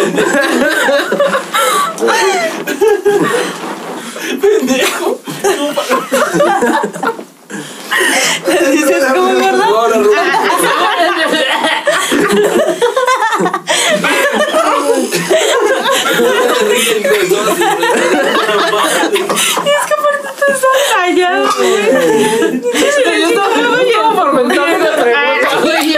pendejo. 4.40 5.20
Le 8.48 8.72
dices 8.72 9.04
como 9.14 9.34
gordo. 9.34 9.64
Ahora, 9.64 9.96
Rubén. 9.98 10.18
Callado, 20.94 21.50
güey. 21.58 22.62
Yo 22.62 22.88
estaba 22.88 23.50
yo 23.60 23.78
estaba 23.78 24.16
por 24.16 24.34
mentarme 24.34 24.76
una 24.76 24.92
pregunta, 24.96 25.50
güey. 25.62 25.90
Y 25.90 25.96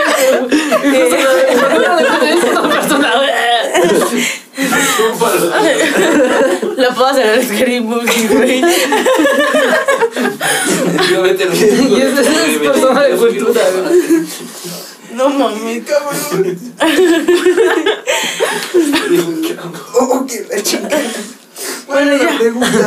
justo 1.02 1.18
le- 1.34 2.32
es 2.32 2.44
una 2.44 2.62
persona, 2.70 3.10
güey. 3.18 3.30
Lo 6.78 6.90
puedo 6.96 7.08
hacer 7.08 7.26
en 7.26 7.34
el 7.40 7.48
Scary 7.48 7.80
Movie, 7.82 8.28
güey. 8.28 8.62
Yo 11.12 11.22
vete 11.24 11.44
al- 11.44 11.56
Y 11.56 12.02
es, 12.02 12.20
es 12.20 12.58
persona 12.60 13.02
de 13.04 13.16
cultura, 13.16 13.62
güey. 13.72 14.26
No 15.14 15.30
mames. 15.30 15.84
Oh, 20.00 20.26
que 20.26 20.46
la 20.56 20.62
chingada. 20.64 21.00
Bueno, 21.88 22.16
ya. 22.18 22.38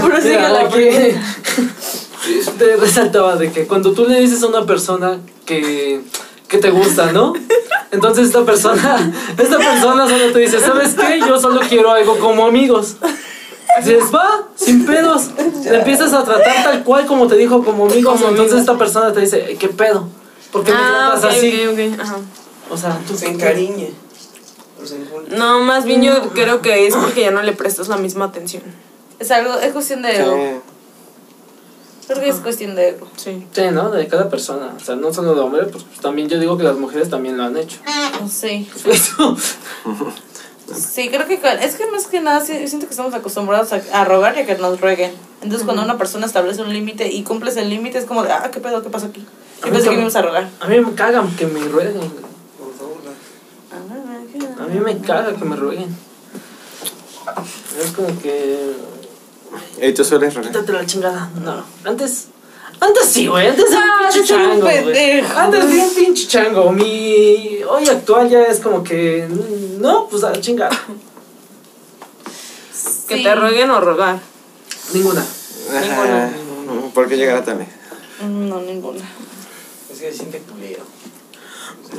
Prosiga 0.02 0.36
Mira, 0.36 0.48
la 0.48 0.60
aquí 0.62 0.88
te 2.59 2.76
resaltaba 2.76 3.36
de 3.36 3.50
que 3.52 3.66
cuando 3.66 3.92
tú 3.92 4.06
le 4.06 4.20
dices 4.20 4.42
a 4.42 4.46
una 4.46 4.64
persona 4.64 5.18
que, 5.44 6.00
que 6.48 6.59
te 6.59 6.70
gusta, 6.70 7.12
¿no? 7.12 7.32
Entonces 7.90 8.28
esta 8.28 8.44
persona, 8.44 9.12
esta 9.36 9.59
persona 9.59 10.09
solo 10.09 10.32
te 10.32 10.38
dice, 10.38 10.60
¿sabes 10.60 10.94
qué? 10.94 11.20
Yo 11.20 11.38
solo 11.38 11.60
quiero 11.68 11.90
algo 11.90 12.18
como 12.18 12.46
amigos. 12.46 12.96
Dices, 13.78 14.04
va, 14.14 14.48
sin 14.54 14.86
pedos. 14.86 15.30
Le 15.64 15.78
empiezas 15.78 16.12
a 16.14 16.24
tratar 16.24 16.62
tal 16.62 16.84
cual 16.84 17.06
como 17.06 17.26
te 17.26 17.36
dijo 17.36 17.62
como 17.64 17.86
amigos. 17.86 18.14
Como 18.14 18.28
entonces 18.30 18.52
amigos. 18.54 18.60
esta 18.60 18.78
persona 18.78 19.12
te 19.12 19.20
dice, 19.20 19.56
¿qué 19.59 19.68
pedo? 19.68 20.09
¿Por 20.50 20.64
qué 20.64 20.72
me 20.72 20.78
Ah, 20.78 21.12
tratas 21.20 21.36
así? 21.36 21.66
ok, 21.66 21.72
ok. 21.72 22.00
Ajá. 22.00 22.16
O 22.73 22.77
sea, 22.77 22.99
tú 23.07 23.15
Se 23.16 23.28
encariña. 23.28 23.89
No, 25.36 25.61
más 25.61 25.85
bien 25.85 26.03
yo 26.03 26.31
creo 26.31 26.62
que 26.62 26.86
es 26.86 26.97
porque 26.97 27.20
ya 27.20 27.31
no 27.31 27.43
le 27.43 27.53
prestas 27.53 27.89
la 27.89 27.99
misma 27.99 28.24
atención. 28.27 28.62
Es 29.19 29.31
algo, 29.31 29.55
es 29.59 29.73
cuestión 29.73 30.03
de 30.03 30.16
ego. 30.16 30.62
Creo 32.09 32.20
que 32.20 32.28
es 32.28 32.36
cuestión 32.36 32.74
de 32.74 32.89
ego. 32.89 33.07
Sí. 33.16 33.47
Sí, 33.53 33.62
¿no? 33.73 33.90
De 33.90 34.09
cada 34.09 34.28
persona. 34.28 34.74
O 34.77 34.81
sea, 34.81 34.97
no 34.97 35.12
solo 35.12 35.35
de 35.35 35.40
hombre, 35.43 35.66
pues 35.66 35.85
también 36.01 36.28
yo 36.28 36.40
digo 36.40 36.57
que 36.57 36.65
las 36.65 36.77
mujeres 36.77 37.11
también 37.11 37.36
lo 37.36 37.44
han 37.44 37.57
hecho. 37.57 37.78
Sí. 38.28 38.69
Sí, 40.74 41.11
creo 41.11 41.27
que 41.27 41.39
es 41.61 41.74
que 41.74 41.86
más 41.90 42.07
que 42.07 42.20
nada 42.20 42.40
sí, 42.40 42.66
siento 42.66 42.86
que 42.86 42.93
estamos 42.93 43.12
acostumbrados 43.12 43.74
a, 43.74 43.82
a 43.93 44.05
rogar 44.07 44.36
y 44.36 44.40
a 44.40 44.47
que 44.47 44.55
nos 44.55 44.81
rueguen. 44.81 45.12
Entonces, 45.43 45.65
cuando 45.65 45.82
una 45.82 45.99
persona 45.99 46.24
establece 46.24 46.62
un 46.62 46.73
límite 46.73 47.09
y 47.12 47.24
cumples 47.24 47.59
el 47.59 47.69
límite, 47.69 47.99
es 47.99 48.07
como 48.07 48.23
de, 48.23 48.32
ah, 48.32 48.49
¿qué 48.51 48.61
pedo? 48.61 48.82
¿Qué 48.82 48.89
pasa 48.89 49.09
aquí? 49.09 49.23
Yo 49.62 49.70
pensé 49.70 49.90
que 49.90 49.97
me 49.97 50.03
ibas 50.03 50.16
a 50.16 50.23
rogar. 50.23 50.49
A 50.61 50.69
mí 50.69 50.81
me 50.81 50.94
cagan 50.94 51.35
que 51.36 51.47
me 51.47 51.61
rueguen. 51.61 52.31
A 54.62 54.66
mí 54.66 54.78
me 54.78 54.97
caga 55.01 55.34
que 55.34 55.44
me 55.44 55.56
rueguen. 55.56 55.97
Es 57.82 57.90
como 57.90 58.16
que. 58.20 58.72
¿Y 59.80 59.93
tú 59.93 60.05
sueles 60.05 60.32
rogar? 60.34 60.52
Quítate 60.52 60.72
la 60.72 60.86
chingada. 60.86 61.30
No. 61.44 61.64
Antes. 61.84 62.28
Antes 62.78 63.06
sí, 63.06 63.26
güey. 63.26 63.48
Antes 63.48 63.72
era 63.72 63.80
un 63.80 63.98
pinche 64.12 64.24
chango. 64.24 64.68
Antes 65.36 65.64
era 65.64 65.84
un 65.84 65.94
pinche 65.94 66.26
chango. 66.28 66.72
Mi 66.72 67.60
hoy 67.68 67.89
actual 67.89 68.28
ya 68.28 68.44
es 68.44 68.60
como 68.60 68.84
que. 68.84 69.26
No, 69.80 70.06
pues 70.09 70.22
a 70.22 70.30
la 70.30 70.40
chingada. 70.40 70.78
Que 73.09 73.16
te 73.22 73.34
rueguen 73.34 73.70
o 73.70 73.80
rogar. 73.80 74.20
Ninguna. 74.94 75.24
Ninguna. 75.80 76.32
¿Por 76.94 77.09
qué 77.09 77.16
llegará 77.16 77.44
también? 77.44 77.68
No, 78.20 78.60
ninguna. 78.60 79.02
Es 79.90 79.98
que 79.98 80.12
se 80.12 80.18
siente 80.18 80.39
culero. 80.39 80.84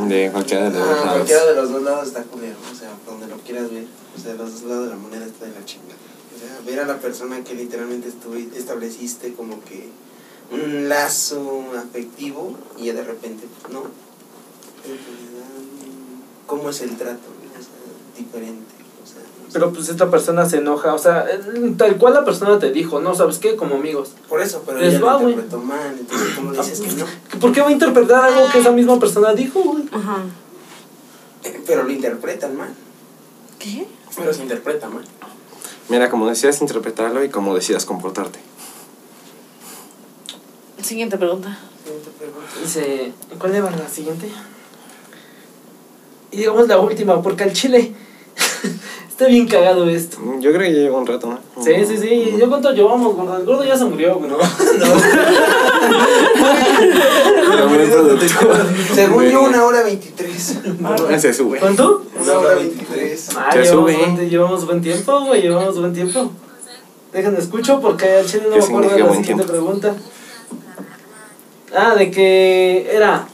De 0.07 0.32
cualquiera 0.32 0.70
de 0.70 0.80
los 0.80 0.88
dos 0.88 0.90
Ah, 0.90 0.95
lados. 1.06 1.14
cualquiera 1.14 1.45
de 1.45 1.56
los 1.56 1.72
dos 1.72 1.84
lados 1.84 2.07
está 2.07 2.24
culero, 2.24 2.56
o 2.72 2.76
sea, 2.76 2.90
donde 3.06 3.28
lo 3.28 3.38
quieras 3.38 3.72
ver. 3.72 3.86
O 4.18 4.20
sea, 4.22 4.34
los 4.36 4.53
dos 4.53 4.64
lados 4.64 4.86
de 4.86 4.90
la 4.91 4.95
moneda 4.98 5.26
está 5.26 5.45
de 5.45 5.52
la 5.53 5.65
chingada. 5.65 5.95
O 6.36 6.40
sea, 6.40 6.60
ver 6.65 6.80
a 6.80 6.86
la 6.88 6.99
persona 6.99 7.44
que 7.44 7.53
literalmente 7.53 8.10
estuve, 8.10 8.49
estableciste 8.56 9.34
como 9.34 9.64
que 9.64 9.90
un 10.52 10.90
lazo 10.90 11.64
afectivo 11.78 12.57
y 12.78 12.86
ya 12.86 12.94
de 12.94 13.03
repente, 13.03 13.48
pues 13.61 13.74
no. 13.74 13.84
¿Cómo 16.48 16.70
es 16.70 16.82
el 16.82 16.98
trato? 16.98 17.20
O 17.30 17.61
sea, 17.61 17.70
diferente. 18.18 18.74
Pero 19.54 19.72
pues 19.72 19.88
esta 19.90 20.10
persona 20.10 20.50
se 20.50 20.58
enoja. 20.58 20.94
O 20.94 20.98
sea, 20.98 21.26
eh, 21.30 21.40
tal 21.78 21.98
cual 21.98 22.16
la 22.16 22.26
persona 22.26 22.58
te 22.60 22.72
dijo, 22.72 23.00
¿no? 23.00 23.14
¿Sabes 23.14 23.38
qué? 23.38 23.56
Como 23.56 23.76
amigos. 23.76 24.12
Por 24.28 24.42
eso, 24.42 24.64
pero 24.66 24.80
Les 24.80 24.96
ella 24.96 25.06
va, 25.06 25.18
güey. 25.18 25.34
interpretó 25.34 25.64
mal, 25.64 25.96
entonces 26.00 26.28
¿cómo 26.36 26.52
le 26.52 26.58
dices 26.58 26.82
que 26.82 26.92
no? 26.94 27.06
¿Por 27.40 27.52
qué 27.52 27.62
va 27.62 27.68
a 27.68 27.72
interpretar 27.72 28.26
algo 28.26 28.52
que 28.52 28.60
esa 28.60 28.72
misma 28.72 29.00
persona 29.00 29.34
dijo, 29.34 29.62
güey? 29.62 29.84
Ajá. 29.92 30.24
Pero 31.68 31.84
lo 31.84 31.92
interpretan 31.92 32.58
mal. 32.58 32.74
¿Qué? 33.60 33.88
Pero 34.18 34.34
se 34.34 34.42
interpreta 34.42 34.90
mal. 34.90 35.04
Mira, 35.90 36.10
como 36.10 36.28
decidas 36.28 36.62
interpretarlo 36.62 37.24
y 37.24 37.30
como 37.30 37.54
decidas 37.54 37.86
comportarte. 37.86 38.40
Siguiente 40.82 41.18
pregunta. 41.18 41.58
Dice, 42.62 43.14
¿cuál 43.38 43.56
era 43.56 43.70
la 43.70 43.88
siguiente? 43.88 44.30
Y 46.32 46.38
digamos 46.38 46.68
la 46.68 46.80
última, 46.80 47.22
porque 47.22 47.44
al 47.44 47.54
chile 47.54 47.94
está 49.14 49.27
bien 49.27 49.48
cagado 49.48 49.88
esto. 49.88 50.18
Yo 50.40 50.52
creo 50.52 50.61
que 50.61 50.73
ya 50.73 50.80
llevo 50.80 50.98
un 50.98 51.06
rato, 51.07 51.27
¿no? 51.27 51.38
Sí, 51.64 51.72
sí, 51.85 51.98
sí. 51.98 52.35
¿Yo 52.40 52.49
cuánto 52.49 52.72
llevamos, 52.72 53.15
gordo? 53.15 53.38
El 53.38 53.45
gordo 53.45 53.64
ya 53.64 53.77
se 53.77 53.85
murió, 53.85 54.15
güey. 54.15 54.31
Muy 54.31 54.40
productivo. 57.88 58.53
Según 58.95 59.26
yo, 59.30 59.44
una 59.44 59.64
hora 59.65 59.84
veintitrés. 59.84 60.57
Se 61.19 61.34
sube. 61.34 61.60
¿Cuánto? 61.60 62.03
Una 62.19 62.40
hora 62.40 62.56
veintitrés. 62.56 63.30
Ah, 63.38 63.49
llevamos, 63.53 63.91
sube. 63.91 63.98
buen, 63.98 64.30
llevamos 64.30 64.65
buen 64.65 64.81
tiempo, 64.81 65.22
güey. 65.26 65.41
Llevamos 65.41 65.80
buen 65.80 65.94
tiempo. 65.94 66.31
Déjenme 67.11 67.40
escucho 67.40 67.80
porque 67.80 68.10
al 68.18 68.26
chile 68.26 68.45
no 68.49 68.56
¿Qué 68.56 68.60
me 68.60 68.65
acuerdo 68.65 68.90
de 68.90 68.99
la 68.99 69.06
siguiente 69.10 69.26
tiempo? 69.26 69.45
pregunta. 69.45 69.95
Ah, 71.76 71.95
de 71.95 72.11
que 72.11 72.88
era. 72.91 73.27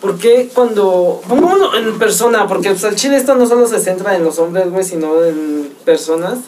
¿Por 0.00 0.18
qué 0.18 0.50
cuando. 0.52 1.22
Pongámoslo 1.26 1.74
en 1.76 1.98
persona, 1.98 2.46
porque 2.46 2.70
pues, 2.70 2.84
al 2.84 2.96
chile 2.96 3.16
esto 3.16 3.34
no 3.34 3.46
solo 3.46 3.66
se 3.66 3.80
centra 3.80 4.14
en 4.14 4.24
los 4.24 4.38
hombres, 4.38 4.70
güey, 4.70 4.84
sino 4.84 5.24
en 5.24 5.72
personas. 5.84 6.38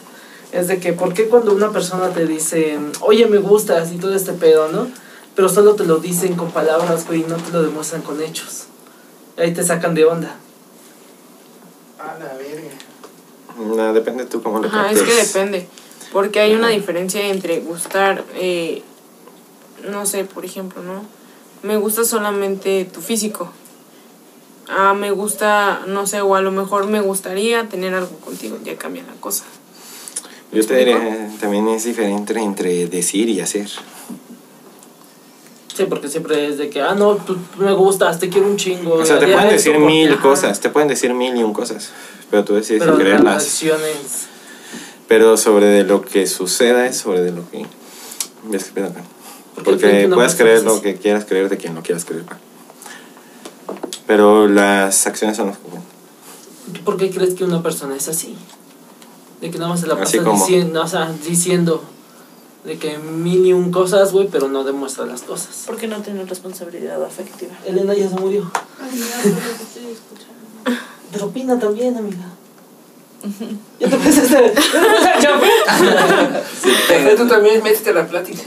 Es 0.51 0.67
de 0.67 0.79
que, 0.79 0.93
¿por 0.93 1.13
qué 1.13 1.27
cuando 1.27 1.53
una 1.53 1.71
persona 1.71 2.09
te 2.09 2.25
dice, 2.25 2.79
oye, 3.01 3.27
me 3.27 3.37
gustas 3.37 3.91
y 3.91 3.97
todo 3.97 4.15
este 4.15 4.33
pedo, 4.33 4.69
¿no? 4.69 4.87
Pero 5.35 5.47
solo 5.47 5.75
te 5.75 5.85
lo 5.85 5.97
dicen 5.97 6.35
con 6.35 6.51
palabras, 6.51 7.05
güey, 7.07 7.21
y 7.21 7.23
no 7.23 7.35
te 7.37 7.51
lo 7.51 7.61
demuestran 7.61 8.01
con 8.01 8.21
hechos. 8.21 8.65
Ahí 9.37 9.53
te 9.53 9.63
sacan 9.63 9.93
de 9.93 10.05
onda. 10.05 10.35
A 11.99 12.17
la 12.17 12.33
verga. 12.33 12.69
No, 13.57 13.93
depende 13.93 14.25
tú 14.25 14.41
cómo 14.41 14.59
lo 14.59 14.67
Ajá, 14.67 14.91
es 14.91 15.01
que 15.01 15.13
depende. 15.13 15.67
Porque 16.11 16.39
hay 16.39 16.55
una 16.55 16.69
diferencia 16.69 17.27
entre 17.27 17.59
gustar, 17.59 18.23
eh, 18.35 18.81
no 19.89 20.05
sé, 20.05 20.25
por 20.25 20.45
ejemplo, 20.45 20.81
¿no? 20.81 21.03
Me 21.63 21.77
gusta 21.77 22.03
solamente 22.05 22.85
tu 22.85 23.01
físico. 23.01 23.51
Ah, 24.67 24.93
me 24.93 25.11
gusta, 25.11 25.81
no 25.87 26.05
sé, 26.07 26.21
o 26.21 26.35
a 26.35 26.41
lo 26.41 26.51
mejor 26.51 26.87
me 26.87 27.01
gustaría 27.01 27.67
tener 27.67 27.93
algo 27.93 28.15
contigo, 28.19 28.57
ya 28.63 28.77
cambia 28.77 29.03
la 29.03 29.19
cosa. 29.19 29.43
Yo 30.51 30.65
te 30.65 30.75
diría, 30.77 31.29
también 31.39 31.67
es 31.67 31.83
diferente 31.83 32.37
entre 32.39 32.87
decir 32.87 33.29
y 33.29 33.41
hacer. 33.41 33.67
Sí, 35.75 35.85
porque 35.87 36.07
siempre 36.09 36.47
es 36.47 36.57
de 36.57 36.69
que, 36.69 36.81
ah, 36.81 36.93
no, 36.95 37.15
tú 37.15 37.37
me 37.57 37.71
gustas, 37.73 38.19
te 38.19 38.29
quiero 38.29 38.47
un 38.47 38.57
chingo. 38.57 38.95
O 38.95 39.05
sea, 39.05 39.17
te 39.19 39.25
pueden 39.27 39.41
esto 39.41 39.53
decir 39.53 39.73
porque- 39.73 39.85
mil 39.87 40.11
ajá. 40.13 40.21
cosas, 40.21 40.59
te 40.59 40.69
pueden 40.69 40.89
decir 40.89 41.13
mil 41.13 41.35
y 41.37 41.43
un 41.43 41.53
cosas, 41.53 41.91
pero 42.29 42.43
tú 42.43 42.55
decides 42.55 42.81
Pero 42.81 42.93
las 42.93 43.01
creerlas. 43.01 43.43
acciones. 43.43 44.27
Pero 45.07 45.37
sobre 45.37 45.67
de 45.67 45.83
lo 45.83 46.01
que 46.01 46.27
suceda 46.27 46.85
es 46.85 46.97
sobre 46.97 47.21
de 47.21 47.31
lo 47.31 47.49
que 47.49 47.65
ves 48.43 48.65
que 48.65 48.71
pedo 48.71 48.87
acá. 48.87 49.03
Porque 49.63 50.07
Porque 50.07 50.09
puedes 50.13 50.35
creer 50.35 50.63
lo 50.63 50.81
que 50.81 50.95
quieras 50.95 51.25
creer 51.25 51.49
de 51.49 51.57
quien 51.57 51.75
lo 51.75 51.81
quieras 51.81 52.05
creer. 52.05 52.25
Pero 54.07 54.47
las 54.47 55.05
acciones 55.05 55.37
son 55.37 55.47
las 55.47 55.57
que 55.57 55.63
cuentan. 55.63 55.89
¿Por 56.83 56.97
qué 56.97 57.11
crees 57.11 57.35
que 57.35 57.43
una 57.43 57.61
persona 57.61 57.95
es 57.95 58.07
así? 58.07 58.35
De 59.41 59.51
que 59.51 59.57
nada 59.57 59.69
más 59.69 59.81
se 59.81 59.87
la 59.87 59.97
pasa 59.97 60.17
diciendo, 60.17 60.81
o 60.81 60.87
sea, 60.87 61.11
diciendo 61.25 61.83
de 62.63 62.77
que 62.77 62.97
mil 62.97 63.45
y 63.45 63.53
un 63.53 63.71
cosas, 63.71 64.11
güey, 64.11 64.27
pero 64.27 64.49
no 64.49 64.63
demuestra 64.63 65.05
las 65.05 65.21
cosas. 65.21 65.63
¿Por 65.65 65.77
qué 65.77 65.87
no 65.87 66.01
tienen 66.01 66.27
responsabilidad 66.27 67.03
afectiva? 67.03 67.53
Elena 67.65 67.93
ya 67.93 68.09
se 68.09 68.15
murió. 68.15 68.51
Pero 71.11 71.25
opina 71.25 71.57
también, 71.59 71.97
amiga. 71.97 72.25
Ya 73.79 73.89
te 73.89 73.95
empezaste 73.95 74.53
ya 75.21 75.39
te. 75.39 75.47
Pero 76.87 77.15
tú 77.15 77.27
también 77.27 77.63
métete 77.63 77.89
a 77.91 77.93
la 77.93 78.07
plática. 78.07 78.43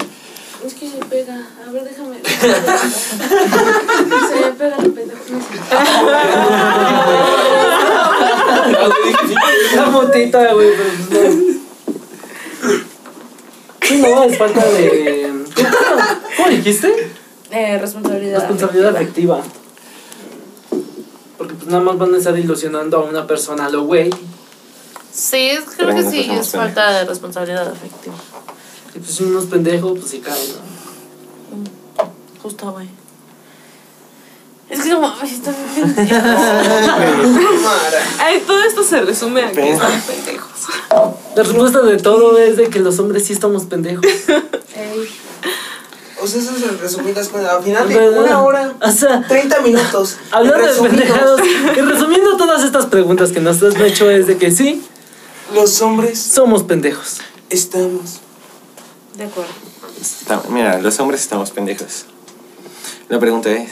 Es 0.65 0.75
que 0.75 0.89
se 0.89 0.99
pega. 1.07 1.45
A 1.67 1.71
ver, 1.73 1.83
déjame. 1.85 2.21
se 4.29 4.35
me 4.41 4.53
pega 4.53 4.77
el 4.77 4.93
pendejo. 4.93 5.21
La 9.75 9.87
motita, 9.87 10.53
güey, 10.55 10.69
pero 10.77 10.91
pues 11.09 11.11
no. 11.11 11.19
Sí, 13.83 13.97
no, 13.99 14.23
es 14.25 14.39
falta 14.39 14.65
de. 14.65 15.45
¿Cómo, 16.37 16.49
dijiste? 16.49 17.13
Eh, 17.51 17.79
responsabilidad. 17.79 18.39
Responsabilidad 18.41 18.97
afectiva. 18.97 19.39
afectiva. 19.39 19.59
Porque 21.39 21.55
pues 21.55 21.67
nada 21.67 21.83
más 21.83 21.99
van 21.99 22.15
a 22.15 22.19
estar 22.19 22.39
ilusionando 22.39 22.99
a 22.99 23.05
una 23.05 23.27
persona 23.27 23.69
lo 23.69 23.83
güey. 23.85 24.11
Sí, 25.13 25.51
es- 25.51 25.65
creo 25.65 25.89
Pero 25.89 25.95
que 25.97 26.03
no 26.05 26.11
sí, 26.11 26.31
es 26.31 26.51
falta 26.51 26.91
de 26.93 27.05
responsabilidad 27.05 27.69
afectiva. 27.69 28.15
Y 28.95 28.99
pues 28.99 29.15
si 29.15 29.25
unos 29.25 29.47
pendejos, 29.47 29.99
pues 29.99 30.11
sí 30.11 30.19
caen, 30.21 30.49
¿no? 31.57 32.03
Justo, 32.43 32.73
güey. 32.73 32.89
Es 34.69 34.81
que 34.81 34.91
como. 34.95 35.13
Ay, 35.21 35.31
está 35.31 35.53
bien 35.75 35.95
Ay, 38.19 38.43
todo 38.47 38.63
esto 38.63 38.83
se 38.83 39.01
resume 39.03 39.43
a 39.45 39.53
que 39.53 39.73
están 39.73 40.01
pendejos. 40.03 40.51
La 41.37 41.43
respuesta 41.43 41.83
de 41.83 41.97
todo 41.99 42.39
es 42.39 42.57
de 42.57 42.69
que 42.69 42.81
los 42.81 42.99
hombres 42.99 43.25
sí 43.27 43.33
estamos 43.35 43.65
pendejos. 43.65 44.05
O 46.21 46.27
sea, 46.27 46.41
esas 46.41 46.59
son 46.59 46.79
resumidas 46.79 47.29
cuentas. 47.29 47.53
Al 47.55 47.63
final 47.65 47.89
de 47.89 48.11
una 48.11 48.43
hora, 48.43 48.75
O 48.81 48.91
sea, 48.93 49.25
30 49.27 49.61
minutos. 49.61 50.17
hablando 50.31 50.67
de 50.73 50.89
pendejados, 50.89 51.41
y 51.77 51.81
resumiendo 51.81 52.37
todas 52.37 52.63
estas 52.65 52.87
preguntas 52.87 53.33
que 53.33 53.41
nos 53.41 53.63
has 53.63 53.75
hecho 53.77 54.09
es 54.11 54.27
de 54.27 54.39
que 54.39 54.51
sí, 54.53 54.83
Los 55.55 55.83
hombres 55.83 56.19
somos 56.23 56.63
pendejos. 56.63 57.19
estamos. 57.51 58.21
De 59.17 59.25
acuerdo. 59.25 59.51
Está- 60.01 60.43
Mira, 60.51 60.81
los 60.81 60.99
hombres 61.01 61.21
estamos 61.21 61.51
pendejos. 61.51 62.07
La 63.09 63.19
pregunta 63.21 63.51
es, 63.51 63.71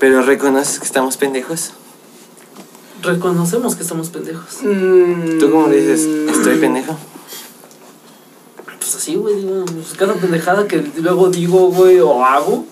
¿pero 0.00 0.22
reconoces 0.22 0.78
que 0.80 0.84
estamos 0.86 1.16
pendejos? 1.16 1.72
Reconocemos 3.02 3.74
que 3.76 3.84
somos 3.84 4.10
pendejos. 4.10 4.58
¿Tú 5.40 5.50
cómo 5.50 5.68
le 5.68 5.80
dices, 5.80 6.06
estoy 6.36 6.56
pendejo? 6.58 6.96
Pues 8.78 8.94
así, 8.96 9.14
güey, 9.14 9.36
digo, 9.36 9.64
pues 9.64 9.94
cada 9.96 10.14
pendejada 10.14 10.66
que 10.66 10.78
luego 10.96 11.28
digo, 11.30 11.68
güey, 11.70 12.00
o 12.00 12.24
hago. 12.24 12.64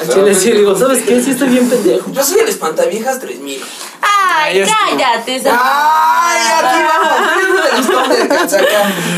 A 0.00 0.06
chile 0.12 0.34
sí 0.34 0.50
digo, 0.52 0.76
¿sabes 0.76 1.02
qué? 1.04 1.22
Sí 1.22 1.30
estoy 1.32 1.48
bien 1.48 1.68
pendejo. 1.68 2.10
Yo 2.10 2.24
soy 2.24 2.40
el 2.40 2.48
espantaviejas 2.48 3.20
3000. 3.20 3.62
Ay, 4.02 4.64
cállate. 4.66 5.36
esa- 5.36 5.58
¡Ay! 5.62 6.64
Aquí 6.64 6.82
vamos. 6.82 8.08
Me 8.08 8.26
gustó. 8.38 8.56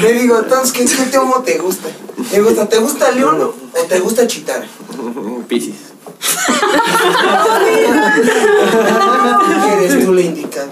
Le 0.02 0.12
digo, 0.12 0.38
entonces, 0.38 0.72
¿qué, 0.72 0.84
qué 0.84 1.04
tomo 1.10 1.42
te 1.42 1.58
gusta? 1.58 1.88
Me 2.32 2.40
gusta, 2.40 2.68
¿te 2.68 2.78
gusta 2.78 3.10
León? 3.10 3.40
¿O 3.42 3.54
te 3.86 4.00
gusta 4.00 4.26
chitar? 4.26 4.66
Piscis. 5.48 5.74
Eres 9.72 10.04
tú 10.04 10.12
la 10.12 10.20
indicada. 10.20 10.68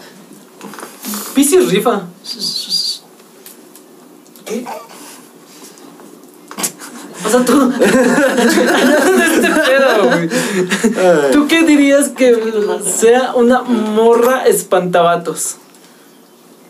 Piscis 1.35 1.69
rifa. 1.71 2.03
¿Qué? 4.45 4.65
O 7.25 7.31
sea, 7.31 7.45
tú. 7.45 7.73
este 7.81 9.49
pedo, 9.51 10.05
güey. 10.09 10.29
¿Tú 11.33 11.47
qué 11.49 11.63
dirías 11.63 12.09
que 12.11 12.37
sea 12.99 13.35
una 13.35 13.63
morra 13.63 14.45
espantabatos? 14.47 15.57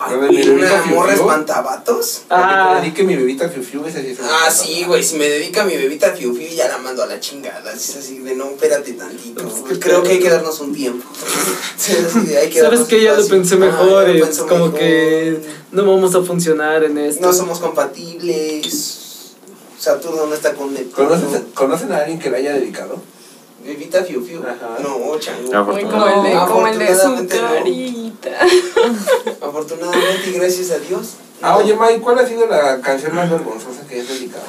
¿Una 0.07 0.85
morra 0.87 1.15
espantabatos? 1.15 2.23
Ah. 2.29 2.75
Que 2.75 2.75
te 2.75 2.81
dedique 2.83 3.03
mi 3.05 3.17
bebita 3.17 3.49
Fiu 3.49 3.63
Fiu, 3.63 3.85
es 3.87 3.95
Ah, 4.23 4.51
sí, 4.51 4.85
güey, 4.85 5.03
si 5.03 5.17
me 5.17 5.29
dedica 5.29 5.65
mi 5.65 5.77
bebita 5.77 6.13
Fiu 6.13 6.35
Fiu 6.35 6.49
ya 6.49 6.69
la 6.69 6.79
mando 6.79 7.03
a 7.03 7.07
la 7.07 7.19
chingada. 7.21 7.73
Es 7.73 7.97
así 7.97 8.19
de 8.19 8.35
no, 8.35 8.51
espérate 8.51 8.93
tantito. 8.93 9.43
Creo 9.81 10.03
que 10.03 10.13
hay 10.13 10.21
que 10.21 10.29
darnos 10.31 10.61
un 10.61 10.75
tiempo. 10.75 11.09
Sí, 11.77 11.93
es 11.93 12.05
así 12.07 12.21
de, 12.21 12.39
hay 12.39 12.49
que 12.51 12.61
Sabes 12.61 12.81
que 12.83 13.03
ya 13.03 13.15
lo 13.15 13.27
pensé 13.27 13.57
Ah, 13.57 13.59
mejor 13.59 14.09
lo 14.09 14.25
pensó 14.25 14.47
como 14.47 14.67
mejor. 14.67 14.79
que 14.79 15.41
no 15.73 15.85
vamos 15.85 16.15
a 16.15 16.23
funcionar 16.23 16.85
en 16.85 16.97
esto. 16.99 17.27
No 17.27 17.33
somos 17.33 17.59
compatibles. 17.59 19.04
Saturno 19.85 20.27
no 20.27 20.35
está 20.35 20.55
con 20.55 20.73
Neptuno. 20.73 21.09
¿Conocen, 21.09 21.43
¿Conocen 21.55 21.93
a 21.93 21.99
alguien 21.99 22.19
que 22.19 22.31
la 22.31 22.39
haya 22.39 22.55
dedicado? 22.55 22.97
Bebita 23.65 24.03
Fiu 24.03 24.25
Fiu. 24.25 24.41
Ajá. 24.43 24.79
No, 24.83 25.19
chango. 25.19 25.73
Muy 25.73 25.85
por 25.85 25.93
como 25.93 26.07
el 26.07 26.23
de, 26.23 26.35
No, 26.35 26.47
como 26.47 26.67
el 26.67 26.79
de 26.79 26.87
su 26.87 26.93
afortunadamente 27.09 27.41
no. 27.41 27.49
carita. 27.49 28.31
Afortunadamente 29.47 30.31
y 30.31 30.33
gracias 30.33 30.71
a 30.71 30.79
Dios. 30.79 31.15
Ah, 31.43 31.57
oye, 31.59 31.77
Mike, 31.79 32.01
¿cuál 32.01 32.19
ha 32.19 32.27
sido 32.27 32.47
la 32.47 32.81
canción 32.81 33.15
más 33.15 33.31
vergonzosa 33.31 33.87
que 33.89 34.01
has 34.01 34.09
dedicado? 34.09 34.45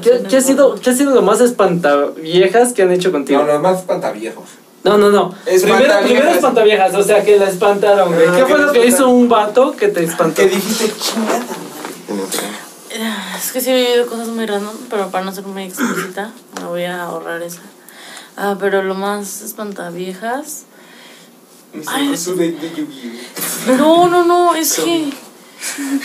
¿Qué, 0.00 0.22
qué 0.28 0.36
ha 0.36 0.40
sido, 0.40 0.74
¿Qué 0.76 0.90
ha 0.90 0.94
sido 0.94 1.14
lo 1.14 1.22
más 1.22 1.40
espantaviejas 1.40 2.72
que 2.72 2.82
han 2.82 2.92
hecho 2.92 3.12
contigo? 3.12 3.40
No, 3.40 3.46
los 3.46 3.60
más 3.60 3.82
pantaviejos. 3.82 4.44
No, 4.84 4.96
no, 4.96 5.10
no. 5.10 5.30
Primero, 5.44 5.56
Espantaviejas. 5.56 6.04
primero 6.04 6.30
espantaviejas, 6.30 6.94
o 6.94 7.02
sea, 7.02 7.24
que 7.24 7.36
la 7.38 7.48
espantaron, 7.48 8.14
güey. 8.14 8.26
Ah, 8.28 8.34
¿Qué 8.36 8.46
fue 8.46 8.58
lo 8.58 8.72
que 8.72 8.86
hizo 8.86 9.08
un 9.08 9.28
vato 9.28 9.72
que 9.76 9.88
te 9.88 10.04
espantó? 10.04 10.42
Que 10.42 10.48
dijiste 10.48 10.92
chingada. 10.98 11.44
Es 13.36 13.52
que 13.52 13.60
sí 13.60 13.70
he 13.70 13.74
vivido 13.74 14.06
cosas 14.06 14.28
muy 14.28 14.46
random, 14.46 14.74
pero 14.88 15.10
para 15.10 15.24
no 15.24 15.32
ser 15.32 15.44
muy 15.44 15.64
explícita, 15.64 16.32
me 16.60 16.66
voy 16.66 16.84
a 16.84 17.02
ahorrar 17.02 17.42
esa. 17.42 17.60
Ah, 18.36 18.56
pero 18.58 18.82
lo 18.82 18.94
más 18.94 19.42
espantaviejas. 19.42 20.64
Ay. 21.86 22.14
No, 23.78 24.08
no, 24.08 24.24
no, 24.24 24.54
es 24.54 24.74
que. 24.74 25.12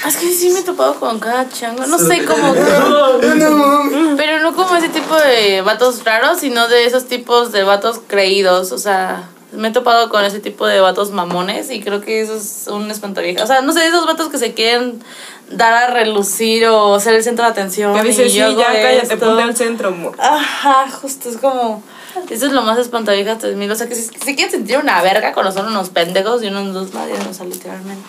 Es 0.05 0.17
que 0.17 0.31
sí 0.31 0.49
me 0.49 0.59
he 0.59 0.63
topado 0.63 0.99
con 0.99 1.19
cada 1.19 1.47
chango. 1.49 1.85
No 1.85 1.97
sé 1.97 2.25
cómo. 2.25 2.53
Pero 4.17 4.39
no 4.39 4.55
como 4.55 4.75
ese 4.75 4.89
tipo 4.89 5.15
de 5.15 5.61
vatos 5.61 6.03
raros, 6.03 6.39
sino 6.39 6.67
de 6.67 6.85
esos 6.85 7.05
tipos 7.05 7.51
de 7.51 7.63
vatos 7.63 8.01
creídos. 8.07 8.71
O 8.71 8.77
sea, 8.77 9.29
me 9.51 9.67
he 9.67 9.71
topado 9.71 10.09
con 10.09 10.23
ese 10.23 10.39
tipo 10.39 10.65
de 10.65 10.79
vatos 10.79 11.11
mamones 11.11 11.69
y 11.69 11.81
creo 11.81 12.01
que 12.01 12.21
eso 12.21 12.35
es 12.35 12.67
un 12.67 12.89
espantavieja. 12.89 13.43
O 13.43 13.47
sea, 13.47 13.61
no 13.61 13.73
sé, 13.73 13.85
esos 13.85 14.05
vatos 14.05 14.29
que 14.29 14.37
se 14.37 14.53
quieren 14.53 15.03
dar 15.51 15.73
a 15.73 15.87
relucir 15.87 16.65
o 16.67 16.99
ser 16.99 17.15
el 17.15 17.23
centro 17.23 17.45
de 17.45 17.51
atención. 17.51 17.93
Que 17.93 18.03
dices, 18.03 18.27
y 18.27 18.29
sí, 18.31 18.37
ya 18.37 18.53
cállate, 18.55 19.17
ponte 19.17 19.43
al 19.43 19.55
centro, 19.55 19.89
amor. 19.89 20.15
Ajá, 20.19 20.89
justo, 20.89 21.29
es 21.29 21.37
como. 21.37 21.83
Eso 22.29 22.45
es 22.45 22.51
lo 22.51 22.61
más 22.61 22.77
espantaviejas 22.77 23.39
3000. 23.39 23.71
O 23.71 23.75
sea, 23.75 23.87
que 23.87 23.95
si, 23.95 24.03
si 24.03 24.35
quieren 24.35 24.51
sentir 24.51 24.77
una 24.77 25.01
verga 25.01 25.33
cuando 25.33 25.51
son 25.51 25.67
unos 25.67 25.89
pendejos 25.89 26.43
y 26.43 26.47
unos 26.47 26.73
dos 26.73 26.93
nadie, 26.93 27.13
o 27.29 27.33
sea, 27.33 27.45
literalmente. 27.45 28.03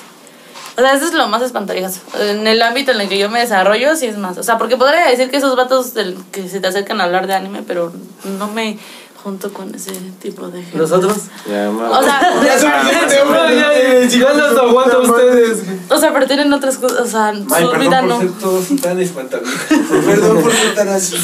O 0.76 0.80
sea, 0.80 0.94
eso 0.94 1.04
es 1.04 1.12
lo 1.12 1.28
más 1.28 1.42
espantaviejas. 1.42 2.00
En 2.18 2.46
el 2.46 2.62
ámbito 2.62 2.92
en 2.92 3.00
el 3.02 3.08
que 3.08 3.18
yo 3.18 3.28
me 3.28 3.40
desarrollo, 3.40 3.94
sí 3.94 4.06
es 4.06 4.16
más. 4.16 4.38
O 4.38 4.42
sea, 4.42 4.56
porque 4.56 4.76
podría 4.76 5.06
decir 5.06 5.30
que 5.30 5.36
esos 5.36 5.54
vatos 5.54 5.92
del, 5.92 6.16
que 6.32 6.48
se 6.48 6.60
te 6.60 6.66
acercan 6.66 7.00
a 7.00 7.04
hablar 7.04 7.26
de 7.26 7.34
anime, 7.34 7.62
pero 7.62 7.92
no 8.38 8.48
me 8.48 8.78
junto 9.22 9.52
con 9.52 9.74
ese 9.74 9.92
tipo 10.20 10.48
de 10.48 10.62
gente. 10.62 10.78
¿Nosotros? 10.78 11.16
Ya, 11.48 11.70
ma- 11.70 11.90
O 11.98 12.02
sea, 12.02 12.20
Ya 12.44 13.24
güey. 13.24 14.10
Si 14.10 14.18
no 14.18 14.32
los 14.34 14.58
aguanto 14.58 14.96
a 14.98 15.00
ustedes. 15.00 15.58
o 15.88 15.96
sea, 15.96 16.12
pero 16.12 16.26
tienen 16.26 16.52
otras 16.52 16.76
cosas. 16.78 17.00
O 17.00 17.06
sea, 17.06 17.32
su 17.32 17.40
vida 17.78 18.00
perdón 18.02 18.08
no. 18.08 18.18
por 18.18 18.28
ser 18.28 18.38
todos 18.38 18.80
tan 18.80 19.00
espantaviejos. 19.00 19.54
Perdón 20.06 20.42
por 20.42 20.52
ser 20.52 20.74
tan 20.74 20.88
así. 20.88 21.16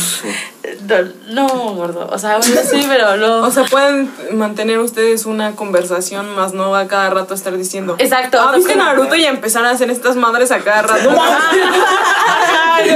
No, 1.28 1.48
gordo. 1.74 2.08
O 2.10 2.18
sea, 2.18 2.38
bueno, 2.38 2.60
sí, 2.68 2.84
pero 2.88 3.16
no. 3.16 3.46
O 3.46 3.50
sea, 3.50 3.64
pueden 3.64 4.10
mantener 4.32 4.78
ustedes 4.78 5.26
una 5.26 5.54
conversación, 5.56 6.34
más 6.34 6.52
no 6.52 6.70
va 6.70 6.80
a 6.80 6.88
cada 6.88 7.10
rato 7.10 7.34
estar 7.34 7.56
diciendo. 7.56 7.96
Exacto. 7.98 8.38
Ah, 8.40 8.52
¿viste 8.56 8.76
Naruto 8.76 9.14
y 9.16 9.24
empezar 9.24 9.64
a 9.64 9.70
hacer 9.70 9.90
estas 9.90 10.16
madres 10.16 10.50
a 10.50 10.60
cada 10.60 10.82
rato? 10.82 11.10
Ay, 12.80 12.90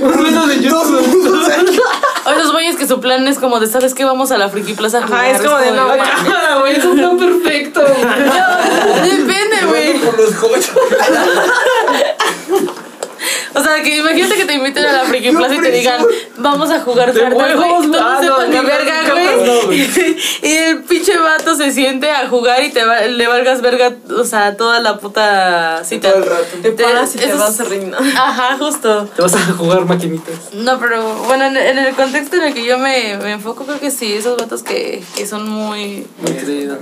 Un 0.00 0.16
duelo 0.16 0.46
de 0.46 0.56
jutsu. 0.56 1.81
O 2.24 2.30
esos 2.30 2.52
güeyes 2.52 2.76
que 2.76 2.86
su 2.86 3.00
plan 3.00 3.26
es 3.26 3.38
como 3.38 3.58
de, 3.60 3.66
¿sabes 3.66 3.94
qué? 3.94 4.04
Vamos 4.04 4.30
a 4.30 4.38
la 4.38 4.48
Friki 4.48 4.74
Plaza 4.74 4.98
a 4.98 5.02
jugar. 5.06 5.24
Ajá, 5.24 5.30
es 5.30 5.42
como 5.42 5.56
de, 5.58 5.72
no, 5.72 5.86
"Güey, 5.96 6.00
Ah, 6.00 6.56
güey, 6.60 6.76
es 6.76 6.84
un 6.84 6.96
plan 6.96 7.18
perfecto. 7.18 7.80
no, 7.84 9.02
Depende, 9.02 9.66
güey. 9.66 9.98
Por 9.98 10.16
los 10.18 10.34
coches. 10.34 10.70
O 13.54 13.62
sea, 13.62 13.82
que 13.82 13.96
imagínate 13.96 14.34
que 14.36 14.44
te 14.44 14.54
inviten 14.54 14.84
a 14.86 14.92
la 14.92 15.00
Friki 15.04 15.30
Plaza 15.30 15.54
y 15.54 15.60
te 15.60 15.70
digan, 15.70 16.04
vamos 16.38 16.70
a 16.70 16.80
jugar 16.80 17.12
De 17.12 17.20
cartas, 17.20 17.56
güey. 17.56 17.86
no 17.88 17.98
ah, 18.00 18.18
no, 18.20 18.22
sepas 18.22 18.48
ni 18.48 18.54
cartas, 18.54 18.78
verga, 18.78 19.02
no, 19.44 19.62
güey. 19.66 19.80
Y, 19.80 20.16
y 20.42 20.52
el 20.52 20.82
pinche 20.84 21.16
vato 21.18 21.54
se 21.56 21.72
siente 21.72 22.10
a 22.10 22.28
jugar 22.28 22.62
y 22.62 22.70
te 22.70 22.84
va- 22.84 23.02
le 23.02 23.26
valgas 23.26 23.60
verga, 23.60 23.92
o 24.16 24.24
sea, 24.24 24.56
toda 24.56 24.80
la 24.80 24.98
puta 24.98 25.82
cita. 25.84 26.10
Todo 26.12 26.22
el 26.22 26.28
rato. 26.30 26.44
Te 26.62 26.72
paras 26.72 27.14
y 27.14 27.18
te 27.18 27.32
vas 27.34 27.60
a 27.60 27.64
reinar. 27.64 28.00
Ajá, 28.16 28.56
justo. 28.58 29.06
Te 29.14 29.22
vas 29.22 29.34
a 29.34 29.38
jugar 29.52 29.84
maquinitas. 29.84 30.52
No, 30.54 30.78
pero 30.78 31.02
bueno, 31.24 31.44
en, 31.46 31.56
en 31.56 31.78
el 31.78 31.94
contexto 31.94 32.36
en 32.36 32.44
el 32.44 32.54
que 32.54 32.64
yo 32.64 32.78
me, 32.78 33.16
me 33.18 33.32
enfoco, 33.32 33.64
creo 33.64 33.78
que 33.80 33.90
sí, 33.90 34.12
esos 34.12 34.36
vatos 34.36 34.62
que, 34.62 35.02
que 35.16 35.26
son 35.26 35.48
muy... 35.48 36.06
Muy 36.20 36.32
creído. 36.32 36.78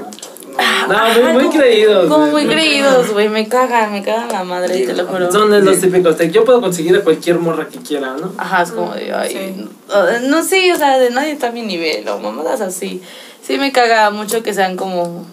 No, 0.88 1.22
muy, 1.22 1.32
muy 1.44 1.48
creídos. 1.56 2.08
Como 2.08 2.26
muy 2.26 2.46
creídos, 2.46 3.12
güey, 3.12 3.28
me 3.28 3.46
cagan, 3.48 3.92
me 3.92 4.02
cagan 4.02 4.28
la 4.28 4.44
madre, 4.44 4.84
te 4.86 4.92
lo 4.94 5.06
juro. 5.06 5.30
Son 5.30 5.50
de 5.50 5.60
los 5.60 5.78
típicos 5.80 6.18
de 6.18 6.30
yo 6.30 6.44
puedo 6.44 6.60
conseguir 6.60 6.96
a 6.96 7.02
cualquier 7.04 7.38
morra 7.38 7.68
que 7.68 7.78
quiera, 7.78 8.14
¿no? 8.20 8.32
Ajá, 8.38 8.62
es 8.62 8.72
como 8.72 8.92
de, 8.94 9.12
ay, 9.12 9.30
Sí. 9.30 9.68
no, 9.88 10.20
no 10.28 10.42
sé, 10.42 10.72
o 10.72 10.76
sea, 10.76 10.98
de 10.98 11.10
nadie 11.10 11.32
está 11.32 11.48
a 11.48 11.52
mi 11.52 11.62
nivel, 11.62 12.08
o 12.08 12.18
mamadas 12.18 12.60
así. 12.60 13.00
Sí 13.46 13.58
me 13.58 13.72
caga 13.72 14.10
mucho 14.10 14.42
que 14.42 14.52
sean 14.52 14.76
como 14.76 15.24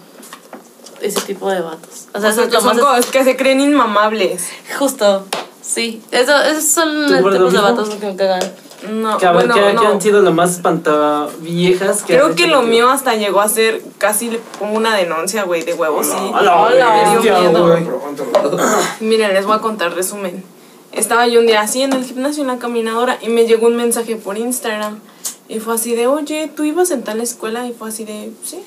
ese 1.00 1.20
tipo 1.22 1.50
de 1.50 1.60
vatos. 1.60 2.06
O 2.14 2.20
sea, 2.20 2.30
O 2.30 2.32
eso 2.32 2.34
sea, 2.34 2.44
es 2.44 2.48
que 2.50 2.54
lo 2.56 2.60
son 2.60 2.76
más... 2.76 2.84
cosas 2.84 3.06
que 3.06 3.24
se 3.24 3.36
creen 3.36 3.60
inmamables. 3.60 4.48
Justo, 4.78 5.26
sí. 5.62 6.02
Eso, 6.10 6.40
esos 6.42 6.64
son 6.64 7.06
¿Tú 7.06 7.14
los 7.14 7.32
tipos 7.34 7.52
de 7.52 7.58
vatos 7.58 7.88
que 7.90 8.06
me 8.06 8.16
cagan. 8.16 8.40
No, 8.88 9.18
Que 9.18 9.26
a 9.26 9.32
ver, 9.32 9.46
bueno, 9.48 9.54
¿qué, 9.54 9.72
no. 9.74 9.80
qué 9.80 9.86
han 9.88 10.00
sido 10.00 10.22
lo 10.22 10.32
más 10.32 10.52
espantaviejas 10.52 12.02
que 12.02 12.14
Creo 12.14 12.34
que 12.34 12.46
lo 12.46 12.62
mío 12.62 12.88
hasta 12.90 13.14
llegó 13.16 13.40
a 13.40 13.48
ser 13.48 13.82
casi 13.98 14.38
pongo 14.58 14.76
una 14.76 14.94
denuncia, 14.96 15.42
güey, 15.44 15.62
de 15.64 15.74
huevos, 15.74 16.06
sí. 16.06 16.16
Hola, 16.32 16.62
Hola, 16.62 17.12
me 17.14 17.20
dio 17.20 17.40
miedo. 17.40 17.76
Miren, 19.00 19.34
les 19.34 19.44
voy 19.46 19.56
a 19.56 19.60
contar 19.60 19.94
resumen. 19.94 20.44
Estaba 20.92 21.26
yo 21.26 21.40
un 21.40 21.46
día 21.46 21.60
así 21.60 21.82
en 21.82 21.92
el 21.92 22.04
gimnasio, 22.04 22.42
en 22.42 22.48
la 22.48 22.58
caminadora, 22.58 23.18
y 23.20 23.28
me 23.28 23.46
llegó 23.46 23.66
un 23.66 23.76
mensaje 23.76 24.16
por 24.16 24.38
Instagram. 24.38 25.00
Y 25.48 25.60
fue 25.60 25.74
así 25.74 25.94
de, 25.94 26.06
oye, 26.06 26.50
¿tú 26.54 26.64
ibas 26.64 26.90
en 26.90 27.02
tal 27.02 27.20
escuela? 27.20 27.66
Y 27.66 27.72
fue 27.72 27.88
así 27.88 28.04
de, 28.04 28.30
sí. 28.44 28.60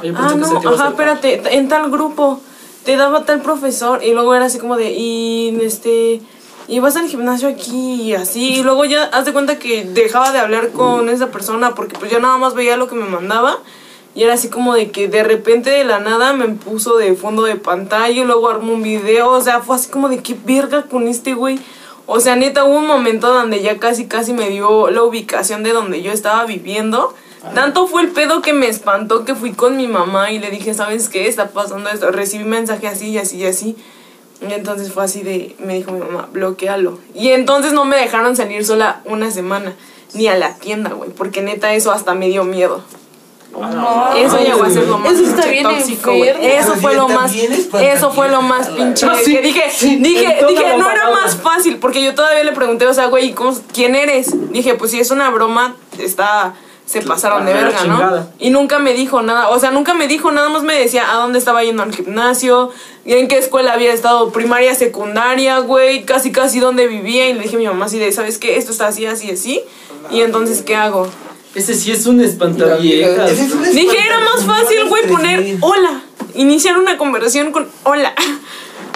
Ay, 0.00 0.08
yo 0.10 0.14
Ah, 0.18 0.28
pensé 0.32 0.50
que 0.54 0.60
se 0.60 0.64
no, 0.64 0.70
ajá, 0.74 0.88
espérate, 0.88 1.56
en 1.56 1.68
tal 1.68 1.90
grupo 1.90 2.40
te 2.84 2.96
daba 2.96 3.24
tal 3.24 3.40
profesor 3.40 4.02
y 4.04 4.12
luego 4.12 4.34
era 4.34 4.46
así 4.46 4.58
como 4.58 4.76
de, 4.76 4.92
y 4.92 5.58
este, 5.62 6.20
y 6.68 6.80
vas 6.80 6.96
al 6.96 7.08
gimnasio 7.08 7.48
aquí 7.48 8.02
y 8.02 8.14
así, 8.14 8.56
y 8.56 8.62
luego 8.62 8.84
ya 8.84 9.04
haz 9.04 9.24
de 9.24 9.32
cuenta 9.32 9.58
que 9.58 9.84
dejaba 9.84 10.32
de 10.32 10.38
hablar 10.38 10.70
con 10.70 11.08
esa 11.08 11.30
persona 11.30 11.74
porque 11.74 11.98
pues 11.98 12.10
yo 12.10 12.20
nada 12.20 12.38
más 12.38 12.54
veía 12.54 12.76
lo 12.76 12.88
que 12.88 12.94
me 12.94 13.04
mandaba 13.04 13.58
y 14.14 14.22
era 14.22 14.34
así 14.34 14.48
como 14.48 14.74
de 14.74 14.90
que 14.90 15.08
de 15.08 15.24
repente 15.24 15.70
de 15.70 15.84
la 15.84 15.98
nada 15.98 16.32
me 16.32 16.48
puso 16.48 16.96
de 16.96 17.14
fondo 17.14 17.42
de 17.42 17.56
pantalla 17.56 18.22
y 18.22 18.24
luego 18.24 18.48
armó 18.48 18.74
un 18.74 18.82
video, 18.82 19.30
o 19.30 19.40
sea, 19.40 19.60
fue 19.60 19.76
así 19.76 19.90
como 19.90 20.08
de 20.08 20.18
qué 20.18 20.36
verga 20.44 20.82
con 20.82 21.08
este 21.08 21.34
güey. 21.34 21.58
O 22.06 22.20
sea, 22.20 22.36
neta, 22.36 22.64
hubo 22.64 22.78
un 22.78 22.86
momento 22.86 23.32
donde 23.32 23.60
ya 23.60 23.78
casi 23.78 24.06
casi 24.06 24.32
me 24.32 24.50
dio 24.50 24.90
la 24.90 25.02
ubicación 25.02 25.64
de 25.64 25.72
donde 25.72 26.00
yo 26.02 26.12
estaba 26.12 26.44
viviendo. 26.44 27.12
Tanto 27.54 27.86
fue 27.86 28.02
el 28.02 28.08
pedo 28.08 28.40
que 28.40 28.52
me 28.52 28.68
espantó 28.68 29.24
que 29.24 29.34
fui 29.34 29.52
con 29.52 29.76
mi 29.76 29.88
mamá 29.88 30.30
y 30.30 30.38
le 30.38 30.50
dije, 30.50 30.74
¿sabes 30.74 31.08
qué? 31.08 31.28
Está 31.28 31.48
pasando 31.48 31.90
esto. 31.90 32.10
Recibí 32.10 32.44
mensaje 32.44 32.86
así 32.86 33.08
y 33.08 33.18
así 33.18 33.38
y 33.38 33.46
así. 33.46 33.76
Y 34.40 34.52
entonces 34.52 34.92
fue 34.92 35.04
así 35.04 35.22
de, 35.22 35.56
me 35.58 35.74
dijo 35.74 35.92
mi 35.92 36.00
mamá, 36.00 36.28
bloquealo. 36.32 36.98
Y 37.14 37.30
entonces 37.30 37.72
no 37.72 37.84
me 37.84 37.96
dejaron 37.96 38.36
salir 38.36 38.64
sola 38.66 39.00
una 39.04 39.30
semana, 39.30 39.74
ni 40.12 40.26
a 40.28 40.36
la 40.36 40.54
tienda, 40.56 40.90
güey, 40.90 41.10
porque 41.10 41.40
neta 41.42 41.72
eso 41.74 41.92
hasta 41.92 42.14
me 42.14 42.28
dio 42.28 42.44
miedo. 42.44 42.82
Eso 44.16 44.38
llegó 44.38 44.64
a 44.64 44.70
ser 44.70 44.88
lo 44.88 44.98
más 44.98 45.12
Eso 45.12 45.24
está 45.26 45.46
bien 45.46 45.62
tóxico. 45.62 46.10
Eso 46.12 46.74
fue 46.74 46.94
lo 46.96 47.08
más, 47.08 47.32
eso 47.34 48.10
fue 48.10 48.28
lo 48.28 48.42
más 48.42 48.68
pinche. 48.68 49.06
Ah, 49.06 49.16
sí, 49.24 49.32
que 49.36 49.42
dije, 49.42 49.62
sí, 49.72 49.96
dije, 49.96 50.38
dije, 50.48 50.62
la 50.70 50.76
no 50.76 50.90
era 50.90 51.10
más 51.10 51.36
fácil, 51.36 51.76
porque 51.78 52.02
yo 52.02 52.14
todavía 52.14 52.42
le 52.42 52.52
pregunté, 52.52 52.86
o 52.88 52.94
sea, 52.94 53.06
güey, 53.06 53.32
¿cómo- 53.32 53.56
¿quién 53.72 53.94
eres? 53.94 54.34
Dije, 54.50 54.74
pues 54.74 54.90
si 54.90 54.98
es 54.98 55.12
una 55.12 55.30
broma, 55.30 55.76
está, 55.98 56.54
se 56.86 57.00
pasaron 57.00 57.46
de 57.46 57.52
Ah, 57.52 57.56
verga, 57.56 57.84
¿no? 57.84 58.28
Y 58.38 58.50
nunca 58.50 58.78
me 58.78 58.92
dijo 58.92 59.22
nada, 59.22 59.48
o 59.48 59.58
sea, 59.58 59.70
nunca 59.70 59.94
me 59.94 60.06
dijo, 60.06 60.30
nada 60.32 60.48
más 60.48 60.62
me 60.62 60.74
decía 60.74 61.12
a 61.12 61.16
dónde 61.16 61.38
estaba 61.38 61.64
yendo 61.64 61.82
al 61.82 61.94
gimnasio, 61.94 62.70
y 63.04 63.14
en 63.14 63.28
qué 63.28 63.38
escuela 63.38 63.72
había 63.72 63.92
estado, 63.92 64.30
primaria, 64.32 64.74
secundaria, 64.74 65.58
güey, 65.60 66.04
casi 66.04 66.30
casi 66.30 66.60
dónde 66.60 66.86
vivía, 66.86 67.28
y 67.28 67.34
le 67.34 67.40
dije 67.40 67.56
a 67.56 67.58
mi 67.58 67.66
mamá 67.66 67.86
así 67.86 67.98
de, 67.98 68.12
¿sabes 68.12 68.38
qué? 68.38 68.58
Esto 68.58 68.72
está 68.72 68.88
así, 68.88 69.06
así, 69.06 69.30
así, 69.30 69.62
y 70.10 70.20
entonces, 70.20 70.62
¿qué 70.62 70.76
hago? 70.76 71.08
Ese 71.54 71.74
sí 71.74 71.92
es 71.92 72.04
un 72.06 72.20
espantaviejas. 72.20 73.30
Dije, 73.72 73.96
era 74.04 74.18
más 74.20 74.44
fácil, 74.44 74.88
güey, 74.88 75.06
poner 75.06 75.56
hola, 75.60 76.02
iniciar 76.34 76.78
una 76.78 76.98
conversación 76.98 77.52
con 77.52 77.68
hola. 77.84 78.12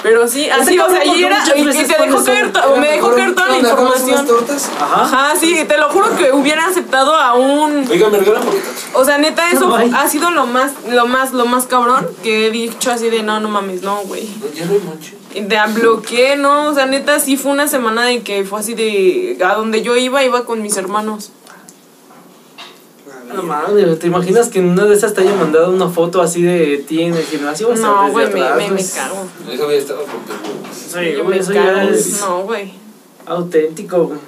Pero 0.03 0.29
sí, 0.29 0.49
así, 0.49 0.79
o 0.79 0.89
sea, 0.89 1.05
y 1.05 1.25
era, 1.25 1.43
y, 1.57 1.65
te 1.65 2.03
dejó 2.05 2.25
caer, 2.25 2.53
me 2.79 2.89
dejó 2.93 3.15
caer 3.15 3.35
toda 3.35 3.49
la 3.49 3.59
¿Nos 3.59 3.65
agarramos 3.65 4.01
información. 4.01 4.27
tortas? 4.27 4.71
Ajá. 4.81 5.03
Ajá, 5.03 5.37
sí, 5.39 5.65
te 5.67 5.77
lo 5.77 5.89
juro 5.89 6.17
que 6.17 6.33
hubiera 6.33 6.67
aceptado 6.67 7.17
a 7.17 7.35
un 7.35 7.85
Oiga, 7.91 8.09
me 8.09 8.19
regalan 8.19 8.45
poquitas. 8.45 8.87
O 8.95 9.05
sea, 9.05 9.19
neta, 9.19 9.51
eso 9.51 9.75
ha 9.75 10.09
sido 10.09 10.31
lo 10.31 10.47
más, 10.47 10.73
lo 10.89 11.07
más, 11.07 11.33
lo 11.33 11.47
más 11.47 11.67
cabrón 11.67 12.07
que 12.23 12.47
he 12.47 12.51
dicho 12.51 12.93
así 12.93 13.11
de 13.11 13.23
no, 13.23 13.41
no 13.41 13.49
mames, 13.49 13.83
no, 13.83 13.97
güey. 14.03 14.29
Ya 14.55 14.67
no 14.67 14.75
hay 15.35 15.43
De 15.43 15.81
bloqueé, 15.81 16.37
no, 16.37 16.69
o 16.69 16.75
sea, 16.75 16.87
neta, 16.87 17.19
sí 17.19 17.37
fue 17.37 17.51
una 17.51 17.67
semana 17.67 18.05
de 18.05 18.23
que 18.23 18.45
fue 18.45 18.61
así 18.61 18.75
de 18.75 19.37
a 19.45 19.55
donde 19.55 19.83
yo 19.83 19.97
iba, 19.97 20.23
iba 20.23 20.45
con 20.45 20.63
mis 20.63 20.77
hermanos. 20.77 21.33
No 23.35 23.43
mames, 23.43 23.99
¿te 23.99 24.07
imaginas 24.07 24.49
que 24.49 24.59
en 24.59 24.71
una 24.71 24.85
de 24.87 24.95
esas 24.95 25.13
te 25.15 25.21
haya 25.21 25.35
mandado 25.35 25.71
una 25.71 25.89
foto 25.89 26.23
así 26.23 26.43
de 26.43 26.79
ti 26.89 27.03
en 27.03 27.15
el 27.15 27.23
gimnasio? 27.25 27.69
O 27.71 27.77
sea, 27.77 27.87
No, 27.87 28.11
güey, 28.11 28.27
me, 28.33 28.41
me, 28.55 28.71
me 28.71 28.85
cago. 28.85 29.27
Eso 29.51 29.65
había 29.65 29.79
estado 29.79 30.01
rompiendo. 30.07 30.69
Sí, 30.73 31.13
Yo 31.17 31.25
güey, 31.25 31.37
me 31.37 31.43
eso 31.43 31.53
ya 31.53 31.85
es 31.85 32.21
No, 32.21 32.43
güey. 32.45 32.73
auténtico, 33.27 34.05
güey. 34.07 34.19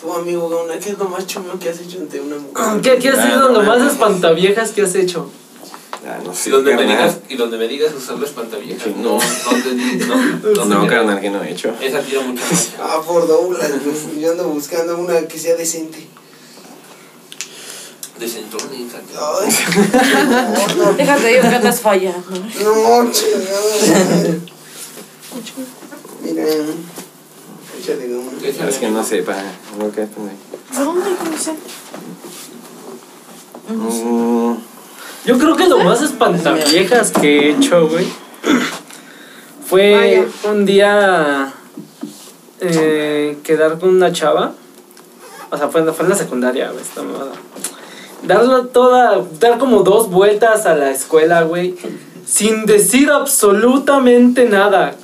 Tu 0.00 0.12
amigo, 0.12 0.48
Gauna, 0.50 0.78
¿qué 0.78 0.90
es 0.90 0.98
lo 0.98 1.06
más 1.06 1.26
chungo 1.26 1.58
que 1.58 1.70
has 1.70 1.80
hecho 1.80 1.98
ante 1.98 2.20
una 2.20 2.36
mujer? 2.36 2.80
¿Qué, 2.82 2.98
qué 2.98 3.08
ha 3.08 3.12
Ah, 3.14 3.26
sido 3.26 3.40
no 3.40 3.48
lo 3.60 3.62
más 3.62 3.78
mames. 3.78 3.92
espantaviejas 3.94 4.70
que 4.72 4.82
has 4.82 4.94
hecho? 4.94 5.30
Ah, 6.06 6.18
no 6.22 6.32
Y 6.32 6.36
sé, 6.36 6.50
donde, 6.50 6.76
me 6.76 6.82
digas, 6.82 7.16
y 7.30 7.36
donde 7.36 7.56
me 7.56 7.66
digas 7.66 7.94
usar 7.94 8.18
la 8.18 8.26
espantaviejas. 8.26 8.82
Sí. 8.84 8.94
No, 8.98 9.18
donde, 9.50 10.04
no, 10.04 10.50
donde 10.54 10.74
No, 10.74 10.80
me- 10.82 10.88
carnal, 10.88 11.18
que 11.22 11.30
no 11.30 11.42
he 11.42 11.50
hecho. 11.52 11.72
Esa 11.80 12.00
tira 12.00 12.20
mucho 12.20 12.42
más. 12.50 12.72
Ah, 12.78 13.00
por 13.06 13.26
güey. 13.26 14.20
Yo 14.20 14.32
ando 14.32 14.44
buscando 14.48 14.98
una 14.98 15.22
que 15.26 15.38
sea 15.38 15.56
decente. 15.56 16.06
De 18.18 18.28
centones. 18.28 18.94
Ay, 18.94 19.48
no, 20.78 20.92
Déjate 20.92 21.32
ir 21.32 21.40
que 21.40 21.46
andas 21.48 21.80
fallando. 21.80 22.30
no, 22.30 23.10
chingada. 23.12 24.38
Mira. 26.22 26.44
Échale 27.78 28.08
Gauna. 28.08 28.68
Es 28.68 28.76
que 28.78 28.88
no 28.88 29.04
sepa 29.04 29.36
lo 29.78 29.90
que 29.92 30.02
es 30.02 30.08
ahí. 30.08 30.84
¿Dónde 30.84 31.16
conocer? 31.16 31.54
Mm, 33.68 34.54
Yo 35.26 35.38
creo 35.38 35.56
que 35.56 35.66
lo 35.66 35.78
más 35.78 36.02
espantaviejas 36.02 37.10
que 37.10 37.38
he 37.38 37.50
hecho, 37.56 37.88
güey, 37.88 38.06
fue 39.66 40.28
un 40.44 40.66
día 40.66 41.52
eh, 42.60 43.38
quedar 43.42 43.78
con 43.78 43.88
una 43.90 44.12
chava. 44.12 44.52
O 45.50 45.56
sea, 45.56 45.68
fue, 45.68 45.84
fue 45.92 46.04
en 46.04 46.10
la 46.10 46.16
secundaria, 46.16 46.70
güey, 46.70 46.82
esta 46.82 47.02
mamada. 47.02 47.32
Darla 48.26 48.64
toda, 48.72 49.22
dar 49.38 49.58
como 49.58 49.82
dos 49.82 50.10
vueltas 50.10 50.64
a 50.66 50.74
la 50.74 50.90
escuela, 50.90 51.42
güey, 51.42 51.74
sin 52.26 52.64
decir 52.66 53.10
absolutamente 53.10 54.48
nada. 54.48 54.94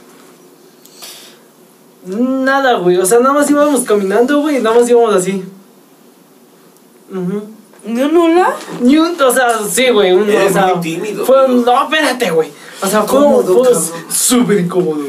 Nada, 2.06 2.74
güey, 2.78 2.97
o 2.97 3.05
sea, 3.05 3.18
nada 3.20 3.34
más 3.34 3.51
íbamos 3.51 3.82
caminando, 3.82 4.40
güey, 4.40 4.56
y 4.56 4.60
nada 4.60 4.78
más 4.80 4.88
íbamos 4.88 5.14
así. 5.14 5.44
Ujú. 7.10 7.42
¿No, 7.84 8.09
Nula? 8.09 8.55
Ni 8.80 8.97
un, 8.97 9.20
o 9.20 9.32
sea, 9.32 9.59
sí, 9.70 9.88
güey, 9.90 10.12
un, 10.12 10.28
o 10.28 10.51
sea, 10.51 10.74
muy 10.74 10.80
tímido, 10.82 11.26
fue, 11.26 11.47
no, 11.48 11.82
espérate, 11.84 12.30
güey. 12.30 12.51
O 12.82 12.86
sea, 12.86 13.02
fue, 13.02 13.18
Incómodo, 13.20 13.64
fue 13.64 13.72
súper 14.10 14.60
incómodo. 14.60 15.05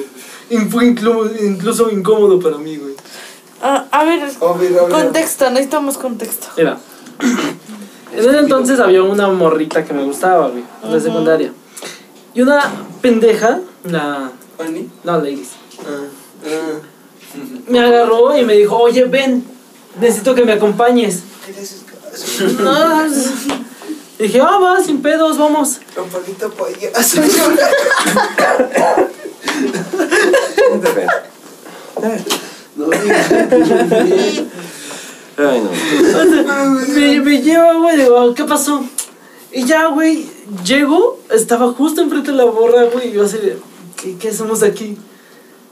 Y 0.49 0.57
fue 0.57 0.83
inclu- 0.93 1.31
incluso 1.41 1.89
incómodo 1.89 2.39
para 2.41 2.57
mí, 2.57 2.75
güey. 2.75 2.93
Ah, 3.61 3.85
a 3.91 4.03
ver, 4.03 4.19
A 4.23 4.53
ver, 4.57 4.79
a 4.79 4.83
ver. 4.83 4.89
contexto, 4.91 5.49
necesitamos 5.49 5.97
contexto. 5.97 6.47
Mira, 6.57 6.77
en 8.13 8.19
ese 8.19 8.39
entonces 8.39 8.79
había 8.79 9.03
una 9.03 9.27
morrita 9.29 9.83
que 9.83 9.93
me 9.93 10.03
gustaba, 10.03 10.49
güey, 10.49 10.63
en 10.83 10.91
la 10.93 10.99
secundaria. 10.99 11.53
Y 12.33 12.41
una 12.41 12.63
pendeja, 13.01 13.59
la, 13.83 14.31
Fanny. 14.57 14.89
no, 15.03 15.17
ladies, 15.17 15.49
Ah, 15.79 16.05
ah. 16.45 16.79
me 17.67 17.79
agarró 17.79 18.37
y 18.37 18.45
me 18.45 18.53
dijo, 18.53 18.77
oye, 18.77 19.05
ven, 19.05 19.43
necesito 19.99 20.35
que 20.35 20.45
me 20.45 20.53
acompañes. 20.53 21.23
No, 22.59 23.07
y 24.19 24.23
dije, 24.23 24.39
ah, 24.41 24.59
va, 24.59 24.83
sin 24.83 25.01
pedos, 25.01 25.37
vamos. 25.37 25.79
Payaso. 26.55 27.21
No 32.75 32.89
digas. 32.89 33.27
Ay, 35.37 35.61
no. 35.61 36.93
me, 36.93 37.21
me 37.21 37.41
lleva, 37.41 37.73
güey, 37.73 37.97
digo, 37.97 38.33
¿qué 38.33 38.43
pasó? 38.43 38.83
Y 39.51 39.65
ya, 39.65 39.87
güey, 39.87 40.25
llego, 40.65 41.19
estaba 41.29 41.73
justo 41.73 42.01
enfrente 42.01 42.31
de 42.31 42.37
la 42.37 42.45
borra, 42.45 42.83
güey, 42.85 43.09
y 43.09 43.13
yo 43.13 43.23
así 43.23 43.37
¿qué, 44.01 44.17
qué 44.17 44.29
hacemos 44.29 44.63
aquí? 44.63 44.97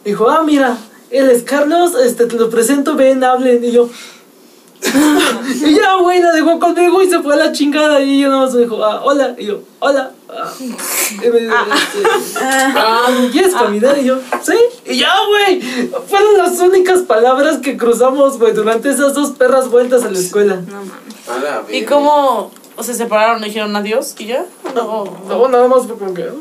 Dijo, 0.03 0.29
ah, 0.29 0.43
mira, 0.43 0.77
él 1.09 1.29
es 1.29 1.43
Carlos, 1.43 1.93
este, 2.03 2.25
te 2.25 2.35
lo 2.35 2.49
presento, 2.49 2.95
ven, 2.95 3.23
hablen, 3.23 3.63
y 3.63 3.71
yo... 3.71 3.89
y 5.65 5.75
ya, 5.75 5.95
güey, 5.95 6.21
la 6.21 6.31
dejó 6.31 6.59
conmigo 6.59 7.01
y 7.01 7.09
se 7.09 7.19
fue 7.19 7.33
a 7.33 7.37
la 7.37 7.51
chingada 7.51 8.01
y 8.01 8.21
yo 8.21 8.29
nada 8.29 8.45
más 8.45 8.53
me 8.53 8.61
dijo, 8.61 8.83
ah, 8.83 9.01
hola, 9.03 9.35
y 9.37 9.45
yo, 9.45 9.61
hola. 9.79 10.11
ah. 10.29 10.51
Y 10.59 11.29
me 11.29 11.39
dijo, 11.39 11.55
este, 11.75 12.39
ah, 12.41 13.07
¿quieres 13.31 13.53
caminar? 13.53 13.97
Y 13.97 14.05
yo, 14.05 14.19
sí. 14.41 14.53
Y 14.85 14.99
ya, 14.99 15.13
güey, 15.27 15.61
fueron 16.07 16.37
las 16.37 16.59
únicas 16.59 17.01
palabras 17.01 17.57
que 17.57 17.77
cruzamos, 17.77 18.39
güey, 18.39 18.53
durante 18.53 18.89
esas 18.89 19.13
dos 19.13 19.31
perras 19.31 19.69
vueltas 19.69 20.03
a 20.05 20.11
la 20.11 20.19
escuela. 20.19 20.55
No 20.55 20.77
mames. 20.77 21.69
¿Y 21.71 21.83
cómo 21.85 22.51
o 22.79 22.83
se 22.83 22.93
separaron 22.93 23.41
y 23.43 23.47
dijeron 23.47 23.75
adiós 23.75 24.15
y 24.17 24.27
ya? 24.27 24.45
No. 24.73 25.03
No, 25.27 25.47
nada 25.49 25.67
más 25.67 25.85
fue 25.85 25.97
como 25.97 26.13
que. 26.13 26.25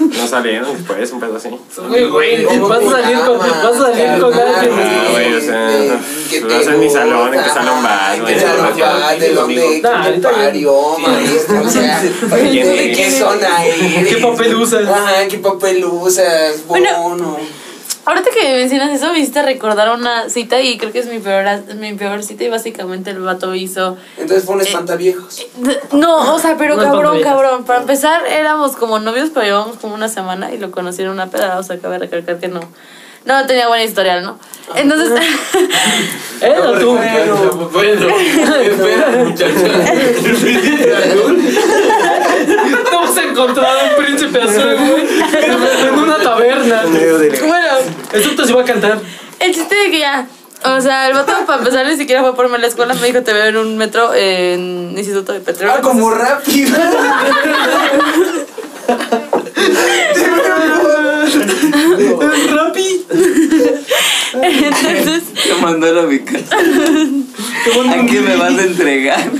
No 0.00 0.26
salieron 0.26 0.76
después, 0.76 1.10
un 1.12 1.20
pedo 1.20 1.36
así. 1.36 1.48
Güey, 1.88 2.08
güey, 2.10 2.44
vas 2.58 2.82
a 2.84 2.90
salir 2.90 3.18
con, 3.20 3.38
vas 3.38 3.48
a 3.64 3.78
salir 3.78 4.20
con 4.20 4.34
alguien. 4.34 4.74
Ah, 4.76 5.08
güey, 5.12 5.34
o 5.34 5.40
sea, 5.40 6.00
¿Qué 6.30 6.40
no 6.40 6.48
te 6.48 6.60
es 6.60 6.66
en 6.66 6.80
mi 6.80 6.84
gusta? 6.86 7.00
salón, 7.00 7.34
en 7.34 7.42
qué 7.42 7.48
salón 7.48 7.82
vas, 7.82 8.20
güey. 8.20 8.34
¿Qué 8.34 8.40
salón 8.40 8.72
vas? 8.80 9.20
¿De 9.20 9.34
dónde? 9.34 9.54
¿Qué 9.54 9.86
ahorita 9.88 10.30
ya- 10.32 10.36
parió, 10.46 10.98
maestro? 10.98 11.62
O 11.62 11.70
sea, 11.70 12.02
¿Quién 12.50 12.66
¿de 12.76 12.92
qué 12.92 13.10
zona 13.10 13.64
eres? 13.64 14.08
¿Qué 14.08 14.16
papel 14.20 14.54
usas? 14.56 14.88
Ajá, 14.88 15.28
¿qué 15.30 15.38
papel 15.38 15.84
usas? 15.84 16.66
Bueno. 16.66 17.36
Ahorita 18.06 18.30
que 18.30 18.56
mencionas 18.56 18.90
eso, 18.90 19.12
me 19.12 19.18
hiciste 19.18 19.42
recordar 19.42 19.94
una 19.94 20.28
cita 20.28 20.60
y 20.60 20.76
creo 20.76 20.92
que 20.92 20.98
es 20.98 21.06
mi 21.06 21.20
peor, 21.20 21.44
mi 21.76 21.94
peor 21.94 22.22
cita 22.22 22.44
y 22.44 22.48
básicamente 22.50 23.10
el 23.10 23.20
vato 23.20 23.54
hizo... 23.54 23.96
Entonces 24.18 24.44
fue 24.44 24.56
un 24.56 24.60
espantaviejos. 24.60 25.46
No, 25.92 26.34
o 26.34 26.38
sea, 26.38 26.56
pero 26.58 26.76
No 26.76 26.82
cabrón, 26.82 27.22
cabrón. 27.22 27.64
Para 27.64 27.80
empezar, 27.80 28.26
éramos 28.26 28.76
como 28.76 28.98
novios, 28.98 29.30
pero 29.32 29.46
llevamos 29.46 29.76
como 29.78 29.94
una 29.94 30.08
semana 30.08 30.52
y 30.52 30.58
lo 30.58 30.70
conocí 30.70 31.02
en 31.02 31.08
una 31.08 31.30
peda, 31.30 31.58
o 31.58 31.62
sea, 31.62 31.78
cabe 31.78 31.98
recalcar 31.98 32.38
que 32.38 32.48
no. 32.48 32.60
No 33.24 33.46
tenía 33.46 33.68
buena 33.68 33.84
historial, 33.84 34.22
¿no? 34.22 34.38
Entonces, 34.74 35.12
¿Eh? 36.40 36.54
¿O 36.58 36.72
tú? 36.78 36.96
Bueno, 36.96 37.68
bueno, 37.72 38.08
espera, 38.16 39.10
muchacha. 39.24 39.54
Hemos 42.92 43.16
encontrado 43.18 43.78
un 43.90 43.96
príncipe 44.04 44.40
azul, 44.40 44.76
güey, 44.76 45.06
en 45.86 45.94
una 45.98 46.16
taberna. 46.18 46.82
bueno, 47.46 47.68
Eso 48.12 48.30
te 48.30 48.50
iba 48.50 48.62
a 48.62 48.64
cantar. 48.64 48.98
el 49.40 49.54
chiste 49.54 49.74
de 49.74 49.90
que 49.90 49.98
ya. 50.00 50.26
O 50.64 50.80
sea, 50.80 51.08
el 51.08 51.14
vato 51.14 51.32
para 51.46 51.58
empezar 51.58 51.86
ni 51.86 51.96
siquiera 51.96 52.22
fue 52.22 52.34
por 52.34 52.46
irme 52.46 52.56
a 52.56 52.60
la 52.60 52.66
escuela, 52.68 52.94
me 52.94 53.06
dijo 53.06 53.22
te 53.22 53.34
veo 53.34 53.44
en 53.44 53.56
un 53.58 53.76
metro 53.76 54.14
en 54.14 54.94
Instituto 54.96 55.34
de 55.34 55.40
Petróleo. 55.40 55.74
Ah, 55.76 55.80
como 55.82 56.10
rápido. 56.10 56.74
Rappi. 61.96 63.06
Entonces, 64.42 65.22
Te 65.34 65.54
mandaron 65.62 66.06
a 66.06 66.08
mi 66.08 66.18
casa. 66.20 66.56
¿A 66.56 68.06
quién 68.06 68.24
me 68.24 68.36
vas 68.36 68.58
a 68.58 68.62
entregar? 68.62 69.30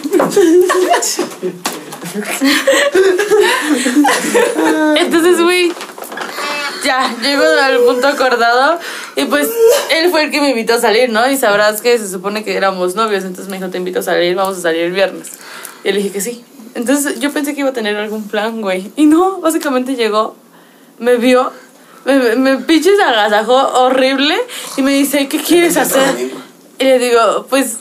Entonces, 4.97 5.41
güey, 5.41 5.73
ya, 6.85 7.17
llego 7.23 7.43
al 7.43 7.79
punto 7.79 8.07
acordado 8.07 8.79
y 9.17 9.25
pues 9.25 9.49
él 9.91 10.11
fue 10.11 10.25
el 10.25 10.31
que 10.31 10.41
me 10.41 10.51
invitó 10.51 10.75
a 10.75 10.81
salir, 10.81 11.11
¿no? 11.11 11.29
Y 11.29 11.37
sabrás 11.37 11.81
que 11.81 11.99
se 11.99 12.09
supone 12.09 12.45
que 12.45 12.57
éramos 12.57 12.95
novios, 12.95 13.25
entonces 13.25 13.51
me 13.51 13.57
dijo, 13.59 13.71
te 13.71 13.79
invito 13.79 14.01
a 14.01 14.03
salir, 14.03 14.37
vamos 14.37 14.59
a 14.59 14.61
salir 14.61 14.83
el 14.83 14.93
viernes. 14.93 15.33
Y 15.83 15.93
le 15.93 15.99
dije 15.99 16.11
que 16.11 16.21
sí. 16.21 16.45
Entonces 16.75 17.21
yo 17.21 17.33
pensé 17.33 17.55
que 17.55 17.61
iba 17.61 17.71
a 17.71 17.73
tener 17.73 17.97
algún 17.97 18.29
plan, 18.29 18.61
güey. 18.61 18.93
Y 18.97 19.07
no, 19.07 19.41
básicamente 19.41 19.97
llegó, 19.97 20.37
me 20.99 21.17
vio, 21.17 21.53
me, 22.05 22.37
me, 22.37 22.57
pinches 22.59 22.99
agasajó 23.01 23.55
horrible 23.55 24.37
y 24.77 24.83
me 24.83 24.93
dice, 24.93 25.29
¿qué 25.29 25.39
quieres 25.39 25.77
hacer? 25.77 26.31
Y 26.79 26.85
le 26.85 26.99
digo, 26.99 27.47
pues 27.49 27.79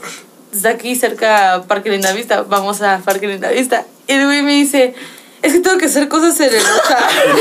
desde 0.52 0.70
aquí 0.70 0.96
cerca 0.96 1.64
Parque 1.68 1.90
Lindavista, 1.90 2.44
vamos 2.44 2.82
a 2.82 3.00
Parque 3.00 3.28
Lindavista. 3.28 3.86
Y 4.08 4.14
el 4.14 4.26
güey 4.26 4.44
me 4.44 4.54
dice, 4.54 4.94
es 5.42 5.54
que 5.54 5.60
tengo 5.60 5.78
que 5.78 5.88
hacer 5.88 6.08
cosas 6.08 6.40
en 6.40 6.54
el 6.54 6.62
rosario. 6.64 7.34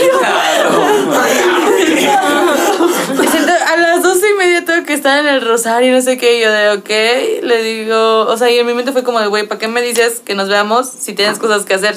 a 3.72 3.76
las 3.76 4.02
doce 4.02 4.28
y 4.28 4.34
media 4.34 4.64
tengo 4.64 4.84
que 4.84 4.94
estar 4.94 5.20
en 5.20 5.26
el 5.26 5.40
rosario, 5.40 5.94
no 5.94 6.00
sé 6.00 6.18
qué. 6.18 6.38
Y 6.38 6.42
yo 6.42 6.50
de, 6.50 6.70
ok, 6.70 7.44
le 7.44 7.62
digo, 7.62 8.26
o 8.26 8.36
sea, 8.36 8.50
y 8.50 8.58
en 8.58 8.66
mi 8.66 8.74
mente 8.74 8.92
fue 8.92 9.04
como 9.04 9.20
de, 9.20 9.26
güey, 9.26 9.46
¿para 9.46 9.58
qué 9.58 9.68
me 9.68 9.82
dices 9.82 10.20
que 10.24 10.34
nos 10.34 10.48
veamos 10.48 10.90
si 10.90 11.12
tienes 11.12 11.38
cosas 11.38 11.64
que 11.64 11.74
hacer? 11.74 11.96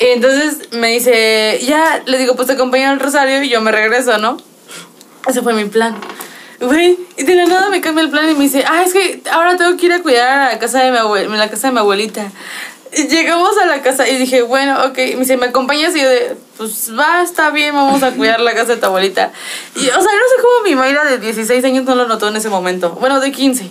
Entonces 0.00 0.72
me 0.72 0.88
dice, 0.88 1.60
ya, 1.62 2.02
le 2.06 2.16
digo, 2.16 2.34
pues 2.34 2.48
te 2.48 2.54
acompaño 2.54 2.88
al 2.88 2.98
rosario 2.98 3.42
y 3.42 3.50
yo 3.50 3.60
me 3.60 3.70
regreso, 3.70 4.16
¿no? 4.16 4.38
Ese 5.28 5.42
fue 5.42 5.52
mi 5.52 5.66
plan. 5.66 5.94
Güey, 6.58 6.98
y 7.18 7.22
de 7.22 7.34
la 7.34 7.44
nada 7.44 7.68
me 7.68 7.82
cambia 7.82 8.02
el 8.02 8.10
plan 8.10 8.30
y 8.30 8.34
me 8.34 8.44
dice, 8.44 8.64
ah, 8.66 8.82
es 8.84 8.94
que 8.94 9.22
ahora 9.30 9.58
tengo 9.58 9.76
que 9.76 9.86
ir 9.86 9.92
a 9.92 10.02
cuidar 10.02 10.40
a 10.40 10.52
la 10.52 10.58
casa 10.58 10.82
de 10.82 10.90
mi, 10.90 10.96
abuel 10.96 11.30
la 11.30 11.50
casa 11.50 11.68
de 11.68 11.74
mi 11.74 11.80
abuelita. 11.80 12.32
Y 12.92 13.08
llegamos 13.08 13.56
a 13.58 13.66
la 13.66 13.82
casa 13.82 14.08
y 14.08 14.16
dije, 14.16 14.40
bueno, 14.42 14.84
ok. 14.86 14.96
Me 14.96 15.16
dice, 15.16 15.36
¿me 15.36 15.46
acompañas? 15.46 15.94
Y 15.94 16.00
yo 16.00 16.08
de, 16.08 16.34
pues 16.56 16.90
va, 16.98 17.22
está 17.22 17.50
bien, 17.50 17.74
vamos 17.74 18.02
a 18.02 18.12
cuidar 18.12 18.40
la 18.40 18.54
casa 18.54 18.74
de 18.74 18.76
tu 18.78 18.86
abuelita. 18.86 19.32
Y, 19.76 19.80
o 19.80 19.90
sea, 19.90 20.00
no 20.00 20.00
sé 20.02 20.42
cómo 20.42 20.64
mi 20.64 20.74
Mayra 20.74 21.04
de 21.04 21.18
16 21.18 21.62
años 21.64 21.84
no 21.84 21.94
lo 21.94 22.08
notó 22.08 22.28
en 22.28 22.36
ese 22.36 22.48
momento. 22.48 22.92
Bueno, 23.00 23.20
de 23.20 23.30
15. 23.30 23.70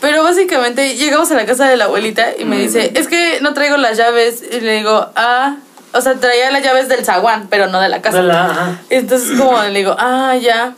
Pero 0.00 0.22
básicamente 0.22 0.96
llegamos 0.96 1.30
a 1.30 1.34
la 1.34 1.44
casa 1.44 1.68
de 1.68 1.76
la 1.76 1.84
abuelita 1.84 2.28
y 2.38 2.44
me 2.44 2.58
dice, 2.58 2.92
es 2.94 3.06
que 3.06 3.38
no 3.42 3.52
traigo 3.52 3.76
las 3.76 3.98
llaves. 3.98 4.42
Y 4.50 4.60
le 4.60 4.76
digo, 4.76 5.08
ah, 5.14 5.56
o 5.92 6.00
sea, 6.00 6.14
traía 6.14 6.50
las 6.50 6.62
llaves 6.62 6.88
del 6.88 7.04
zaguán, 7.04 7.48
pero 7.50 7.66
no 7.66 7.80
de 7.80 7.88
la 7.88 8.00
casa. 8.00 8.78
Entonces, 8.88 9.38
como 9.38 9.62
le 9.62 9.78
digo, 9.78 9.94
ah, 9.98 10.36
ya. 10.40 10.74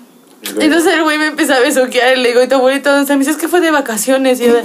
Entonces 0.58 0.94
el 0.94 1.04
güey 1.04 1.18
me 1.18 1.26
empieza 1.28 1.56
a 1.56 1.60
besuquear 1.60 2.16
y 2.16 2.20
le 2.20 2.30
digo, 2.30 2.42
¿y 2.42 2.48
tu 2.48 2.56
abuelita 2.56 2.90
dónde 2.90 3.02
está? 3.02 3.14
Me 3.14 3.20
dice, 3.20 3.30
es 3.30 3.36
que 3.36 3.46
fue 3.46 3.60
de 3.60 3.70
vacaciones. 3.70 4.40
Y 4.40 4.46
yo 4.46 4.54
de, 4.54 4.62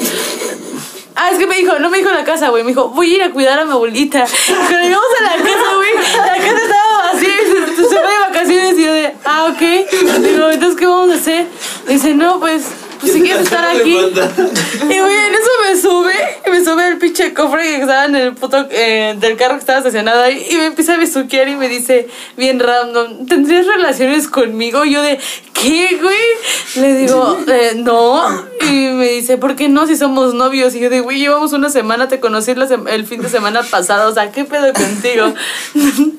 Ah, 1.19 1.31
es 1.31 1.39
que 1.39 1.47
me 1.47 1.55
dijo, 1.55 1.79
no 1.79 1.89
me 1.89 1.97
dijo 1.97 2.11
la 2.11 2.23
casa, 2.23 2.49
güey. 2.49 2.63
Me 2.63 2.69
dijo, 2.69 2.89
voy 2.89 3.11
a 3.11 3.15
ir 3.15 3.23
a 3.23 3.31
cuidar 3.31 3.59
a 3.59 3.65
mi 3.65 3.71
abuelita. 3.71 4.23
Cuando 4.47 4.79
llegamos 4.79 5.07
a 5.19 5.23
la 5.23 5.43
casa, 5.43 5.75
güey, 5.75 5.93
la 5.95 6.38
casa 6.38 6.63
estaba 6.63 7.11
vacía 7.11 7.34
y 7.41 7.45
se, 7.47 7.75
se 7.75 7.84
fue 7.84 8.11
de 8.11 8.19
vacaciones. 8.29 8.77
Y 8.77 8.85
yo 8.85 8.93
de, 8.93 9.15
ah, 9.25 9.47
ok. 9.49 10.21
Digo, 10.21 10.49
entonces, 10.51 10.79
¿qué 10.79 10.85
vamos 10.85 11.09
a 11.09 11.15
hacer? 11.15 11.47
Dice, 11.88 12.13
no, 12.13 12.39
pues 12.39 12.65
pues 12.99 13.14
si 13.14 13.22
quieres 13.22 13.44
estar 13.44 13.65
aquí. 13.65 13.91
Y 13.91 14.99
güey, 14.99 15.15
en 15.15 15.36
eso 15.36 15.52
me 15.68 15.82
sube, 15.82 16.14
me 16.52 16.64
sube 16.64 16.88
el 16.88 16.98
pinche 16.98 17.34
cofre 17.34 17.64
que 17.64 17.82
estaba 17.82 18.06
en 18.06 18.15
el 18.15 18.34
puto 18.34 18.68
eh, 18.69 19.15
del 19.19 19.38
carro 19.38 19.56
que 19.56 19.60
estaba 19.60 19.80
estacionado 19.80 20.22
ahí 20.22 20.45
y 20.49 20.56
me 20.56 20.65
empieza 20.65 20.95
a 20.95 20.98
besuquear 20.98 21.48
y 21.48 21.56
me 21.56 21.69
dice, 21.69 22.07
bien 22.36 22.60
random, 22.60 23.26
¿tendrías 23.26 23.65
relaciones 23.65 24.28
conmigo? 24.28 24.86
Y 24.86 24.94
yo 24.94 25.02
de, 25.02 25.19
¿qué, 25.53 25.99
güey? 26.02 26.84
Le 26.84 26.95
digo, 26.95 27.38
eh, 27.48 27.74
no. 27.76 28.48
Y 28.61 28.90
me 28.90 29.10
dice, 29.10 29.38
¿por 29.38 29.56
qué 29.56 29.69
no 29.69 29.88
si 29.88 29.95
somos 29.95 30.34
novios? 30.34 30.76
Y 30.76 30.80
yo 30.80 30.90
de, 30.90 31.02
güey, 31.02 31.19
llevamos 31.19 31.53
una 31.53 31.69
semana, 31.69 32.07
te 32.07 32.19
conocí 32.19 32.52
el 32.52 33.06
fin 33.06 33.22
de 33.22 33.30
semana 33.30 33.64
pasado, 33.64 34.10
o 34.10 34.14
sea, 34.14 34.32
¿qué 34.32 34.45
pedo 34.45 34.74
contigo? 34.74 35.34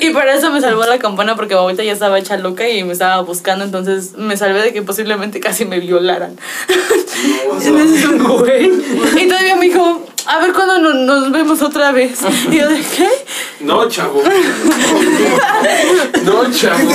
Y 0.00 0.10
para 0.10 0.34
eso 0.34 0.50
me 0.50 0.60
salvó 0.60 0.84
la 0.84 0.98
campana 0.98 1.36
porque 1.36 1.54
ahorita 1.54 1.82
ya 1.82 1.92
estaba 1.92 2.18
hecha 2.18 2.36
loca 2.36 2.68
y 2.68 2.84
me 2.84 2.92
estaba 2.92 3.20
buscando, 3.22 3.64
entonces 3.64 4.14
me 4.16 4.36
salvé 4.36 4.62
de 4.62 4.72
que 4.72 4.82
posiblemente 4.82 5.31
casi 5.40 5.64
me 5.64 5.80
violaran. 5.80 6.36
y 9.16 9.28
todavía 9.28 9.56
me 9.56 9.66
dijo, 9.66 10.06
a 10.26 10.38
ver 10.38 10.52
cuándo 10.52 10.78
nos, 10.78 11.32
vemos 11.32 11.60
otra 11.62 11.90
vez. 11.92 12.18
Y 12.50 12.58
yo 12.58 12.68
de 12.68 12.80
qué? 12.80 13.08
No, 13.60 13.88
chavo. 13.88 14.22
no, 16.24 16.50
chavo. 16.50 16.90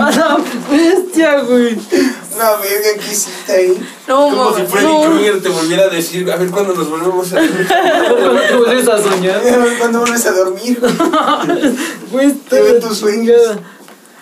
A 0.00 0.10
la 0.10 0.38
bestia, 0.70 1.40
güey. 1.40 1.74
No, 1.74 2.58
verga, 2.58 2.88
¿qué 2.98 3.12
hiciste 3.12 3.52
ahí? 3.52 3.88
No, 4.08 4.30
Como 4.30 4.56
si 4.56 4.62
Freddy 4.62 5.04
Krueger 5.04 5.42
te 5.42 5.48
volviera 5.50 5.84
a 5.84 5.88
decir, 5.88 6.28
a 6.30 6.36
ver 6.36 6.50
cuándo 6.50 6.74
nos 6.74 6.90
volvemos 6.90 7.32
a 7.32 7.40
ver. 7.40 7.66
¿Cuándo 7.66 8.40
te 8.40 8.56
vuelves 8.56 8.88
a 8.88 9.02
soñar? 9.02 9.36
A 9.36 9.58
ver 9.58 9.78
cuándo 9.78 10.00
vuelves 10.00 10.26
a 10.26 10.32
dormir. 10.32 10.80
Güey, 12.10 12.32
te 12.32 12.60
ve 12.60 12.80
tus 12.80 12.98
sueños. 12.98 13.40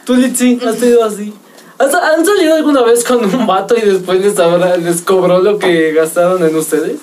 Tú, 0.04 0.14
Litsi, 0.16 0.60
has 0.66 0.76
tenido 0.76 1.04
así. 1.04 1.32
¿Han 1.90 2.24
salido 2.24 2.54
alguna 2.54 2.82
vez 2.82 3.02
con 3.04 3.24
un 3.24 3.46
vato 3.46 3.76
y 3.76 3.80
después 3.80 4.20
les, 4.20 4.78
les 4.78 5.02
cobró 5.02 5.40
lo 5.40 5.58
que 5.58 5.92
gastaron 5.92 6.44
en 6.44 6.54
ustedes? 6.54 7.00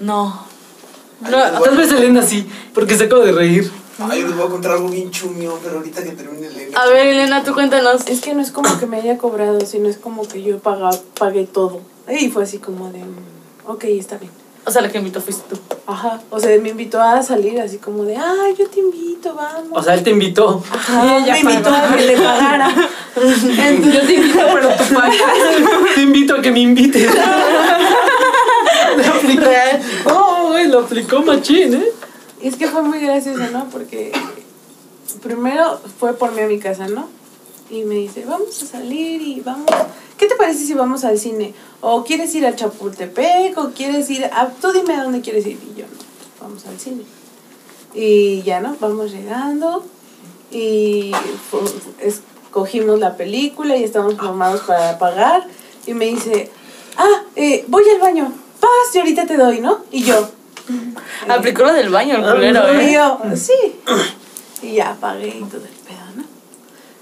No. 0.00 0.46
tal 1.30 1.76
vez 1.76 1.90
Elena 1.92 2.22
sí, 2.22 2.46
porque 2.74 2.96
se 2.96 3.04
acaba 3.04 3.24
de 3.24 3.32
reír. 3.32 3.70
Ay, 3.98 4.22
les 4.22 4.36
voy 4.36 4.46
a 4.46 4.50
contar 4.50 4.72
algo 4.72 4.88
bien 4.88 5.10
chumio, 5.10 5.58
pero 5.62 5.76
ahorita 5.76 6.02
que 6.02 6.10
termine 6.10 6.48
Elena. 6.48 6.78
A 6.78 6.86
ver, 6.88 7.06
Elena, 7.06 7.44
tú 7.44 7.54
cuéntanos. 7.54 8.06
Es 8.06 8.20
que 8.20 8.34
no 8.34 8.42
es 8.42 8.50
como 8.50 8.78
que 8.78 8.86
me 8.86 8.98
haya 8.98 9.18
cobrado, 9.18 9.60
sino 9.60 9.88
es 9.88 9.98
como 9.98 10.26
que 10.26 10.42
yo 10.42 10.58
pagué 10.58 11.46
todo. 11.46 11.80
Y 12.08 12.28
fue 12.28 12.42
así 12.42 12.58
como 12.58 12.90
de, 12.90 13.02
ok, 13.66 13.84
está 13.84 14.18
bien. 14.18 14.32
O 14.66 14.70
sea, 14.70 14.80
la 14.80 14.90
que 14.90 14.98
invitó 14.98 15.20
fuiste 15.20 15.42
tú. 15.48 15.60
Ajá. 15.86 16.22
O 16.30 16.40
sea, 16.40 16.58
me 16.60 16.70
invitó 16.70 17.00
a 17.00 17.22
salir 17.22 17.60
así 17.60 17.76
como 17.76 18.04
de, 18.04 18.16
ay, 18.16 18.54
yo 18.58 18.66
te 18.68 18.80
invito, 18.80 19.34
vamos. 19.34 19.70
O 19.72 19.82
sea, 19.82 19.94
él 19.94 20.02
te 20.02 20.10
invitó. 20.10 20.62
Ajá, 20.72 21.20
me 21.20 21.40
invitó 21.40 21.70
a 21.70 21.94
que 21.94 22.06
le 22.06 22.16
pagara. 22.16 22.74
Entonces, 23.14 23.94
yo 23.94 24.06
te 24.06 24.14
invito, 24.14 24.40
pero 24.54 24.68
tú 24.70 24.94
pagas. 24.94 25.16
Te 25.94 26.00
invito 26.00 26.34
a 26.34 26.42
que 26.42 26.50
me 26.50 26.60
invites. 26.60 27.10
Oh, 30.06 30.48
güey, 30.50 30.68
lo 30.68 30.80
aplicó 30.80 31.20
machín, 31.22 31.74
¿eh? 31.74 31.88
es 32.44 32.56
que 32.56 32.68
fue 32.68 32.82
muy 32.82 33.00
gracioso, 33.00 33.42
¿no? 33.52 33.68
Porque 33.70 34.12
primero 35.22 35.80
fue 35.98 36.12
por 36.12 36.32
mí 36.32 36.42
a 36.42 36.46
mi 36.46 36.58
casa, 36.58 36.88
¿no? 36.88 37.08
Y 37.70 37.84
me 37.84 37.94
dice, 37.94 38.24
vamos 38.26 38.62
a 38.62 38.66
salir 38.66 39.22
y 39.22 39.40
vamos... 39.40 39.70
¿Qué 40.24 40.28
te 40.28 40.36
parece 40.36 40.64
si 40.64 40.72
vamos 40.72 41.04
al 41.04 41.18
cine? 41.18 41.52
¿O 41.82 42.02
quieres 42.02 42.34
ir 42.34 42.46
a 42.46 42.56
Chapultepec? 42.56 43.58
¿O 43.58 43.72
quieres 43.72 44.08
ir 44.08 44.24
a... 44.24 44.48
Tú 44.48 44.72
dime 44.72 44.94
a 44.94 45.04
dónde 45.04 45.20
quieres 45.20 45.44
ir. 45.44 45.58
Y 45.62 45.80
yo, 45.80 45.84
no, 45.84 45.98
pues 45.98 46.40
vamos 46.40 46.64
al 46.64 46.80
cine. 46.80 47.02
Y 47.92 48.40
ya, 48.40 48.60
¿no? 48.60 48.74
Vamos 48.80 49.12
llegando 49.12 49.84
y 50.50 51.12
escogimos 52.00 52.98
la 52.98 53.18
película 53.18 53.76
y 53.76 53.84
estamos 53.84 54.14
formados 54.14 54.62
para 54.62 54.98
pagar. 54.98 55.46
Y 55.86 55.92
me 55.92 56.06
dice, 56.06 56.50
ah, 56.96 57.24
eh, 57.36 57.66
voy 57.68 57.84
al 57.90 58.00
baño 58.00 58.32
y 58.94 58.98
ahorita 58.98 59.26
te 59.26 59.36
doy, 59.36 59.60
¿no? 59.60 59.84
Y 59.90 60.04
yo. 60.04 60.26
Aplicó 61.28 61.64
lo 61.64 61.72
del 61.74 61.90
baño, 61.90 62.16
el 62.16 62.32
culero, 62.32 62.66
¿eh? 62.68 62.90
Y 62.90 62.94
yo, 62.94 63.20
sí. 63.36 63.52
Y 64.62 64.74
ya 64.76 64.96
pagué 64.98 65.28
y 65.28 65.44
todo 65.44 65.60
el 65.60 65.68
pedo. 65.86 66.03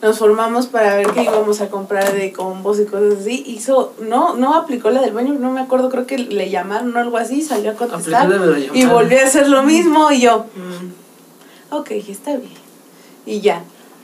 Nos 0.02 0.18
formamos 0.18 0.66
para 0.66 0.96
ver 0.96 1.06
qué 1.12 1.22
íbamos 1.22 1.60
a 1.60 1.68
comprar 1.68 2.12
de 2.12 2.32
combos 2.32 2.80
y 2.80 2.86
cosas 2.86 3.20
así. 3.20 3.44
Hizo, 3.46 3.94
no, 4.00 4.34
no 4.34 4.56
aplicó 4.56 4.90
la 4.90 5.00
del 5.00 5.12
baño, 5.12 5.34
no 5.34 5.52
me 5.52 5.60
acuerdo, 5.60 5.88
creo 5.90 6.06
que 6.06 6.18
le 6.18 6.50
llamaron 6.50 6.94
o 6.96 6.98
algo 6.98 7.16
así, 7.16 7.40
salió 7.40 7.70
a 7.70 7.74
contestar. 7.74 8.28
Y 8.74 8.84
volvió 8.84 9.20
a 9.20 9.22
hacer 9.22 9.48
lo 9.48 9.62
mismo 9.62 10.10
y 10.10 10.22
yo, 10.22 10.46
mm, 10.56 11.74
ok, 11.74 11.90
está 11.92 12.36
bien. 12.36 12.52
Y 13.24 13.40
ya, 13.40 13.62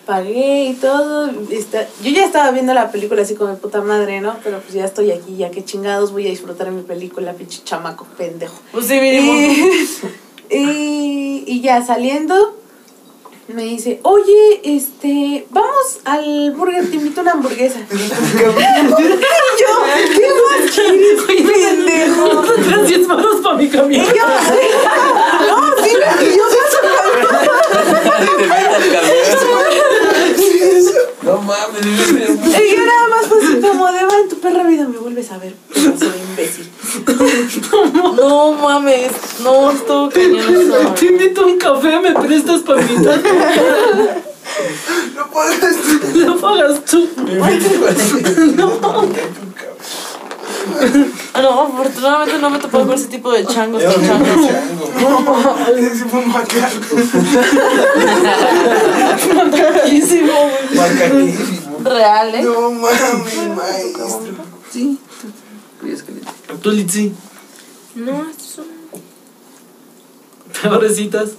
pagué 0.08 0.70
y 0.70 0.72
todo. 0.72 1.30
Está, 1.50 1.86
yo 2.02 2.10
ya 2.10 2.24
estaba 2.24 2.50
viendo 2.50 2.72
la 2.72 2.90
película 2.90 3.20
así 3.20 3.34
como 3.34 3.50
de 3.50 3.58
puta 3.58 3.82
madre, 3.82 4.22
¿no? 4.22 4.36
Pero 4.42 4.58
pues 4.60 4.72
ya 4.72 4.86
estoy 4.86 5.10
aquí, 5.10 5.36
ya 5.36 5.50
que 5.50 5.62
chingados 5.66 6.12
voy 6.12 6.26
a 6.26 6.30
disfrutar 6.30 6.70
mi 6.70 6.80
película, 6.80 7.34
pinche 7.34 7.62
chamaco 7.62 8.06
pendejo. 8.16 8.58
Pues 8.72 8.86
sí, 8.86 8.98
mínimo. 8.98 9.34
Y, 10.50 11.44
y, 11.46 11.60
ya 11.60 11.84
saliendo, 11.84 12.56
me 13.54 13.64
dice, 13.64 13.98
oye, 14.02 14.60
este, 14.62 15.46
vamos 15.50 16.00
al 16.04 16.52
burger, 16.52 16.90
te 16.90 16.96
invito 16.96 17.20
a 17.20 17.22
una 17.22 17.32
hamburguesa. 17.32 17.80
y 17.80 17.98
yo, 18.38 18.54
¿qué 20.14 20.28
más 20.44 20.70
quieres, 20.70 21.22
pendejo? 21.26 22.44
Gracias, 22.68 23.06
manos 23.06 23.40
para 23.42 23.56
mi 23.56 23.68
camión. 23.68 24.04
Y 24.04 24.08
yo, 24.08 24.26
no, 25.46 25.64
sí, 25.82 25.92
yo, 26.36 26.44
no 31.22 31.42
mames. 31.42 31.84
Y 31.84 32.76
yo 32.76 32.86
nada 32.86 33.08
más 33.08 33.26
pues 33.28 33.44
como 33.62 33.92
de 33.92 34.04
va 34.04 34.18
en 34.22 34.28
tu 34.28 34.38
perra 34.40 34.64
vida 34.64 34.86
me 34.86 34.98
vuelves 34.98 35.30
a 35.30 35.38
ver, 35.38 35.54
pero 35.72 35.96
soy 35.98 36.27
imbécil. 36.38 36.68
No 38.16 38.52
mames, 38.52 39.12
no, 39.42 39.70
estuvo 39.70 40.08
cañón 40.10 40.94
Te 40.98 41.06
invito 41.06 41.42
a 41.42 41.46
un 41.46 41.58
café, 41.58 42.00
me 42.00 42.12
prestas 42.12 42.60
para 42.62 42.80
invitar. 42.82 43.20
Lo 45.14 45.26
pagas 45.30 45.76
tú. 45.76 46.18
Lo 46.18 46.40
pagas 46.40 46.84
tú. 46.84 47.08
No. 48.56 48.68
No, 51.40 51.62
afortunadamente 51.62 52.38
no 52.40 52.50
me 52.50 52.58
tocó 52.58 52.84
ver 52.84 52.98
ese 52.98 53.06
tipo 53.08 53.32
de 53.32 53.46
changos 53.46 53.82
con 53.82 54.06
changos. 54.06 54.50
No, 55.00 55.56
ese 55.76 56.04
fue 56.06 56.20
un 56.20 56.28
macaco. 56.28 56.96
Macaquísimo, 59.34 60.32
Macaquísimo. 60.74 61.78
Real, 61.84 62.34
¿eh? 62.34 62.42
No 62.42 62.70
mames, 62.72 63.56
maestro. 63.56 64.20
Sí. 64.70 64.98
¿Tú, 66.62 66.70
Litsi? 66.70 67.12
No, 67.94 68.26
son... 68.36 68.66
Peores 70.62 70.96
citas. 70.96 71.30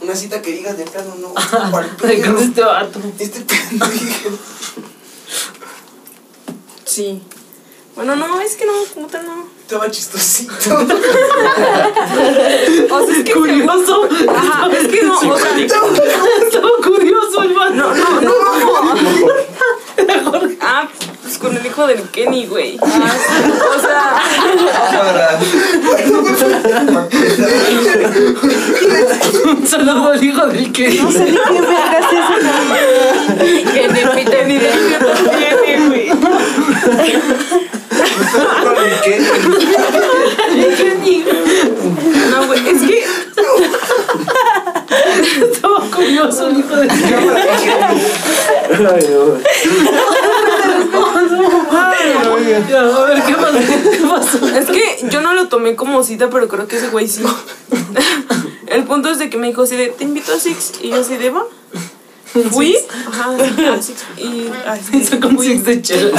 Una 0.00 0.14
cita 0.16 0.42
que 0.42 0.52
digas 0.52 0.76
de 0.76 0.84
plano, 0.84 1.14
no. 1.20 1.34
Con 1.98 2.38
este 2.38 2.60
vato. 2.62 3.00
Este 3.18 3.40
pendejo. 3.40 4.30
Sí. 6.84 7.22
Bueno, 7.94 8.16
no, 8.16 8.40
es 8.40 8.56
que 8.56 8.64
no, 8.64 8.72
como 8.94 9.06
tal 9.06 9.26
no. 9.26 9.46
Estaba 9.60 9.90
chistosito. 9.90 10.52
O 12.90 13.06
sea, 13.06 13.16
es 13.16 13.24
que 13.24 13.32
Curioso. 13.32 14.08
Ajá, 14.34 14.68
es 14.72 14.88
que 14.88 15.02
no, 15.02 15.18
o 15.18 15.38
sea, 15.38 15.58
Estaba 15.58 16.70
curioso 16.84 17.42
el 17.42 17.54
vato. 17.54 17.74
no, 17.74 17.94
no, 17.94 18.20
no. 18.20 18.42
Ah, 20.60 20.88
pues 21.32 21.38
con 21.38 21.56
el 21.56 21.64
hijo 21.64 21.86
del 21.86 22.02
Kenny, 22.10 22.44
güey. 22.46 22.76
Ah, 22.82 23.10
o 23.76 23.80
sea, 23.80 24.20
Un 29.54 29.66
saludo 29.66 30.10
al 30.10 30.22
hijo 30.22 30.46
del 30.46 30.70
que. 30.72 30.88
Que 30.90 30.98
ni 33.88 34.04
pite 34.14 34.44
ni 34.46 34.58
de- 34.58 34.70
tiene, 35.38 35.86
güey. 35.88 36.10
No, 42.30 42.46
güey, 42.46 42.60
es 42.68 42.82
que 42.82 43.04
Estaba 45.52 45.80
curioso 45.94 46.48
el 46.48 46.58
hijo 46.58 46.76
del 46.76 46.88
que. 46.88 46.94
Ya, 48.70 48.76
a 52.96 53.06
ver, 53.06 53.22
¿qué 53.22 53.34
pasó? 53.34 53.58
¿Qué 53.90 54.06
pasó? 54.08 54.48
Es 54.48 54.66
que 54.66 55.08
yo 55.10 55.20
no 55.20 55.34
lo 55.34 55.48
tomé 55.48 55.76
como 55.76 56.02
cita, 56.02 56.30
pero 56.30 56.48
creo 56.48 56.66
que 56.66 56.76
ese 56.76 56.88
güey 56.88 57.08
sí. 57.08 57.22
El 58.66 58.84
punto 58.84 59.10
es 59.10 59.18
de 59.18 59.28
que 59.28 59.36
me 59.36 59.48
dijo 59.48 59.62
así 59.62 59.76
de, 59.76 59.88
te 59.88 60.04
invito 60.04 60.32
a 60.32 60.38
Six. 60.38 60.72
Y 60.80 60.90
yo 60.90 61.00
así 61.00 61.16
de, 61.16 61.30
va. 61.30 61.44
Fui. 62.50 62.74
Ajá, 63.08 63.36
sí, 63.80 63.92
Six. 63.92 64.04
Y 64.16 64.48
así 64.66 64.96
Hizo 64.96 65.20
como 65.20 65.42
six 65.42 65.64
de 65.64 65.82
chela. 65.82 66.18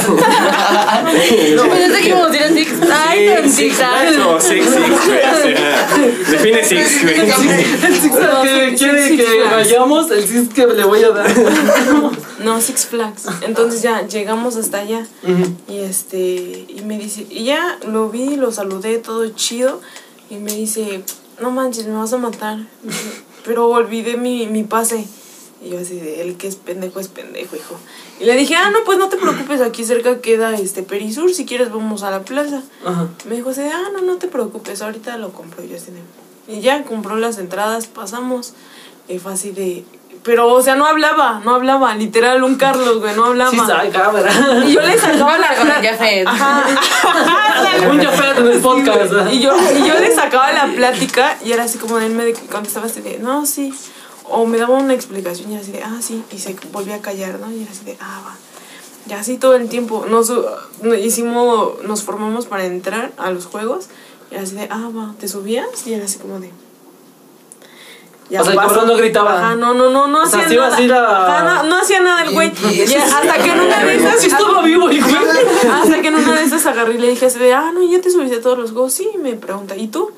No, 1.56 1.68
pensé 1.68 2.00
que 2.02 2.08
íbamos 2.08 2.30
a 2.30 2.36
ir 2.36 2.42
a 2.42 2.48
Six. 2.52 2.70
Ay, 2.92 3.28
tan 3.34 3.50
Six. 3.50 3.80
ay. 3.80 4.16
No, 4.16 4.40
six, 4.40 4.64
six, 4.64 6.30
Define 6.30 6.64
six, 6.64 7.02
güey. 7.02 7.20
El 7.20 8.00
six 8.00 8.14
No, 8.14 8.42
que 8.42 8.74
quiere 8.78 9.16
que 9.16 9.42
vayamos, 9.50 10.10
el 10.10 10.26
six 10.26 10.54
que 10.54 10.66
le 10.66 10.84
voy 10.84 11.02
a 11.02 11.10
dar. 11.10 11.30
No, 12.44 12.60
Six 12.60 12.86
Flags. 12.86 13.24
Entonces 13.42 13.82
ya 13.82 14.06
llegamos 14.06 14.56
hasta 14.56 14.78
allá. 14.80 15.06
Y 15.68 15.78
este, 15.78 16.66
y 16.68 16.82
me 16.84 16.98
dice, 16.98 17.26
y 17.28 17.44
ya 17.44 17.78
lo 17.88 18.08
vi, 18.10 18.36
lo 18.36 18.52
saludé, 18.52 18.98
todo 18.98 19.26
chido. 19.30 19.80
Y 20.30 20.36
me 20.36 20.52
dice, 20.52 21.02
no 21.40 21.50
manches, 21.50 21.86
me 21.86 21.94
vas 21.94 22.12
a 22.12 22.18
matar. 22.18 22.58
Pero 23.44 23.68
olvidé 23.68 24.16
mi, 24.16 24.46
mi 24.46 24.62
pase. 24.62 25.06
Y 25.64 25.70
yo 25.70 25.78
así 25.80 25.98
de, 25.98 26.20
el 26.20 26.36
que 26.36 26.46
es 26.46 26.56
pendejo 26.56 27.00
es 27.00 27.08
pendejo, 27.08 27.56
hijo. 27.56 27.76
Y 28.20 28.24
le 28.24 28.36
dije, 28.36 28.54
ah, 28.56 28.70
no, 28.70 28.80
pues 28.84 28.98
no 28.98 29.08
te 29.08 29.16
preocupes, 29.16 29.62
aquí 29.62 29.84
cerca 29.84 30.20
queda 30.20 30.52
este 30.54 30.82
Perisur, 30.82 31.32
si 31.32 31.46
quieres 31.46 31.72
vamos 31.72 32.02
a 32.02 32.10
la 32.10 32.20
plaza. 32.20 32.62
Ajá. 32.84 33.08
Me 33.28 33.36
dijo 33.36 33.50
así 33.50 33.62
de, 33.62 33.70
ah, 33.70 33.88
no, 33.94 34.02
no 34.02 34.16
te 34.16 34.28
preocupes, 34.28 34.82
ahorita 34.82 35.16
lo 35.16 35.30
compro. 35.32 35.64
Y 35.64 35.68
yo 35.68 35.76
así 35.76 35.90
de, 35.90 36.54
y 36.54 36.60
ya 36.60 36.82
compró 36.84 37.16
las 37.16 37.38
entradas, 37.38 37.86
pasamos. 37.86 38.52
Y 39.08 39.18
fue 39.18 39.32
así 39.32 39.52
de, 39.52 39.84
pero, 40.22 40.48
o 40.52 40.62
sea, 40.62 40.74
no 40.74 40.84
hablaba, 40.86 41.40
no 41.44 41.54
hablaba, 41.54 41.94
literal, 41.94 42.42
un 42.44 42.56
Carlos, 42.56 42.98
güey, 43.00 43.14
no 43.16 43.24
hablaba. 43.24 43.50
Sí, 43.50 43.58
sabe, 43.58 43.88
cámara. 43.90 44.30
Y 44.66 44.72
yo 44.72 44.80
le 44.82 44.98
sacaba 44.98 45.38
la 45.38 45.48
Con 45.56 45.66
el 45.70 45.78
pla- 45.80 45.90
Jafet. 45.90 46.26
Ajá. 46.26 46.64
Un 47.90 47.98
café 47.98 48.38
en 48.40 48.46
el 48.48 48.60
podcast. 48.60 49.12
Y 49.32 49.40
yo, 49.40 49.52
y 49.78 49.86
yo 49.86 49.98
le 49.98 50.14
sacaba 50.14 50.52
la 50.52 50.66
plática 50.74 51.38
y 51.44 51.52
era 51.52 51.64
así 51.64 51.78
como 51.78 51.98
él 51.98 52.12
me 52.12 52.32
contestaba 52.50 52.86
así 52.86 53.00
de, 53.00 53.18
no, 53.18 53.44
sí. 53.46 53.72
O 54.26 54.46
me 54.46 54.58
daba 54.58 54.74
una 54.78 54.94
explicación 54.94 55.50
y 55.50 55.54
era 55.54 55.62
así 55.62 55.72
de, 55.72 55.82
ah, 55.82 55.98
sí. 56.00 56.24
Y 56.32 56.38
se 56.38 56.56
volvía 56.72 56.96
a 56.96 57.00
callar, 57.02 57.38
¿no? 57.40 57.52
Y 57.52 57.62
era 57.62 57.70
así 57.72 57.84
de, 57.84 57.96
ah, 58.00 58.22
va. 58.26 58.36
Y 59.08 59.12
así 59.12 59.36
todo 59.36 59.54
el 59.54 59.68
tiempo. 59.68 60.06
Nos 60.08 60.32
hicimos, 61.02 61.82
nos 61.84 62.02
formamos 62.02 62.46
para 62.46 62.64
entrar 62.64 63.12
a 63.18 63.30
los 63.30 63.46
juegos. 63.46 63.86
Y 64.30 64.34
era 64.34 64.44
así 64.44 64.54
de, 64.54 64.66
ah, 64.70 64.90
va, 64.96 65.14
¿te 65.20 65.28
subías? 65.28 65.66
Y 65.86 65.92
era 65.94 66.06
así 66.06 66.18
como 66.18 66.40
de. 66.40 66.50
Ya 68.30 68.40
O 68.40 68.44
sea, 68.44 68.54
el 68.54 68.58
cabrón 68.58 68.86
no 68.86 68.96
gritaba. 68.96 69.38
Ajá, 69.38 69.54
no, 69.56 69.74
no, 69.74 69.90
no, 69.90 70.06
no 70.08 70.22
O 70.22 70.26
sea, 70.26 70.40
hacía 70.40 70.58
nada. 70.60 70.74
así 70.74 70.86
la- 70.88 71.26
Ajá, 71.26 71.62
no, 71.64 71.68
no 71.68 71.76
hacía 71.82 72.00
nada 72.00 72.22
el 72.22 72.30
güey. 72.32 72.48
Hasta 72.50 73.34
que 73.42 73.50
en 73.50 73.60
una 73.60 73.84
de 73.84 73.96
esas. 73.96 74.24
Estaba 74.24 74.62
vivo 74.62 74.88
el 74.88 75.02
güey. 75.02 75.16
Hasta 75.70 76.00
que 76.00 76.08
en 76.08 76.14
una 76.14 76.32
de 76.32 76.42
esas 76.42 76.64
agarré 76.64 76.94
y 76.94 76.98
le 76.98 77.10
dije 77.10 77.26
así 77.26 77.38
de, 77.38 77.52
ah, 77.52 77.70
no, 77.74 77.82
ya 77.84 78.00
te 78.00 78.10
subiste 78.10 78.36
a 78.36 78.40
todos 78.40 78.56
los 78.58 78.72
juegos. 78.72 78.94
Sí, 78.94 79.06
y 79.14 79.18
me 79.18 79.34
pregunta, 79.34 79.76
¿y 79.76 79.88
tú? 79.88 80.10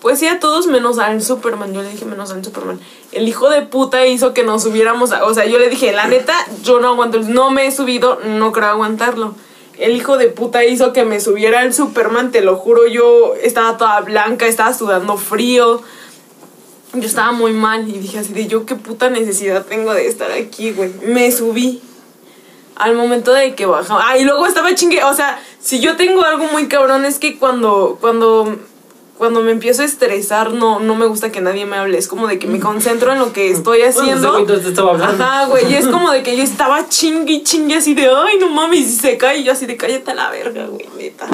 Pues 0.00 0.20
sí, 0.20 0.26
a 0.28 0.38
todos 0.38 0.66
menos 0.68 0.98
al 0.98 1.22
Superman. 1.22 1.72
Yo 1.74 1.82
le 1.82 1.90
dije 1.90 2.04
menos 2.04 2.30
al 2.30 2.44
Superman. 2.44 2.78
El 3.12 3.26
hijo 3.28 3.50
de 3.50 3.62
puta 3.62 4.06
hizo 4.06 4.32
que 4.32 4.44
nos 4.44 4.62
subiéramos. 4.62 5.10
a- 5.12 5.24
o 5.24 5.34
sea, 5.34 5.44
yo 5.46 5.58
le 5.58 5.68
dije, 5.68 5.92
la 5.92 6.06
neta, 6.06 6.34
yo 6.62 6.78
no 6.80 6.88
aguanto. 6.88 7.18
No 7.20 7.50
me 7.50 7.66
he 7.66 7.72
subido, 7.72 8.20
no 8.24 8.52
creo 8.52 8.68
aguantarlo. 8.68 9.34
El 9.76 9.96
hijo 9.96 10.16
de 10.16 10.28
puta 10.28 10.64
hizo 10.64 10.92
que 10.92 11.04
me 11.04 11.20
subiera 11.20 11.60
al 11.60 11.72
Superman, 11.74 12.30
te 12.30 12.40
lo 12.42 12.56
juro. 12.56 12.86
Yo 12.86 13.34
estaba 13.42 13.76
toda 13.76 14.00
blanca, 14.02 14.46
estaba 14.46 14.72
sudando 14.74 15.16
frío. 15.16 15.82
Yo 16.94 17.06
estaba 17.06 17.32
muy 17.32 17.52
mal 17.52 17.88
y 17.88 17.98
dije 17.98 18.18
así 18.20 18.32
de, 18.32 18.46
yo 18.46 18.64
qué 18.66 18.74
puta 18.76 19.10
necesidad 19.10 19.66
tengo 19.66 19.92
de 19.94 20.06
estar 20.06 20.30
aquí, 20.32 20.72
güey. 20.72 20.90
Me 21.04 21.30
subí 21.32 21.82
al 22.76 22.94
momento 22.94 23.32
de 23.32 23.54
que 23.54 23.66
bajaba. 23.66 24.02
Ah, 24.08 24.16
y 24.18 24.24
luego 24.24 24.46
estaba 24.46 24.74
chingue. 24.74 25.02
O 25.04 25.12
sea, 25.14 25.40
si 25.60 25.80
yo 25.80 25.96
tengo 25.96 26.22
algo 26.24 26.44
muy 26.46 26.66
cabrón 26.68 27.04
es 27.04 27.18
que 27.18 27.38
cuando, 27.38 27.98
cuando, 28.00 28.56
cuando 29.18 29.40
me 29.42 29.50
empiezo 29.50 29.82
a 29.82 29.84
estresar, 29.84 30.52
no, 30.52 30.78
no 30.78 30.94
me 30.94 31.06
gusta 31.06 31.30
que 31.32 31.40
nadie 31.40 31.66
me 31.66 31.76
hable. 31.76 31.98
Es 31.98 32.06
como 32.08 32.28
de 32.28 32.38
que 32.38 32.46
me 32.46 32.60
concentro 32.60 33.12
en 33.12 33.18
lo 33.18 33.32
que 33.32 33.50
estoy 33.50 33.80
Bueno, 33.80 34.00
haciendo. 34.00 34.38
entonces 34.38 34.64
te 34.64 34.70
estaba 34.70 34.92
hablando. 34.92 35.22
Ajá, 35.24 35.46
güey. 35.46 35.70
Y 35.70 35.74
es 35.74 35.86
como 35.90 36.10
de 36.12 36.22
que 36.22 36.36
yo 36.36 36.42
estaba 36.44 36.88
chingue 36.88 37.32
y 37.34 37.42
chingue 37.42 37.76
así 37.76 37.94
de, 37.94 38.06
ay, 38.08 38.38
no 38.38 38.48
mames, 38.48 38.80
y 38.80 38.96
se 38.96 39.16
cae. 39.18 39.38
Y 39.38 39.44
yo 39.44 39.52
así 39.52 39.66
de, 39.66 39.76
cállate 39.76 40.12
a 40.12 40.14
la 40.14 40.30
verga, 40.30 40.66
güey, 40.66 40.88
neta. 40.96 41.28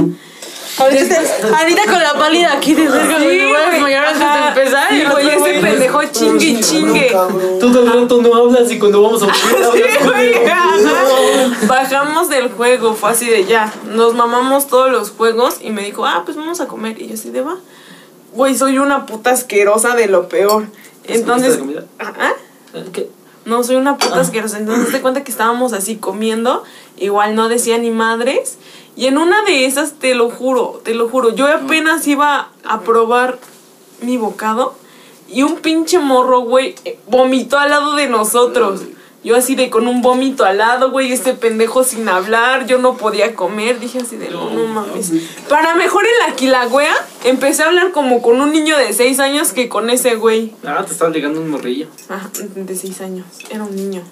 Ahorita, 0.77 1.23
ahorita 1.57 1.85
con 1.85 2.03
la 2.03 2.15
pálida 2.15 2.53
aquí 2.55 2.75
de 2.75 2.89
verga, 2.89 3.19
Sí, 3.21 3.27
me 3.27 3.47
voy 3.47 3.55
a 3.57 3.71
desmayar 3.71 4.07
antes 4.07 4.21
de 4.21 4.49
empezar. 4.49 4.89
Sí, 4.89 4.97
y 4.97 5.01
el 5.03 5.11
güey, 5.11 5.29
ese 5.29 5.61
pendejo 5.61 6.01
chingue 6.11 6.47
y 6.47 6.61
chingue. 6.61 7.17
Tú 7.61 7.73
de 7.73 7.89
rato 7.89 8.21
no 8.21 8.35
hablas 8.35 8.73
y 8.73 8.79
cuando 8.81 9.01
vamos 9.03 9.23
a 9.23 9.27
volver 9.73 9.91
Sí, 9.93 10.05
güey, 10.05 10.35
ajá. 10.49 11.67
Bajamos 11.69 12.29
del 12.29 12.51
juego, 12.51 12.95
fue 12.95 13.11
así 13.11 13.29
de 13.31 13.45
ya. 13.45 13.73
Nos 13.87 14.15
mamamos 14.15 14.67
todos 14.67 14.91
los 14.91 15.11
juegos 15.11 15.59
y 15.61 15.71
me 15.71 15.83
dijo, 15.83 16.07
ah, 16.07 16.23
pues 16.25 16.37
vamos 16.37 16.61
a 16.61 16.67
comer. 16.67 17.01
Y 17.01 17.07
yo 17.07 17.15
así 17.15 17.31
de 17.31 17.43
va. 17.43 17.57
Güey, 18.35 18.57
soy 18.57 18.79
una 18.79 19.07
puta 19.07 19.31
asquerosa 19.31 19.95
de 19.95 20.09
lo 20.09 20.29
peor. 20.29 20.67
Entonces. 21.05 21.59
¿Qué? 22.93 23.09
No, 23.45 23.63
soy 23.63 23.77
una 23.77 23.97
puta 23.97 24.21
asquerosa. 24.21 24.59
Entonces 24.59 24.91
te 24.91 25.01
cuenta 25.01 25.23
que 25.23 25.31
estábamos 25.31 25.73
así 25.73 25.97
comiendo. 25.97 26.65
Igual 26.97 27.35
no 27.35 27.49
decía 27.49 27.79
ni 27.79 27.91
madres. 27.91 28.59
Y 28.97 29.07
en 29.07 29.19
una 29.19 29.43
de 29.43 29.67
esas, 29.67 29.95
te 29.95 30.15
lo 30.15 30.31
juro, 30.31 30.81
te 30.85 30.95
lo 30.95 31.09
juro, 31.09 31.35
yo 31.35 31.49
apenas 31.49 32.07
iba 32.07 32.51
a 32.65 32.81
probar 32.83 33.39
mi 34.01 34.17
bocado. 34.17 34.75
Y 35.29 35.43
un 35.43 35.57
pinche 35.57 35.99
morro, 35.99 36.41
güey, 36.41 36.77
eh, 36.85 36.99
vomitó 37.09 37.59
al 37.59 37.71
lado 37.71 37.97
de 37.97 38.09
nosotros. 38.09 38.83
Yo 39.25 39.37
así 39.37 39.55
de 39.55 39.71
con 39.71 39.89
un 39.89 40.03
vómito 40.03 40.45
al 40.45 40.59
lado, 40.59 40.91
güey, 40.91 41.11
este 41.11 41.33
pendejo 41.33 41.83
sin 41.83 42.09
hablar, 42.11 42.67
yo 42.67 42.77
no 42.79 42.99
podía 42.99 43.35
comer, 43.35 43.81
dije 43.81 44.01
así 44.01 44.17
de 44.17 44.29
no, 44.29 44.51
no 44.51 44.67
mames. 44.67 45.13
Para 45.49 45.75
mejor 45.75 46.05
en 46.05 46.29
la 46.29 46.37
quilagüea, 46.37 46.95
empecé 47.25 47.63
a 47.63 47.67
hablar 47.67 47.91
como 47.93 48.21
con 48.21 48.43
un 48.43 48.53
niño 48.53 48.77
de 48.77 48.93
6 48.93 49.21
años 49.21 49.53
que 49.53 49.71
con 49.71 49.89
ese 49.89 50.17
güey. 50.17 50.53
Ah, 50.63 50.85
te 50.87 50.93
estaba 50.93 51.11
ligando 51.11 51.41
un 51.41 51.49
morrillo. 51.49 51.89
Ajá, 52.11 52.31
de 52.55 52.77
6 52.77 53.01
años. 53.01 53.27
Era 53.51 53.65
un 53.65 53.75
niño. 53.75 54.03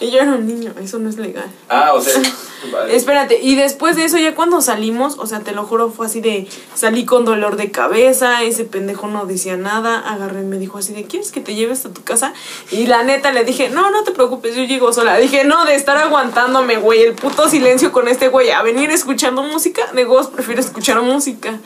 Y 0.00 0.10
yo 0.10 0.18
era 0.20 0.32
un 0.32 0.46
niño, 0.46 0.72
eso 0.80 0.98
no 0.98 1.08
es 1.08 1.16
legal. 1.16 1.50
Ah, 1.68 1.92
o 1.94 2.00
sea. 2.00 2.20
vale. 2.72 2.94
Espérate, 2.94 3.40
y 3.42 3.54
después 3.54 3.96
de 3.96 4.04
eso, 4.04 4.18
ya 4.18 4.34
cuando 4.34 4.60
salimos, 4.60 5.16
o 5.18 5.26
sea, 5.26 5.40
te 5.40 5.52
lo 5.52 5.64
juro, 5.64 5.90
fue 5.90 6.06
así 6.06 6.20
de. 6.20 6.46
Salí 6.74 7.04
con 7.04 7.24
dolor 7.24 7.56
de 7.56 7.70
cabeza, 7.70 8.42
ese 8.42 8.64
pendejo 8.64 9.06
no 9.08 9.26
decía 9.26 9.56
nada. 9.56 9.98
Agarré 9.98 10.42
y 10.42 10.44
me 10.44 10.58
dijo 10.58 10.78
así 10.78 10.92
de: 10.92 11.04
¿Quieres 11.04 11.32
que 11.32 11.40
te 11.40 11.54
lleves 11.54 11.84
a 11.86 11.92
tu 11.92 12.02
casa? 12.02 12.32
Y 12.70 12.86
la 12.86 13.02
neta 13.02 13.32
le 13.32 13.44
dije: 13.44 13.68
No, 13.68 13.90
no 13.90 14.04
te 14.04 14.12
preocupes, 14.12 14.54
yo 14.56 14.64
llego 14.64 14.92
sola. 14.92 15.16
Dije: 15.18 15.44
No, 15.44 15.64
de 15.64 15.74
estar 15.74 15.96
aguantándome, 15.96 16.76
güey, 16.76 17.02
el 17.02 17.14
puto 17.14 17.48
silencio 17.48 17.92
con 17.92 18.08
este 18.08 18.28
güey, 18.28 18.50
a 18.50 18.62
venir 18.62 18.90
escuchando 18.90 19.42
música. 19.42 19.92
De 19.92 20.04
vos 20.04 20.28
prefiero 20.28 20.60
escuchar 20.60 21.00
música. 21.02 21.58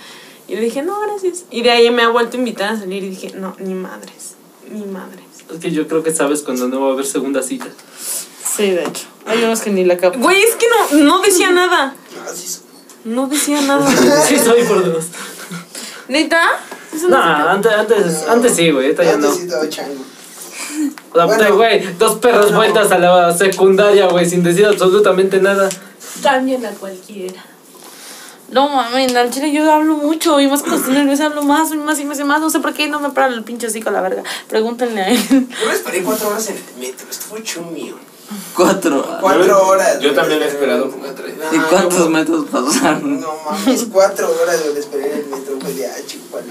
Y 0.48 0.54
le 0.54 0.62
dije: 0.62 0.82
No, 0.82 0.98
gracias. 1.00 1.44
Y 1.50 1.62
de 1.62 1.70
ahí 1.70 1.90
me 1.90 2.02
ha 2.02 2.08
vuelto 2.08 2.36
a 2.36 2.38
invitar 2.38 2.70
a 2.70 2.78
salir 2.78 3.02
y 3.04 3.10
dije: 3.10 3.32
No, 3.34 3.54
ni 3.58 3.74
madres, 3.74 4.36
ni 4.70 4.84
madres. 4.84 5.25
Es 5.52 5.60
que 5.60 5.70
yo 5.70 5.86
creo 5.88 6.02
que 6.02 6.12
sabes 6.12 6.42
cuando 6.42 6.68
no 6.68 6.80
va 6.80 6.88
a 6.90 6.92
haber 6.92 7.06
segunda 7.06 7.42
cita. 7.42 7.66
Sí, 8.56 8.70
de 8.70 8.84
hecho. 8.84 9.04
Hay 9.26 9.42
unos 9.44 9.60
que 9.60 9.70
ni 9.70 9.84
la 9.84 9.96
capan. 9.96 10.20
Güey, 10.20 10.40
es 10.42 10.54
que 10.56 10.66
no, 10.68 10.98
no 11.04 11.22
decía 11.22 11.50
nada. 11.50 11.94
No 13.04 13.26
decía 13.28 13.60
nada. 13.62 13.88
Sí, 14.28 14.38
soy 14.38 14.62
por 14.64 14.84
dos. 14.84 15.06
¿Neta? 16.08 16.42
No, 17.08 17.16
antes, 17.16 17.72
antes, 17.72 18.28
antes 18.28 18.54
sí, 18.56 18.70
güey, 18.70 18.86
ahorita 18.86 19.04
ya 19.04 19.16
no. 19.16 19.26
Antes 19.26 19.36
sí 19.38 19.42
estaba 19.46 19.68
chango. 19.68 20.04
O 21.12 21.14
sea, 21.16 21.26
Bueno. 21.26 21.56
güey, 21.56 21.94
dos 21.98 22.18
perros 22.18 22.54
vueltas 22.54 22.90
a 22.92 22.98
la 22.98 23.36
secundaria, 23.36 24.06
güey, 24.08 24.28
sin 24.28 24.42
decir 24.42 24.66
absolutamente 24.66 25.40
nada. 25.40 25.68
También 26.22 26.64
a 26.64 26.70
cualquiera. 26.70 27.44
No 28.56 28.70
mames, 28.70 29.14
al 29.14 29.30
chile 29.30 29.52
yo 29.52 29.70
hablo 29.70 29.98
mucho 29.98 30.40
y 30.40 30.48
más 30.48 30.62
cuando 30.62 30.78
estoy 30.78 30.94
nerviosa 30.94 31.26
hablo 31.26 31.42
más 31.42 31.70
y 31.72 31.76
más 31.76 32.00
y 32.00 32.06
más 32.06 32.18
y 32.18 32.24
más. 32.24 32.40
No 32.40 32.48
sé 32.48 32.60
por 32.60 32.72
qué 32.72 32.88
no 32.88 32.98
me 33.00 33.10
para 33.10 33.26
el 33.26 33.44
pinche 33.44 33.66
hocico 33.66 33.90
a 33.90 33.92
la 33.92 34.00
verga. 34.00 34.22
Pregúntenle 34.48 35.02
a 35.02 35.08
él. 35.10 35.18
Yo 35.28 35.66
me 35.66 35.74
esperé 35.74 36.02
cuatro 36.02 36.28
horas 36.28 36.48
en 36.48 36.56
el 36.56 36.62
metro, 36.80 37.06
esto 37.10 37.26
fue 37.28 37.42
chumio. 37.42 37.98
Cuatro. 38.54 39.18
Cuatro 39.20 39.68
horas. 39.68 40.00
Yo 40.00 40.14
también 40.14 40.40
he 40.40 40.46
esperado 40.46 40.90
como 40.90 41.04
tres. 41.08 41.34
¿Y 41.52 41.58
cuántos 41.58 41.98
no, 41.98 42.08
metros 42.08 42.46
pasaron? 42.50 43.20
No 43.20 43.36
mames, 43.44 43.88
cuatro 43.92 44.26
horas 44.40 44.64
donde 44.64 44.80
esperé 44.80 45.12
en 45.12 45.18
el 45.18 45.26
metro, 45.26 45.56
de 45.58 45.86
ah, 45.88 45.96
chupalo. 46.06 46.46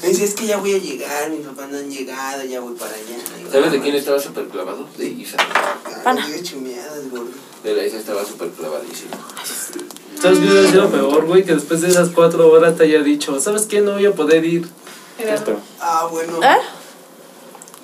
Me 0.00 0.08
dice, 0.08 0.24
es 0.24 0.32
que 0.32 0.46
ya 0.46 0.56
voy 0.56 0.76
a 0.76 0.78
llegar, 0.78 1.28
mis 1.28 1.46
papás 1.46 1.68
no 1.68 1.76
han 1.76 1.90
llegado, 1.90 2.42
ya 2.42 2.60
voy 2.60 2.72
para 2.72 2.94
allá. 2.94 3.18
¿Sabes 3.26 3.52
de 3.52 3.60
bueno, 3.60 3.82
quién 3.82 3.96
estaba 3.96 4.18
súper 4.18 4.46
clavado? 4.48 4.88
De 4.96 5.08
Isa. 5.08 5.36
Ah, 6.06 6.14
no 6.14 6.26
digas 6.26 6.42
chumeadas, 6.42 7.10
gordo. 7.10 7.28
De 7.62 7.74
la 7.74 7.84
Isa 7.84 7.98
estaba 7.98 8.24
súper 8.24 8.48
clavadísimo. 8.48 9.10
¿Sabes 10.20 10.38
qué 10.38 10.44
hubiera 10.46 10.70
sido 10.70 10.90
peor, 10.90 11.26
güey? 11.26 11.44
Que 11.44 11.54
después 11.54 11.80
de 11.82 11.88
esas 11.88 12.10
cuatro 12.10 12.50
horas 12.50 12.76
te 12.76 12.84
haya 12.84 13.02
dicho, 13.02 13.38
¿sabes 13.40 13.66
qué? 13.66 13.80
No 13.80 13.92
voy 13.92 14.06
a 14.06 14.12
poder 14.14 14.44
ir. 14.44 14.66
Esto. 15.18 15.56
Ah, 15.80 16.08
bueno. 16.10 16.40
¿Eh? 16.42 16.56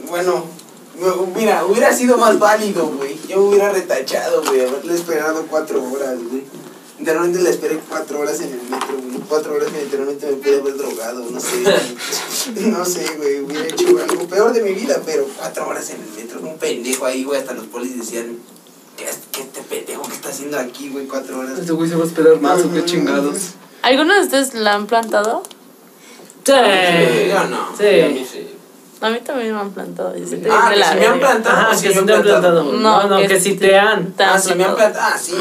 Bueno, 0.08 0.44
me- 0.98 1.40
mira, 1.40 1.64
hubiera 1.66 1.94
sido 1.94 2.16
más 2.16 2.38
válido, 2.38 2.86
güey. 2.86 3.16
Yo 3.28 3.42
hubiera 3.42 3.70
retachado, 3.70 4.42
güey, 4.44 4.62
haberle 4.66 4.94
esperado 4.94 5.44
cuatro 5.48 5.82
horas, 5.92 6.16
güey. 6.30 6.42
Literalmente 6.98 7.40
le 7.40 7.50
esperé 7.50 7.80
cuatro 7.88 8.20
horas 8.20 8.40
en 8.40 8.52
el 8.52 8.62
metro, 8.68 8.96
güey. 9.02 9.20
Cuatro 9.28 9.54
horas 9.54 9.68
que 9.72 9.82
literalmente 9.84 10.26
me 10.26 10.32
pude 10.34 10.60
haber 10.60 10.76
drogado, 10.76 11.24
no 11.30 11.40
sé. 11.40 11.62
güey. 11.62 12.66
no 12.70 12.84
sé, 12.84 13.06
güey. 13.16 13.40
Hubiera 13.40 13.64
hecho 13.66 13.86
algo 14.08 14.26
peor 14.28 14.52
de 14.52 14.62
mi 14.62 14.72
vida, 14.74 15.00
pero 15.06 15.26
cuatro 15.38 15.68
horas 15.68 15.88
en 15.90 15.96
el 16.02 16.10
metro. 16.24 16.40
Un 16.40 16.58
pendejo 16.58 17.06
ahí, 17.06 17.24
güey. 17.24 17.40
Hasta 17.40 17.54
los 17.54 17.66
polis 17.66 17.96
decían, 17.98 18.36
¿qué, 19.00 19.10
qué 19.32 19.40
este 19.42 19.62
pendejo 19.62 20.02
que 20.02 20.14
está 20.14 20.28
haciendo 20.28 20.58
aquí, 20.58 20.88
güey? 20.90 21.06
Cuatro 21.06 21.38
horas. 21.40 21.58
Este 21.58 21.72
güey 21.72 21.88
se 21.88 21.96
va 21.96 22.04
a 22.04 22.06
esperar 22.06 22.40
más 22.40 22.60
o 22.64 22.72
qué 22.72 22.84
chingados. 22.84 23.36
¿Alguno 23.82 24.14
de 24.14 24.20
ustedes 24.20 24.54
la 24.54 24.74
han 24.74 24.86
plantado? 24.86 25.42
Sí. 26.44 26.52
Yo 26.52 27.44
no. 27.48 27.62
A 27.66 27.70
mí 27.70 27.76
Sí. 27.78 28.26
sí. 28.30 28.46
A 29.00 29.08
mí 29.08 29.18
también 29.24 29.54
me 29.54 29.60
han 29.60 29.70
plantado. 29.70 30.14
y 30.16 30.20
te 30.20 30.48
Ah, 30.50 30.68
que 30.70 30.76
la 30.78 30.92
si 30.92 30.98
me 30.98 31.06
han 31.06 31.18
plantado. 31.20 31.56
Ajá, 31.56 31.74
sí 31.74 31.82
que 31.82 31.88
me 31.88 31.94
si 31.94 31.98
han 32.00 32.06
te 32.06 32.12
han 32.12 32.22
plantado. 32.22 32.64
No, 32.64 32.78
No, 32.78 33.08
no, 33.08 33.16
que 33.18 33.28
que 33.28 33.40
si 33.40 33.52
si 33.52 33.56
te 33.56 33.78
han. 33.78 34.12
Te 34.12 34.24
han 34.24 34.36
Ah, 34.36 34.38
sí 34.40 34.54
me 34.54 34.64
han 34.64 34.74
plantado. 34.76 35.06
Ah, 35.14 35.18
sí. 35.18 35.34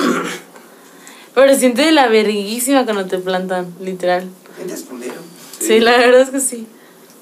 Pero 1.36 1.56
siente 1.56 1.82
de 1.84 1.92
la 1.92 2.08
verguísima 2.08 2.86
cuando 2.86 3.06
te 3.06 3.18
plantan, 3.20 3.74
literal. 3.82 4.28
Gente 4.58 4.74
es 4.74 4.82
culero. 4.84 5.14
Sí, 5.60 5.80
la 5.80 5.98
verdad 5.98 6.22
es 6.22 6.30
que 6.30 6.40
sí. 6.40 6.68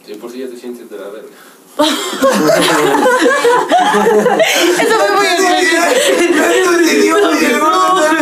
Sí, 0.05 0.13
por 0.15 0.31
si 0.31 0.39
ya 0.39 0.47
te 0.47 0.57
sientes 0.57 0.89
de 0.89 0.97
la 0.97 1.07
verga. 1.09 1.27
Eso 4.79 4.95
fue 4.97 5.11
muy 5.15 5.27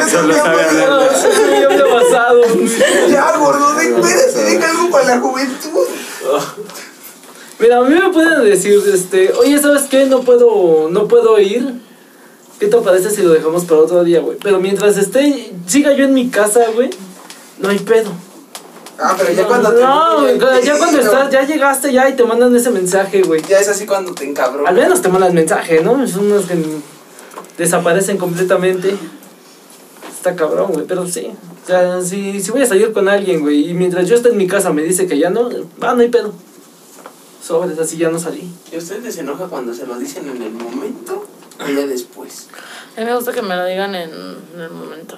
Solo 0.09 0.33
sabe 0.35 0.63
hablar. 0.63 1.11
Ya 3.09 3.37
gordo, 3.37 3.79
espérate, 3.79 4.43
deja 4.43 4.69
algo 4.69 4.89
para 4.89 5.15
la 5.15 5.21
juventud. 5.21 5.87
Mira, 7.59 7.77
a 7.77 7.81
mí 7.81 7.95
me 7.95 8.09
pueden 8.09 8.43
decir, 8.43 8.81
este, 8.93 9.31
oye, 9.33 9.57
¿sabes 9.59 9.83
qué? 9.83 10.05
No 10.05 10.21
puedo, 10.21 10.89
no 10.89 11.07
puedo 11.07 11.39
ir. 11.39 11.73
¿Qué 12.59 12.67
te 12.67 12.77
parece 12.77 13.09
si 13.11 13.21
lo 13.21 13.31
dejamos 13.31 13.65
para 13.65 13.81
otro 13.81 14.03
día, 14.03 14.19
güey? 14.21 14.37
Pero 14.41 14.59
mientras 14.59 14.97
esté, 14.97 15.53
siga 15.65 15.93
yo 15.93 16.05
en 16.05 16.13
mi 16.13 16.29
casa, 16.29 16.65
güey, 16.73 16.89
no 17.59 17.69
hay 17.69 17.79
pedo. 17.79 18.11
Ah, 18.97 19.15
pero 19.17 19.31
ya 19.33 19.45
cuando 19.45 19.73
te. 19.73 19.81
No, 19.81 20.59
ya 20.61 20.77
cuando 20.77 20.99
estás, 20.99 21.29
ya 21.29 21.43
llegaste 21.43 21.91
ya 21.91 22.09
y 22.09 22.15
te 22.15 22.23
mandan 22.23 22.55
ese 22.55 22.71
mensaje, 22.71 23.21
güey. 23.21 23.41
Ya 23.41 23.59
es 23.59 23.67
así 23.67 23.85
cuando 23.85 24.13
te 24.13 24.23
encabronas. 24.23 24.69
Al 24.69 24.75
menos 24.75 25.01
te 25.01 25.09
mandan 25.09 25.33
mensaje, 25.33 25.81
¿no? 25.81 26.07
Son 26.07 26.25
unos 26.31 26.45
que 26.45 26.57
desaparecen 27.57 28.17
completamente. 28.17 28.95
Está 30.09 30.35
cabrón, 30.35 30.71
güey, 30.73 30.85
pero 30.85 31.05
sí. 31.07 31.31
O 31.63 31.67
sea, 31.67 32.01
si, 32.01 32.41
si 32.41 32.51
voy 32.51 32.61
a 32.61 32.65
salir 32.65 32.93
con 32.93 33.09
alguien, 33.09 33.41
güey, 33.41 33.69
y 33.69 33.73
mientras 33.73 34.07
yo 34.07 34.15
esté 34.15 34.29
en 34.29 34.37
mi 34.37 34.47
casa 34.47 34.71
me 34.71 34.83
dice 34.83 35.07
que 35.07 35.17
ya 35.17 35.29
no, 35.29 35.49
va, 35.83 35.93
no 35.93 36.01
hay 36.01 36.09
pedo. 36.09 36.33
Sobres, 37.43 37.77
así 37.77 37.97
ya 37.97 38.09
no 38.09 38.17
salí. 38.17 38.51
¿Y 38.71 38.75
a 38.75 38.79
usted 38.79 39.03
les 39.03 39.17
enoja 39.17 39.45
cuando 39.45 39.73
se 39.73 39.85
lo 39.85 39.99
dicen 39.99 40.27
en 40.27 40.41
el 40.41 40.51
momento 40.51 41.27
o 41.59 41.67
ya 41.67 41.85
después? 41.85 42.47
A 42.95 43.01
mí 43.01 43.05
me 43.05 43.15
gusta 43.15 43.33
que 43.33 43.41
me 43.41 43.55
lo 43.55 43.65
digan 43.65 43.93
en, 43.93 44.09
en 44.55 44.61
el 44.61 44.71
momento. 44.71 45.17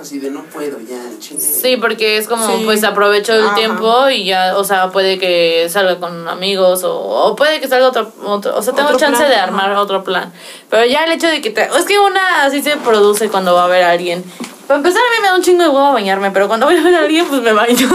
Así 0.00 0.20
de 0.20 0.30
no 0.30 0.44
puedo, 0.44 0.78
ya, 0.78 1.00
chingue. 1.18 1.42
Sí, 1.42 1.76
porque 1.76 2.18
es 2.18 2.28
como, 2.28 2.46
Sí. 2.46 2.62
pues 2.64 2.84
aprovecho 2.84 3.34
el 3.34 3.46
Ajá. 3.46 3.54
tiempo 3.56 4.08
y 4.10 4.24
ya, 4.26 4.56
o 4.56 4.62
sea, 4.62 4.90
puede 4.90 5.18
que 5.18 5.66
salga 5.68 5.98
con 5.98 6.28
amigos 6.28 6.84
o, 6.84 6.94
o 6.96 7.34
puede 7.34 7.60
que 7.60 7.66
salga 7.66 7.88
otro, 7.88 8.12
otro 8.24 8.56
o 8.56 8.62
sea, 8.62 8.74
tengo 8.74 8.88
Otro 8.90 9.00
chance 9.00 9.18
plan, 9.18 9.30
de 9.30 9.36
armar 9.36 9.72
otro 9.76 10.04
plan. 10.04 10.32
Pero 10.70 10.84
ya 10.86 11.04
el 11.04 11.12
hecho 11.12 11.26
de 11.26 11.40
que 11.40 11.50
te, 11.50 11.62
es 11.64 11.84
que 11.84 11.98
una 11.98 12.44
así 12.44 12.62
se 12.62 12.76
produce 12.76 13.28
cuando 13.28 13.54
va 13.54 13.64
a 13.64 13.68
ver 13.68 13.82
a 13.82 13.90
alguien. 13.90 14.22
Para 14.68 14.78
empezar, 14.78 15.00
a 15.00 15.16
mí 15.16 15.22
me 15.22 15.28
da 15.28 15.34
un 15.34 15.42
chingo 15.42 15.62
de 15.62 15.68
huevo 15.70 15.92
bañarme, 15.94 16.30
pero 16.30 16.46
cuando 16.46 16.66
voy 16.66 16.76
a 16.76 16.82
ver 16.82 16.94
a 16.94 16.98
alguien, 17.00 17.26
pues 17.26 17.40
me 17.40 17.52
baño. 17.54 17.88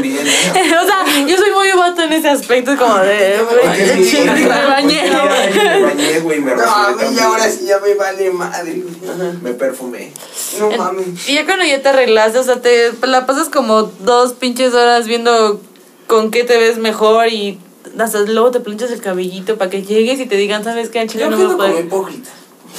Bien, 0.00 0.18
o 0.82 0.86
sea, 0.86 1.04
yo 1.26 1.36
soy 1.36 1.50
muy 1.50 1.70
vato 1.78 2.00
en 2.00 2.14
ese 2.14 2.30
aspecto, 2.30 2.74
como 2.78 2.96
de, 2.96 3.36
Ay, 3.68 4.08
chingo, 4.10 4.32
me 4.32 4.46
bañé. 4.48 5.02
Me 5.10 5.82
bañé, 5.82 6.20
güey, 6.20 6.40
me 6.40 6.54
No, 6.54 6.62
a 6.62 6.92
mí 6.92 7.14
ya 7.14 7.26
ahora 7.26 7.50
sí 7.50 7.66
ya 7.66 7.78
me 7.78 7.94
vale 7.94 8.30
madre. 8.30 8.82
Ajá. 9.04 9.32
Me 9.42 9.52
perfumé. 9.52 10.10
No 10.58 10.70
mames. 10.70 11.28
Y 11.28 11.34
ya 11.34 11.44
cuando 11.44 11.66
ya 11.66 11.82
te 11.82 11.90
arreglaste, 11.90 12.38
o 12.38 12.42
sea, 12.42 12.62
te 12.62 12.90
la 13.02 13.26
pasas 13.26 13.50
como 13.50 13.82
dos 13.82 14.32
pinches 14.32 14.72
horas 14.72 15.06
viendo 15.06 15.60
con 16.06 16.30
qué 16.30 16.42
te 16.42 16.56
ves 16.56 16.78
mejor 16.78 17.28
y 17.28 17.58
hasta 17.98 18.20
luego 18.20 18.50
te 18.50 18.60
planchas 18.60 18.90
el 18.92 19.02
cabellito 19.02 19.58
para 19.58 19.70
que 19.70 19.82
llegues 19.82 20.20
y 20.20 20.26
te 20.26 20.36
digan, 20.36 20.64
¿sabes 20.64 20.88
qué? 20.88 21.02
En 21.02 21.08
Chile 21.08 21.24
Yo 21.24 21.30
no 21.30 21.36
me 21.36 21.54
puedo. 21.54 21.80
hipócrita. 21.80 22.30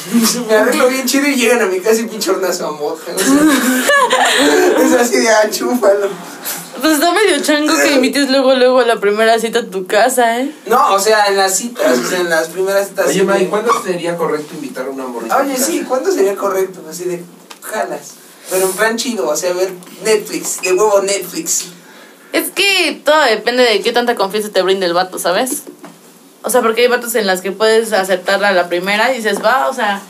Me 0.48 0.56
arreglo 0.56 0.88
bien 0.88 1.06
chido 1.06 1.28
y 1.28 1.36
llegan 1.36 1.62
a 1.62 1.66
mi 1.66 1.80
casa 1.80 2.02
y 2.02 2.08
pinche 2.08 2.32
hornazo 2.32 2.68
a 2.68 2.72
moja. 2.72 3.12
o 3.16 3.20
sea, 3.20 4.86
es 4.86 4.94
así 4.94 5.18
de 5.18 5.30
ah, 5.30 5.50
chúfalo. 5.50 6.10
Pues 6.82 6.94
está 6.94 7.12
medio 7.12 7.42
chango 7.42 7.74
que 7.76 7.92
invites 7.92 8.30
luego, 8.30 8.56
luego 8.56 8.80
a 8.80 8.86
la 8.86 9.00
primera 9.00 9.38
cita 9.38 9.60
a 9.60 9.66
tu 9.66 9.86
casa, 9.86 10.40
¿eh? 10.40 10.52
No, 10.66 10.94
o 10.94 11.00
sea, 11.00 11.26
en 11.26 11.36
las 11.36 11.58
citas, 11.58 11.98
o 11.98 12.10
sea, 12.10 12.20
en 12.20 12.30
las 12.30 12.48
primeras 12.48 12.88
citas. 12.88 13.08
Oye, 13.08 13.24
May, 13.24 13.48
¿cuándo 13.48 13.72
sería 13.84 14.16
correcto 14.16 14.56
invitar 14.56 14.86
a 14.86 14.90
una 14.90 15.06
morrita? 15.06 15.38
Oye, 15.38 15.58
sí? 15.58 15.84
¿cuándo 15.88 16.12
sería 16.12 16.36
correcto? 16.36 16.82
Así 16.90 17.04
de 17.04 17.24
jalas. 17.62 18.14
Pero 18.50 18.66
en 18.66 18.72
plan 18.74 18.98
chido, 18.98 19.28
o 19.28 19.36
sea, 19.36 19.54
ver 19.54 19.72
Netflix, 20.04 20.62
de 20.62 20.74
huevo 20.74 21.02
Netflix. 21.02 21.66
Es 22.32 22.50
que 22.52 23.02
todo 23.04 23.22
depende 23.24 23.64
de 23.64 23.82
qué 23.82 23.92
tanta 23.92 24.16
confianza 24.16 24.50
te 24.50 24.62
brinde 24.62 24.86
el 24.86 24.94
vato, 24.94 25.20
¿sabes? 25.20 25.64
O 26.44 26.50
sea, 26.50 26.62
porque 26.62 26.82
hay 26.82 26.88
vatos 26.88 27.16
en 27.16 27.28
las 27.28 27.42
que 27.42 27.52
puedes 27.52 27.92
aceptarla 27.94 28.50
a 28.50 28.52
la 28.54 28.70
primera 28.70 29.12
y 29.12 29.18
dices, 29.18 29.44
va, 29.44 29.68
o 29.68 29.74
sea, 29.74 30.02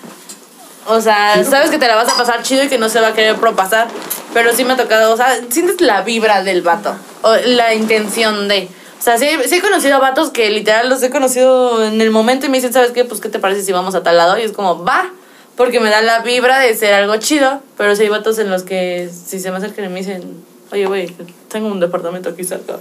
o 0.87 1.01
sea, 1.01 1.43
sabes 1.43 1.69
que 1.71 1.77
te 1.77 1.87
la 1.87 1.95
vas 1.95 2.09
a 2.09 2.15
pasar 2.17 2.43
chido 2.43 2.63
y 2.63 2.67
que 2.67 2.77
no 2.77 2.89
se 2.89 2.99
va 3.01 3.09
a 3.09 3.13
querer 3.13 3.35
propasar, 3.35 3.87
pero 4.33 4.53
sí 4.55 4.63
me 4.63 4.73
ha 4.73 4.77
tocado, 4.77 5.13
o 5.13 5.17
sea, 5.17 5.39
sientes 5.49 5.81
la 5.81 6.01
vibra 6.01 6.43
del 6.43 6.61
vato, 6.61 6.95
o 7.23 7.35
la 7.35 7.73
intención 7.73 8.47
de... 8.47 8.69
O 8.99 9.01
sea, 9.01 9.17
sí, 9.17 9.27
sí 9.47 9.55
he 9.55 9.61
conocido 9.61 9.95
a 9.95 9.99
vatos 9.99 10.29
que 10.29 10.49
literal 10.49 10.89
los 10.89 11.01
he 11.03 11.09
conocido 11.09 11.85
en 11.85 12.01
el 12.01 12.11
momento 12.11 12.45
y 12.45 12.49
me 12.49 12.57
dicen, 12.57 12.73
¿sabes 12.73 12.91
qué? 12.91 13.05
Pues, 13.05 13.21
¿qué 13.21 13.29
te 13.29 13.39
parece 13.39 13.61
si 13.63 13.71
vamos 13.71 13.95
a 13.95 14.03
tal 14.03 14.17
lado? 14.17 14.37
Y 14.37 14.41
es 14.41 14.51
como, 14.51 14.83
va, 14.83 15.09
porque 15.55 15.79
me 15.79 15.89
da 15.89 16.01
la 16.01 16.19
vibra 16.19 16.59
de 16.59 16.75
ser 16.75 16.93
algo 16.93 17.15
chido, 17.17 17.61
pero 17.77 17.95
sí 17.95 18.03
hay 18.03 18.09
vatos 18.09 18.39
en 18.39 18.49
los 18.49 18.63
que 18.63 19.09
si 19.09 19.39
se 19.39 19.51
me 19.51 19.57
acercan 19.57 19.85
y 19.85 19.89
me 19.89 19.99
dicen, 19.99 20.43
oye, 20.71 20.85
güey, 20.85 21.15
tengo 21.47 21.69
un 21.69 21.79
departamento 21.79 22.29
aquí 22.29 22.43
cerca. 22.43 22.75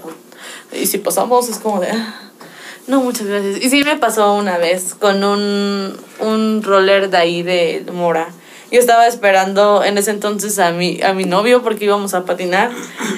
Y 0.73 0.87
si 0.87 0.99
pasamos, 0.99 1.49
es 1.49 1.59
como 1.59 1.81
de, 1.81 1.91
"Ah, 1.93 2.28
no, 2.89 3.01
muchas 3.01 3.27
gracias. 3.27 3.63
Y 3.63 3.71
sí 3.71 3.85
me 3.85 3.97
pasó 3.97 4.35
una 4.35 4.59
vez 4.59 4.95
con 4.95 5.23
un, 5.23 5.97
un 6.21 6.63
roller 6.63 7.11
de 7.11 7.17
ahí 7.17 7.43
de 7.43 7.85
Mora. 7.93 8.29
Yo 8.71 8.79
estaba 8.79 9.07
esperando 9.07 9.83
en 9.83 9.97
ese 9.97 10.11
entonces 10.11 10.59
a 10.59 10.73
mi, 10.73 11.01
a 11.03 11.15
mi 11.15 11.25
novio 11.25 11.63
porque 11.63 11.87
íbamos 11.87 12.13
a 12.13 12.27
patinar. 12.27 12.71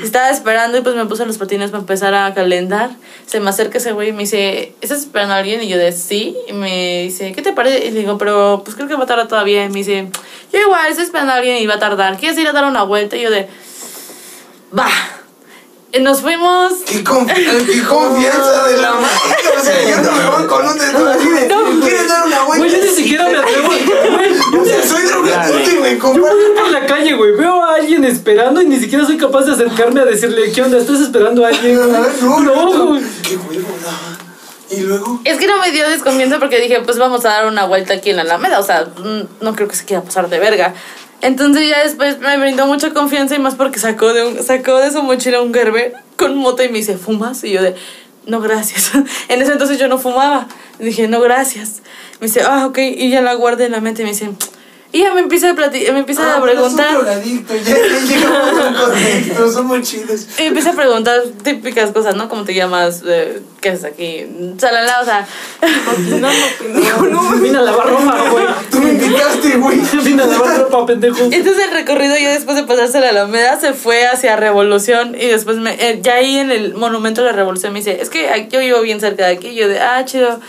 Estaba 0.02 0.30
esperando 0.30 0.78
y 0.78 0.82
pues 0.82 0.94
me 0.94 1.06
puse 1.06 1.26
los 1.26 1.38
patines 1.38 1.70
para 1.70 1.80
empezar 1.80 2.14
a 2.14 2.32
calentar. 2.34 2.90
Se 3.26 3.40
me 3.40 3.50
acerca 3.50 3.78
ese 3.78 3.90
güey 3.90 4.10
y 4.10 4.12
me 4.12 4.20
dice, 4.20 4.74
¿estás 4.80 5.00
esperando 5.00 5.34
a 5.34 5.38
alguien? 5.38 5.60
Y 5.62 5.68
yo 5.68 5.76
de 5.76 5.90
sí. 5.90 6.36
Y 6.48 6.52
me 6.52 7.02
dice, 7.02 7.32
¿qué 7.32 7.42
te 7.42 7.52
parece? 7.52 7.84
Y 7.86 7.90
le 7.90 8.00
digo, 8.00 8.16
pero 8.16 8.62
pues 8.64 8.76
creo 8.76 8.86
que 8.86 8.94
va 8.94 9.04
a 9.04 9.06
tardar 9.06 9.26
todavía. 9.26 9.64
Y 9.64 9.68
me 9.70 9.78
dice, 9.78 10.08
yo 10.52 10.60
igual, 10.60 10.88
estoy 10.88 11.04
esperando 11.04 11.32
a 11.32 11.36
alguien 11.36 11.56
y 11.56 11.66
va 11.66 11.74
a 11.74 11.80
tardar. 11.80 12.16
¿Quieres 12.16 12.38
ir 12.38 12.46
a 12.46 12.52
dar 12.52 12.64
una 12.64 12.84
vuelta? 12.84 13.16
Y 13.16 13.22
yo 13.22 13.30
de, 13.30 13.48
va. 14.76 14.88
Nos 15.98 16.20
fuimos. 16.20 16.72
Qué, 16.86 17.02
confi- 17.02 17.66
qué 17.66 17.82
confianza 17.82 18.68
de 18.68 18.76
la 18.76 18.92
madre. 18.92 19.58
O 19.58 19.62
sea, 19.64 19.82
yo 19.90 19.96
no 20.02 20.12
me 20.12 20.30
voy 20.36 20.46
con 20.46 20.66
un 20.68 20.78
dedo 20.78 21.08
así 21.10 21.28
de, 21.28 21.48
¿quieres 21.82 22.08
dar 22.08 22.26
una 22.26 22.42
vuelta? 22.44 22.64
Güey, 22.66 22.70
yo 22.80 22.84
ni 22.86 22.90
siquiera 22.94 23.28
me 23.28 23.36
atrevo. 23.38 23.68
Güey, 23.68 24.60
O 24.60 24.64
sea, 24.64 24.86
soy 24.86 25.02
drogadicto 25.02 25.70
y 25.70 25.78
me 25.80 25.92
Yo 25.94 25.98
compro. 25.98 26.22
voy 26.22 26.32
por 26.56 26.70
la 26.70 26.86
calle, 26.86 27.14
güey. 27.14 27.32
Veo 27.36 27.64
a 27.64 27.74
alguien 27.74 28.04
esperando 28.04 28.62
y 28.62 28.66
ni 28.66 28.78
siquiera 28.78 29.04
soy 29.04 29.16
capaz 29.18 29.42
de 29.46 29.52
acercarme 29.52 30.00
a 30.00 30.04
decirle, 30.04 30.52
¿qué 30.52 30.62
onda? 30.62 30.78
¿Estás 30.78 31.00
esperando 31.00 31.44
a 31.44 31.48
alguien? 31.48 31.76
No, 31.76 32.40
No, 32.40 32.86
güey. 32.86 33.02
Qué 33.22 33.36
huevo, 33.36 33.68
no. 33.82 34.20
Y 34.76 34.80
luego. 34.82 35.20
Es 35.24 35.38
que 35.38 35.48
no 35.48 35.58
me 35.58 35.72
dio 35.72 35.88
desconfianza 35.90 36.38
porque 36.38 36.60
dije, 36.60 36.80
pues 36.84 36.98
vamos 36.98 37.24
a 37.24 37.30
dar 37.30 37.46
una 37.46 37.64
vuelta 37.66 37.94
aquí 37.94 38.10
en 38.10 38.16
la 38.16 38.22
Alameda. 38.22 38.60
O 38.60 38.62
sea, 38.62 38.84
mm, 38.96 39.22
no 39.44 39.56
creo 39.56 39.66
que 39.66 39.74
se 39.74 39.84
quiera 39.84 40.04
pasar 40.04 40.28
de 40.28 40.38
verga. 40.38 40.74
Entonces 41.22 41.68
ya 41.68 41.82
después 41.82 42.18
me 42.18 42.36
brindó 42.38 42.66
mucha 42.66 42.92
confianza 42.92 43.34
y 43.34 43.38
más 43.38 43.54
porque 43.54 43.78
sacó 43.78 44.12
de, 44.12 44.24
un, 44.24 44.42
sacó 44.42 44.78
de 44.78 44.90
su 44.90 45.02
mochila 45.02 45.42
un 45.42 45.52
Gerber 45.52 45.92
con 46.16 46.36
mota 46.36 46.64
y 46.64 46.68
me 46.68 46.78
dice, 46.78 46.96
¿fumas? 46.96 47.44
Y 47.44 47.52
yo 47.52 47.62
de, 47.62 47.74
no, 48.26 48.40
gracias. 48.40 48.92
En 49.28 49.42
ese 49.42 49.52
entonces 49.52 49.78
yo 49.78 49.88
no 49.88 49.98
fumaba. 49.98 50.48
Dije, 50.78 51.08
no, 51.08 51.20
gracias. 51.20 51.82
Me 52.20 52.26
dice, 52.26 52.42
ah, 52.42 52.66
ok. 52.66 52.78
Y 52.78 53.10
ya 53.10 53.20
la 53.20 53.34
guardé 53.34 53.66
en 53.66 53.72
la 53.72 53.80
mente 53.80 54.02
y 54.02 54.04
me 54.04 54.12
dice, 54.12 54.30
Y 54.92 55.02
ella 55.02 55.14
me 55.14 55.20
empieza 55.20 55.50
a, 55.50 55.54
plati- 55.54 55.90
me 55.92 56.00
empieza 56.00 56.34
a 56.34 56.38
Ah, 56.38 56.42
preguntar. 56.42 56.92
No 56.92 57.02
drogadicto, 57.02 57.54
ya, 57.56 57.76
ya 57.76 57.76
a 59.78 59.82
chidos. 59.82 60.26
Y 60.38 60.42
empieza 60.42 60.70
a 60.70 60.72
preguntar 60.72 61.22
típicas 61.44 61.92
cosas, 61.92 62.16
¿no? 62.16 62.28
¿Cómo 62.28 62.42
te 62.44 62.54
llamas? 62.54 63.02
Eh, 63.06 63.40
¿Qué 63.60 63.70
haces 63.70 63.84
aquí? 63.84 64.26
Salala, 64.58 65.00
o 65.00 65.04
sea. 65.04 65.26
No, 66.08 66.18
no, 66.18 66.28
pendejo, 66.58 67.06
no. 67.06 67.30
Vine 67.40 67.58
a 67.58 67.62
lavar 67.62 67.88
ropa, 67.88 68.30
güey. 68.30 68.44
Tú 68.70 68.80
me 68.80 68.90
invitaste, 68.92 69.56
güey. 69.58 69.78
Vine 70.04 70.22
a 70.22 70.26
lavar 70.26 70.58
ropa, 70.58 70.86
pendejo. 70.86 71.24
Entonces 71.30 71.64
el 71.68 71.72
recorrido 71.72 72.16
ya 72.18 72.30
después 72.32 72.56
de 72.56 72.64
pasarse 72.64 73.00
la 73.00 73.10
Alameda 73.10 73.60
se 73.60 73.74
fue 73.74 74.06
hacia 74.06 74.36
Revolución 74.36 75.14
y 75.14 75.26
después 75.26 75.58
me, 75.58 75.74
eh, 75.74 76.00
ya 76.02 76.14
ahí 76.14 76.38
en 76.38 76.50
el 76.50 76.74
monumento 76.74 77.20
de 77.22 77.28
la 77.28 77.32
Revolución 77.36 77.72
me 77.72 77.78
dice, 77.78 78.00
es 78.00 78.10
que 78.10 78.28
aquí- 78.30 78.48
yo 78.50 78.60
vivo 78.60 78.80
bien 78.80 79.00
cerca 79.00 79.26
de 79.26 79.34
aquí, 79.34 79.48
y 79.48 79.54
yo 79.54 79.68
de, 79.68 79.78
ah, 79.80 80.04
chido. 80.04 80.40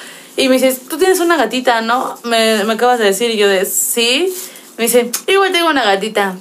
Y 0.42 0.50
me 0.50 0.56
dice, 0.58 0.76
tú 0.90 0.98
tienes 0.98 1.20
una 1.20 1.38
gatita, 1.38 1.82
¿no? 1.82 2.18
Me, 2.24 2.64
me 2.64 2.74
acabas 2.74 2.98
de 2.98 3.06
decir 3.06 3.30
y 3.30 3.38
yo 3.38 3.48
de, 3.48 3.64
sí. 3.64 4.34
Me 4.76 4.86
dice, 4.86 5.12
igual 5.28 5.52
tengo 5.52 5.70
una 5.70 5.84
gatita. 5.84 6.34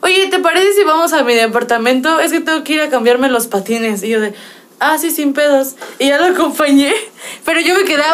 Oye, 0.00 0.28
¿te 0.28 0.38
parece 0.38 0.74
si 0.74 0.84
vamos 0.84 1.12
a 1.12 1.24
mi 1.24 1.34
departamento? 1.34 2.20
Es 2.20 2.30
que 2.30 2.40
tengo 2.40 2.62
que 2.62 2.74
ir 2.74 2.80
a 2.82 2.88
cambiarme 2.88 3.28
los 3.28 3.48
patines. 3.48 4.04
Y 4.04 4.10
yo 4.10 4.20
de, 4.20 4.32
ah, 4.78 4.96
sí, 4.96 5.10
sin 5.10 5.32
pedos. 5.32 5.74
Y 5.98 6.06
ya 6.06 6.18
lo 6.18 6.26
acompañé. 6.26 6.94
Pero 7.44 7.58
yo 7.58 7.74
me 7.74 7.82
quedé, 7.82 8.04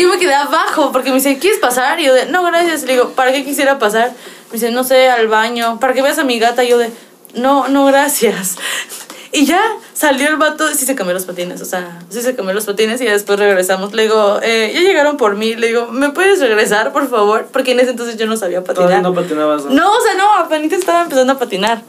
yo 0.00 0.08
me 0.08 0.18
quedé 0.18 0.34
abajo 0.34 0.90
porque 0.90 1.10
me 1.10 1.16
dice, 1.18 1.38
¿quieres 1.38 1.60
pasar? 1.60 2.00
Y 2.00 2.06
yo 2.06 2.14
de, 2.14 2.26
no, 2.26 2.42
gracias. 2.42 2.82
Le 2.82 2.94
digo, 2.94 3.10
¿para 3.10 3.30
qué 3.30 3.44
quisiera 3.44 3.78
pasar? 3.78 4.10
Me 4.48 4.54
dice, 4.54 4.72
no 4.72 4.82
sé, 4.82 5.08
al 5.10 5.28
baño. 5.28 5.78
¿Para 5.78 5.94
que 5.94 6.02
veas 6.02 6.18
a 6.18 6.24
mi 6.24 6.40
gata? 6.40 6.64
Y 6.64 6.70
yo 6.70 6.78
de, 6.78 6.90
no, 7.34 7.68
no, 7.68 7.86
gracias. 7.86 8.56
Y 9.30 9.44
ya 9.44 9.60
salió 9.92 10.28
el 10.28 10.36
vato, 10.36 10.66
sí 10.74 10.86
se 10.86 10.94
cambió 10.94 11.12
los 11.12 11.26
patines, 11.26 11.60
o 11.60 11.64
sea, 11.66 11.98
sí 12.08 12.22
se 12.22 12.34
cambió 12.34 12.54
los 12.54 12.64
patines 12.64 13.00
y 13.00 13.04
ya 13.04 13.12
después 13.12 13.38
regresamos. 13.38 13.92
Le 13.92 14.04
digo, 14.04 14.40
eh, 14.42 14.70
ya 14.72 14.80
llegaron 14.80 15.16
por 15.16 15.36
mí. 15.36 15.54
Le 15.54 15.68
digo, 15.68 15.88
¿me 15.88 16.10
puedes 16.10 16.40
regresar, 16.40 16.92
por 16.92 17.08
favor? 17.10 17.46
Porque 17.52 17.72
en 17.72 17.80
ese 17.80 17.90
entonces 17.90 18.16
yo 18.16 18.26
no 18.26 18.36
sabía 18.36 18.64
patinar. 18.64 19.02
No 19.02 19.14
patinabas. 19.14 19.66
¿no? 19.66 19.70
No, 19.72 19.92
o 19.92 20.00
sea, 20.00 20.14
no, 20.14 20.34
apenas 20.36 20.72
estaba 20.72 21.02
empezando 21.02 21.34
a 21.34 21.38
patinar. 21.38 21.82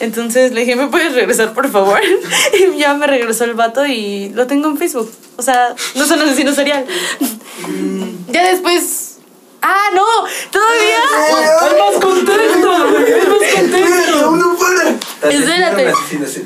Entonces 0.00 0.52
le 0.52 0.62
dije, 0.62 0.76
¿me 0.76 0.88
puedes 0.88 1.14
regresar, 1.14 1.52
por 1.52 1.70
favor? 1.70 2.00
Y 2.58 2.78
ya 2.78 2.94
me 2.94 3.06
regresó 3.06 3.44
el 3.44 3.54
vato 3.54 3.86
y 3.86 4.30
lo 4.30 4.46
tengo 4.46 4.68
en 4.68 4.78
Facebook. 4.78 5.12
O 5.36 5.42
sea, 5.42 5.74
no 5.94 6.06
son 6.06 6.20
asesino 6.22 6.52
serial. 6.54 6.86
Ya 8.28 8.50
después... 8.50 9.18
Ah, 9.62 9.90
no, 9.94 10.06
todavía... 10.50 11.49
Espérate. 15.28 15.84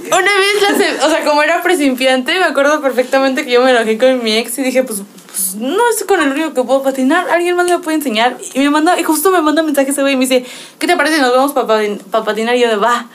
Una 0.07 0.21
vez, 0.21 0.63
la 0.63 0.77
se- 0.77 1.05
o 1.05 1.11
sea, 1.11 1.25
como 1.25 1.43
era 1.43 1.63
principiante, 1.63 2.39
me 2.39 2.45
acuerdo 2.45 2.81
perfectamente 2.81 3.45
que 3.45 3.53
yo 3.53 3.63
me 3.63 3.71
enojé 3.71 3.99
con 3.99 4.23
mi 4.23 4.37
ex 4.37 4.59
y 4.59 4.63
dije, 4.63 4.83
pues, 4.83 5.03
pues 5.27 5.55
no 5.57 5.83
es 5.91 6.05
con 6.05 6.21
el 6.21 6.31
único 6.31 6.55
que 6.55 6.63
puedo 6.63 6.83
patinar, 6.83 7.29
alguien 7.31 7.57
más 7.57 7.67
me 7.67 7.79
puede 7.79 7.97
enseñar. 7.97 8.37
Y 8.55 8.61
me 8.61 8.71
manda, 8.71 8.99
y 8.99 9.03
justo 9.03 9.31
me 9.31 9.41
manda 9.41 9.63
mensaje 9.63 9.91
ese 9.91 10.01
güey 10.01 10.15
y 10.15 10.17
me 10.17 10.27
dice, 10.27 10.45
¿qué 10.79 10.87
te 10.87 10.97
parece 10.97 11.21
nos 11.21 11.35
vamos 11.35 11.53
para 11.53 12.25
patinar? 12.25 12.57
Y 12.57 12.61
yo 12.61 12.69
de, 12.69 12.77
va. 12.77 13.07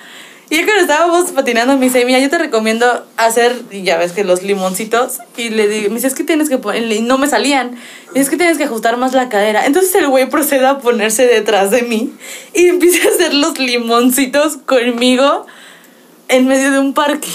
Y 0.49 0.57
ya 0.57 0.65
cuando 0.65 0.81
estábamos 0.81 1.31
patinando 1.31 1.77
me 1.77 1.85
dice, 1.85 2.03
mira, 2.05 2.17
yo 2.17 2.29
te 2.29 2.39
recomiendo 2.39 3.05
hacer, 3.17 3.55
ya 3.69 3.97
ves 3.97 4.13
que 4.13 4.23
los 4.23 4.41
limoncitos. 4.41 5.19
Y 5.37 5.49
le 5.49 5.67
digo, 5.67 5.89
me 5.89 5.95
dice, 5.95 6.07
es 6.07 6.15
que 6.15 6.23
tienes 6.23 6.49
que 6.49 6.57
ponerle, 6.57 6.95
y 6.95 7.01
no 7.01 7.19
me 7.19 7.27
salían. 7.27 7.71
Me 7.71 7.77
dice, 8.13 8.21
es 8.21 8.29
que 8.31 8.37
tienes 8.37 8.57
que 8.57 8.63
ajustar 8.63 8.97
más 8.97 9.13
la 9.13 9.29
cadera. 9.29 9.65
Entonces 9.65 9.93
el 9.93 10.07
güey 10.07 10.27
procede 10.27 10.65
a 10.65 10.79
ponerse 10.79 11.27
detrás 11.27 11.69
de 11.69 11.83
mí 11.83 12.13
y 12.55 12.65
empieza 12.65 13.07
a 13.07 13.11
hacer 13.11 13.35
los 13.35 13.59
limoncitos 13.59 14.57
conmigo 14.57 15.45
en 16.29 16.47
medio 16.47 16.71
de 16.71 16.79
un 16.79 16.93
parque. 16.93 17.29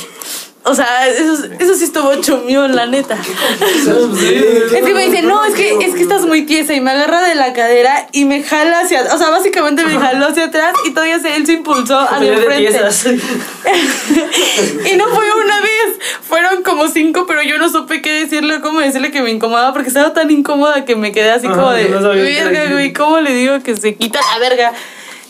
O 0.66 0.74
sea, 0.74 1.07
eso, 1.07 1.45
eso 1.59 1.74
sí 1.74 1.85
estuvo 1.85 2.15
chumión, 2.23 2.74
la 2.74 2.86
neta. 2.86 3.19
Es 3.20 4.82
que 4.82 4.95
me 4.95 5.05
dice, 5.07 5.20
no, 5.20 5.45
es 5.45 5.55
que, 5.55 5.77
es 5.85 5.95
que 5.95 6.01
estás 6.01 6.24
muy 6.24 6.47
tiesa 6.47 6.73
y 6.73 6.81
me 6.81 6.91
agarra 6.91 7.23
de 7.23 7.35
la 7.35 7.53
cadera 7.53 8.07
y 8.12 8.24
me 8.24 8.43
jala 8.43 8.81
hacia, 8.81 9.03
o 9.15 9.19
sea, 9.19 9.28
básicamente 9.28 9.85
me 9.85 9.99
jaló 9.99 10.28
hacia 10.28 10.47
atrás 10.47 10.74
y 10.86 10.93
todavía 10.93 11.20
se, 11.20 11.36
él 11.36 11.45
se 11.45 11.53
impulsó 11.53 12.01
hacia 12.01 12.39
frente. 12.39 12.81
y 14.91 14.97
no 14.97 15.09
fue 15.09 15.27
una 15.45 15.61
vez, 15.61 15.99
fueron 16.27 16.62
como 16.62 16.89
cinco, 16.89 17.27
pero 17.27 17.43
yo 17.43 17.59
no 17.59 17.69
supe 17.69 18.01
qué 18.01 18.20
decirle, 18.20 18.62
cómo 18.62 18.81
decirle 18.81 19.11
que 19.11 19.20
me 19.20 19.32
incomodaba 19.32 19.74
porque 19.74 19.89
estaba 19.89 20.15
tan 20.15 20.31
incómoda 20.31 20.86
que 20.86 20.97
me 20.97 21.12
quedé 21.12 21.31
así 21.31 21.47
Ajá, 21.47 21.57
como 21.57 21.73
de, 21.73 21.91
no 21.91 22.01
verga, 22.09 22.61
decir". 22.61 22.73
güey, 22.73 22.93
¿cómo 22.95 23.20
le 23.20 23.35
digo 23.35 23.62
que 23.62 23.77
se 23.77 23.97
quita 23.97 24.19
la 24.32 24.39
verga? 24.39 24.73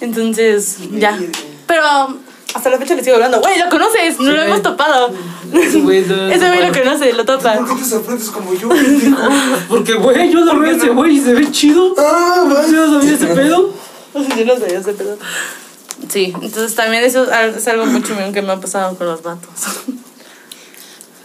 Entonces, 0.01 0.77
ya. 0.93 1.19
Pero 1.67 2.19
hasta 2.55 2.71
la 2.71 2.79
fecha 2.79 2.95
le 2.95 3.03
sigo 3.05 3.17
hablando, 3.17 3.41
güey, 3.41 3.59
lo 3.59 3.69
conoces, 3.69 4.19
no 4.21 4.31
lo 4.33 4.43
hemos 4.43 4.63
topado. 4.63 5.11
Ese 5.53 5.81
güey 5.81 6.03
no- 6.07 6.29
Ese 6.33 6.49
güey 6.49 6.67
lo 6.67 6.73
conoce, 6.73 7.13
lo 7.13 7.25
topa. 7.25 7.55
¿Por 7.57 7.69
qué 7.77 7.83
te 7.83 7.89
sorprendes 7.89 8.31
como 8.31 8.55
yo? 8.55 8.69
Porque, 9.69 9.95
güey, 9.95 10.31
yo 10.31 10.41
lo 10.41 10.59
veo 10.59 10.71
a 10.73 10.77
ese 10.77 10.89
güey 10.91 11.17
y 11.19 11.21
se 11.21 11.35
ve 11.35 11.51
chido. 11.51 11.95
Ah. 11.99 12.45
¿Yo 12.71 12.87
no 12.87 13.01
sabía 13.01 13.15
ese 13.15 13.27
pedo? 13.27 13.73
Yo 14.15 14.45
no 14.45 14.59
sabía 14.59 14.79
ese 14.79 14.93
pedo. 14.93 15.19
Sí, 16.09 16.33
entonces 16.41 16.75
también 16.75 17.03
eso 17.05 17.25
es 17.33 17.67
algo 17.69 17.87
muy 17.87 18.03
chumón 18.03 18.33
que 18.33 18.43
me 18.43 18.53
ha 18.53 18.61
pasado 18.61 18.97
con 18.97 19.07
los 19.09 19.23
vatos. 19.23 19.51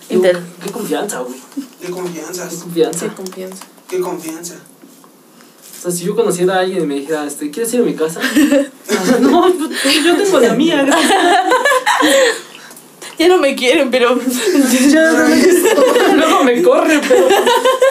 Qué 0.08 0.72
confianza, 0.72 1.20
güey. 1.20 1.40
Qué 1.82 1.90
confianza. 1.92 2.50
Qué 2.50 2.56
confianza. 3.14 3.66
Qué 3.88 4.00
confianza. 4.00 4.56
O 5.80 5.82
sea, 5.82 5.92
si 5.92 6.04
yo 6.04 6.14
conociera 6.16 6.56
a 6.56 6.60
alguien 6.60 6.84
y 6.84 6.86
me 6.86 6.96
dijera, 6.96 7.26
este, 7.26 7.50
¿quieres 7.52 7.74
ir 7.74 7.80
a 7.82 7.84
mi 7.84 7.94
casa? 7.96 8.20
Ah, 8.92 9.18
no, 9.22 9.42
pues, 9.54 10.04
yo 10.04 10.16
tengo 10.18 10.40
la 10.40 10.54
mía. 10.54 10.84
gracias. 10.84 11.14
Ya 13.18 13.28
no 13.28 13.38
me 13.38 13.54
quieren, 13.56 13.90
pero. 13.92 14.18
Ya, 14.90 15.12
no 15.12 15.28
me- 15.28 16.16
Luego 16.16 16.44
me 16.44 16.62
corren, 16.64 17.02
pero 17.08 17.28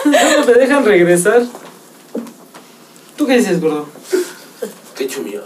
luego 0.05 0.45
me 0.47 0.53
dejan 0.53 0.83
regresar. 0.85 1.43
¿Tú 3.15 3.25
qué 3.27 3.37
dices, 3.37 3.59
gordo? 3.61 3.87
Qué 4.95 5.07
chumio. 5.07 5.43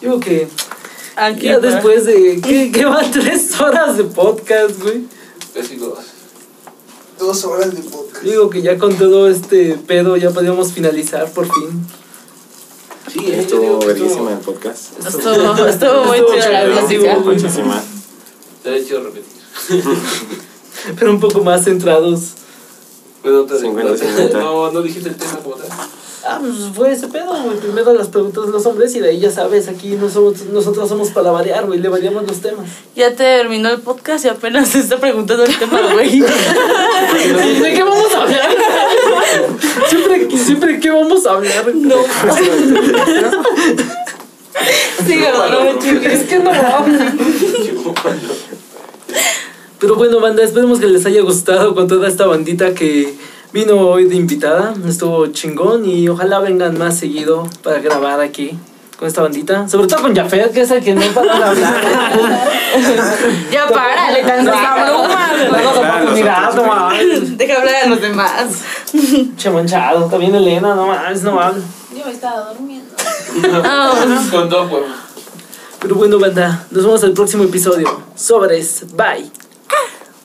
Digo 0.00 0.20
que 0.20 0.48
Aquí, 1.16 1.46
ya 1.46 1.58
después 1.58 2.04
de... 2.06 2.40
¿Qué, 2.40 2.70
qué 2.72 2.84
van? 2.84 3.10
Tres 3.10 3.60
horas 3.60 3.96
de 3.96 4.04
podcast, 4.04 4.80
güey. 4.80 5.02
Casi 5.54 5.76
dos. 5.76 5.98
Dos 7.18 7.44
horas 7.44 7.74
de 7.74 7.82
podcast. 7.82 8.24
Digo 8.24 8.48
que 8.48 8.62
ya 8.62 8.78
con 8.78 8.96
todo 8.96 9.28
este 9.28 9.76
pedo 9.86 10.16
ya 10.16 10.30
podíamos 10.30 10.72
finalizar 10.72 11.30
por 11.32 11.46
fin. 11.46 11.86
Sí, 13.12 13.20
eh, 13.26 13.40
Estuvo 13.40 13.78
verguísima 13.80 14.32
el 14.32 14.38
podcast. 14.38 14.98
Estuvo, 14.98 15.66
estuvo 15.66 16.04
muy 16.04 16.18
Estuvo 16.18 16.34
chida 16.34 16.64
la 16.64 16.88
chido, 16.88 17.02
plática. 17.02 17.18
Muchísima. 17.18 17.82
Estaría 18.58 18.84
chido 18.86 19.02
repetir. 19.04 19.38
Pero 20.98 21.10
un 21.10 21.20
poco 21.20 21.42
más 21.42 21.64
centrados. 21.64 22.32
Pero 23.22 23.44
te 23.44 23.54
50-50. 23.54 24.32
No, 24.34 24.70
no 24.70 24.82
dijiste 24.82 25.08
el 25.08 25.16
tema 25.16 25.38
como 25.38 25.56
tal. 25.56 25.68
Ah, 26.24 26.38
pues 26.40 26.54
fue 26.74 26.92
ese 26.92 27.08
pedo, 27.08 27.32
güey. 27.42 27.58
Primero 27.58 27.92
las 27.92 28.08
preguntas 28.08 28.46
de 28.46 28.52
los 28.52 28.66
hombres 28.66 28.94
y 28.94 29.00
de 29.00 29.10
ahí 29.10 29.20
ya 29.20 29.30
sabes, 29.30 29.68
aquí 29.68 29.90
no 29.90 30.08
somos, 30.08 30.42
nosotros 30.46 30.88
somos 30.88 31.10
para 31.10 31.30
variar, 31.30 31.66
güey. 31.66 31.78
Le 31.78 31.88
variamos 31.88 32.26
los 32.26 32.40
temas. 32.40 32.66
Ya 32.96 33.14
terminó 33.14 33.70
el 33.70 33.80
podcast 33.80 34.24
y 34.24 34.28
apenas 34.28 34.68
se 34.68 34.80
está 34.80 34.98
preguntando 34.98 35.44
el 35.44 35.56
tema, 35.56 35.80
güey. 35.92 36.20
¿De 36.20 37.72
qué 37.74 37.82
vamos 37.82 38.14
a 38.14 38.22
hablar? 38.22 38.48
siempre, 39.88 40.28
siempre, 40.36 40.80
¿qué 40.80 40.90
vamos 40.90 41.26
a 41.26 41.30
hablar? 41.32 41.74
No. 41.74 41.96
Síganlo, 45.06 45.48
no 45.50 45.64
me 45.64 45.78
chingues. 45.78 46.12
Es 46.12 46.28
que 46.28 46.38
no 46.40 46.50
Pero 49.78 49.94
bueno, 49.94 50.20
banda, 50.20 50.42
esperemos 50.42 50.80
que 50.80 50.86
les 50.86 51.06
haya 51.06 51.22
gustado 51.22 51.74
con 51.74 51.86
toda 51.86 52.08
esta 52.08 52.26
bandita 52.26 52.74
que 52.74 53.14
vino 53.52 53.76
hoy 53.76 54.04
de 54.04 54.16
invitada. 54.16 54.74
Estuvo 54.86 55.26
chingón 55.28 55.84
y 55.84 56.08
ojalá 56.08 56.40
vengan 56.40 56.78
más 56.78 56.98
seguido 56.98 57.48
para 57.62 57.78
grabar 57.80 58.20
aquí 58.20 58.58
con 58.98 59.06
esta 59.06 59.22
bandita. 59.22 59.68
Sobre 59.68 59.86
todo 59.86 60.02
con 60.02 60.14
Jafet, 60.14 60.52
que 60.52 60.62
es 60.62 60.70
el 60.70 60.82
que 60.82 60.94
no 60.94 61.02
para 61.14 61.38
de 61.38 61.44
hablar. 61.44 61.82
Ya 63.50 63.66
párale, 63.68 64.22
abrumas, 64.22 65.30
güey. 65.48 65.62
Pues 66.04 66.14
mira, 66.14 66.50
no 66.54 66.64
mames. 66.64 67.38
Deja 67.38 67.58
hablar 67.58 67.74
a 67.84 67.86
los 67.88 68.00
demás. 68.00 68.62
Che 69.36 69.50
manchado, 69.50 70.06
también 70.06 70.34
Elena, 70.34 70.74
no 70.74 70.86
mames, 70.88 71.22
no 71.22 71.32
mames. 71.32 71.62
Yo 71.96 72.04
me 72.04 72.12
estaba 72.12 72.52
durmiendo. 72.52 72.94
Ah, 73.64 73.94
Con 74.30 74.48
dos 74.48 74.70
huevos. 74.70 74.90
Pero 75.80 75.94
bueno, 75.94 76.18
banda, 76.18 76.66
nos 76.70 76.84
vemos 76.84 77.04
al 77.04 77.12
próximo 77.12 77.44
episodio. 77.44 78.02
Sobres, 78.16 78.84
bye. 78.94 79.30